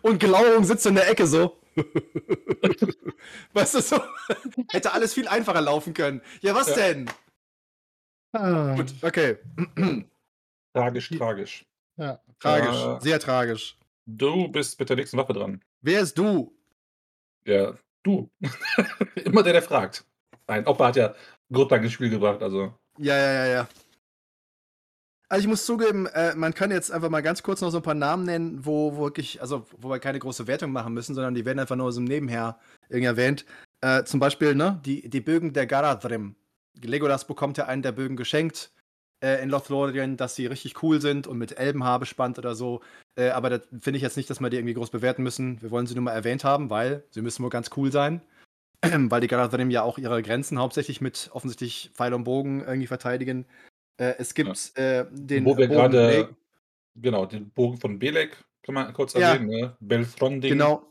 Und 0.03 0.19
Glauung 0.19 0.65
sitzt 0.65 0.87
in 0.87 0.97
der 0.97 1.09
Ecke 1.09 1.25
so. 1.29 1.57
weißt 3.53 3.77
du 3.77 3.81
so? 3.81 4.01
Hätte 4.73 4.93
alles 4.93 5.15
viel 5.15 5.29
einfacher 5.29 5.61
laufen 5.61 5.95
können. 5.95 6.21
Ja, 6.41 6.57
was 6.57 6.71
Ja. 6.71 6.75
denn? 6.75 7.09
Ah, 8.33 8.75
Gut, 8.75 8.93
okay. 9.03 9.37
Tragisch, 10.75 11.11
tragisch. 11.17 11.65
ja. 11.97 12.19
tragisch, 12.41 12.75
Äh. 12.85 13.01
sehr 13.03 13.21
tragisch. 13.21 13.79
Du 14.07 14.49
bist 14.49 14.79
mit 14.79 14.89
der 14.89 14.97
nächsten 14.97 15.17
Waffe 15.17 15.33
dran. 15.33 15.61
Wer 15.81 16.01
ist 16.01 16.17
du? 16.17 16.57
Ja, 17.45 17.75
du. 18.05 18.31
Immer 19.17 19.43
der, 19.43 19.55
der 19.55 19.63
fragt. 19.63 20.05
Nein, 20.47 20.67
Opa 20.67 20.89
hat 20.89 20.97
ja 20.97 21.15
Grundlang 21.53 21.83
ins 21.83 21.93
Spiel 21.93 22.11
gebracht, 22.11 22.41
also. 22.41 22.73
Ja, 22.99 23.17
ja, 23.17 23.33
ja, 23.33 23.47
ja. 23.47 23.69
Also 25.29 25.43
ich 25.43 25.49
muss 25.49 25.67
zugeben, 25.67 26.07
äh, 26.07 26.37
man 26.37 26.55
kann 26.55 26.71
jetzt 26.71 26.93
einfach 26.93 27.11
mal 27.11 27.21
ganz 27.21 27.43
kurz 27.43 27.61
noch 27.61 27.71
so 27.71 27.79
ein 27.79 27.83
paar 27.83 27.95
Namen 27.95 28.25
nennen, 28.25 28.65
wo, 28.65 28.97
wo 28.97 29.03
wirklich, 29.03 29.41
also 29.41 29.67
wo 29.77 29.91
wir 29.91 29.99
keine 29.99 30.21
große 30.21 30.47
Wertung 30.47 30.71
machen 30.71 30.95
müssen, 30.95 31.17
sondern 31.17 31.35
die 31.35 31.45
werden 31.45 31.59
einfach 31.59 31.75
nur 31.75 31.91
so 31.91 32.01
nebenher 32.01 32.61
irgendwie 32.89 33.07
erwähnt. 33.07 33.45
Äh, 33.81 34.05
zum 34.05 34.21
Beispiel, 34.21 34.55
ne, 34.55 34.81
die, 34.85 35.09
die 35.09 35.21
Bögen 35.21 35.53
der 35.53 35.67
Galadrim. 35.67 36.37
Legolas 36.81 37.27
bekommt 37.27 37.59
ja 37.59 37.67
einen 37.67 37.83
der 37.83 37.93
Bögen 37.93 38.17
geschenkt 38.17 38.71
äh, 39.23 39.43
in 39.43 39.51
Lothlorien, 39.51 40.17
dass 40.17 40.35
sie 40.35 40.47
richtig 40.47 40.83
cool 40.83 41.01
sind 41.01 41.27
und 41.27 41.39
mit 41.39 41.59
Elbenhaar 41.59 41.99
bespannt 41.99 42.39
oder 42.39 42.55
so. 42.55 42.81
Äh, 43.17 43.31
aber 43.31 43.51
das 43.51 43.63
finde 43.81 43.97
ich 43.97 44.03
jetzt 44.03 44.17
nicht, 44.17 44.29
dass 44.31 44.41
wir 44.41 44.51
die 44.51 44.57
irgendwie 44.57 44.75
groß 44.75 44.91
bewerten 44.91 45.23
müssen. 45.23 45.61
Wir 45.63 45.71
wollen 45.71 45.87
sie 45.87 45.95
nur 45.95 46.05
mal 46.05 46.13
erwähnt 46.13 46.45
haben, 46.45 46.71
weil 46.71 47.05
sie 47.11 47.23
müssen 47.23 47.43
wohl 47.43 47.51
ganz 47.51 47.71
cool 47.77 47.91
sein. 47.93 48.21
weil 48.83 49.21
die 49.21 49.27
Galadrim 49.27 49.71
ja 49.71 49.83
auch 49.83 49.99
ihre 49.99 50.23
Grenzen 50.23 50.59
hauptsächlich 50.59 51.01
mit 51.01 51.31
offensichtlich 51.33 51.91
Pfeil 51.95 52.13
und 52.15 52.25
Bogen 52.25 52.61
irgendwie 52.61 52.87
verteidigen. 52.87 53.47
Äh, 53.97 54.15
es 54.19 54.35
gibt 54.35 54.73
äh, 54.77 55.07
den 55.11 55.45
Wo 55.45 55.57
wir 55.57 55.69
Bogen 55.69 55.91
gerade, 55.93 56.37
genau, 56.95 57.25
den 57.25 57.51
Bogen 57.51 57.79
von 57.79 57.99
Belek, 57.99 58.45
kann 58.63 58.75
man 58.75 58.93
kurz 58.93 59.15
Ja. 59.15 59.33
erwähnen, 59.33 59.49
ne? 59.49 59.77
Belfronding. 59.81 60.51
genau, 60.53 60.87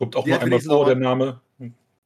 Kommt 0.00 0.16
auch 0.16 0.24
Der 0.24 0.36
nur 0.36 0.42
einmal 0.44 0.60
vor, 0.62 0.86
der 0.86 0.94
Name. 0.94 1.40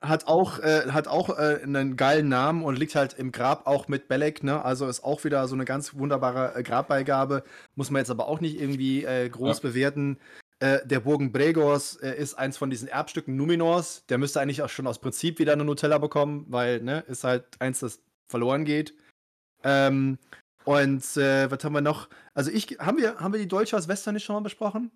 Hat 0.08 0.26
auch, 0.26 0.58
äh, 0.58 0.90
hat 0.90 1.08
auch 1.08 1.38
äh, 1.38 1.60
einen 1.62 1.96
geilen 1.96 2.28
Namen 2.28 2.62
und 2.62 2.78
liegt 2.78 2.94
halt 2.94 3.14
im 3.14 3.32
Grab 3.32 3.66
auch 3.66 3.88
mit 3.88 4.08
Belek, 4.08 4.42
ne? 4.42 4.64
Also 4.64 4.86
ist 4.86 5.04
auch 5.04 5.24
wieder 5.24 5.46
so 5.48 5.54
eine 5.54 5.64
ganz 5.64 5.94
wunderbare 5.94 6.54
äh, 6.54 6.62
Grabbeigabe. 6.62 7.42
Muss 7.74 7.90
man 7.90 8.00
jetzt 8.00 8.10
aber 8.10 8.28
auch 8.28 8.40
nicht 8.40 8.60
irgendwie 8.60 9.04
äh, 9.04 9.28
groß 9.28 9.62
Ja. 9.62 9.68
bewerten. 9.70 10.18
Äh, 10.60 10.86
der 10.86 11.00
Bogen 11.00 11.32
Bregors 11.32 11.96
äh, 11.96 12.14
ist 12.14 12.34
eins 12.34 12.56
von 12.56 12.70
diesen 12.70 12.88
Erbstücken 12.88 13.36
Numenors. 13.36 14.06
Der 14.06 14.18
müsste 14.18 14.40
eigentlich 14.40 14.62
auch 14.62 14.68
schon 14.68 14.86
aus 14.86 15.00
Prinzip 15.00 15.38
wieder 15.38 15.52
eine 15.52 15.64
Nutella 15.64 15.98
bekommen, 15.98 16.46
weil, 16.48 16.80
ne, 16.80 17.04
ist 17.08 17.24
halt 17.24 17.44
eins, 17.58 17.80
das 17.80 18.00
verloren 18.28 18.64
geht. 18.64 18.94
Ähm, 19.62 20.18
und 20.64 21.02
was 21.04 21.64
haben 21.64 21.74
wir 21.74 21.82
noch? 21.82 22.08
Also 22.32 22.50
ich, 22.50 22.78
haben 22.78 22.96
wir, 22.96 23.16
haben 23.16 23.34
wir 23.34 23.40
die 23.40 23.48
Dolche 23.48 23.76
aus 23.76 23.86
Western 23.86 24.14
nicht 24.14 24.24
schon 24.24 24.34
mal 24.34 24.40
besprochen? 24.40 24.90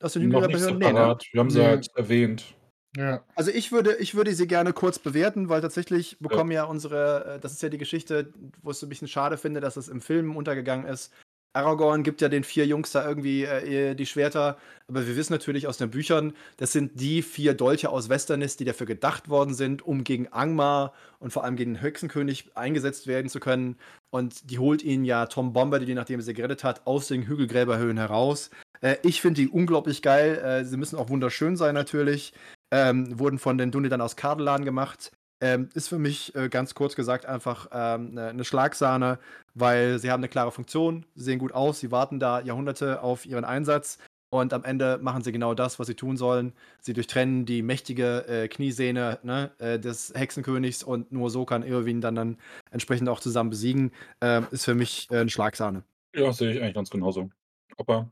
Aus 0.00 0.12
den 0.12 0.22
Hügeln 0.22 0.78
Nee, 0.78 0.92
ne? 0.92 1.18
Wir 1.32 1.40
haben 1.40 1.50
sie 1.50 1.62
halt 1.62 1.88
erwähnt. 1.96 2.54
Ja. 2.96 3.24
Also 3.34 3.50
ich 3.50 3.70
würde, 3.72 3.96
ich 3.96 4.14
würde 4.14 4.34
sie 4.34 4.46
gerne 4.46 4.72
kurz 4.72 4.98
bewerten, 4.98 5.48
weil 5.48 5.60
tatsächlich 5.60 6.18
bekommen 6.18 6.50
ja, 6.50 6.64
unsere, 6.64 7.36
äh, 7.36 7.40
das 7.40 7.52
ist 7.52 7.62
ja 7.62 7.68
die 7.68 7.78
Geschichte, 7.78 8.32
wo 8.62 8.70
ich 8.70 8.76
es 8.76 8.82
ein 8.82 8.88
bisschen 8.88 9.08
schade 9.08 9.36
finde, 9.36 9.60
dass 9.60 9.76
es 9.76 9.88
im 9.88 10.00
Film 10.00 10.36
untergegangen 10.36 10.86
ist. 10.86 11.12
Aragorn 11.52 12.04
gibt 12.04 12.20
ja 12.20 12.28
den 12.28 12.44
vier 12.44 12.64
Jungs 12.66 12.92
da 12.92 13.06
irgendwie 13.06 13.42
äh, 13.42 13.94
die 13.96 14.06
Schwerter, 14.06 14.56
aber 14.86 15.06
wir 15.06 15.16
wissen 15.16 15.32
natürlich 15.32 15.66
aus 15.66 15.78
den 15.78 15.90
Büchern, 15.90 16.32
das 16.58 16.70
sind 16.70 17.00
die 17.00 17.22
vier 17.22 17.54
Dolche 17.54 17.90
aus 17.90 18.08
Westernis, 18.08 18.56
die 18.56 18.64
dafür 18.64 18.86
gedacht 18.86 19.28
worden 19.28 19.54
sind, 19.54 19.82
um 19.82 20.04
gegen 20.04 20.28
Angmar 20.28 20.92
und 21.18 21.32
vor 21.32 21.42
allem 21.42 21.56
gegen 21.56 21.74
den 21.74 21.80
Hexenkönig 21.80 22.56
eingesetzt 22.56 23.08
werden 23.08 23.28
zu 23.28 23.40
können. 23.40 23.76
Und 24.10 24.50
die 24.50 24.60
holt 24.60 24.82
ihn 24.84 25.04
ja 25.04 25.26
Tom 25.26 25.52
Bombadil, 25.52 25.94
nachdem 25.94 26.20
er 26.20 26.24
sie 26.24 26.34
gerettet 26.34 26.62
hat, 26.62 26.86
aus 26.86 27.08
den 27.08 27.26
Hügelgräberhöhen 27.26 27.98
heraus. 27.98 28.50
Äh, 28.80 28.96
ich 29.02 29.20
finde 29.20 29.40
die 29.40 29.48
unglaublich 29.48 30.02
geil. 30.02 30.38
Äh, 30.38 30.64
sie 30.64 30.76
müssen 30.76 30.96
auch 30.96 31.08
wunderschön 31.08 31.56
sein 31.56 31.74
natürlich. 31.74 32.32
Ähm, 32.72 33.18
wurden 33.18 33.38
von 33.38 33.58
den 33.58 33.70
Dunedan 33.70 34.00
aus 34.00 34.16
Kardelan 34.16 34.64
gemacht. 34.64 35.12
Ähm, 35.42 35.70
ist 35.74 35.88
für 35.88 35.98
mich 35.98 36.34
äh, 36.34 36.48
ganz 36.48 36.74
kurz 36.74 36.94
gesagt 36.94 37.24
einfach 37.26 37.68
ähm, 37.72 38.10
eine 38.12 38.34
ne 38.34 38.44
Schlagsahne, 38.44 39.18
weil 39.54 39.98
sie 39.98 40.10
haben 40.10 40.20
eine 40.20 40.28
klare 40.28 40.52
Funktion, 40.52 41.06
sehen 41.14 41.38
gut 41.38 41.52
aus, 41.52 41.80
sie 41.80 41.90
warten 41.90 42.20
da 42.20 42.40
Jahrhunderte 42.40 43.02
auf 43.02 43.24
ihren 43.24 43.44
Einsatz 43.44 43.98
und 44.30 44.52
am 44.52 44.64
Ende 44.64 44.98
machen 45.02 45.22
sie 45.22 45.32
genau 45.32 45.54
das, 45.54 45.78
was 45.78 45.88
sie 45.88 45.94
tun 45.94 46.16
sollen. 46.16 46.52
Sie 46.80 46.92
durchtrennen 46.92 47.46
die 47.46 47.62
mächtige 47.62 48.26
äh, 48.28 48.48
Kniesehne 48.48 49.18
ne, 49.22 49.50
äh, 49.58 49.78
des 49.78 50.12
Hexenkönigs 50.14 50.84
und 50.84 51.10
nur 51.10 51.30
so 51.30 51.44
kann 51.44 51.64
Irwin 51.64 52.00
dann, 52.00 52.14
dann 52.14 52.38
entsprechend 52.70 53.08
auch 53.08 53.20
zusammen 53.20 53.50
besiegen. 53.50 53.92
Ähm, 54.20 54.46
ist 54.52 54.64
für 54.64 54.74
mich 54.74 55.08
äh, 55.10 55.18
eine 55.18 55.30
Schlagsahne. 55.30 55.82
Ja, 56.14 56.32
sehe 56.32 56.52
ich 56.52 56.60
eigentlich 56.60 56.74
ganz 56.74 56.90
genauso. 56.90 57.30
Opa. 57.76 58.10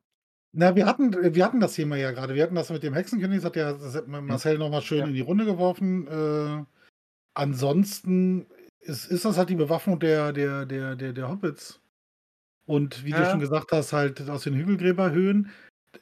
Na, 0.59 0.75
wir 0.75 0.87
hatten, 0.87 1.13
wir 1.37 1.45
hatten 1.45 1.61
das 1.61 1.75
Thema 1.75 1.95
ja 1.97 2.11
gerade. 2.11 2.35
Wir 2.35 2.43
hatten 2.43 2.57
das 2.57 2.69
mit 2.71 2.83
dem 2.83 2.93
Hexenkönig, 2.93 3.37
das 3.37 3.45
hat 3.45 3.55
ja 3.55 3.79
hat 3.79 4.09
Marcel 4.09 4.59
nochmal 4.59 4.83
schön 4.83 4.99
Ja. 4.99 5.07
in 5.07 5.15
die 5.15 5.21
Runde 5.21 5.45
geworfen. 5.45 6.09
Äh, 6.09 6.65
ansonsten 7.35 8.45
ist, 8.81 9.07
ist 9.07 9.25
das 9.25 9.39
halt 9.39 9.51
die 9.51 9.55
Bewaffnung 9.55 10.01
der, 10.01 10.33
der, 10.33 10.67
der, 10.67 10.97
der, 10.97 11.13
der 11.13 11.29
Hobbits. 11.29 11.81
Und 12.67 13.05
wie 13.05 13.13
du 13.13 13.19
Ja. 13.19 13.31
schon 13.31 13.39
gesagt 13.39 13.71
hast, 13.71 13.93
halt 13.93 14.29
aus 14.29 14.43
den 14.43 14.55
Hügelgräberhöhen. 14.55 15.49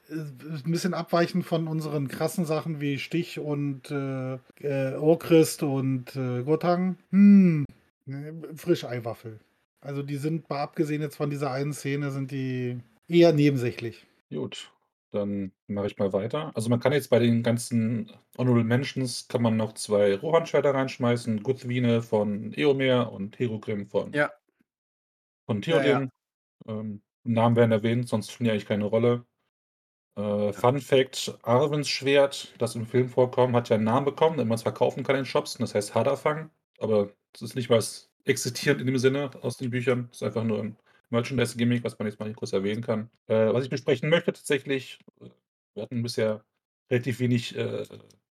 äh, 0.09 0.15
Ein 0.15 0.71
bisschen 0.71 0.95
abweichend 0.95 1.45
von 1.45 1.69
unseren 1.69 2.09
krassen 2.09 2.47
Sachen 2.47 2.81
wie 2.81 2.99
Stich 2.99 3.39
und 3.39 3.91
äh, 3.91 4.39
äh, 4.63 4.95
Orchrist 4.95 5.65
und 5.65 6.17
äh, 6.17 6.45
Gotang. 6.45 6.97
Hm, 7.11 7.67
ne, 8.07 8.33
Frischeiwaffel. 8.55 9.39
Also 9.83 10.03
die 10.03 10.17
sind, 10.17 10.49
mal 10.49 10.63
abgesehen 10.63 11.03
jetzt 11.03 11.17
von 11.17 11.29
dieser 11.29 11.51
einen 11.51 11.75
Szene, 11.75 12.11
sind 12.11 12.31
die 12.31 12.79
eher 13.07 13.35
nebensächlich. 13.35 14.06
Gut, 14.31 14.73
dann 15.13 15.53
mache 15.69 15.87
ich 15.87 15.99
mal 15.99 16.13
weiter. 16.13 16.53
Also 16.55 16.69
man 16.69 16.81
kann 16.81 16.93
jetzt 16.93 17.11
bei 17.11 17.19
den 17.19 17.43
ganzen 17.43 18.11
Honorable 18.37 18.65
Mentions 18.65 19.29
kann 19.29 19.43
man 19.43 19.57
noch 19.57 19.73
zwei 19.75 20.17
Rohan-Schwerter 20.17 20.75
reinschmeißen. 20.75 21.43
Guthwine 21.43 22.03
von 22.03 22.53
Eomer 22.55 23.13
und 23.13 23.39
Herogrim 23.39 23.87
von, 23.87 24.13
Ja. 24.13 24.33
von 25.47 25.63
Ja, 25.63 25.77
ja. 25.77 25.83
Theoden. 25.83 26.11
Ähm, 26.67 27.03
Namen 27.25 27.57
werden 27.57 27.73
erwähnt, 27.73 28.09
sonst 28.09 28.33
spielen 28.33 28.47
die 28.47 28.51
eigentlich 28.53 28.67
keine 28.67 28.85
Rolle. 28.87 29.27
Äh, 30.17 30.53
Fun 30.53 30.81
Fact: 30.81 31.39
Arwens 31.43 31.89
Schwert, 31.89 32.55
das 32.59 32.75
im 32.75 32.87
Film 32.87 33.09
vorkommt, 33.09 33.55
hat 33.55 33.69
ja 33.69 33.77
einen 33.77 33.85
Namen 33.85 34.07
bekommen, 34.07 34.39
den 34.39 34.49
man 34.49 34.57
es 34.57 34.63
verkaufen 34.63 35.05
kann 35.05 35.17
in 35.17 35.25
Shops. 35.27 35.55
Das 35.59 35.75
heißt 35.75 35.95
Hadafang. 35.95 36.51
Aber 36.79 37.11
das 37.33 37.43
ist 37.43 37.57
nicht 37.57 37.71
was 37.71 38.11
existierend 38.25 38.81
in 38.81 38.87
dem 38.89 38.99
Sinne 38.99 39.31
aus 39.43 39.57
den 39.57 39.71
Büchern. 39.71 40.09
Das 40.09 40.19
ist 40.19 40.23
einfach 40.25 40.45
nur 40.45 40.61
ein 40.61 40.77
Merchandise-Gimmick, 41.11 41.85
was 41.85 41.99
man 41.99 42.09
jetzt 42.09 42.19
mal 42.19 42.33
kurz 42.35 42.53
erwähnen 42.53 42.83
kann. 42.83 43.11
Äh, 43.27 43.53
was 43.53 43.65
ich 43.65 43.71
besprechen 43.71 44.11
möchte 44.11 44.33
tatsächlich, 44.33 44.99
wir 45.75 45.83
hatten 45.83 46.03
bisher 46.03 46.45
relativ 46.91 47.21
wenig 47.21 47.57
äh, 47.57 47.85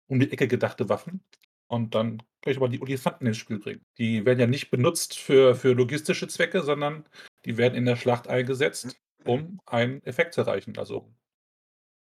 um 0.07 0.19
die 0.19 0.31
Ecke 0.31 0.47
gedachte 0.47 0.89
Waffen. 0.89 1.23
Und 1.67 1.95
dann 1.95 2.19
kann 2.41 2.51
ich 2.51 2.57
aber 2.57 2.69
die 2.69 2.81
Olifanten 2.81 3.27
ins 3.27 3.37
Spiel 3.37 3.59
bringen. 3.59 3.85
Die 3.97 4.25
werden 4.25 4.39
ja 4.39 4.47
nicht 4.47 4.71
benutzt 4.71 5.19
für, 5.19 5.55
für 5.55 5.73
logistische 5.73 6.27
Zwecke, 6.27 6.63
sondern 6.63 7.05
die 7.45 7.57
werden 7.57 7.75
in 7.75 7.85
der 7.85 7.97
Schlacht 7.97 8.27
eingesetzt, 8.27 8.97
um 9.25 9.59
einen 9.65 10.01
Effekt 10.03 10.33
zu 10.33 10.41
erreichen. 10.41 10.77
Also 10.77 11.13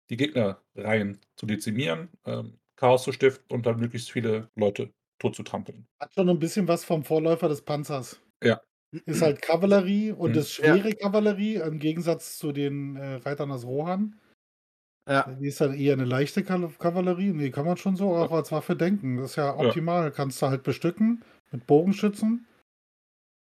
die 0.08 0.16
Gegnerreihen 0.16 1.20
zu 1.36 1.46
dezimieren, 1.46 2.10
ähm, 2.24 2.58
Chaos 2.76 3.04
zu 3.04 3.12
stiften 3.12 3.44
und 3.54 3.66
dann 3.66 3.78
möglichst 3.78 4.10
viele 4.10 4.50
Leute 4.54 4.92
tot 5.18 5.36
zu 5.36 5.42
trampeln. 5.42 5.86
Hat 6.00 6.14
schon 6.14 6.28
ein 6.28 6.38
bisschen 6.38 6.66
was 6.66 6.84
vom 6.84 7.04
Vorläufer 7.04 7.48
des 7.48 7.62
Panzers. 7.62 8.20
Ja. 8.42 8.60
Ist 9.06 9.22
halt 9.22 9.40
Kavallerie 9.42 10.12
und 10.12 10.32
Mhm. 10.32 10.38
ist 10.38 10.52
schwere 10.52 10.92
Kavallerie 10.94 11.56
im 11.56 11.78
Gegensatz 11.78 12.38
zu 12.38 12.52
den 12.52 12.96
äh, 12.96 13.14
Reitern 13.16 13.50
aus 13.52 13.64
Rohan. 13.64 14.18
Ja. 15.08 15.22
Die 15.40 15.46
ist 15.48 15.60
halt 15.60 15.78
eher 15.78 15.94
eine 15.94 16.04
leichte 16.04 16.44
Kavallerie. 16.44 17.32
Nee, 17.32 17.50
kann 17.50 17.66
man 17.66 17.76
schon 17.76 17.96
so 17.96 18.14
auch 18.14 18.30
als 18.32 18.52
Waffe 18.52 18.76
denken. 18.76 19.16
Das 19.16 19.30
ist 19.30 19.36
ja 19.36 19.56
optimal. 19.56 20.12
Kannst 20.12 20.40
du 20.42 20.46
halt 20.46 20.62
bestücken 20.62 21.24
mit 21.50 21.66
Bogenschützen. 21.66 22.46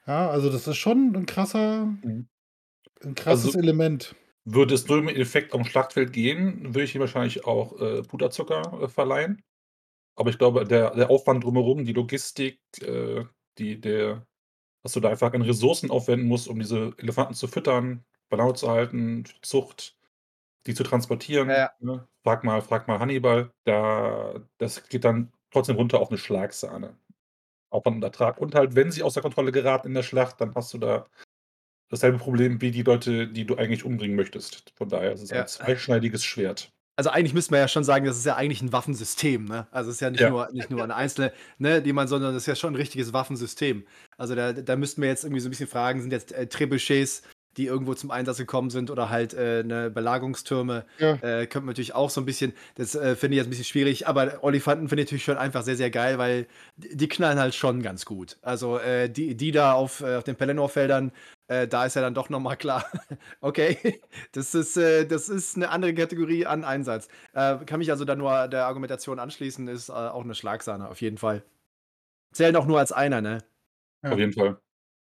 Ja, 0.06 0.30
also 0.30 0.50
das 0.50 0.66
ist 0.66 0.76
schon 0.78 1.14
ein 1.14 1.26
krasser, 1.26 1.86
Mhm. 1.86 2.28
ein 3.04 3.14
krasses 3.14 3.46
Also- 3.46 3.58
Element. 3.58 4.14
Würde 4.50 4.74
es 4.74 4.88
nur 4.88 4.96
im 4.98 5.08
Effekt 5.08 5.52
am 5.54 5.64
Schlachtfeld 5.66 6.10
gehen, 6.14 6.64
würde 6.74 6.84
ich 6.84 6.94
ihm 6.94 7.02
wahrscheinlich 7.02 7.44
auch 7.44 7.78
äh, 7.82 8.02
Puderzucker 8.02 8.80
äh, 8.82 8.88
verleihen. 8.88 9.42
Aber 10.16 10.30
ich 10.30 10.38
glaube, 10.38 10.64
der, 10.64 10.94
der 10.94 11.10
Aufwand 11.10 11.44
drumherum, 11.44 11.84
die 11.84 11.92
Logistik, 11.92 12.58
äh, 12.80 13.24
die, 13.58 13.78
der, 13.78 14.26
dass 14.88 14.94
du 14.94 15.00
da 15.00 15.10
einfach 15.10 15.34
an 15.34 15.42
Ressourcen 15.42 15.90
aufwenden 15.90 16.26
musst, 16.26 16.48
um 16.48 16.58
diese 16.58 16.94
Elefanten 16.96 17.34
zu 17.34 17.46
füttern, 17.46 18.06
bei 18.30 18.38
Laune 18.38 18.54
zu 18.54 18.70
halten, 18.70 19.24
Zucht, 19.42 19.98
die 20.66 20.72
zu 20.74 20.82
transportieren. 20.82 21.50
Ja, 21.50 21.56
ja. 21.58 21.70
Ne? 21.80 22.08
Frag 22.24 22.42
mal, 22.42 22.62
frag 22.62 22.88
mal 22.88 22.98
Hannibal. 22.98 23.52
Da, 23.64 24.40
das 24.56 24.88
geht 24.88 25.04
dann 25.04 25.30
trotzdem 25.50 25.76
runter 25.76 26.00
auf 26.00 26.08
eine 26.08 26.16
Schlagsahne. 26.16 26.96
Aufwand 27.68 27.96
und 27.96 28.02
Ertrag. 28.02 28.38
Und 28.40 28.54
halt, 28.54 28.76
wenn 28.76 28.90
sie 28.90 29.02
außer 29.02 29.20
Kontrolle 29.20 29.52
geraten 29.52 29.88
in 29.88 29.94
der 29.94 30.02
Schlacht, 30.02 30.40
dann 30.40 30.54
hast 30.54 30.72
du 30.72 30.78
da 30.78 31.06
dasselbe 31.90 32.16
Problem 32.16 32.62
wie 32.62 32.70
die 32.70 32.82
Leute, 32.82 33.28
die 33.28 33.44
du 33.44 33.56
eigentlich 33.56 33.84
umbringen 33.84 34.16
möchtest. 34.16 34.72
Von 34.74 34.88
daher 34.88 35.12
ist 35.12 35.20
es 35.20 35.30
Ja. 35.30 35.42
ein 35.42 35.48
zweischneidiges 35.48 36.24
Schwert. 36.24 36.72
Also 36.98 37.10
eigentlich 37.10 37.32
müsste 37.32 37.52
man 37.52 37.60
ja 37.60 37.68
schon 37.68 37.84
sagen, 37.84 38.04
das 38.06 38.18
ist 38.18 38.26
ja 38.26 38.34
eigentlich 38.34 38.60
ein 38.60 38.72
Waffensystem, 38.72 39.44
ne? 39.44 39.68
Also 39.70 39.88
es 39.90 39.98
ist 39.98 40.00
ja 40.00 40.10
nicht 40.10 40.18
Ja. 40.20 40.30
nur 40.30 40.48
nicht 40.50 40.68
nur 40.68 40.82
eine 40.82 40.96
einzelne, 40.96 41.32
ne, 41.58 41.80
die 41.80 41.92
man, 41.92 42.08
sondern 42.08 42.34
das 42.34 42.42
ist 42.42 42.46
ja 42.48 42.56
schon 42.56 42.72
ein 42.72 42.76
richtiges 42.76 43.12
Waffensystem. 43.12 43.86
Also 44.16 44.34
da, 44.34 44.52
da 44.52 44.74
müssten 44.74 45.00
wir 45.00 45.08
jetzt 45.08 45.22
irgendwie 45.22 45.38
so 45.40 45.46
ein 45.46 45.50
bisschen 45.50 45.68
fragen, 45.68 46.00
sind 46.00 46.10
jetzt 46.12 46.32
äh, 46.32 46.48
Trebuchets 46.48 47.22
die 47.58 47.66
irgendwo 47.66 47.94
zum 47.94 48.10
Einsatz 48.10 48.38
gekommen 48.38 48.70
sind 48.70 48.90
oder 48.90 49.10
halt 49.10 49.34
äh, 49.34 49.64
ne 49.64 49.90
Belagerungstürme. 49.90 50.84
Ja. 50.98 51.14
Äh, 51.14 51.46
könnte 51.46 51.60
man 51.60 51.66
natürlich 51.66 51.94
auch 51.94 52.10
so 52.10 52.20
ein 52.20 52.24
bisschen, 52.24 52.52
das 52.76 52.94
äh, 52.94 53.16
finde 53.16 53.34
ich 53.34 53.38
jetzt 53.38 53.48
ein 53.48 53.50
bisschen 53.50 53.64
schwierig, 53.64 54.06
aber 54.06 54.42
Olifanten 54.42 54.88
finde 54.88 55.02
ich 55.02 55.08
natürlich 55.08 55.24
schon 55.24 55.36
einfach 55.36 55.62
sehr, 55.62 55.76
sehr 55.76 55.90
geil, 55.90 56.18
weil 56.18 56.46
die 56.76 57.08
die 57.08 57.16
knallen 57.16 57.38
halt 57.38 57.54
schon 57.54 57.82
ganz 57.82 58.04
gut. 58.04 58.36
Also 58.42 58.78
äh, 58.78 59.08
die, 59.08 59.34
die 59.34 59.50
da 59.50 59.72
auf, 59.72 60.00
äh, 60.00 60.16
auf 60.16 60.24
den 60.24 60.36
Pelennor-Feldern, 60.36 61.12
äh, 61.48 61.66
da 61.66 61.86
ist 61.86 61.96
ja 61.96 62.02
dann 62.02 62.14
doch 62.14 62.28
nochmal 62.28 62.56
klar, 62.56 62.84
okay, 63.40 64.00
das 64.32 64.54
ist, 64.54 64.76
äh, 64.76 65.06
das 65.06 65.28
ist 65.28 65.56
eine 65.56 65.70
andere 65.70 65.94
Kategorie 65.94 66.46
an 66.46 66.64
Einsatz. 66.64 67.08
Äh, 67.32 67.56
kann 67.64 67.78
mich 67.78 67.90
also 67.90 68.04
da 68.04 68.14
nur 68.14 68.48
der 68.48 68.66
Argumentation 68.66 69.18
anschließen, 69.18 69.66
ist 69.68 69.88
äh, 69.88 69.92
auch 69.92 70.22
eine 70.22 70.34
Schlagsahne, 70.34 70.88
auf 70.88 71.00
jeden 71.00 71.18
Fall. 71.18 71.42
Zählen 72.32 72.56
auch 72.56 72.66
nur 72.66 72.78
als 72.78 72.92
einer, 72.92 73.22
ne? 73.22 73.38
Ja. 74.02 74.12
Auf 74.12 74.18
jeden 74.18 74.32
Fall. 74.32 74.60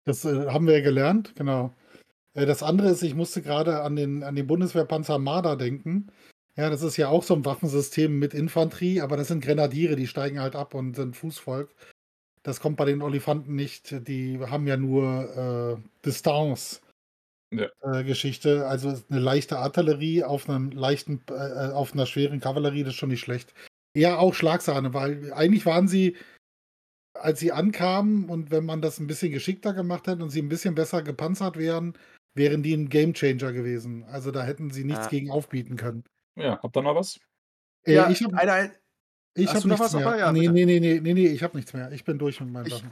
Das 0.05 0.25
äh, 0.25 0.47
haben 0.47 0.67
wir 0.67 0.79
ja 0.79 0.83
gelernt, 0.83 1.35
genau. 1.35 1.73
Äh, 2.33 2.45
das 2.45 2.63
andere 2.63 2.89
ist, 2.89 3.03
ich 3.03 3.15
musste 3.15 3.41
gerade 3.41 3.81
an 3.81 3.95
den, 3.95 4.23
an 4.23 4.35
den 4.35 4.47
Bundeswehrpanzer 4.47 5.19
Marder 5.19 5.55
denken. 5.55 6.11
Ja, 6.55 6.69
das 6.69 6.83
ist 6.83 6.97
ja 6.97 7.09
auch 7.09 7.23
so 7.23 7.33
ein 7.33 7.45
Waffensystem 7.45 8.19
mit 8.19 8.33
Infanterie, 8.33 9.01
aber 9.01 9.17
das 9.17 9.27
sind 9.29 9.43
Grenadiere, 9.43 9.95
die 9.95 10.07
steigen 10.07 10.39
halt 10.39 10.55
ab 10.55 10.75
und 10.75 10.95
sind 10.95 11.15
Fußvolk. 11.15 11.73
Das 12.43 12.59
kommt 12.59 12.77
bei 12.77 12.85
den 12.85 13.01
Olifanten 13.01 13.55
nicht. 13.55 14.07
Die 14.07 14.37
haben 14.39 14.67
ja 14.67 14.77
nur 14.77 15.79
äh, 15.79 15.89
Distanz. 16.05 16.81
Ja. 17.51 17.69
Äh, 17.81 18.61
also 18.61 19.01
eine 19.09 19.19
leichte 19.19 19.57
Artillerie 19.57 20.23
auf 20.23 20.49
einem 20.49 20.71
leichten, 20.71 21.21
äh, 21.29 21.71
auf 21.71 21.93
einer 21.93 22.05
schweren 22.05 22.39
Kavallerie, 22.39 22.83
das 22.83 22.93
ist 22.93 22.99
schon 22.99 23.09
nicht 23.09 23.21
schlecht. 23.21 23.53
Ja, 23.95 24.17
auch 24.17 24.33
Schlagsahne, 24.33 24.93
weil 24.93 25.31
eigentlich 25.33 25.65
waren 25.65 25.87
sie, 25.87 26.17
als 27.13 27.39
sie 27.39 27.51
ankamen 27.51 28.27
und 28.29 28.51
wenn 28.51 28.65
man 28.65 28.81
das 28.81 28.99
ein 28.99 29.07
bisschen 29.07 29.31
geschickter 29.31 29.73
gemacht 29.73 30.07
hätte 30.07 30.23
und 30.23 30.29
sie 30.29 30.41
ein 30.41 30.49
bisschen 30.49 30.75
besser 30.75 31.03
gepanzert 31.03 31.57
wären, 31.57 31.97
wären 32.35 32.63
die 32.63 32.73
ein 32.73 32.89
Gamechanger 32.89 33.51
gewesen. 33.53 34.03
Also 34.05 34.31
da 34.31 34.43
hätten 34.43 34.71
sie 34.71 34.83
nichts 34.83 35.05
Ja. 35.05 35.09
gegen 35.09 35.31
aufbieten 35.31 35.75
können. 35.75 36.03
Ja, 36.35 36.59
habt 36.61 36.75
ihr 36.77 36.81
noch 36.81 36.95
was? 36.95 37.19
Äh, 37.85 37.93
ja, 37.95 38.09
ich 38.09 38.23
habe 38.23 38.37
einer, 38.37 38.71
ich 39.35 39.47
hast 39.47 39.55
hab 39.55 39.61
du 39.63 39.67
noch 39.69 39.79
nichts 39.79 39.93
was, 39.93 39.99
mehr. 40.01 40.07
Opa? 40.07 40.17
Ja, 40.17 40.31
nee, 40.31 40.39
bitte. 40.41 40.53
nee, 40.53 40.65
nee, 40.65 40.79
nee, 40.79 40.99
nee, 41.01 41.13
nee, 41.13 41.27
ich 41.27 41.43
habe 41.43 41.55
nichts 41.57 41.73
mehr. 41.73 41.91
Ich 41.91 42.03
bin 42.03 42.17
durch 42.17 42.39
mit 42.41 42.49
meinen 42.51 42.65
Ich- 42.67 42.73
Sachen. 42.73 42.91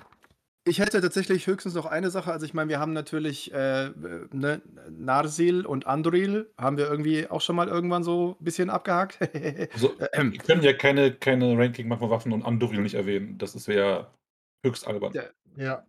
Ich 0.64 0.78
hätte 0.78 1.02
tatsächlich 1.02 1.48
höchstens 1.48 1.74
noch 1.74 1.88
eine 1.88 2.12
Sache. 2.12 2.32
Also 2.32 2.46
ich 2.46 2.54
meine, 2.54 2.70
wir 2.70 2.80
haben 2.80 2.94
natürlich 2.94 3.52
äh, 3.52 3.90
ne, 4.32 4.62
Narsil 4.92 5.66
und 5.66 5.88
Andoril 5.88 6.54
haben 6.56 6.78
wir 6.78 6.88
irgendwie 6.88 7.28
auch 7.28 7.42
schon 7.42 7.56
mal 7.56 7.68
irgendwann 7.68 8.04
so 8.04 8.38
ein 8.40 8.44
bisschen 8.44 8.70
abgehakt. 8.70 9.18
Also, 9.74 9.96
Ähm, 10.14 10.34
wir 10.34 10.40
können 10.40 10.62
ja 10.62 10.74
keine, 10.74 11.14
keine 11.16 11.58
Ranking 11.58 11.88
machen 11.88 12.02
von 12.02 12.12
Waffen 12.12 12.32
und 12.32 12.44
Andoril 12.44 12.82
nicht 12.82 12.94
erwähnen. 12.94 13.40
Das 13.40 13.56
ist 13.56 13.66
ja 13.68 14.14
höchst 14.64 14.86
albern. 14.86 15.14
Ja. 15.58 15.84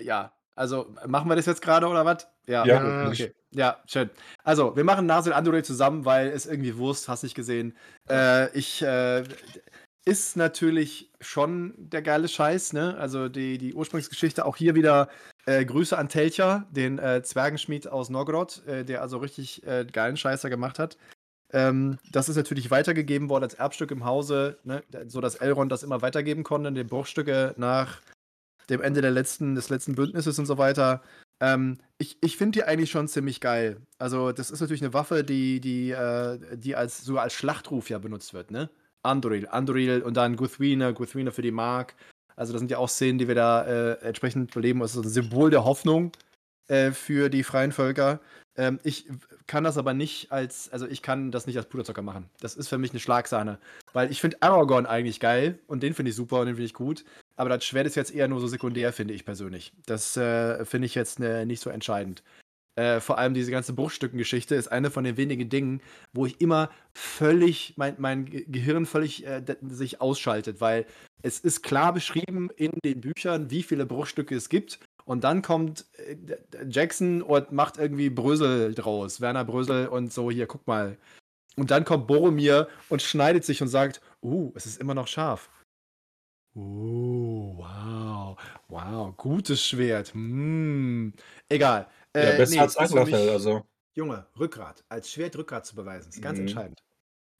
Ja, 0.00 0.32
also 0.54 0.94
machen 1.06 1.28
wir 1.28 1.36
das 1.36 1.46
jetzt 1.46 1.62
gerade 1.62 1.86
oder 1.86 2.04
was? 2.04 2.26
Ja, 2.46 2.64
Ja, 2.64 2.84
Ja. 2.84 3.08
okay. 3.08 3.32
Ja, 3.54 3.82
schön. 3.86 4.08
Also, 4.44 4.74
wir 4.76 4.84
machen 4.84 5.04
Narsil 5.06 5.34
Andoril 5.34 5.62
zusammen, 5.62 6.06
weil 6.06 6.28
es 6.28 6.46
irgendwie 6.46 6.76
Wurst, 6.78 7.08
hast 7.08 7.22
nicht 7.22 7.34
gesehen. 7.34 7.76
Äh, 8.08 8.50
ich 8.56 8.80
äh, 8.82 9.24
ist 10.04 10.36
natürlich 10.36 11.10
schon 11.20 11.74
der 11.76 12.02
geile 12.02 12.28
Scheiß, 12.28 12.72
ne? 12.72 12.96
Also 12.98 13.28
die, 13.28 13.58
die 13.58 13.74
Ursprungsgeschichte, 13.74 14.44
auch 14.44 14.56
hier 14.56 14.74
wieder 14.74 15.08
äh, 15.46 15.64
Grüße 15.64 15.96
an 15.96 16.08
Telcher, 16.08 16.66
den 16.70 16.98
äh, 16.98 17.22
Zwergenschmied 17.22 17.88
aus 17.88 18.10
Novgorod, 18.10 18.66
äh, 18.66 18.84
der 18.84 19.02
also 19.02 19.18
richtig 19.18 19.66
äh, 19.66 19.84
geilen 19.84 20.16
Scheißer 20.16 20.50
gemacht 20.50 20.78
hat. 20.78 20.96
Ähm, 21.52 21.98
das 22.10 22.28
ist 22.28 22.36
natürlich 22.36 22.70
weitergegeben 22.70 23.28
worden 23.28 23.44
als 23.44 23.54
Erbstück 23.54 23.90
im 23.90 24.04
Hause, 24.04 24.58
ne? 24.64 24.82
so 25.06 25.20
dass 25.20 25.34
Elrond 25.36 25.70
das 25.70 25.82
immer 25.82 26.00
weitergeben 26.00 26.42
konnte, 26.44 26.72
die 26.72 26.84
Bruchstücke 26.84 27.54
nach 27.58 28.00
dem 28.70 28.80
Ende 28.80 29.00
der 29.02 29.10
letzten, 29.10 29.54
des 29.54 29.68
letzten 29.68 29.94
Bündnisses 29.94 30.38
und 30.38 30.46
so 30.46 30.58
weiter. 30.58 31.02
Ähm, 31.40 31.78
ich 31.98 32.18
ich 32.20 32.36
finde 32.36 32.58
die 32.58 32.64
eigentlich 32.64 32.90
schon 32.90 33.08
ziemlich 33.08 33.40
geil. 33.40 33.78
Also, 33.98 34.32
das 34.32 34.50
ist 34.50 34.60
natürlich 34.60 34.82
eine 34.82 34.94
Waffe, 34.94 35.24
die, 35.24 35.60
die, 35.60 35.90
äh, 35.90 36.38
die 36.56 36.76
als, 36.76 37.04
sogar 37.04 37.24
als 37.24 37.34
Schlachtruf 37.34 37.90
ja 37.90 37.98
benutzt 37.98 38.34
wird, 38.34 38.50
ne? 38.50 38.70
Andoril, 39.02 39.48
Andoril 39.48 40.02
und 40.02 40.16
dann 40.16 40.36
Guthwine, 40.36 40.94
Guthwine 40.94 41.32
für 41.32 41.42
die 41.42 41.50
Mark. 41.50 41.94
Also, 42.36 42.52
das 42.52 42.60
sind 42.60 42.70
ja 42.70 42.78
auch 42.78 42.88
Szenen, 42.88 43.18
die 43.18 43.28
wir 43.28 43.34
da 43.34 43.64
äh, 43.64 43.92
entsprechend 44.02 44.54
beleben. 44.54 44.80
Das 44.80 44.94
ist 44.94 45.04
ein 45.04 45.10
Symbol 45.10 45.50
der 45.50 45.64
Hoffnung 45.64 46.12
äh, 46.68 46.92
für 46.92 47.28
die 47.28 47.42
freien 47.42 47.72
Völker. 47.72 48.20
Ähm, 48.56 48.78
ich 48.84 49.06
kann 49.46 49.64
das 49.64 49.78
aber 49.78 49.94
nicht 49.94 50.30
als, 50.30 50.70
also 50.72 50.86
ich 50.86 51.02
kann 51.02 51.30
das 51.30 51.46
nicht 51.46 51.56
als 51.56 51.68
Puderzucker 51.68 52.02
machen. 52.02 52.28
Das 52.40 52.54
ist 52.54 52.68
für 52.68 52.78
mich 52.78 52.90
eine 52.90 53.00
Schlagsahne. 53.00 53.58
Weil 53.92 54.10
ich 54.10 54.20
finde 54.20 54.36
Aragorn 54.40 54.86
eigentlich 54.86 55.20
geil 55.20 55.58
und 55.66 55.82
den 55.82 55.94
finde 55.94 56.10
ich 56.10 56.16
super 56.16 56.40
und 56.40 56.46
den 56.46 56.56
finde 56.56 56.66
ich 56.66 56.74
gut. 56.74 57.04
Aber 57.36 57.48
das 57.48 57.64
Schwert 57.64 57.86
ist 57.86 57.96
jetzt 57.96 58.14
eher 58.14 58.28
nur 58.28 58.40
so 58.40 58.46
sekundär, 58.46 58.92
finde 58.92 59.14
ich 59.14 59.24
persönlich. 59.24 59.72
Das 59.86 60.16
äh, 60.16 60.64
finde 60.64 60.86
ich 60.86 60.94
jetzt 60.94 61.18
ne, 61.18 61.46
nicht 61.46 61.60
so 61.60 61.70
entscheidend. 61.70 62.22
Äh, 62.74 63.00
vor 63.00 63.18
allem 63.18 63.34
diese 63.34 63.50
ganze 63.50 63.74
Bruchstückengeschichte 63.74 64.54
ist 64.54 64.68
eine 64.68 64.90
von 64.90 65.04
den 65.04 65.18
wenigen 65.18 65.50
Dingen, 65.50 65.82
wo 66.14 66.24
ich 66.24 66.40
immer 66.40 66.70
völlig, 66.94 67.74
mein, 67.76 67.96
mein 67.98 68.24
Ge- 68.24 68.46
Gehirn 68.48 68.86
völlig 68.86 69.26
äh, 69.26 69.42
sich 69.68 70.00
ausschaltet, 70.00 70.60
weil 70.60 70.86
es 71.22 71.38
ist 71.38 71.62
klar 71.62 71.92
beschrieben 71.92 72.48
in 72.56 72.72
den 72.84 73.00
Büchern, 73.00 73.50
wie 73.50 73.62
viele 73.62 73.84
Bruchstücke 73.84 74.34
es 74.34 74.48
gibt. 74.48 74.78
Und 75.04 75.24
dann 75.24 75.42
kommt 75.42 75.84
äh, 75.96 76.16
Jackson 76.68 77.22
und 77.22 77.52
macht 77.52 77.76
irgendwie 77.76 78.08
Brösel 78.08 78.74
draus, 78.74 79.20
Werner 79.20 79.44
Brösel 79.44 79.88
und 79.88 80.12
so, 80.12 80.30
hier, 80.30 80.46
guck 80.46 80.66
mal. 80.66 80.96
Und 81.56 81.70
dann 81.70 81.84
kommt 81.84 82.06
Boromir 82.06 82.68
und 82.88 83.02
schneidet 83.02 83.44
sich 83.44 83.60
und 83.60 83.68
sagt, 83.68 84.00
uh, 84.22 84.50
es 84.54 84.64
ist 84.64 84.80
immer 84.80 84.94
noch 84.94 85.08
scharf. 85.08 85.50
Uh, 86.54 87.56
wow, 87.56 88.36
wow, 88.68 89.16
gutes 89.16 89.64
Schwert. 89.66 90.12
Hm. 90.12 91.14
Egal. 91.48 91.88
Ja, 92.14 92.22
Äh, 92.22 92.36
besser 92.36 92.54
nee, 92.54 92.60
als 92.60 92.76
Eisenwaffe, 92.76 93.10
mich- 93.12 93.30
also. 93.30 93.66
Junge, 93.94 94.26
Rückgrat. 94.38 94.84
Als 94.88 95.10
Schwert 95.10 95.36
Rückgrat 95.36 95.64
zu 95.66 95.74
beweisen, 95.74 96.10
ist 96.10 96.20
ganz 96.22 96.38
Mhm. 96.38 96.42
entscheidend. 96.46 96.82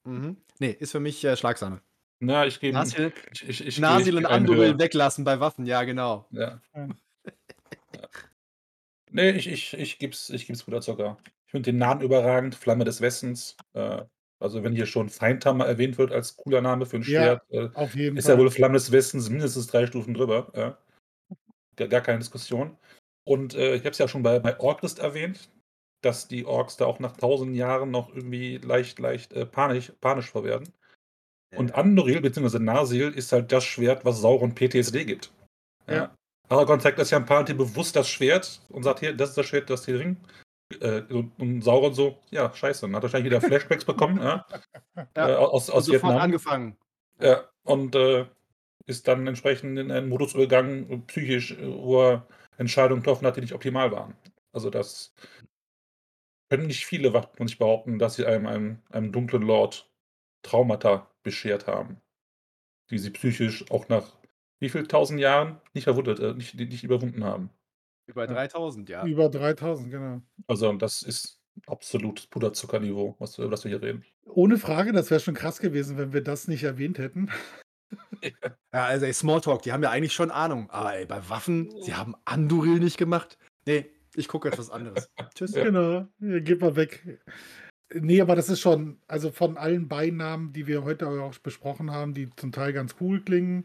Mhm. 0.05 0.37
Nee, 0.59 0.71
ist 0.79 0.93
für 0.93 1.01
mich 1.01 1.23
äh, 1.25 1.37
Schlagsahne. 1.37 1.81
Na, 2.21 2.47
ich 2.47 2.61
gebe. 2.61 2.75
Nasil, 2.75 3.13
Ich, 3.33 3.49
ich, 3.49 3.67
ich, 3.67 3.79
Nasil 3.79 4.19
ich 4.19 4.27
und 4.29 4.49
höher. 4.49 4.79
weglassen 4.79 5.25
bei 5.25 5.41
Waffen, 5.41 5.67
ja, 5.67 5.83
genau. 5.85 6.27
Ja. 6.31 6.61
Ja. 6.75 6.89
ja. 7.95 8.09
Nee, 9.11 9.31
ich, 9.31 9.47
ich, 9.49 9.75
ich 9.75 9.99
geb's, 9.99 10.31
ich 10.31 10.47
geb's 10.47 10.63
Puderzucker. 10.63 11.19
Ich 11.47 11.51
finde 11.51 11.71
den 11.71 11.79
Namen 11.79 12.01
überragend, 12.01 12.55
Flamme 12.55 12.85
des 12.85 13.01
Westens. 13.03 13.57
Äh, 13.75 14.05
also 14.43 14.63
wenn 14.63 14.75
hier 14.75 14.87
schon 14.87 15.09
Feindhammer 15.09 15.67
erwähnt 15.67 15.99
wird 15.99 16.13
als 16.13 16.37
cooler 16.37 16.61
Name 16.61 16.87
für 16.87 16.97
ein 16.97 17.03
Ja, 17.03 17.07
Schwert, 17.07 17.43
äh, 17.51 17.69
auf 17.75 17.95
jeden 17.95 18.17
ist 18.17 18.27
Fall. 18.27 18.35
ja 18.35 18.41
wohl 18.41 18.51
Flamme 18.51 18.75
des 18.75 18.93
Westens 18.93 19.31
mindestens 19.31 19.67
drei 19.69 19.87
Stufen 19.87 20.15
drüber. 20.15 20.53
Ja. 20.55 20.79
Gar, 21.77 21.89
gar 21.89 22.01
keine 22.01 22.19
Diskussion. 22.19 22.77
Und 23.25 23.55
äh, 23.55 23.75
ich 23.75 23.81
habe 23.83 23.91
es 23.91 23.99
ja 23.99 24.09
schon 24.09 24.23
bei, 24.23 24.39
bei 24.41 24.59
Orcrist 24.59 24.99
erwähnt, 24.99 25.51
dass 26.03 26.29
die 26.29 26.45
Orks 26.45 26.77
da 26.77 26.87
auch 26.87 26.99
nach 26.99 27.17
tausend 27.17 27.57
Jahren 27.57 27.91
noch 27.91 28.15
irgendwie 28.15 28.59
leicht, 28.59 28.99
leicht 28.99 29.33
äh, 29.33 29.47
panisch, 29.47 29.93
panisch 30.01 30.31
vor 30.31 30.45
werden. 30.45 30.73
Und 31.55 31.75
Andoril 31.75 32.21
bzw. 32.23 32.59
Narsil 32.59 33.11
ist 33.11 33.31
halt 33.33 33.53
das 33.53 33.65
Schwert, 33.65 34.05
was 34.05 34.21
Sauron 34.21 34.55
PTSD 34.55 35.05
gibt. 35.05 35.31
Ja. 35.87 36.15
Aragorn 36.49 36.81
zeigt 36.81 36.99
das 36.99 37.11
ja 37.11 37.19
ein 37.19 37.27
paar 37.27 37.43
Mal 37.43 37.55
bewusst 37.55 37.95
das 37.95 38.09
Schwert 38.09 38.61
und 38.71 38.83
sagt 38.83 39.01
hier, 39.01 39.13
das 39.13 39.31
ist 39.31 39.39
das 39.39 39.47
Schwert, 39.47 39.71
das 39.71 39.85
hier 39.85 39.99
Ring. 39.99 40.17
Äh, 40.81 41.03
und, 41.11 41.33
und 41.39 41.63
Sauron 41.63 41.95
so, 41.95 42.19
ja, 42.31 42.53
scheiße, 42.53 42.83
dann 42.83 42.97
hat 42.97 43.03
er 43.03 43.05
wahrscheinlich 43.05 43.31
wieder 43.31 43.41
Flashbacks 43.41 43.85
bekommen, 43.85 44.19
ja, 44.19 44.47
äh, 45.15 45.35
aus, 45.35 45.69
und 45.69 45.77
aus 45.77 45.87
sofort 45.87 46.03
Vietnam. 46.03 46.19
angefangen. 46.19 46.77
Ja, 47.21 47.45
und 47.65 47.95
äh, 47.95 48.27
ist 48.87 49.09
dann 49.09 49.27
entsprechend 49.27 49.79
in 49.79 49.91
einen 49.91 50.09
Modus 50.09 50.35
übergegangen, 50.35 50.91
äh, 50.91 50.99
psychisch, 50.99 51.53
äh, 51.53 51.67
wo 51.67 52.03
er 52.03 52.27
Entscheidungen 52.57 53.03
getroffen 53.03 53.27
hat, 53.27 53.37
die 53.37 53.41
nicht 53.41 53.55
optimal 53.55 53.93
waren. 53.93 54.15
Also 54.53 54.71
das 54.71 55.15
können 56.51 56.67
nicht 56.67 56.85
viele 56.85 57.11
von 57.13 57.49
sich 57.49 57.59
behaupten, 57.59 57.99
dass 57.99 58.17
sie 58.17 58.27
einem, 58.27 58.47
einem, 58.47 58.83
einem 58.91 59.13
dunklen 59.13 59.43
Lord 59.43 59.91
Traumata 60.43 61.11
beschert 61.23 61.67
haben, 61.67 62.01
die 62.91 62.99
sie 62.99 63.11
psychisch 63.11 63.71
auch 63.71 63.89
nach 63.89 64.17
wie 64.59 64.69
viel 64.69 64.87
tausend 64.87 65.19
Jahren 65.19 65.61
nicht 65.75 65.85
verwundet, 65.85 66.21
äh, 66.21 66.35
nicht, 66.35 66.55
nicht 66.55 66.85
überwunden 66.85 67.25
haben. 67.25 67.51
Über 68.07 68.27
3000, 68.27 68.89
ja. 68.89 69.05
Über 69.07 69.29
3000, 69.29 69.91
genau. 69.91 70.23
Also 70.47 70.73
das 70.73 71.03
ist 71.03 71.41
absolut 71.67 72.29
Puderzuckerniveau, 72.31 73.17
was, 73.19 73.39
über 73.39 73.51
das 73.51 73.65
wir 73.65 73.71
hier 73.71 73.83
reden. 73.83 74.05
Ohne 74.25 74.59
Frage, 74.59 74.93
das 74.93 75.11
wäre 75.11 75.21
schon 75.21 75.35
krass 75.35 75.61
gewesen, 75.61 75.99
wenn 75.99 76.13
wir 76.13 76.23
das 76.23 76.49
nicht 76.49 76.65
erwähnt 76.65 76.99
hätten. 76.99 77.31
Ja, 78.73 78.87
also 78.87 79.05
ey, 79.05 79.13
Smalltalk, 79.13 79.61
die 79.63 79.73
haben 79.73 79.83
ja 79.83 79.91
eigentlich 79.91 80.15
schon 80.15 80.31
Ahnung. 80.31 80.71
Aber 80.71 80.95
ey, 80.95 81.05
bei 81.05 81.29
Waffen, 81.29 81.71
sie 81.83 81.95
haben 81.95 82.15
Anduril 82.25 82.79
nicht 82.79 82.97
gemacht. 82.97 83.37
Nee, 83.67 83.91
ich 84.15 84.29
gucke 84.29 84.49
etwas 84.49 84.71
anderes. 84.71 85.11
Tschüss. 85.35 85.55
Ja. 85.55 85.65
Genau, 85.65 86.09
ja, 86.21 86.41
geht 86.41 86.63
mal 86.63 86.75
weg. 86.77 87.21
Nee, 87.93 88.21
aber 88.21 88.35
das 88.35 88.49
ist 88.49 88.61
schon, 88.61 88.99
also 89.07 89.31
von 89.31 89.59
allen 89.59 89.89
Beinamen, 89.89 90.53
die 90.53 90.67
wir 90.67 90.85
heute 90.85 91.09
auch 91.09 91.37
besprochen 91.39 91.91
haben, 91.91 92.15
die 92.15 92.31
zum 92.37 92.53
Teil 92.53 92.73
ganz 92.73 92.97
cool 93.01 93.21
klingen, 93.23 93.65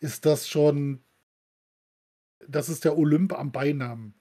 ist 0.00 0.24
das 0.24 0.48
schon, 0.48 1.04
das 2.48 2.68
ist 2.68 2.84
der 2.84 2.96
Olymp 2.98 3.32
am 3.38 3.52
Beinamen. 3.52 4.14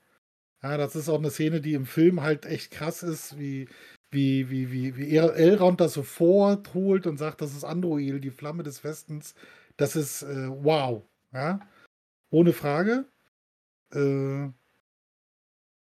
Ja, 0.63 0.77
das 0.77 0.95
ist 0.95 1.09
auch 1.09 1.19
eine 1.19 1.29
Szene, 1.31 1.61
die 1.61 1.73
im 1.73 1.85
Film 1.85 2.21
halt 2.21 2.45
echt 2.45 2.71
krass 2.71 3.03
ist, 3.03 3.37
wie, 3.39 3.67
wie, 4.11 4.49
wie, 4.49 4.71
wie, 4.71 4.97
wie 4.97 5.15
El- 5.17 5.29
Elrond 5.31 5.79
das 5.81 5.93
so 5.93 6.03
vorholt 6.03 7.07
und 7.07 7.17
sagt, 7.17 7.41
das 7.41 7.55
ist 7.55 7.63
Androil, 7.63 8.19
die 8.19 8.31
Flamme 8.31 8.63
des 8.63 8.83
Westens. 8.83 9.35
Das 9.77 9.95
ist 9.95 10.23
äh, 10.23 10.47
wow. 10.49 11.03
Ja? 11.33 11.59
Ohne 12.31 12.53
Frage. 12.53 13.05
Äh, 13.93 14.49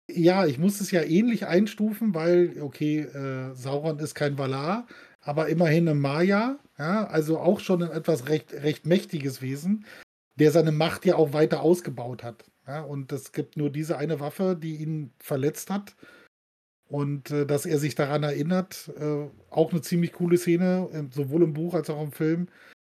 ja, 0.09 0.47
ich 0.47 0.59
muss 0.59 0.81
es 0.81 0.91
ja 0.91 1.03
ähnlich 1.03 1.47
einstufen, 1.47 2.15
weil, 2.15 2.61
okay, 2.61 3.01
äh, 3.01 3.55
Sauron 3.55 3.99
ist 3.99 4.15
kein 4.15 4.39
Valar, 4.39 4.87
aber 5.21 5.49
immerhin 5.49 5.89
ein 5.89 5.99
Maya, 5.99 6.59
ja, 6.79 7.07
also 7.07 7.39
auch 7.39 7.59
schon 7.61 7.83
ein 7.83 7.91
etwas 7.91 8.29
recht, 8.29 8.53
recht 8.53 8.87
mächtiges 8.87 9.43
Wesen, 9.43 9.85
der 10.37 10.51
seine 10.51 10.73
Macht 10.73 11.05
ja 11.05 11.17
auch 11.17 11.33
weiter 11.33 11.63
ausgebaut 11.63 12.23
hat. 12.23 12.45
Ja, 12.67 12.83
und 12.83 13.13
es 13.13 13.33
gibt 13.33 13.57
nur 13.57 13.71
diese 13.71 13.97
eine 13.97 14.21
Waffe, 14.21 14.57
die 14.61 14.77
ihn 14.77 15.13
verletzt 15.19 15.71
hat. 15.71 15.97
Und 16.89 17.31
äh, 17.31 17.47
dass 17.47 17.67
er 17.67 17.79
sich 17.79 17.95
daran 17.95 18.23
erinnert, 18.23 18.91
äh, 18.99 19.29
auch 19.51 19.73
eine 19.73 19.81
ziemlich 19.83 20.13
coole 20.13 20.39
Szene, 20.39 20.89
äh, 20.93 21.05
sowohl 21.13 21.43
im 21.43 21.53
Buch 21.53 21.75
als 21.75 21.91
auch 21.91 22.03
im 22.03 22.13
Film, 22.13 22.49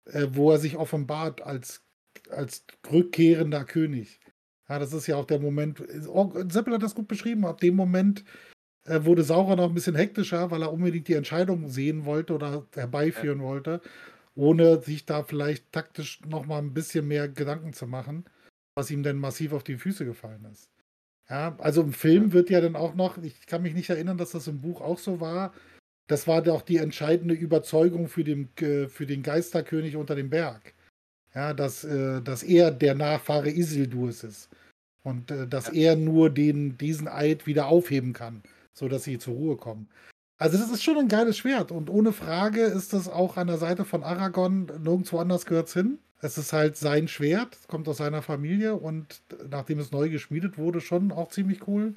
äh, 0.06 0.26
wo 0.30 0.50
er 0.50 0.58
sich 0.58 0.76
offenbart 0.76 1.42
als, 1.42 1.82
als 2.30 2.64
rückkehrender 2.90 3.64
König. 3.64 4.20
Ja, 4.68 4.78
das 4.78 4.92
ist 4.92 5.06
ja 5.06 5.16
auch 5.16 5.24
der 5.24 5.40
Moment. 5.40 5.82
Oh, 6.08 6.32
Seppel 6.50 6.74
hat 6.74 6.82
das 6.82 6.94
gut 6.94 7.08
beschrieben. 7.08 7.46
Ab 7.46 7.60
dem 7.60 7.74
Moment 7.76 8.24
äh, 8.84 9.04
wurde 9.04 9.22
Sauron 9.22 9.56
noch 9.56 9.68
ein 9.68 9.74
bisschen 9.74 9.96
hektischer, 9.96 10.50
weil 10.50 10.62
er 10.62 10.72
unbedingt 10.72 11.08
die 11.08 11.14
Entscheidung 11.14 11.68
sehen 11.68 12.04
wollte 12.04 12.34
oder 12.34 12.66
herbeiführen 12.74 13.40
ja. 13.40 13.44
wollte, 13.44 13.80
ohne 14.38 14.80
sich 14.80 15.04
da 15.04 15.24
vielleicht 15.24 15.72
taktisch 15.72 16.20
noch 16.24 16.46
mal 16.46 16.58
ein 16.58 16.72
bisschen 16.72 17.08
mehr 17.08 17.28
Gedanken 17.28 17.72
zu 17.72 17.88
machen, 17.88 18.24
was 18.76 18.90
ihm 18.90 19.02
denn 19.02 19.18
massiv 19.18 19.52
auf 19.52 19.64
die 19.64 19.76
Füße 19.76 20.04
gefallen 20.04 20.46
ist. 20.52 20.70
Ja, 21.28 21.56
also 21.58 21.82
im 21.82 21.92
Film 21.92 22.32
wird 22.32 22.48
ja 22.48 22.60
dann 22.60 22.76
auch 22.76 22.94
noch, 22.94 23.18
ich 23.18 23.46
kann 23.46 23.62
mich 23.62 23.74
nicht 23.74 23.90
erinnern, 23.90 24.16
dass 24.16 24.30
das 24.30 24.46
im 24.46 24.60
Buch 24.60 24.80
auch 24.80 24.98
so 24.98 25.20
war. 25.20 25.52
Das 26.06 26.28
war 26.28 26.40
doch 26.40 26.62
die 26.62 26.76
entscheidende 26.76 27.34
Überzeugung 27.34 28.06
für 28.06 28.22
den, 28.22 28.48
äh, 28.60 28.86
für 28.88 29.06
den 29.06 29.24
Geisterkönig 29.24 29.96
unter 29.96 30.14
dem 30.14 30.30
Berg. 30.30 30.72
Ja, 31.34 31.52
dass, 31.52 31.82
äh, 31.84 32.22
dass 32.22 32.44
er 32.44 32.70
der 32.70 32.94
Nachfahre 32.94 33.50
Isildurs 33.50 34.22
ist. 34.22 34.48
Und 35.02 35.32
äh, 35.32 35.48
dass 35.48 35.68
er 35.68 35.96
nur 35.96 36.30
den, 36.30 36.78
diesen 36.78 37.08
Eid 37.08 37.46
wieder 37.46 37.66
aufheben 37.66 38.12
kann, 38.12 38.42
sodass 38.72 39.02
sie 39.02 39.18
zur 39.18 39.34
Ruhe 39.34 39.56
kommen. 39.56 39.88
Also, 40.38 40.56
das 40.56 40.70
ist 40.70 40.82
schon 40.82 40.96
ein 40.98 41.08
geiles 41.08 41.36
Schwert. 41.36 41.72
Und 41.72 41.90
ohne 41.90 42.12
Frage 42.12 42.62
ist 42.62 42.92
das 42.92 43.08
auch 43.08 43.36
an 43.36 43.48
der 43.48 43.58
Seite 43.58 43.84
von 43.84 44.04
Aragorn. 44.04 44.66
Nirgendwo 44.82 45.18
anders 45.18 45.46
gehört 45.46 45.68
es 45.68 45.74
hin. 45.74 45.98
Es 46.20 46.38
ist 46.38 46.52
halt 46.52 46.76
sein 46.76 47.06
Schwert, 47.06 47.56
kommt 47.68 47.88
aus 47.88 47.98
seiner 47.98 48.22
Familie 48.22 48.74
und 48.74 49.22
nachdem 49.48 49.78
es 49.78 49.92
neu 49.92 50.08
geschmiedet 50.08 50.58
wurde, 50.58 50.80
schon 50.80 51.12
auch 51.12 51.28
ziemlich 51.28 51.68
cool. 51.68 51.94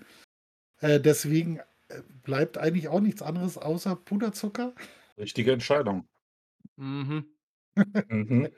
Äh, 0.79 0.99
deswegen 0.99 1.57
äh, 1.87 2.01
bleibt 2.23 2.57
eigentlich 2.57 2.87
auch 2.87 2.99
nichts 2.99 3.21
anderes 3.23 3.57
außer 3.57 3.95
Puderzucker. 3.95 4.73
Richtige 5.17 5.51
Entscheidung. 5.53 6.07
Mhm. 6.75 7.25
mhm. 8.09 8.49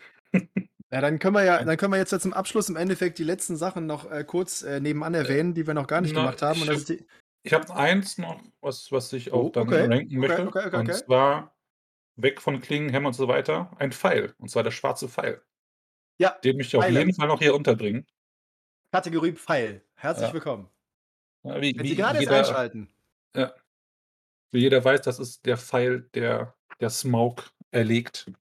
Ja, 0.91 1.01
dann 1.01 1.17
können 1.19 1.35
wir 1.35 1.43
ja, 1.43 1.63
dann 1.63 1.77
können 1.77 1.93
wir 1.93 1.97
jetzt 1.97 2.19
zum 2.21 2.33
Abschluss 2.33 2.69
im 2.69 2.75
Endeffekt 2.75 3.17
die 3.17 3.23
letzten 3.23 3.55
Sachen 3.55 3.87
noch 3.87 4.11
äh, 4.11 4.23
kurz 4.23 4.63
äh, 4.63 4.79
nebenan 4.79 5.13
erwähnen, 5.13 5.53
die 5.53 5.65
wir 5.65 5.73
noch 5.73 5.87
gar 5.87 6.01
nicht 6.01 6.13
Na, 6.13 6.21
gemacht 6.21 6.41
haben. 6.41 6.61
Ich, 7.43 7.53
habe 7.53 7.67
hab 7.67 7.77
eins 7.77 8.17
noch, 8.17 8.41
was, 8.61 8.91
was 8.91 9.11
ich 9.13 9.31
auch 9.31 9.45
oh, 9.45 9.49
dann 9.49 9.67
okay. 9.67 9.85
ranken 9.85 10.17
möchte. 10.17 10.47
Okay, 10.47 10.67
okay, 10.67 10.77
und 10.77 10.93
zwar 10.93 11.55
weg 12.15 12.41
von 12.41 12.61
Klingen, 12.61 12.89
Hämmer 12.89 13.07
und 13.07 13.13
so 13.13 13.27
weiter, 13.27 13.71
ein 13.77 13.91
Pfeil. 13.91 14.33
Und 14.37 14.49
zwar 14.49 14.63
der 14.63 14.71
schwarze 14.71 15.09
Pfeil. 15.09 15.41
Ja. 16.17 16.37
Den 16.43 16.57
möchte 16.57 16.77
ich 16.77 16.83
auf 16.83 16.89
jeden 16.89 17.13
Fall 17.13 17.27
noch 17.27 17.39
hier 17.39 17.55
unterbringen. 17.55 18.05
Kategorie 18.91 19.33
Pfeil. 19.33 19.83
Herzlich 19.95 20.27
ja. 20.27 20.33
willkommen. 20.33 20.69
Ja, 21.43 21.59
wie, 21.61 21.77
Wenn 21.77 21.85
Sie 21.85 21.95
gerade 21.95 22.19
jeder, 22.19 22.37
jetzt 22.37 22.49
einschalten. 22.49 22.89
Ja. 23.35 23.53
Wie 24.51 24.59
jeder 24.59 24.83
weiß, 24.83 25.01
das 25.01 25.19
ist 25.19 25.45
der 25.45 25.57
Pfeil, 25.57 26.01
der 26.13 26.55
der 26.79 26.89
Smaug 26.89 27.51
erlegt, 27.71 28.31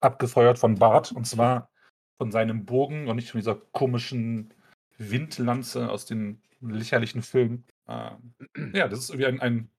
abgefeuert 0.00 0.58
von 0.58 0.76
Bart. 0.76 1.12
Und 1.12 1.26
zwar 1.26 1.70
von 2.18 2.30
seinem 2.30 2.64
Bogen 2.64 3.08
und 3.08 3.16
nicht 3.16 3.30
von 3.30 3.40
dieser 3.40 3.56
komischen 3.56 4.52
Windlanze 4.98 5.88
aus 5.88 6.04
den 6.04 6.42
lächerlichen 6.60 7.22
Filmen. 7.22 7.64
Ähm, 7.88 8.34
ja, 8.74 8.88
das 8.88 9.00
ist 9.00 9.10
irgendwie 9.10 9.26
ein, 9.26 9.40
ein 9.40 9.70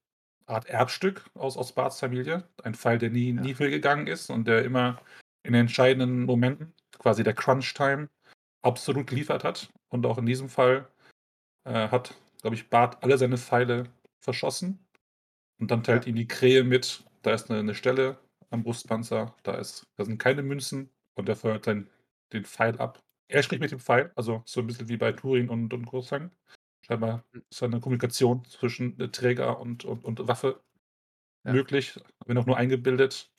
Art 0.45 0.65
Erbstück 0.67 1.25
aus, 1.33 1.57
aus 1.57 1.73
Barts 1.73 1.99
Familie. 1.99 2.43
Ein 2.63 2.75
Pfeil, 2.75 2.97
der 2.97 3.09
nie, 3.09 3.33
ja. 3.33 3.41
nie 3.41 3.53
fehlgegangen 3.53 4.07
ist 4.07 4.29
und 4.29 4.47
der 4.47 4.63
immer 4.63 5.01
in 5.43 5.53
entscheidenden 5.53 6.23
Momenten 6.23 6.73
quasi 6.99 7.23
der 7.23 7.33
Crunch-Time 7.33 8.09
absolut 8.61 9.07
geliefert 9.07 9.43
hat. 9.43 9.71
Und 9.89 10.05
auch 10.05 10.17
in 10.17 10.25
diesem 10.25 10.49
Fall 10.49 10.87
äh, 11.65 11.89
hat, 11.89 12.15
glaube 12.41 12.55
ich, 12.55 12.69
Bart 12.69 13.03
alle 13.03 13.17
seine 13.17 13.37
Pfeile 13.37 13.85
verschossen. 14.19 14.79
Und 15.59 15.71
dann 15.71 15.83
teilt 15.83 16.05
ja. 16.05 16.09
ihm 16.09 16.15
die 16.15 16.27
Krähe 16.27 16.63
mit, 16.63 17.03
da 17.21 17.33
ist 17.33 17.49
eine, 17.49 17.59
eine, 17.59 17.75
Stelle 17.75 18.17
am 18.49 18.63
Brustpanzer, 18.63 19.35
da, 19.43 19.55
ist, 19.55 19.87
da 19.95 20.05
sind 20.05 20.17
keine 20.17 20.43
Münzen 20.43 20.89
und 21.15 21.29
er 21.29 21.35
feuert 21.35 21.67
dann 21.67 21.89
den 22.33 22.45
Pfeil 22.45 22.77
ab. 22.79 23.01
Er 23.27 23.43
spricht 23.43 23.61
mit 23.61 23.71
dem 23.71 23.79
Pfeil, 23.79 24.11
also 24.15 24.41
so 24.45 24.61
ein 24.61 24.67
bisschen 24.67 24.89
wie 24.89 24.97
bei 24.97 25.11
Turin 25.11 25.49
und, 25.49 25.73
und 25.73 25.85
Großhang. 25.85 26.31
Scheinbar 26.85 27.23
ist 27.49 27.63
eine 27.63 27.79
Kommunikation 27.79 28.45
zwischen 28.45 28.97
Träger 29.11 29.59
und, 29.59 29.85
und, 29.85 30.03
und 30.03 30.27
Waffe 30.27 30.61
ja. 31.45 31.53
möglich, 31.53 31.99
wenn 32.25 32.37
auch 32.37 32.45
nur 32.45 32.57
eingebildet. 32.57 33.31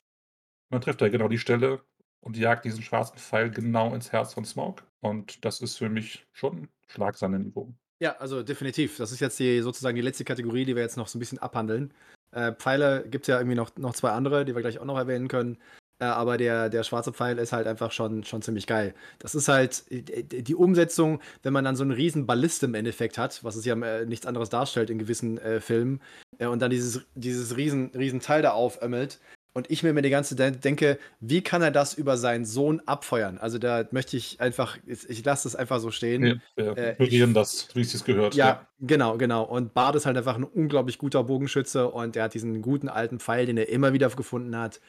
Man 0.69 0.81
trifft 0.81 1.01
da 1.01 1.09
genau 1.09 1.27
die 1.27 1.37
Stelle, 1.37 1.81
und 2.25 2.37
jagt 2.37 2.65
diesen 2.65 2.81
schwarzen 2.81 3.17
Pfeil 3.17 3.51
genau 3.51 3.93
ins 3.93 4.11
Herz 4.11 4.33
von 4.33 4.45
Smoke. 4.45 4.83
Und 4.99 5.45
das 5.45 5.61
ist 5.61 5.77
für 5.77 5.89
mich 5.89 6.25
schon 6.33 6.67
Schlagsahne-Niveau. 6.87 7.71
Ja, 7.99 8.17
also 8.17 8.41
definitiv. 8.41 8.97
Das 8.97 9.11
ist 9.11 9.19
jetzt 9.19 9.39
die, 9.39 9.61
sozusagen 9.61 9.95
die 9.95 10.01
letzte 10.01 10.25
Kategorie, 10.25 10.65
die 10.65 10.75
wir 10.75 10.81
jetzt 10.81 10.97
noch 10.97 11.07
so 11.07 11.17
ein 11.17 11.19
bisschen 11.19 11.37
abhandeln. 11.37 11.93
Äh, 12.31 12.53
Pfeile 12.53 13.07
gibt 13.07 13.25
es 13.25 13.27
ja 13.27 13.37
irgendwie 13.37 13.55
noch, 13.55 13.77
noch 13.77 13.93
zwei 13.93 14.09
andere, 14.09 14.43
die 14.43 14.55
wir 14.55 14.61
gleich 14.61 14.79
auch 14.79 14.85
noch 14.85 14.97
erwähnen 14.97 15.27
können. 15.27 15.59
Äh, 15.99 16.05
aber 16.05 16.37
der, 16.37 16.69
der 16.69 16.83
schwarze 16.83 17.13
Pfeil 17.13 17.37
ist 17.37 17.53
halt 17.53 17.67
einfach 17.67 17.91
schon, 17.91 18.23
schon 18.23 18.41
ziemlich 18.41 18.67
geil. 18.67 18.93
Das 19.19 19.33
ist 19.33 19.47
halt 19.47 19.85
die 19.89 20.55
Umsetzung, 20.55 21.21
wenn 21.43 21.53
man 21.53 21.63
dann 21.63 21.75
so 21.75 21.83
einen 21.83 21.91
riesen 21.91 22.25
Ballist 22.25 22.63
im 22.63 22.73
Endeffekt 22.73 23.17
hat, 23.17 23.43
was 23.43 23.55
es 23.55 23.65
ja 23.65 23.75
äh, 23.75 24.05
nichts 24.05 24.25
anderes 24.25 24.49
darstellt 24.49 24.89
in 24.89 24.99
gewissen 24.99 25.37
äh, 25.37 25.61
Filmen, 25.61 26.01
äh, 26.37 26.47
und 26.47 26.61
dann 26.61 26.71
dieses, 26.71 27.05
dieses 27.15 27.55
riesen, 27.55 27.91
riesen 27.95 28.19
Teil 28.19 28.41
da 28.41 28.51
aufömmelt, 28.51 29.19
und 29.57 29.71
ich 29.71 29.83
mir 29.83 29.93
mir 29.93 30.01
die 30.01 30.09
ganze 30.09 30.35
Zeit 30.35 30.65
denke, 30.65 30.99
wie 31.21 31.41
kann 31.41 31.61
er 31.61 31.71
das 31.71 31.93
über 31.93 32.17
seinen 32.17 32.43
Sohn 32.43 32.81
abfeuern? 32.85 33.37
Also 33.37 33.57
da 33.57 33.85
möchte 33.91 34.17
ich 34.17 34.41
einfach, 34.41 34.77
ich 34.85 35.23
lasse 35.23 35.43
das 35.45 35.55
einfach 35.55 35.79
so 35.79 35.91
stehen. 35.91 36.41
Ja, 36.57 36.75
wir 36.75 36.77
äh, 36.77 37.33
das, 37.33 37.69
wie 37.73 37.79
es 37.79 38.03
gehört. 38.03 38.35
Ja, 38.35 38.45
ja, 38.45 38.67
genau, 38.81 39.17
genau. 39.17 39.43
Und 39.43 39.73
Bart 39.73 39.95
ist 39.95 40.05
halt 40.05 40.17
einfach 40.17 40.35
ein 40.35 40.43
unglaublich 40.43 40.97
guter 40.97 41.23
Bogenschütze 41.23 41.89
und 41.89 42.17
er 42.17 42.23
hat 42.23 42.33
diesen 42.33 42.61
guten 42.61 42.89
alten 42.89 43.21
Pfeil, 43.21 43.45
den 43.45 43.55
er 43.55 43.69
immer 43.69 43.93
wieder 43.93 44.09
gefunden 44.09 44.57
hat. 44.57 44.81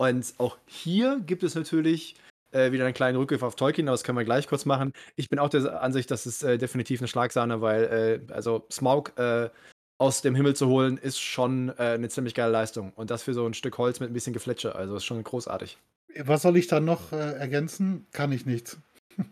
Und 0.00 0.32
auch 0.38 0.56
hier 0.66 1.20
gibt 1.26 1.42
es 1.42 1.54
natürlich 1.54 2.14
äh, 2.52 2.72
wieder 2.72 2.86
einen 2.86 2.94
kleinen 2.94 3.18
Rückgriff 3.18 3.42
auf 3.42 3.54
Tolkien, 3.54 3.86
aber 3.86 3.92
das 3.92 4.02
können 4.02 4.16
wir 4.16 4.24
gleich 4.24 4.48
kurz 4.48 4.64
machen. 4.64 4.94
Ich 5.14 5.28
bin 5.28 5.38
auch 5.38 5.50
der 5.50 5.82
Ansicht, 5.82 6.10
das 6.10 6.24
ist 6.24 6.42
äh, 6.42 6.56
definitiv 6.56 7.02
eine 7.02 7.08
Schlagsahne, 7.08 7.60
weil 7.60 8.22
äh, 8.28 8.32
also 8.32 8.66
Smaug 8.72 9.12
äh, 9.18 9.50
aus 9.98 10.22
dem 10.22 10.34
Himmel 10.34 10.56
zu 10.56 10.68
holen, 10.68 10.96
ist 10.96 11.20
schon 11.20 11.68
äh, 11.76 11.82
eine 11.82 12.08
ziemlich 12.08 12.32
geile 12.32 12.50
Leistung. 12.50 12.94
Und 12.94 13.10
das 13.10 13.24
für 13.24 13.34
so 13.34 13.44
ein 13.44 13.52
Stück 13.52 13.76
Holz 13.76 14.00
mit 14.00 14.08
ein 14.08 14.14
bisschen 14.14 14.32
Gefletsche. 14.32 14.74
Also 14.74 14.96
ist 14.96 15.04
schon 15.04 15.22
großartig. 15.22 15.76
Was 16.16 16.40
soll 16.40 16.56
ich 16.56 16.66
dann 16.66 16.86
noch 16.86 17.12
äh, 17.12 17.34
ergänzen? 17.34 18.06
Kann 18.12 18.32
ich 18.32 18.46
nichts. 18.46 18.78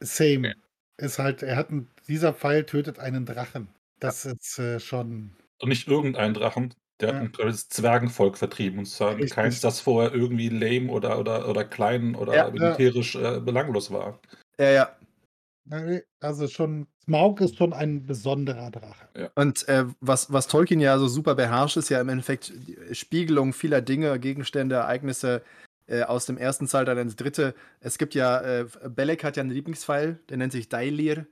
Same. 0.00 0.50
Okay. 0.50 0.58
Ist 0.98 1.18
halt, 1.18 1.42
er 1.42 1.56
hat 1.56 1.72
ein, 1.72 1.90
dieser 2.06 2.32
Pfeil 2.32 2.66
tötet 2.66 3.00
einen 3.00 3.26
Drachen. 3.26 3.66
Das 3.98 4.22
ja. 4.22 4.30
ist 4.30 4.60
äh, 4.60 4.78
schon. 4.78 5.32
Und 5.58 5.70
nicht 5.70 5.88
irgendein 5.88 6.34
Drachen. 6.34 6.72
Der 7.02 7.10
ja. 7.10 7.14
hat 7.16 7.22
ein 7.22 7.32
kleines 7.32 7.68
Zwergenvolk 7.68 8.38
vertrieben. 8.38 8.78
Und 8.78 8.86
zwar 8.86 9.16
Richtig. 9.16 9.32
keins, 9.32 9.60
das 9.60 9.80
vorher 9.80 10.14
irgendwie 10.14 10.48
lame 10.48 10.90
oder, 10.90 11.18
oder, 11.18 11.48
oder 11.48 11.64
klein 11.64 12.14
oder 12.14 12.34
ja, 12.34 12.50
militärisch 12.50 13.16
äh, 13.16 13.40
belanglos 13.40 13.90
war. 13.90 14.20
Ja, 14.58 14.70
ja. 14.70 14.96
Also 16.20 16.48
schon, 16.48 16.86
Smaug 17.04 17.40
ist 17.40 17.56
schon 17.56 17.72
ein 17.72 18.06
besonderer 18.06 18.70
Drache. 18.70 19.08
Ja. 19.16 19.30
Und 19.34 19.66
äh, 19.68 19.84
was, 20.00 20.32
was 20.32 20.46
Tolkien 20.46 20.80
ja 20.80 20.98
so 20.98 21.08
super 21.08 21.34
beherrscht, 21.34 21.76
ist 21.76 21.88
ja 21.88 22.00
im 22.00 22.08
Endeffekt 22.08 22.52
Spiegelung 22.92 23.52
vieler 23.52 23.80
Dinge, 23.80 24.18
Gegenstände, 24.18 24.76
Ereignisse 24.76 25.42
äh, 25.86 26.02
aus 26.02 26.26
dem 26.26 26.38
ersten 26.38 26.66
Zeitalter 26.66 27.00
ins 27.00 27.16
dritte. 27.16 27.54
Es 27.80 27.98
gibt 27.98 28.14
ja, 28.14 28.40
äh, 28.40 28.66
Belek 28.88 29.24
hat 29.24 29.36
ja 29.36 29.42
einen 29.42 29.50
Lieblingspfeil, 29.50 30.20
der 30.28 30.36
nennt 30.36 30.52
sich 30.52 30.68
Dailir. 30.68 31.26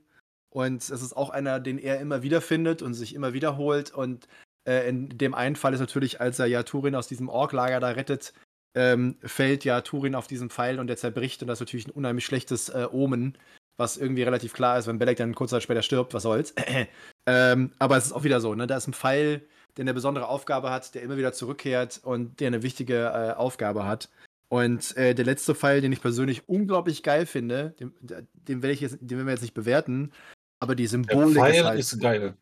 Und 0.50 0.82
es 0.82 0.90
ist 0.90 1.16
auch 1.16 1.30
einer, 1.30 1.60
den 1.60 1.78
er 1.78 2.00
immer 2.00 2.22
wieder 2.22 2.40
findet 2.40 2.82
und 2.82 2.94
sich 2.94 3.14
immer 3.14 3.32
wiederholt. 3.32 3.92
Und 3.92 4.26
äh, 4.66 4.88
in 4.88 5.08
dem 5.10 5.34
einen 5.34 5.56
Fall 5.56 5.74
ist 5.74 5.80
natürlich, 5.80 6.20
als 6.20 6.38
er 6.38 6.46
ja 6.46 6.62
Turin 6.62 6.94
aus 6.94 7.08
diesem 7.08 7.28
Orklager 7.28 7.80
da 7.80 7.88
rettet, 7.88 8.32
ähm, 8.74 9.16
fällt 9.22 9.64
ja 9.64 9.80
Turin 9.80 10.14
auf 10.14 10.26
diesen 10.26 10.50
Pfeil 10.50 10.78
und 10.78 10.86
der 10.86 10.96
zerbricht. 10.96 11.42
Und 11.42 11.48
das 11.48 11.58
ist 11.58 11.66
natürlich 11.66 11.88
ein 11.88 11.92
unheimlich 11.92 12.24
schlechtes 12.24 12.68
äh, 12.68 12.86
Omen 12.90 13.36
was 13.80 13.96
irgendwie 13.96 14.22
relativ 14.22 14.52
klar 14.52 14.78
ist, 14.78 14.86
wenn 14.86 14.98
Belek 14.98 15.16
dann 15.16 15.34
kurz 15.34 15.50
Zeit 15.50 15.64
später 15.64 15.82
stirbt, 15.82 16.14
was 16.14 16.22
soll's. 16.22 16.54
ähm, 17.26 17.72
aber 17.80 17.96
es 17.96 18.06
ist 18.06 18.12
auch 18.12 18.22
wieder 18.22 18.40
so, 18.40 18.54
ne? 18.54 18.68
Da 18.68 18.76
ist 18.76 18.86
ein 18.86 18.92
Pfeil, 18.92 19.40
der 19.76 19.84
eine 19.84 19.94
besondere 19.94 20.28
Aufgabe 20.28 20.70
hat, 20.70 20.94
der 20.94 21.02
immer 21.02 21.16
wieder 21.16 21.32
zurückkehrt 21.32 22.00
und 22.04 22.38
der 22.38 22.48
eine 22.48 22.62
wichtige 22.62 23.06
äh, 23.06 23.32
Aufgabe 23.32 23.86
hat. 23.86 24.08
Und 24.48 24.96
äh, 24.96 25.14
der 25.14 25.24
letzte 25.24 25.54
Pfeil, 25.54 25.80
den 25.80 25.92
ich 25.92 26.02
persönlich 26.02 26.48
unglaublich 26.48 27.02
geil 27.02 27.24
finde, 27.24 27.74
den, 27.80 27.94
den 28.00 28.62
werde 28.62 28.74
ich 28.74 28.80
jetzt, 28.80 28.98
den 29.00 29.10
werden 29.10 29.26
wir 29.26 29.32
jetzt 29.32 29.42
nicht 29.42 29.54
bewerten, 29.54 30.12
aber 30.60 30.74
die 30.74 30.86
Symbolik 30.86 31.34
der 31.34 31.42
Pfeil 31.44 31.54
ist, 31.54 31.64
halt, 31.64 31.80
ist 31.80 32.00
geil. 32.00 32.34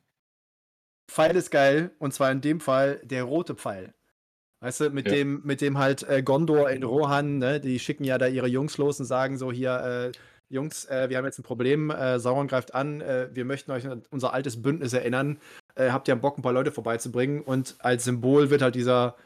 Pfeil 1.09 1.37
ist 1.37 1.51
geil 1.51 1.91
und 1.99 2.13
zwar 2.13 2.31
in 2.31 2.41
dem 2.41 2.61
Fall 2.61 3.01
der 3.03 3.25
rote 3.25 3.55
Pfeil. 3.55 3.95
Weißt 4.61 4.81
du, 4.81 4.91
mit 4.91 5.07
ja. 5.07 5.15
dem, 5.15 5.41
mit 5.45 5.61
dem 5.61 5.79
halt 5.79 6.03
äh, 6.09 6.23
Gondor 6.23 6.69
in 6.71 6.83
Rohan, 6.83 7.39
ne, 7.39 7.61
die 7.61 7.79
schicken 7.79 8.05
ja 8.05 8.19
da 8.19 8.27
ihre 8.27 8.49
Jungs 8.49 8.77
los 8.77 8.99
und 8.99 9.07
sagen 9.07 9.39
so 9.39 9.53
hier, 9.53 10.11
äh, 10.13 10.19
Jungs, 10.51 10.87
äh, 10.87 11.09
wir 11.09 11.17
haben 11.17 11.27
jetzt 11.27 11.39
ein 11.39 11.45
Problem, 11.45 11.91
äh, 11.91 12.19
Sauron 12.19 12.49
greift 12.49 12.75
an, 12.75 13.01
äh, 13.01 13.29
wir 13.33 13.45
möchten 13.45 13.71
euch 13.71 13.87
an 13.87 14.03
unser 14.11 14.33
altes 14.33 14.61
Bündnis 14.61 14.95
erinnern. 14.95 15.39
Äh, 15.75 15.91
habt 15.91 16.09
ihr 16.09 16.15
am 16.15 16.21
Bock, 16.21 16.39
ein 16.39 16.43
paar 16.43 16.53
Leute 16.53 16.73
vorbeizubringen? 16.73 17.43
Und 17.43 17.77
als 17.79 18.05
Symbol 18.05 18.51
wird 18.51 18.63
halt 18.63 18.75
dieser 18.75 19.17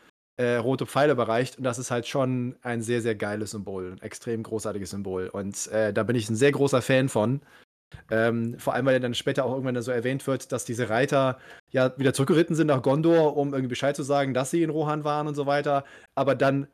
rote 0.40 0.86
Pfeil 0.86 1.10
überreicht 1.10 1.58
und 1.58 1.62
das 1.62 1.78
ist 1.78 1.92
halt 1.92 2.08
schon 2.08 2.56
ein 2.62 2.82
sehr, 2.82 3.00
sehr 3.00 3.14
geiles 3.14 3.52
Symbol, 3.52 3.92
ein 3.92 4.02
extrem 4.02 4.42
großartiges 4.42 4.90
Symbol. 4.90 5.28
Und 5.28 5.70
da 5.70 6.02
bin 6.02 6.16
ich 6.16 6.28
ein 6.28 6.34
sehr 6.34 6.50
großer 6.50 6.82
Fan 6.82 7.08
von. 7.08 7.42
Ähm, 8.10 8.58
vor 8.58 8.74
allem, 8.74 8.86
weil 8.86 9.00
dann 9.00 9.14
später 9.14 9.44
auch 9.44 9.52
irgendwann 9.52 9.80
so 9.82 9.90
erwähnt 9.90 10.26
wird, 10.26 10.52
dass 10.52 10.64
diese 10.64 10.88
Reiter 10.88 11.38
ja 11.70 11.96
wieder 11.98 12.12
zurückgeritten 12.12 12.56
sind 12.56 12.68
nach 12.68 12.82
Gondor, 12.82 13.36
um 13.36 13.48
irgendwie 13.48 13.68
Bescheid 13.68 13.96
zu 13.96 14.02
sagen, 14.02 14.34
dass 14.34 14.50
sie 14.50 14.62
in 14.62 14.70
Rohan 14.70 15.04
waren 15.04 15.26
und 15.26 15.34
so 15.34 15.46
weiter, 15.46 15.84
aber 16.14 16.34
dann 16.34 16.68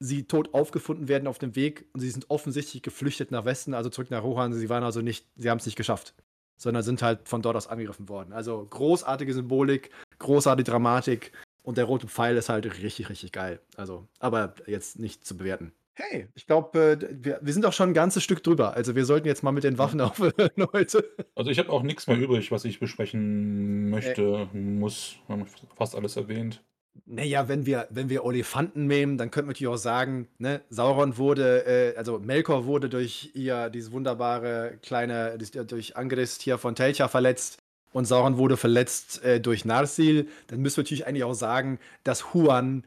sie 0.00 0.24
tot 0.24 0.54
aufgefunden 0.54 1.08
werden 1.08 1.26
auf 1.26 1.38
dem 1.38 1.56
Weg 1.56 1.86
und 1.92 2.00
sie 2.00 2.10
sind 2.10 2.30
offensichtlich 2.30 2.82
geflüchtet 2.82 3.30
nach 3.30 3.44
Westen, 3.44 3.74
also 3.74 3.90
zurück 3.90 4.10
nach 4.10 4.22
Rohan. 4.22 4.52
Sie 4.52 4.68
waren 4.68 4.84
also 4.84 5.00
nicht, 5.00 5.26
sie 5.36 5.50
haben 5.50 5.58
es 5.58 5.66
nicht 5.66 5.76
geschafft, 5.76 6.14
sondern 6.56 6.82
sind 6.82 7.02
halt 7.02 7.28
von 7.28 7.42
dort 7.42 7.56
aus 7.56 7.66
angegriffen 7.66 8.08
worden. 8.08 8.32
Also 8.32 8.66
großartige 8.70 9.34
Symbolik, 9.34 9.90
großartige 10.18 10.70
Dramatik 10.70 11.32
und 11.62 11.78
der 11.78 11.84
rote 11.84 12.08
Pfeil 12.08 12.36
ist 12.36 12.48
halt 12.48 12.64
richtig, 12.82 13.08
richtig 13.08 13.32
geil. 13.32 13.60
Also, 13.76 14.06
aber 14.20 14.54
jetzt 14.66 14.98
nicht 14.98 15.26
zu 15.26 15.36
bewerten. 15.36 15.72
Hey, 16.00 16.28
ich 16.36 16.46
glaube, 16.46 16.78
äh, 16.78 17.08
wir, 17.10 17.40
wir 17.42 17.52
sind 17.52 17.66
auch 17.66 17.72
schon 17.72 17.90
ein 17.90 17.94
ganzes 17.94 18.22
Stück 18.22 18.44
drüber. 18.44 18.74
Also 18.74 18.94
wir 18.94 19.04
sollten 19.04 19.26
jetzt 19.26 19.42
mal 19.42 19.50
mit 19.50 19.64
den 19.64 19.78
Waffen 19.78 20.00
aufhören 20.00 20.68
heute. 20.72 21.04
Also 21.34 21.50
ich 21.50 21.58
habe 21.58 21.70
auch 21.70 21.82
nichts 21.82 22.06
mehr 22.06 22.16
übrig, 22.16 22.52
was 22.52 22.64
ich 22.64 22.78
besprechen 22.78 23.90
möchte, 23.90 24.48
muss. 24.52 25.16
Wir 25.26 25.36
haben 25.36 25.46
fast 25.76 25.96
alles 25.96 26.16
erwähnt. 26.16 26.62
Naja, 27.04 27.48
wenn 27.48 27.66
wir, 27.66 27.88
wenn 27.90 28.08
wir 28.10 28.24
Olifanten 28.24 28.86
nehmen, 28.86 29.18
dann 29.18 29.32
könnten 29.32 29.48
wir 29.48 29.54
natürlich 29.54 29.74
auch 29.74 29.76
sagen, 29.76 30.28
ne, 30.38 30.60
Sauron 30.70 31.16
wurde, 31.16 31.66
äh, 31.66 31.96
also 31.96 32.20
Melkor 32.20 32.64
wurde 32.64 32.88
durch 32.88 33.32
ihr, 33.34 33.68
dieses 33.68 33.90
wunderbare 33.90 34.78
kleine, 34.82 35.36
durch 35.38 35.96
Angrist 35.96 36.42
hier 36.42 36.58
von 36.58 36.76
Telcha 36.76 37.08
verletzt 37.08 37.58
und 37.92 38.04
Sauron 38.04 38.38
wurde 38.38 38.56
verletzt 38.56 39.24
äh, 39.24 39.40
durch 39.40 39.64
Narsil. 39.64 40.28
Dann 40.46 40.60
müssen 40.60 40.76
wir 40.76 40.82
natürlich 40.84 41.06
eigentlich 41.08 41.24
auch 41.24 41.34
sagen, 41.34 41.80
dass 42.04 42.34
Huan 42.34 42.84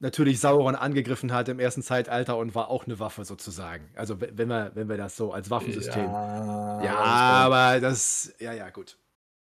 natürlich 0.00 0.40
Sauron 0.40 0.74
angegriffen 0.74 1.32
hat 1.32 1.48
im 1.48 1.58
ersten 1.58 1.82
Zeitalter 1.82 2.36
und 2.36 2.54
war 2.54 2.68
auch 2.68 2.84
eine 2.86 2.98
Waffe 2.98 3.24
sozusagen. 3.24 3.90
Also 3.94 4.20
wenn 4.20 4.48
wir, 4.48 4.72
wenn 4.74 4.88
wir 4.88 4.96
das 4.96 5.16
so 5.16 5.32
als 5.32 5.50
Waffensystem. 5.50 6.04
Ja, 6.04 6.82
Ja, 6.84 6.96
aber 6.98 7.80
das, 7.80 8.34
ja, 8.38 8.52
ja, 8.52 8.70
gut. 8.70 8.98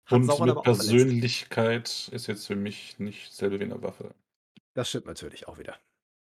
Hat 0.06 0.12
Und 0.18 0.24
Sauron 0.24 0.48
mit. 0.54 0.62
Persönlichkeit 0.62 2.08
ist 2.12 2.26
jetzt 2.26 2.46
für 2.46 2.56
mich 2.56 2.98
nicht 2.98 3.32
selbe 3.32 3.58
wie 3.60 3.64
eine 3.64 3.82
Waffe. 3.82 4.14
Das 4.74 4.88
stimmt 4.88 5.06
natürlich 5.06 5.48
auch 5.48 5.58
wieder. 5.58 5.74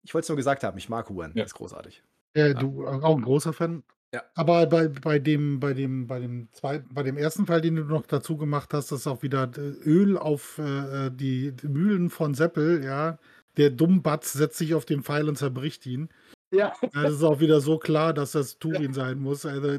Ich 0.03 0.15
wollte 0.15 0.25
es 0.25 0.29
nur 0.29 0.37
gesagt 0.37 0.63
haben, 0.65 0.79
ich 0.79 0.89
mag 0.89 1.09
Huan, 1.09 1.33
Ja. 1.35 1.43
das 1.43 1.53
ist 1.53 1.57
großartig. 1.59 2.03
Ja, 2.37 2.55
du 2.55 2.85
äh, 2.85 2.87
auch 2.87 3.17
ein 3.17 3.23
großer 3.23 3.53
Fan. 3.53 3.83
Ja. 4.15 4.23
Aber 4.35 4.67
bei, 4.67 4.89
bei 4.89 5.19
dem, 5.19 5.59
bei 5.59 5.75
dem, 5.75 6.07
bei 6.07 6.21
dem 6.21 6.49
zweiten, 6.53 6.95
bei 6.95 7.03
dem 7.03 7.17
ersten 7.17 7.45
Fall, 7.45 7.61
den 7.61 7.77
du 7.77 7.85
noch 7.85 8.07
dazu 8.07 8.37
gemacht 8.37 8.73
hast, 8.73 8.93
ist 8.93 9.07
auch 9.07 9.23
wieder 9.23 9.51
äh, 9.57 9.61
Öl 9.61 10.17
auf 10.17 10.59
äh, 10.59 11.11
die 11.11 11.53
Mühlen 11.63 12.09
von 12.09 12.35
Seppel, 12.35 12.85
ja. 12.85 13.19
Der 13.57 13.70
Dummbatz 13.70 14.33
setzt 14.33 14.59
sich 14.59 14.74
auf 14.74 14.85
den 14.85 15.03
Pfeil 15.03 15.28
und 15.28 15.37
zerbricht 15.37 15.87
ihn. 15.87 16.09
Ja. 16.53 16.73
Ja, 16.83 17.03
Das 17.03 17.15
ist 17.15 17.23
auch 17.23 17.41
wieder 17.41 17.61
so 17.61 17.78
klar, 17.78 18.12
dass 18.15 18.33
das 18.33 18.59
Turin 18.59 18.93
sein 18.95 19.19
muss. 19.19 19.45
Also, 19.47 19.77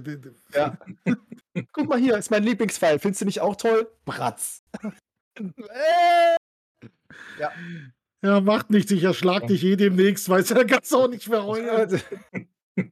Ja. 0.54 0.78
Guck 1.72 1.88
mal 1.88 1.98
hier, 2.00 2.18
ist 2.18 2.30
mein 2.30 2.44
Lieblingsfall. 2.44 3.00
Findest 3.00 3.22
du 3.22 3.26
nicht 3.26 3.42
auch 3.42 3.56
toll? 3.56 3.88
Bratz. 4.06 4.64
Äh. 5.40 6.38
Ja, 8.24 8.42
macht 8.42 8.72
nichts, 8.72 8.92
ich 8.92 9.04
erschlag 9.04 9.46
dich 9.46 9.64
eh 9.64 9.76
demnächst, 9.76 10.28
weißt 10.28 10.50
du, 10.52 10.56
da 10.56 10.64
kannst 10.64 10.92
du 10.92 10.98
auch 10.98 11.08
nicht 11.08 11.30
mehr 11.30 11.46
heulen. 11.46 12.02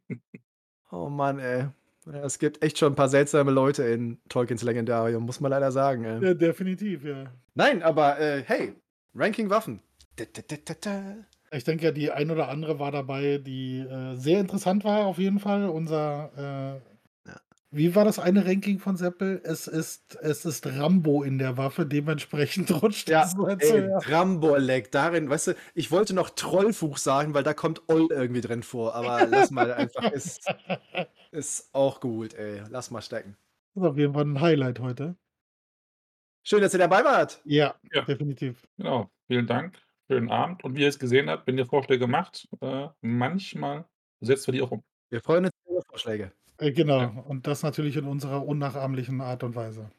oh 0.91 1.10
Mann, 1.10 1.40
ey. 1.40 1.66
Ja, 2.06 2.24
Es 2.24 2.38
gibt 2.38 2.64
echt 2.64 2.78
schon 2.78 2.94
ein 2.94 2.95
paar 2.95 3.10
seltsame 3.10 3.49
Leute 3.52 3.84
in 3.84 4.20
Tolkiens 4.30 4.62
Legendarium, 4.62 5.24
muss 5.26 5.40
man 5.40 5.49
leider 5.49 5.72
sagen. 5.72 6.03
Ey. 6.06 6.24
Ja, 6.24 6.34
definitiv, 6.36 7.03
ja. 7.03 7.26
Nein, 7.56 7.82
aber 7.82 8.20
äh, 8.20 8.44
hey, 8.45 8.76
Ranking 9.16 9.49
Waffen. 9.49 9.80
Ich 11.52 11.64
denke 11.64 11.86
ja, 11.86 11.92
die 11.92 12.12
ein 12.12 12.32
oder 12.32 12.50
andere 12.50 12.80
war 12.80 12.92
dabei, 12.92 13.38
die 13.38 13.80
äh, 13.80 14.16
sehr 14.16 14.40
interessant 14.40 14.84
war, 14.84 15.06
auf 15.06 15.18
jeden 15.20 15.40
Fall. 15.40 15.70
Unser, 15.70 16.82
äh, 16.82 16.82
Ja. 17.26 17.40
wie 17.72 17.96
war 17.96 18.06
das 18.06 18.20
eine 18.20 18.46
Ranking 18.46 18.80
von 18.80 18.98
Seppel? 18.98 19.42
Es 19.44 19.68
ist, 19.68 20.16
es 20.22 20.46
ist 20.46 20.66
Rambo 20.68 21.24
in 21.24 21.38
der 21.40 21.58
Waffe, 21.58 21.86
dementsprechend 21.86 22.72
rutscht 22.84 23.10
Ja, 23.10 23.30
das 23.30 23.36
ey, 23.58 23.94
Tramborleck, 24.00 24.92
darin, 24.92 25.30
weißt 25.30 25.48
du, 25.48 25.56
ich 25.76 25.92
wollte 25.92 26.14
noch 26.16 26.32
Trollfuch 26.32 26.98
sagen, 26.98 27.36
weil 27.36 27.44
da 27.44 27.54
kommt 27.54 27.84
Oll 27.88 28.08
irgendwie 28.10 28.42
drin 28.42 28.64
vor, 28.64 28.96
aber 28.96 29.28
lass 29.28 29.52
mal 29.52 29.72
einfach, 29.74 30.08
ist, 30.10 30.52
ist 31.32 31.70
auch 31.74 32.00
gut, 32.02 32.34
ey. 32.36 32.64
Lass 32.70 32.92
mal 32.92 33.02
stecken. 33.04 33.38
Das 33.74 33.84
ist 33.84 33.90
auf 33.92 33.98
jeden 33.98 34.14
Fall 34.14 34.26
ein 34.26 34.42
Highlight 34.42 34.80
heute. 34.82 35.16
Schön, 36.44 36.62
dass 36.62 36.74
ihr 36.74 36.80
dabei 36.80 37.04
wart. 37.04 37.46
Ja, 37.46 37.80
Ja. 37.92 38.08
definitiv. 38.08 38.68
Genau, 38.78 39.12
vielen 39.28 39.48
Dank. 39.48 39.80
Schönen 40.10 40.30
Abend. 40.30 40.64
Und 40.64 40.76
wie 40.76 40.82
ihr 40.82 40.88
es 40.88 40.99
gesehen 40.99 41.30
habt, 41.30 41.48
wenn 41.48 41.57
ihr 41.57 41.65
Vorschläge 41.65 42.07
macht, 42.07 42.48
äh, 42.61 42.88
manchmal 43.02 43.86
setzen 44.19 44.48
wir 44.48 44.53
die 44.53 44.61
auch 44.61 44.72
um. 44.72 44.84
Wir 45.10 45.22
freuen 45.22 45.45
uns 45.45 45.53
über 45.68 45.82
Vorschläge. 45.90 46.32
Äh, 46.57 46.72
genau. 46.72 46.99
Ja. 46.99 47.23
Und 47.27 47.48
das 47.48 47.64
natürlich 47.64 47.98
in 47.98 48.06
unserer 48.06 48.45
unnachahmlichen 48.45 49.19
Art 49.22 49.44
und 49.44 49.56
Weise. 49.56 49.91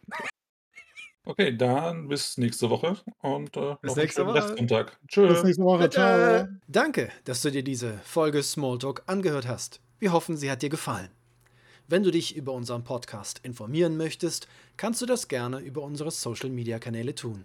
Okay, 1.25 1.57
dann 1.57 2.07
bis 2.07 2.39
nächste 2.39 2.71
Woche 2.71 2.97
und 3.19 3.57
äh, 3.57 3.75
Bis 3.83 3.91
noch 3.91 3.97
nächste 3.97 4.27
Woche. 4.27 4.37
Restsonntag. 4.37 4.97
Bis 5.01 5.09
Tschüss. 5.09 5.43
nächste 5.43 5.65
Woche. 5.65 5.91
Ciao. 5.91 6.47
Danke, 6.69 7.11
dass 7.25 7.43
du 7.43 7.51
dir 7.51 7.65
diese 7.65 7.99
Folge 8.05 8.45
Smalltalk 8.45 9.03
angehört 9.07 9.49
hast. 9.49 9.81
Wir 9.99 10.13
hoffen, 10.13 10.37
sie 10.37 10.51
hat 10.51 10.63
dir 10.63 10.69
gefallen. 10.69 11.09
Wenn 11.89 12.05
du 12.05 12.13
dich 12.13 12.37
über 12.37 12.53
unseren 12.53 12.85
Podcast 12.85 13.41
informieren 13.43 13.97
möchtest, 13.97 14.47
kannst 14.77 15.03
du 15.03 15.07
das 15.07 15.27
gerne 15.27 15.59
über 15.59 15.83
unsere 15.83 16.13
Social 16.13 16.51
Media 16.51 16.79
Kanäle 16.79 17.15
tun. 17.15 17.45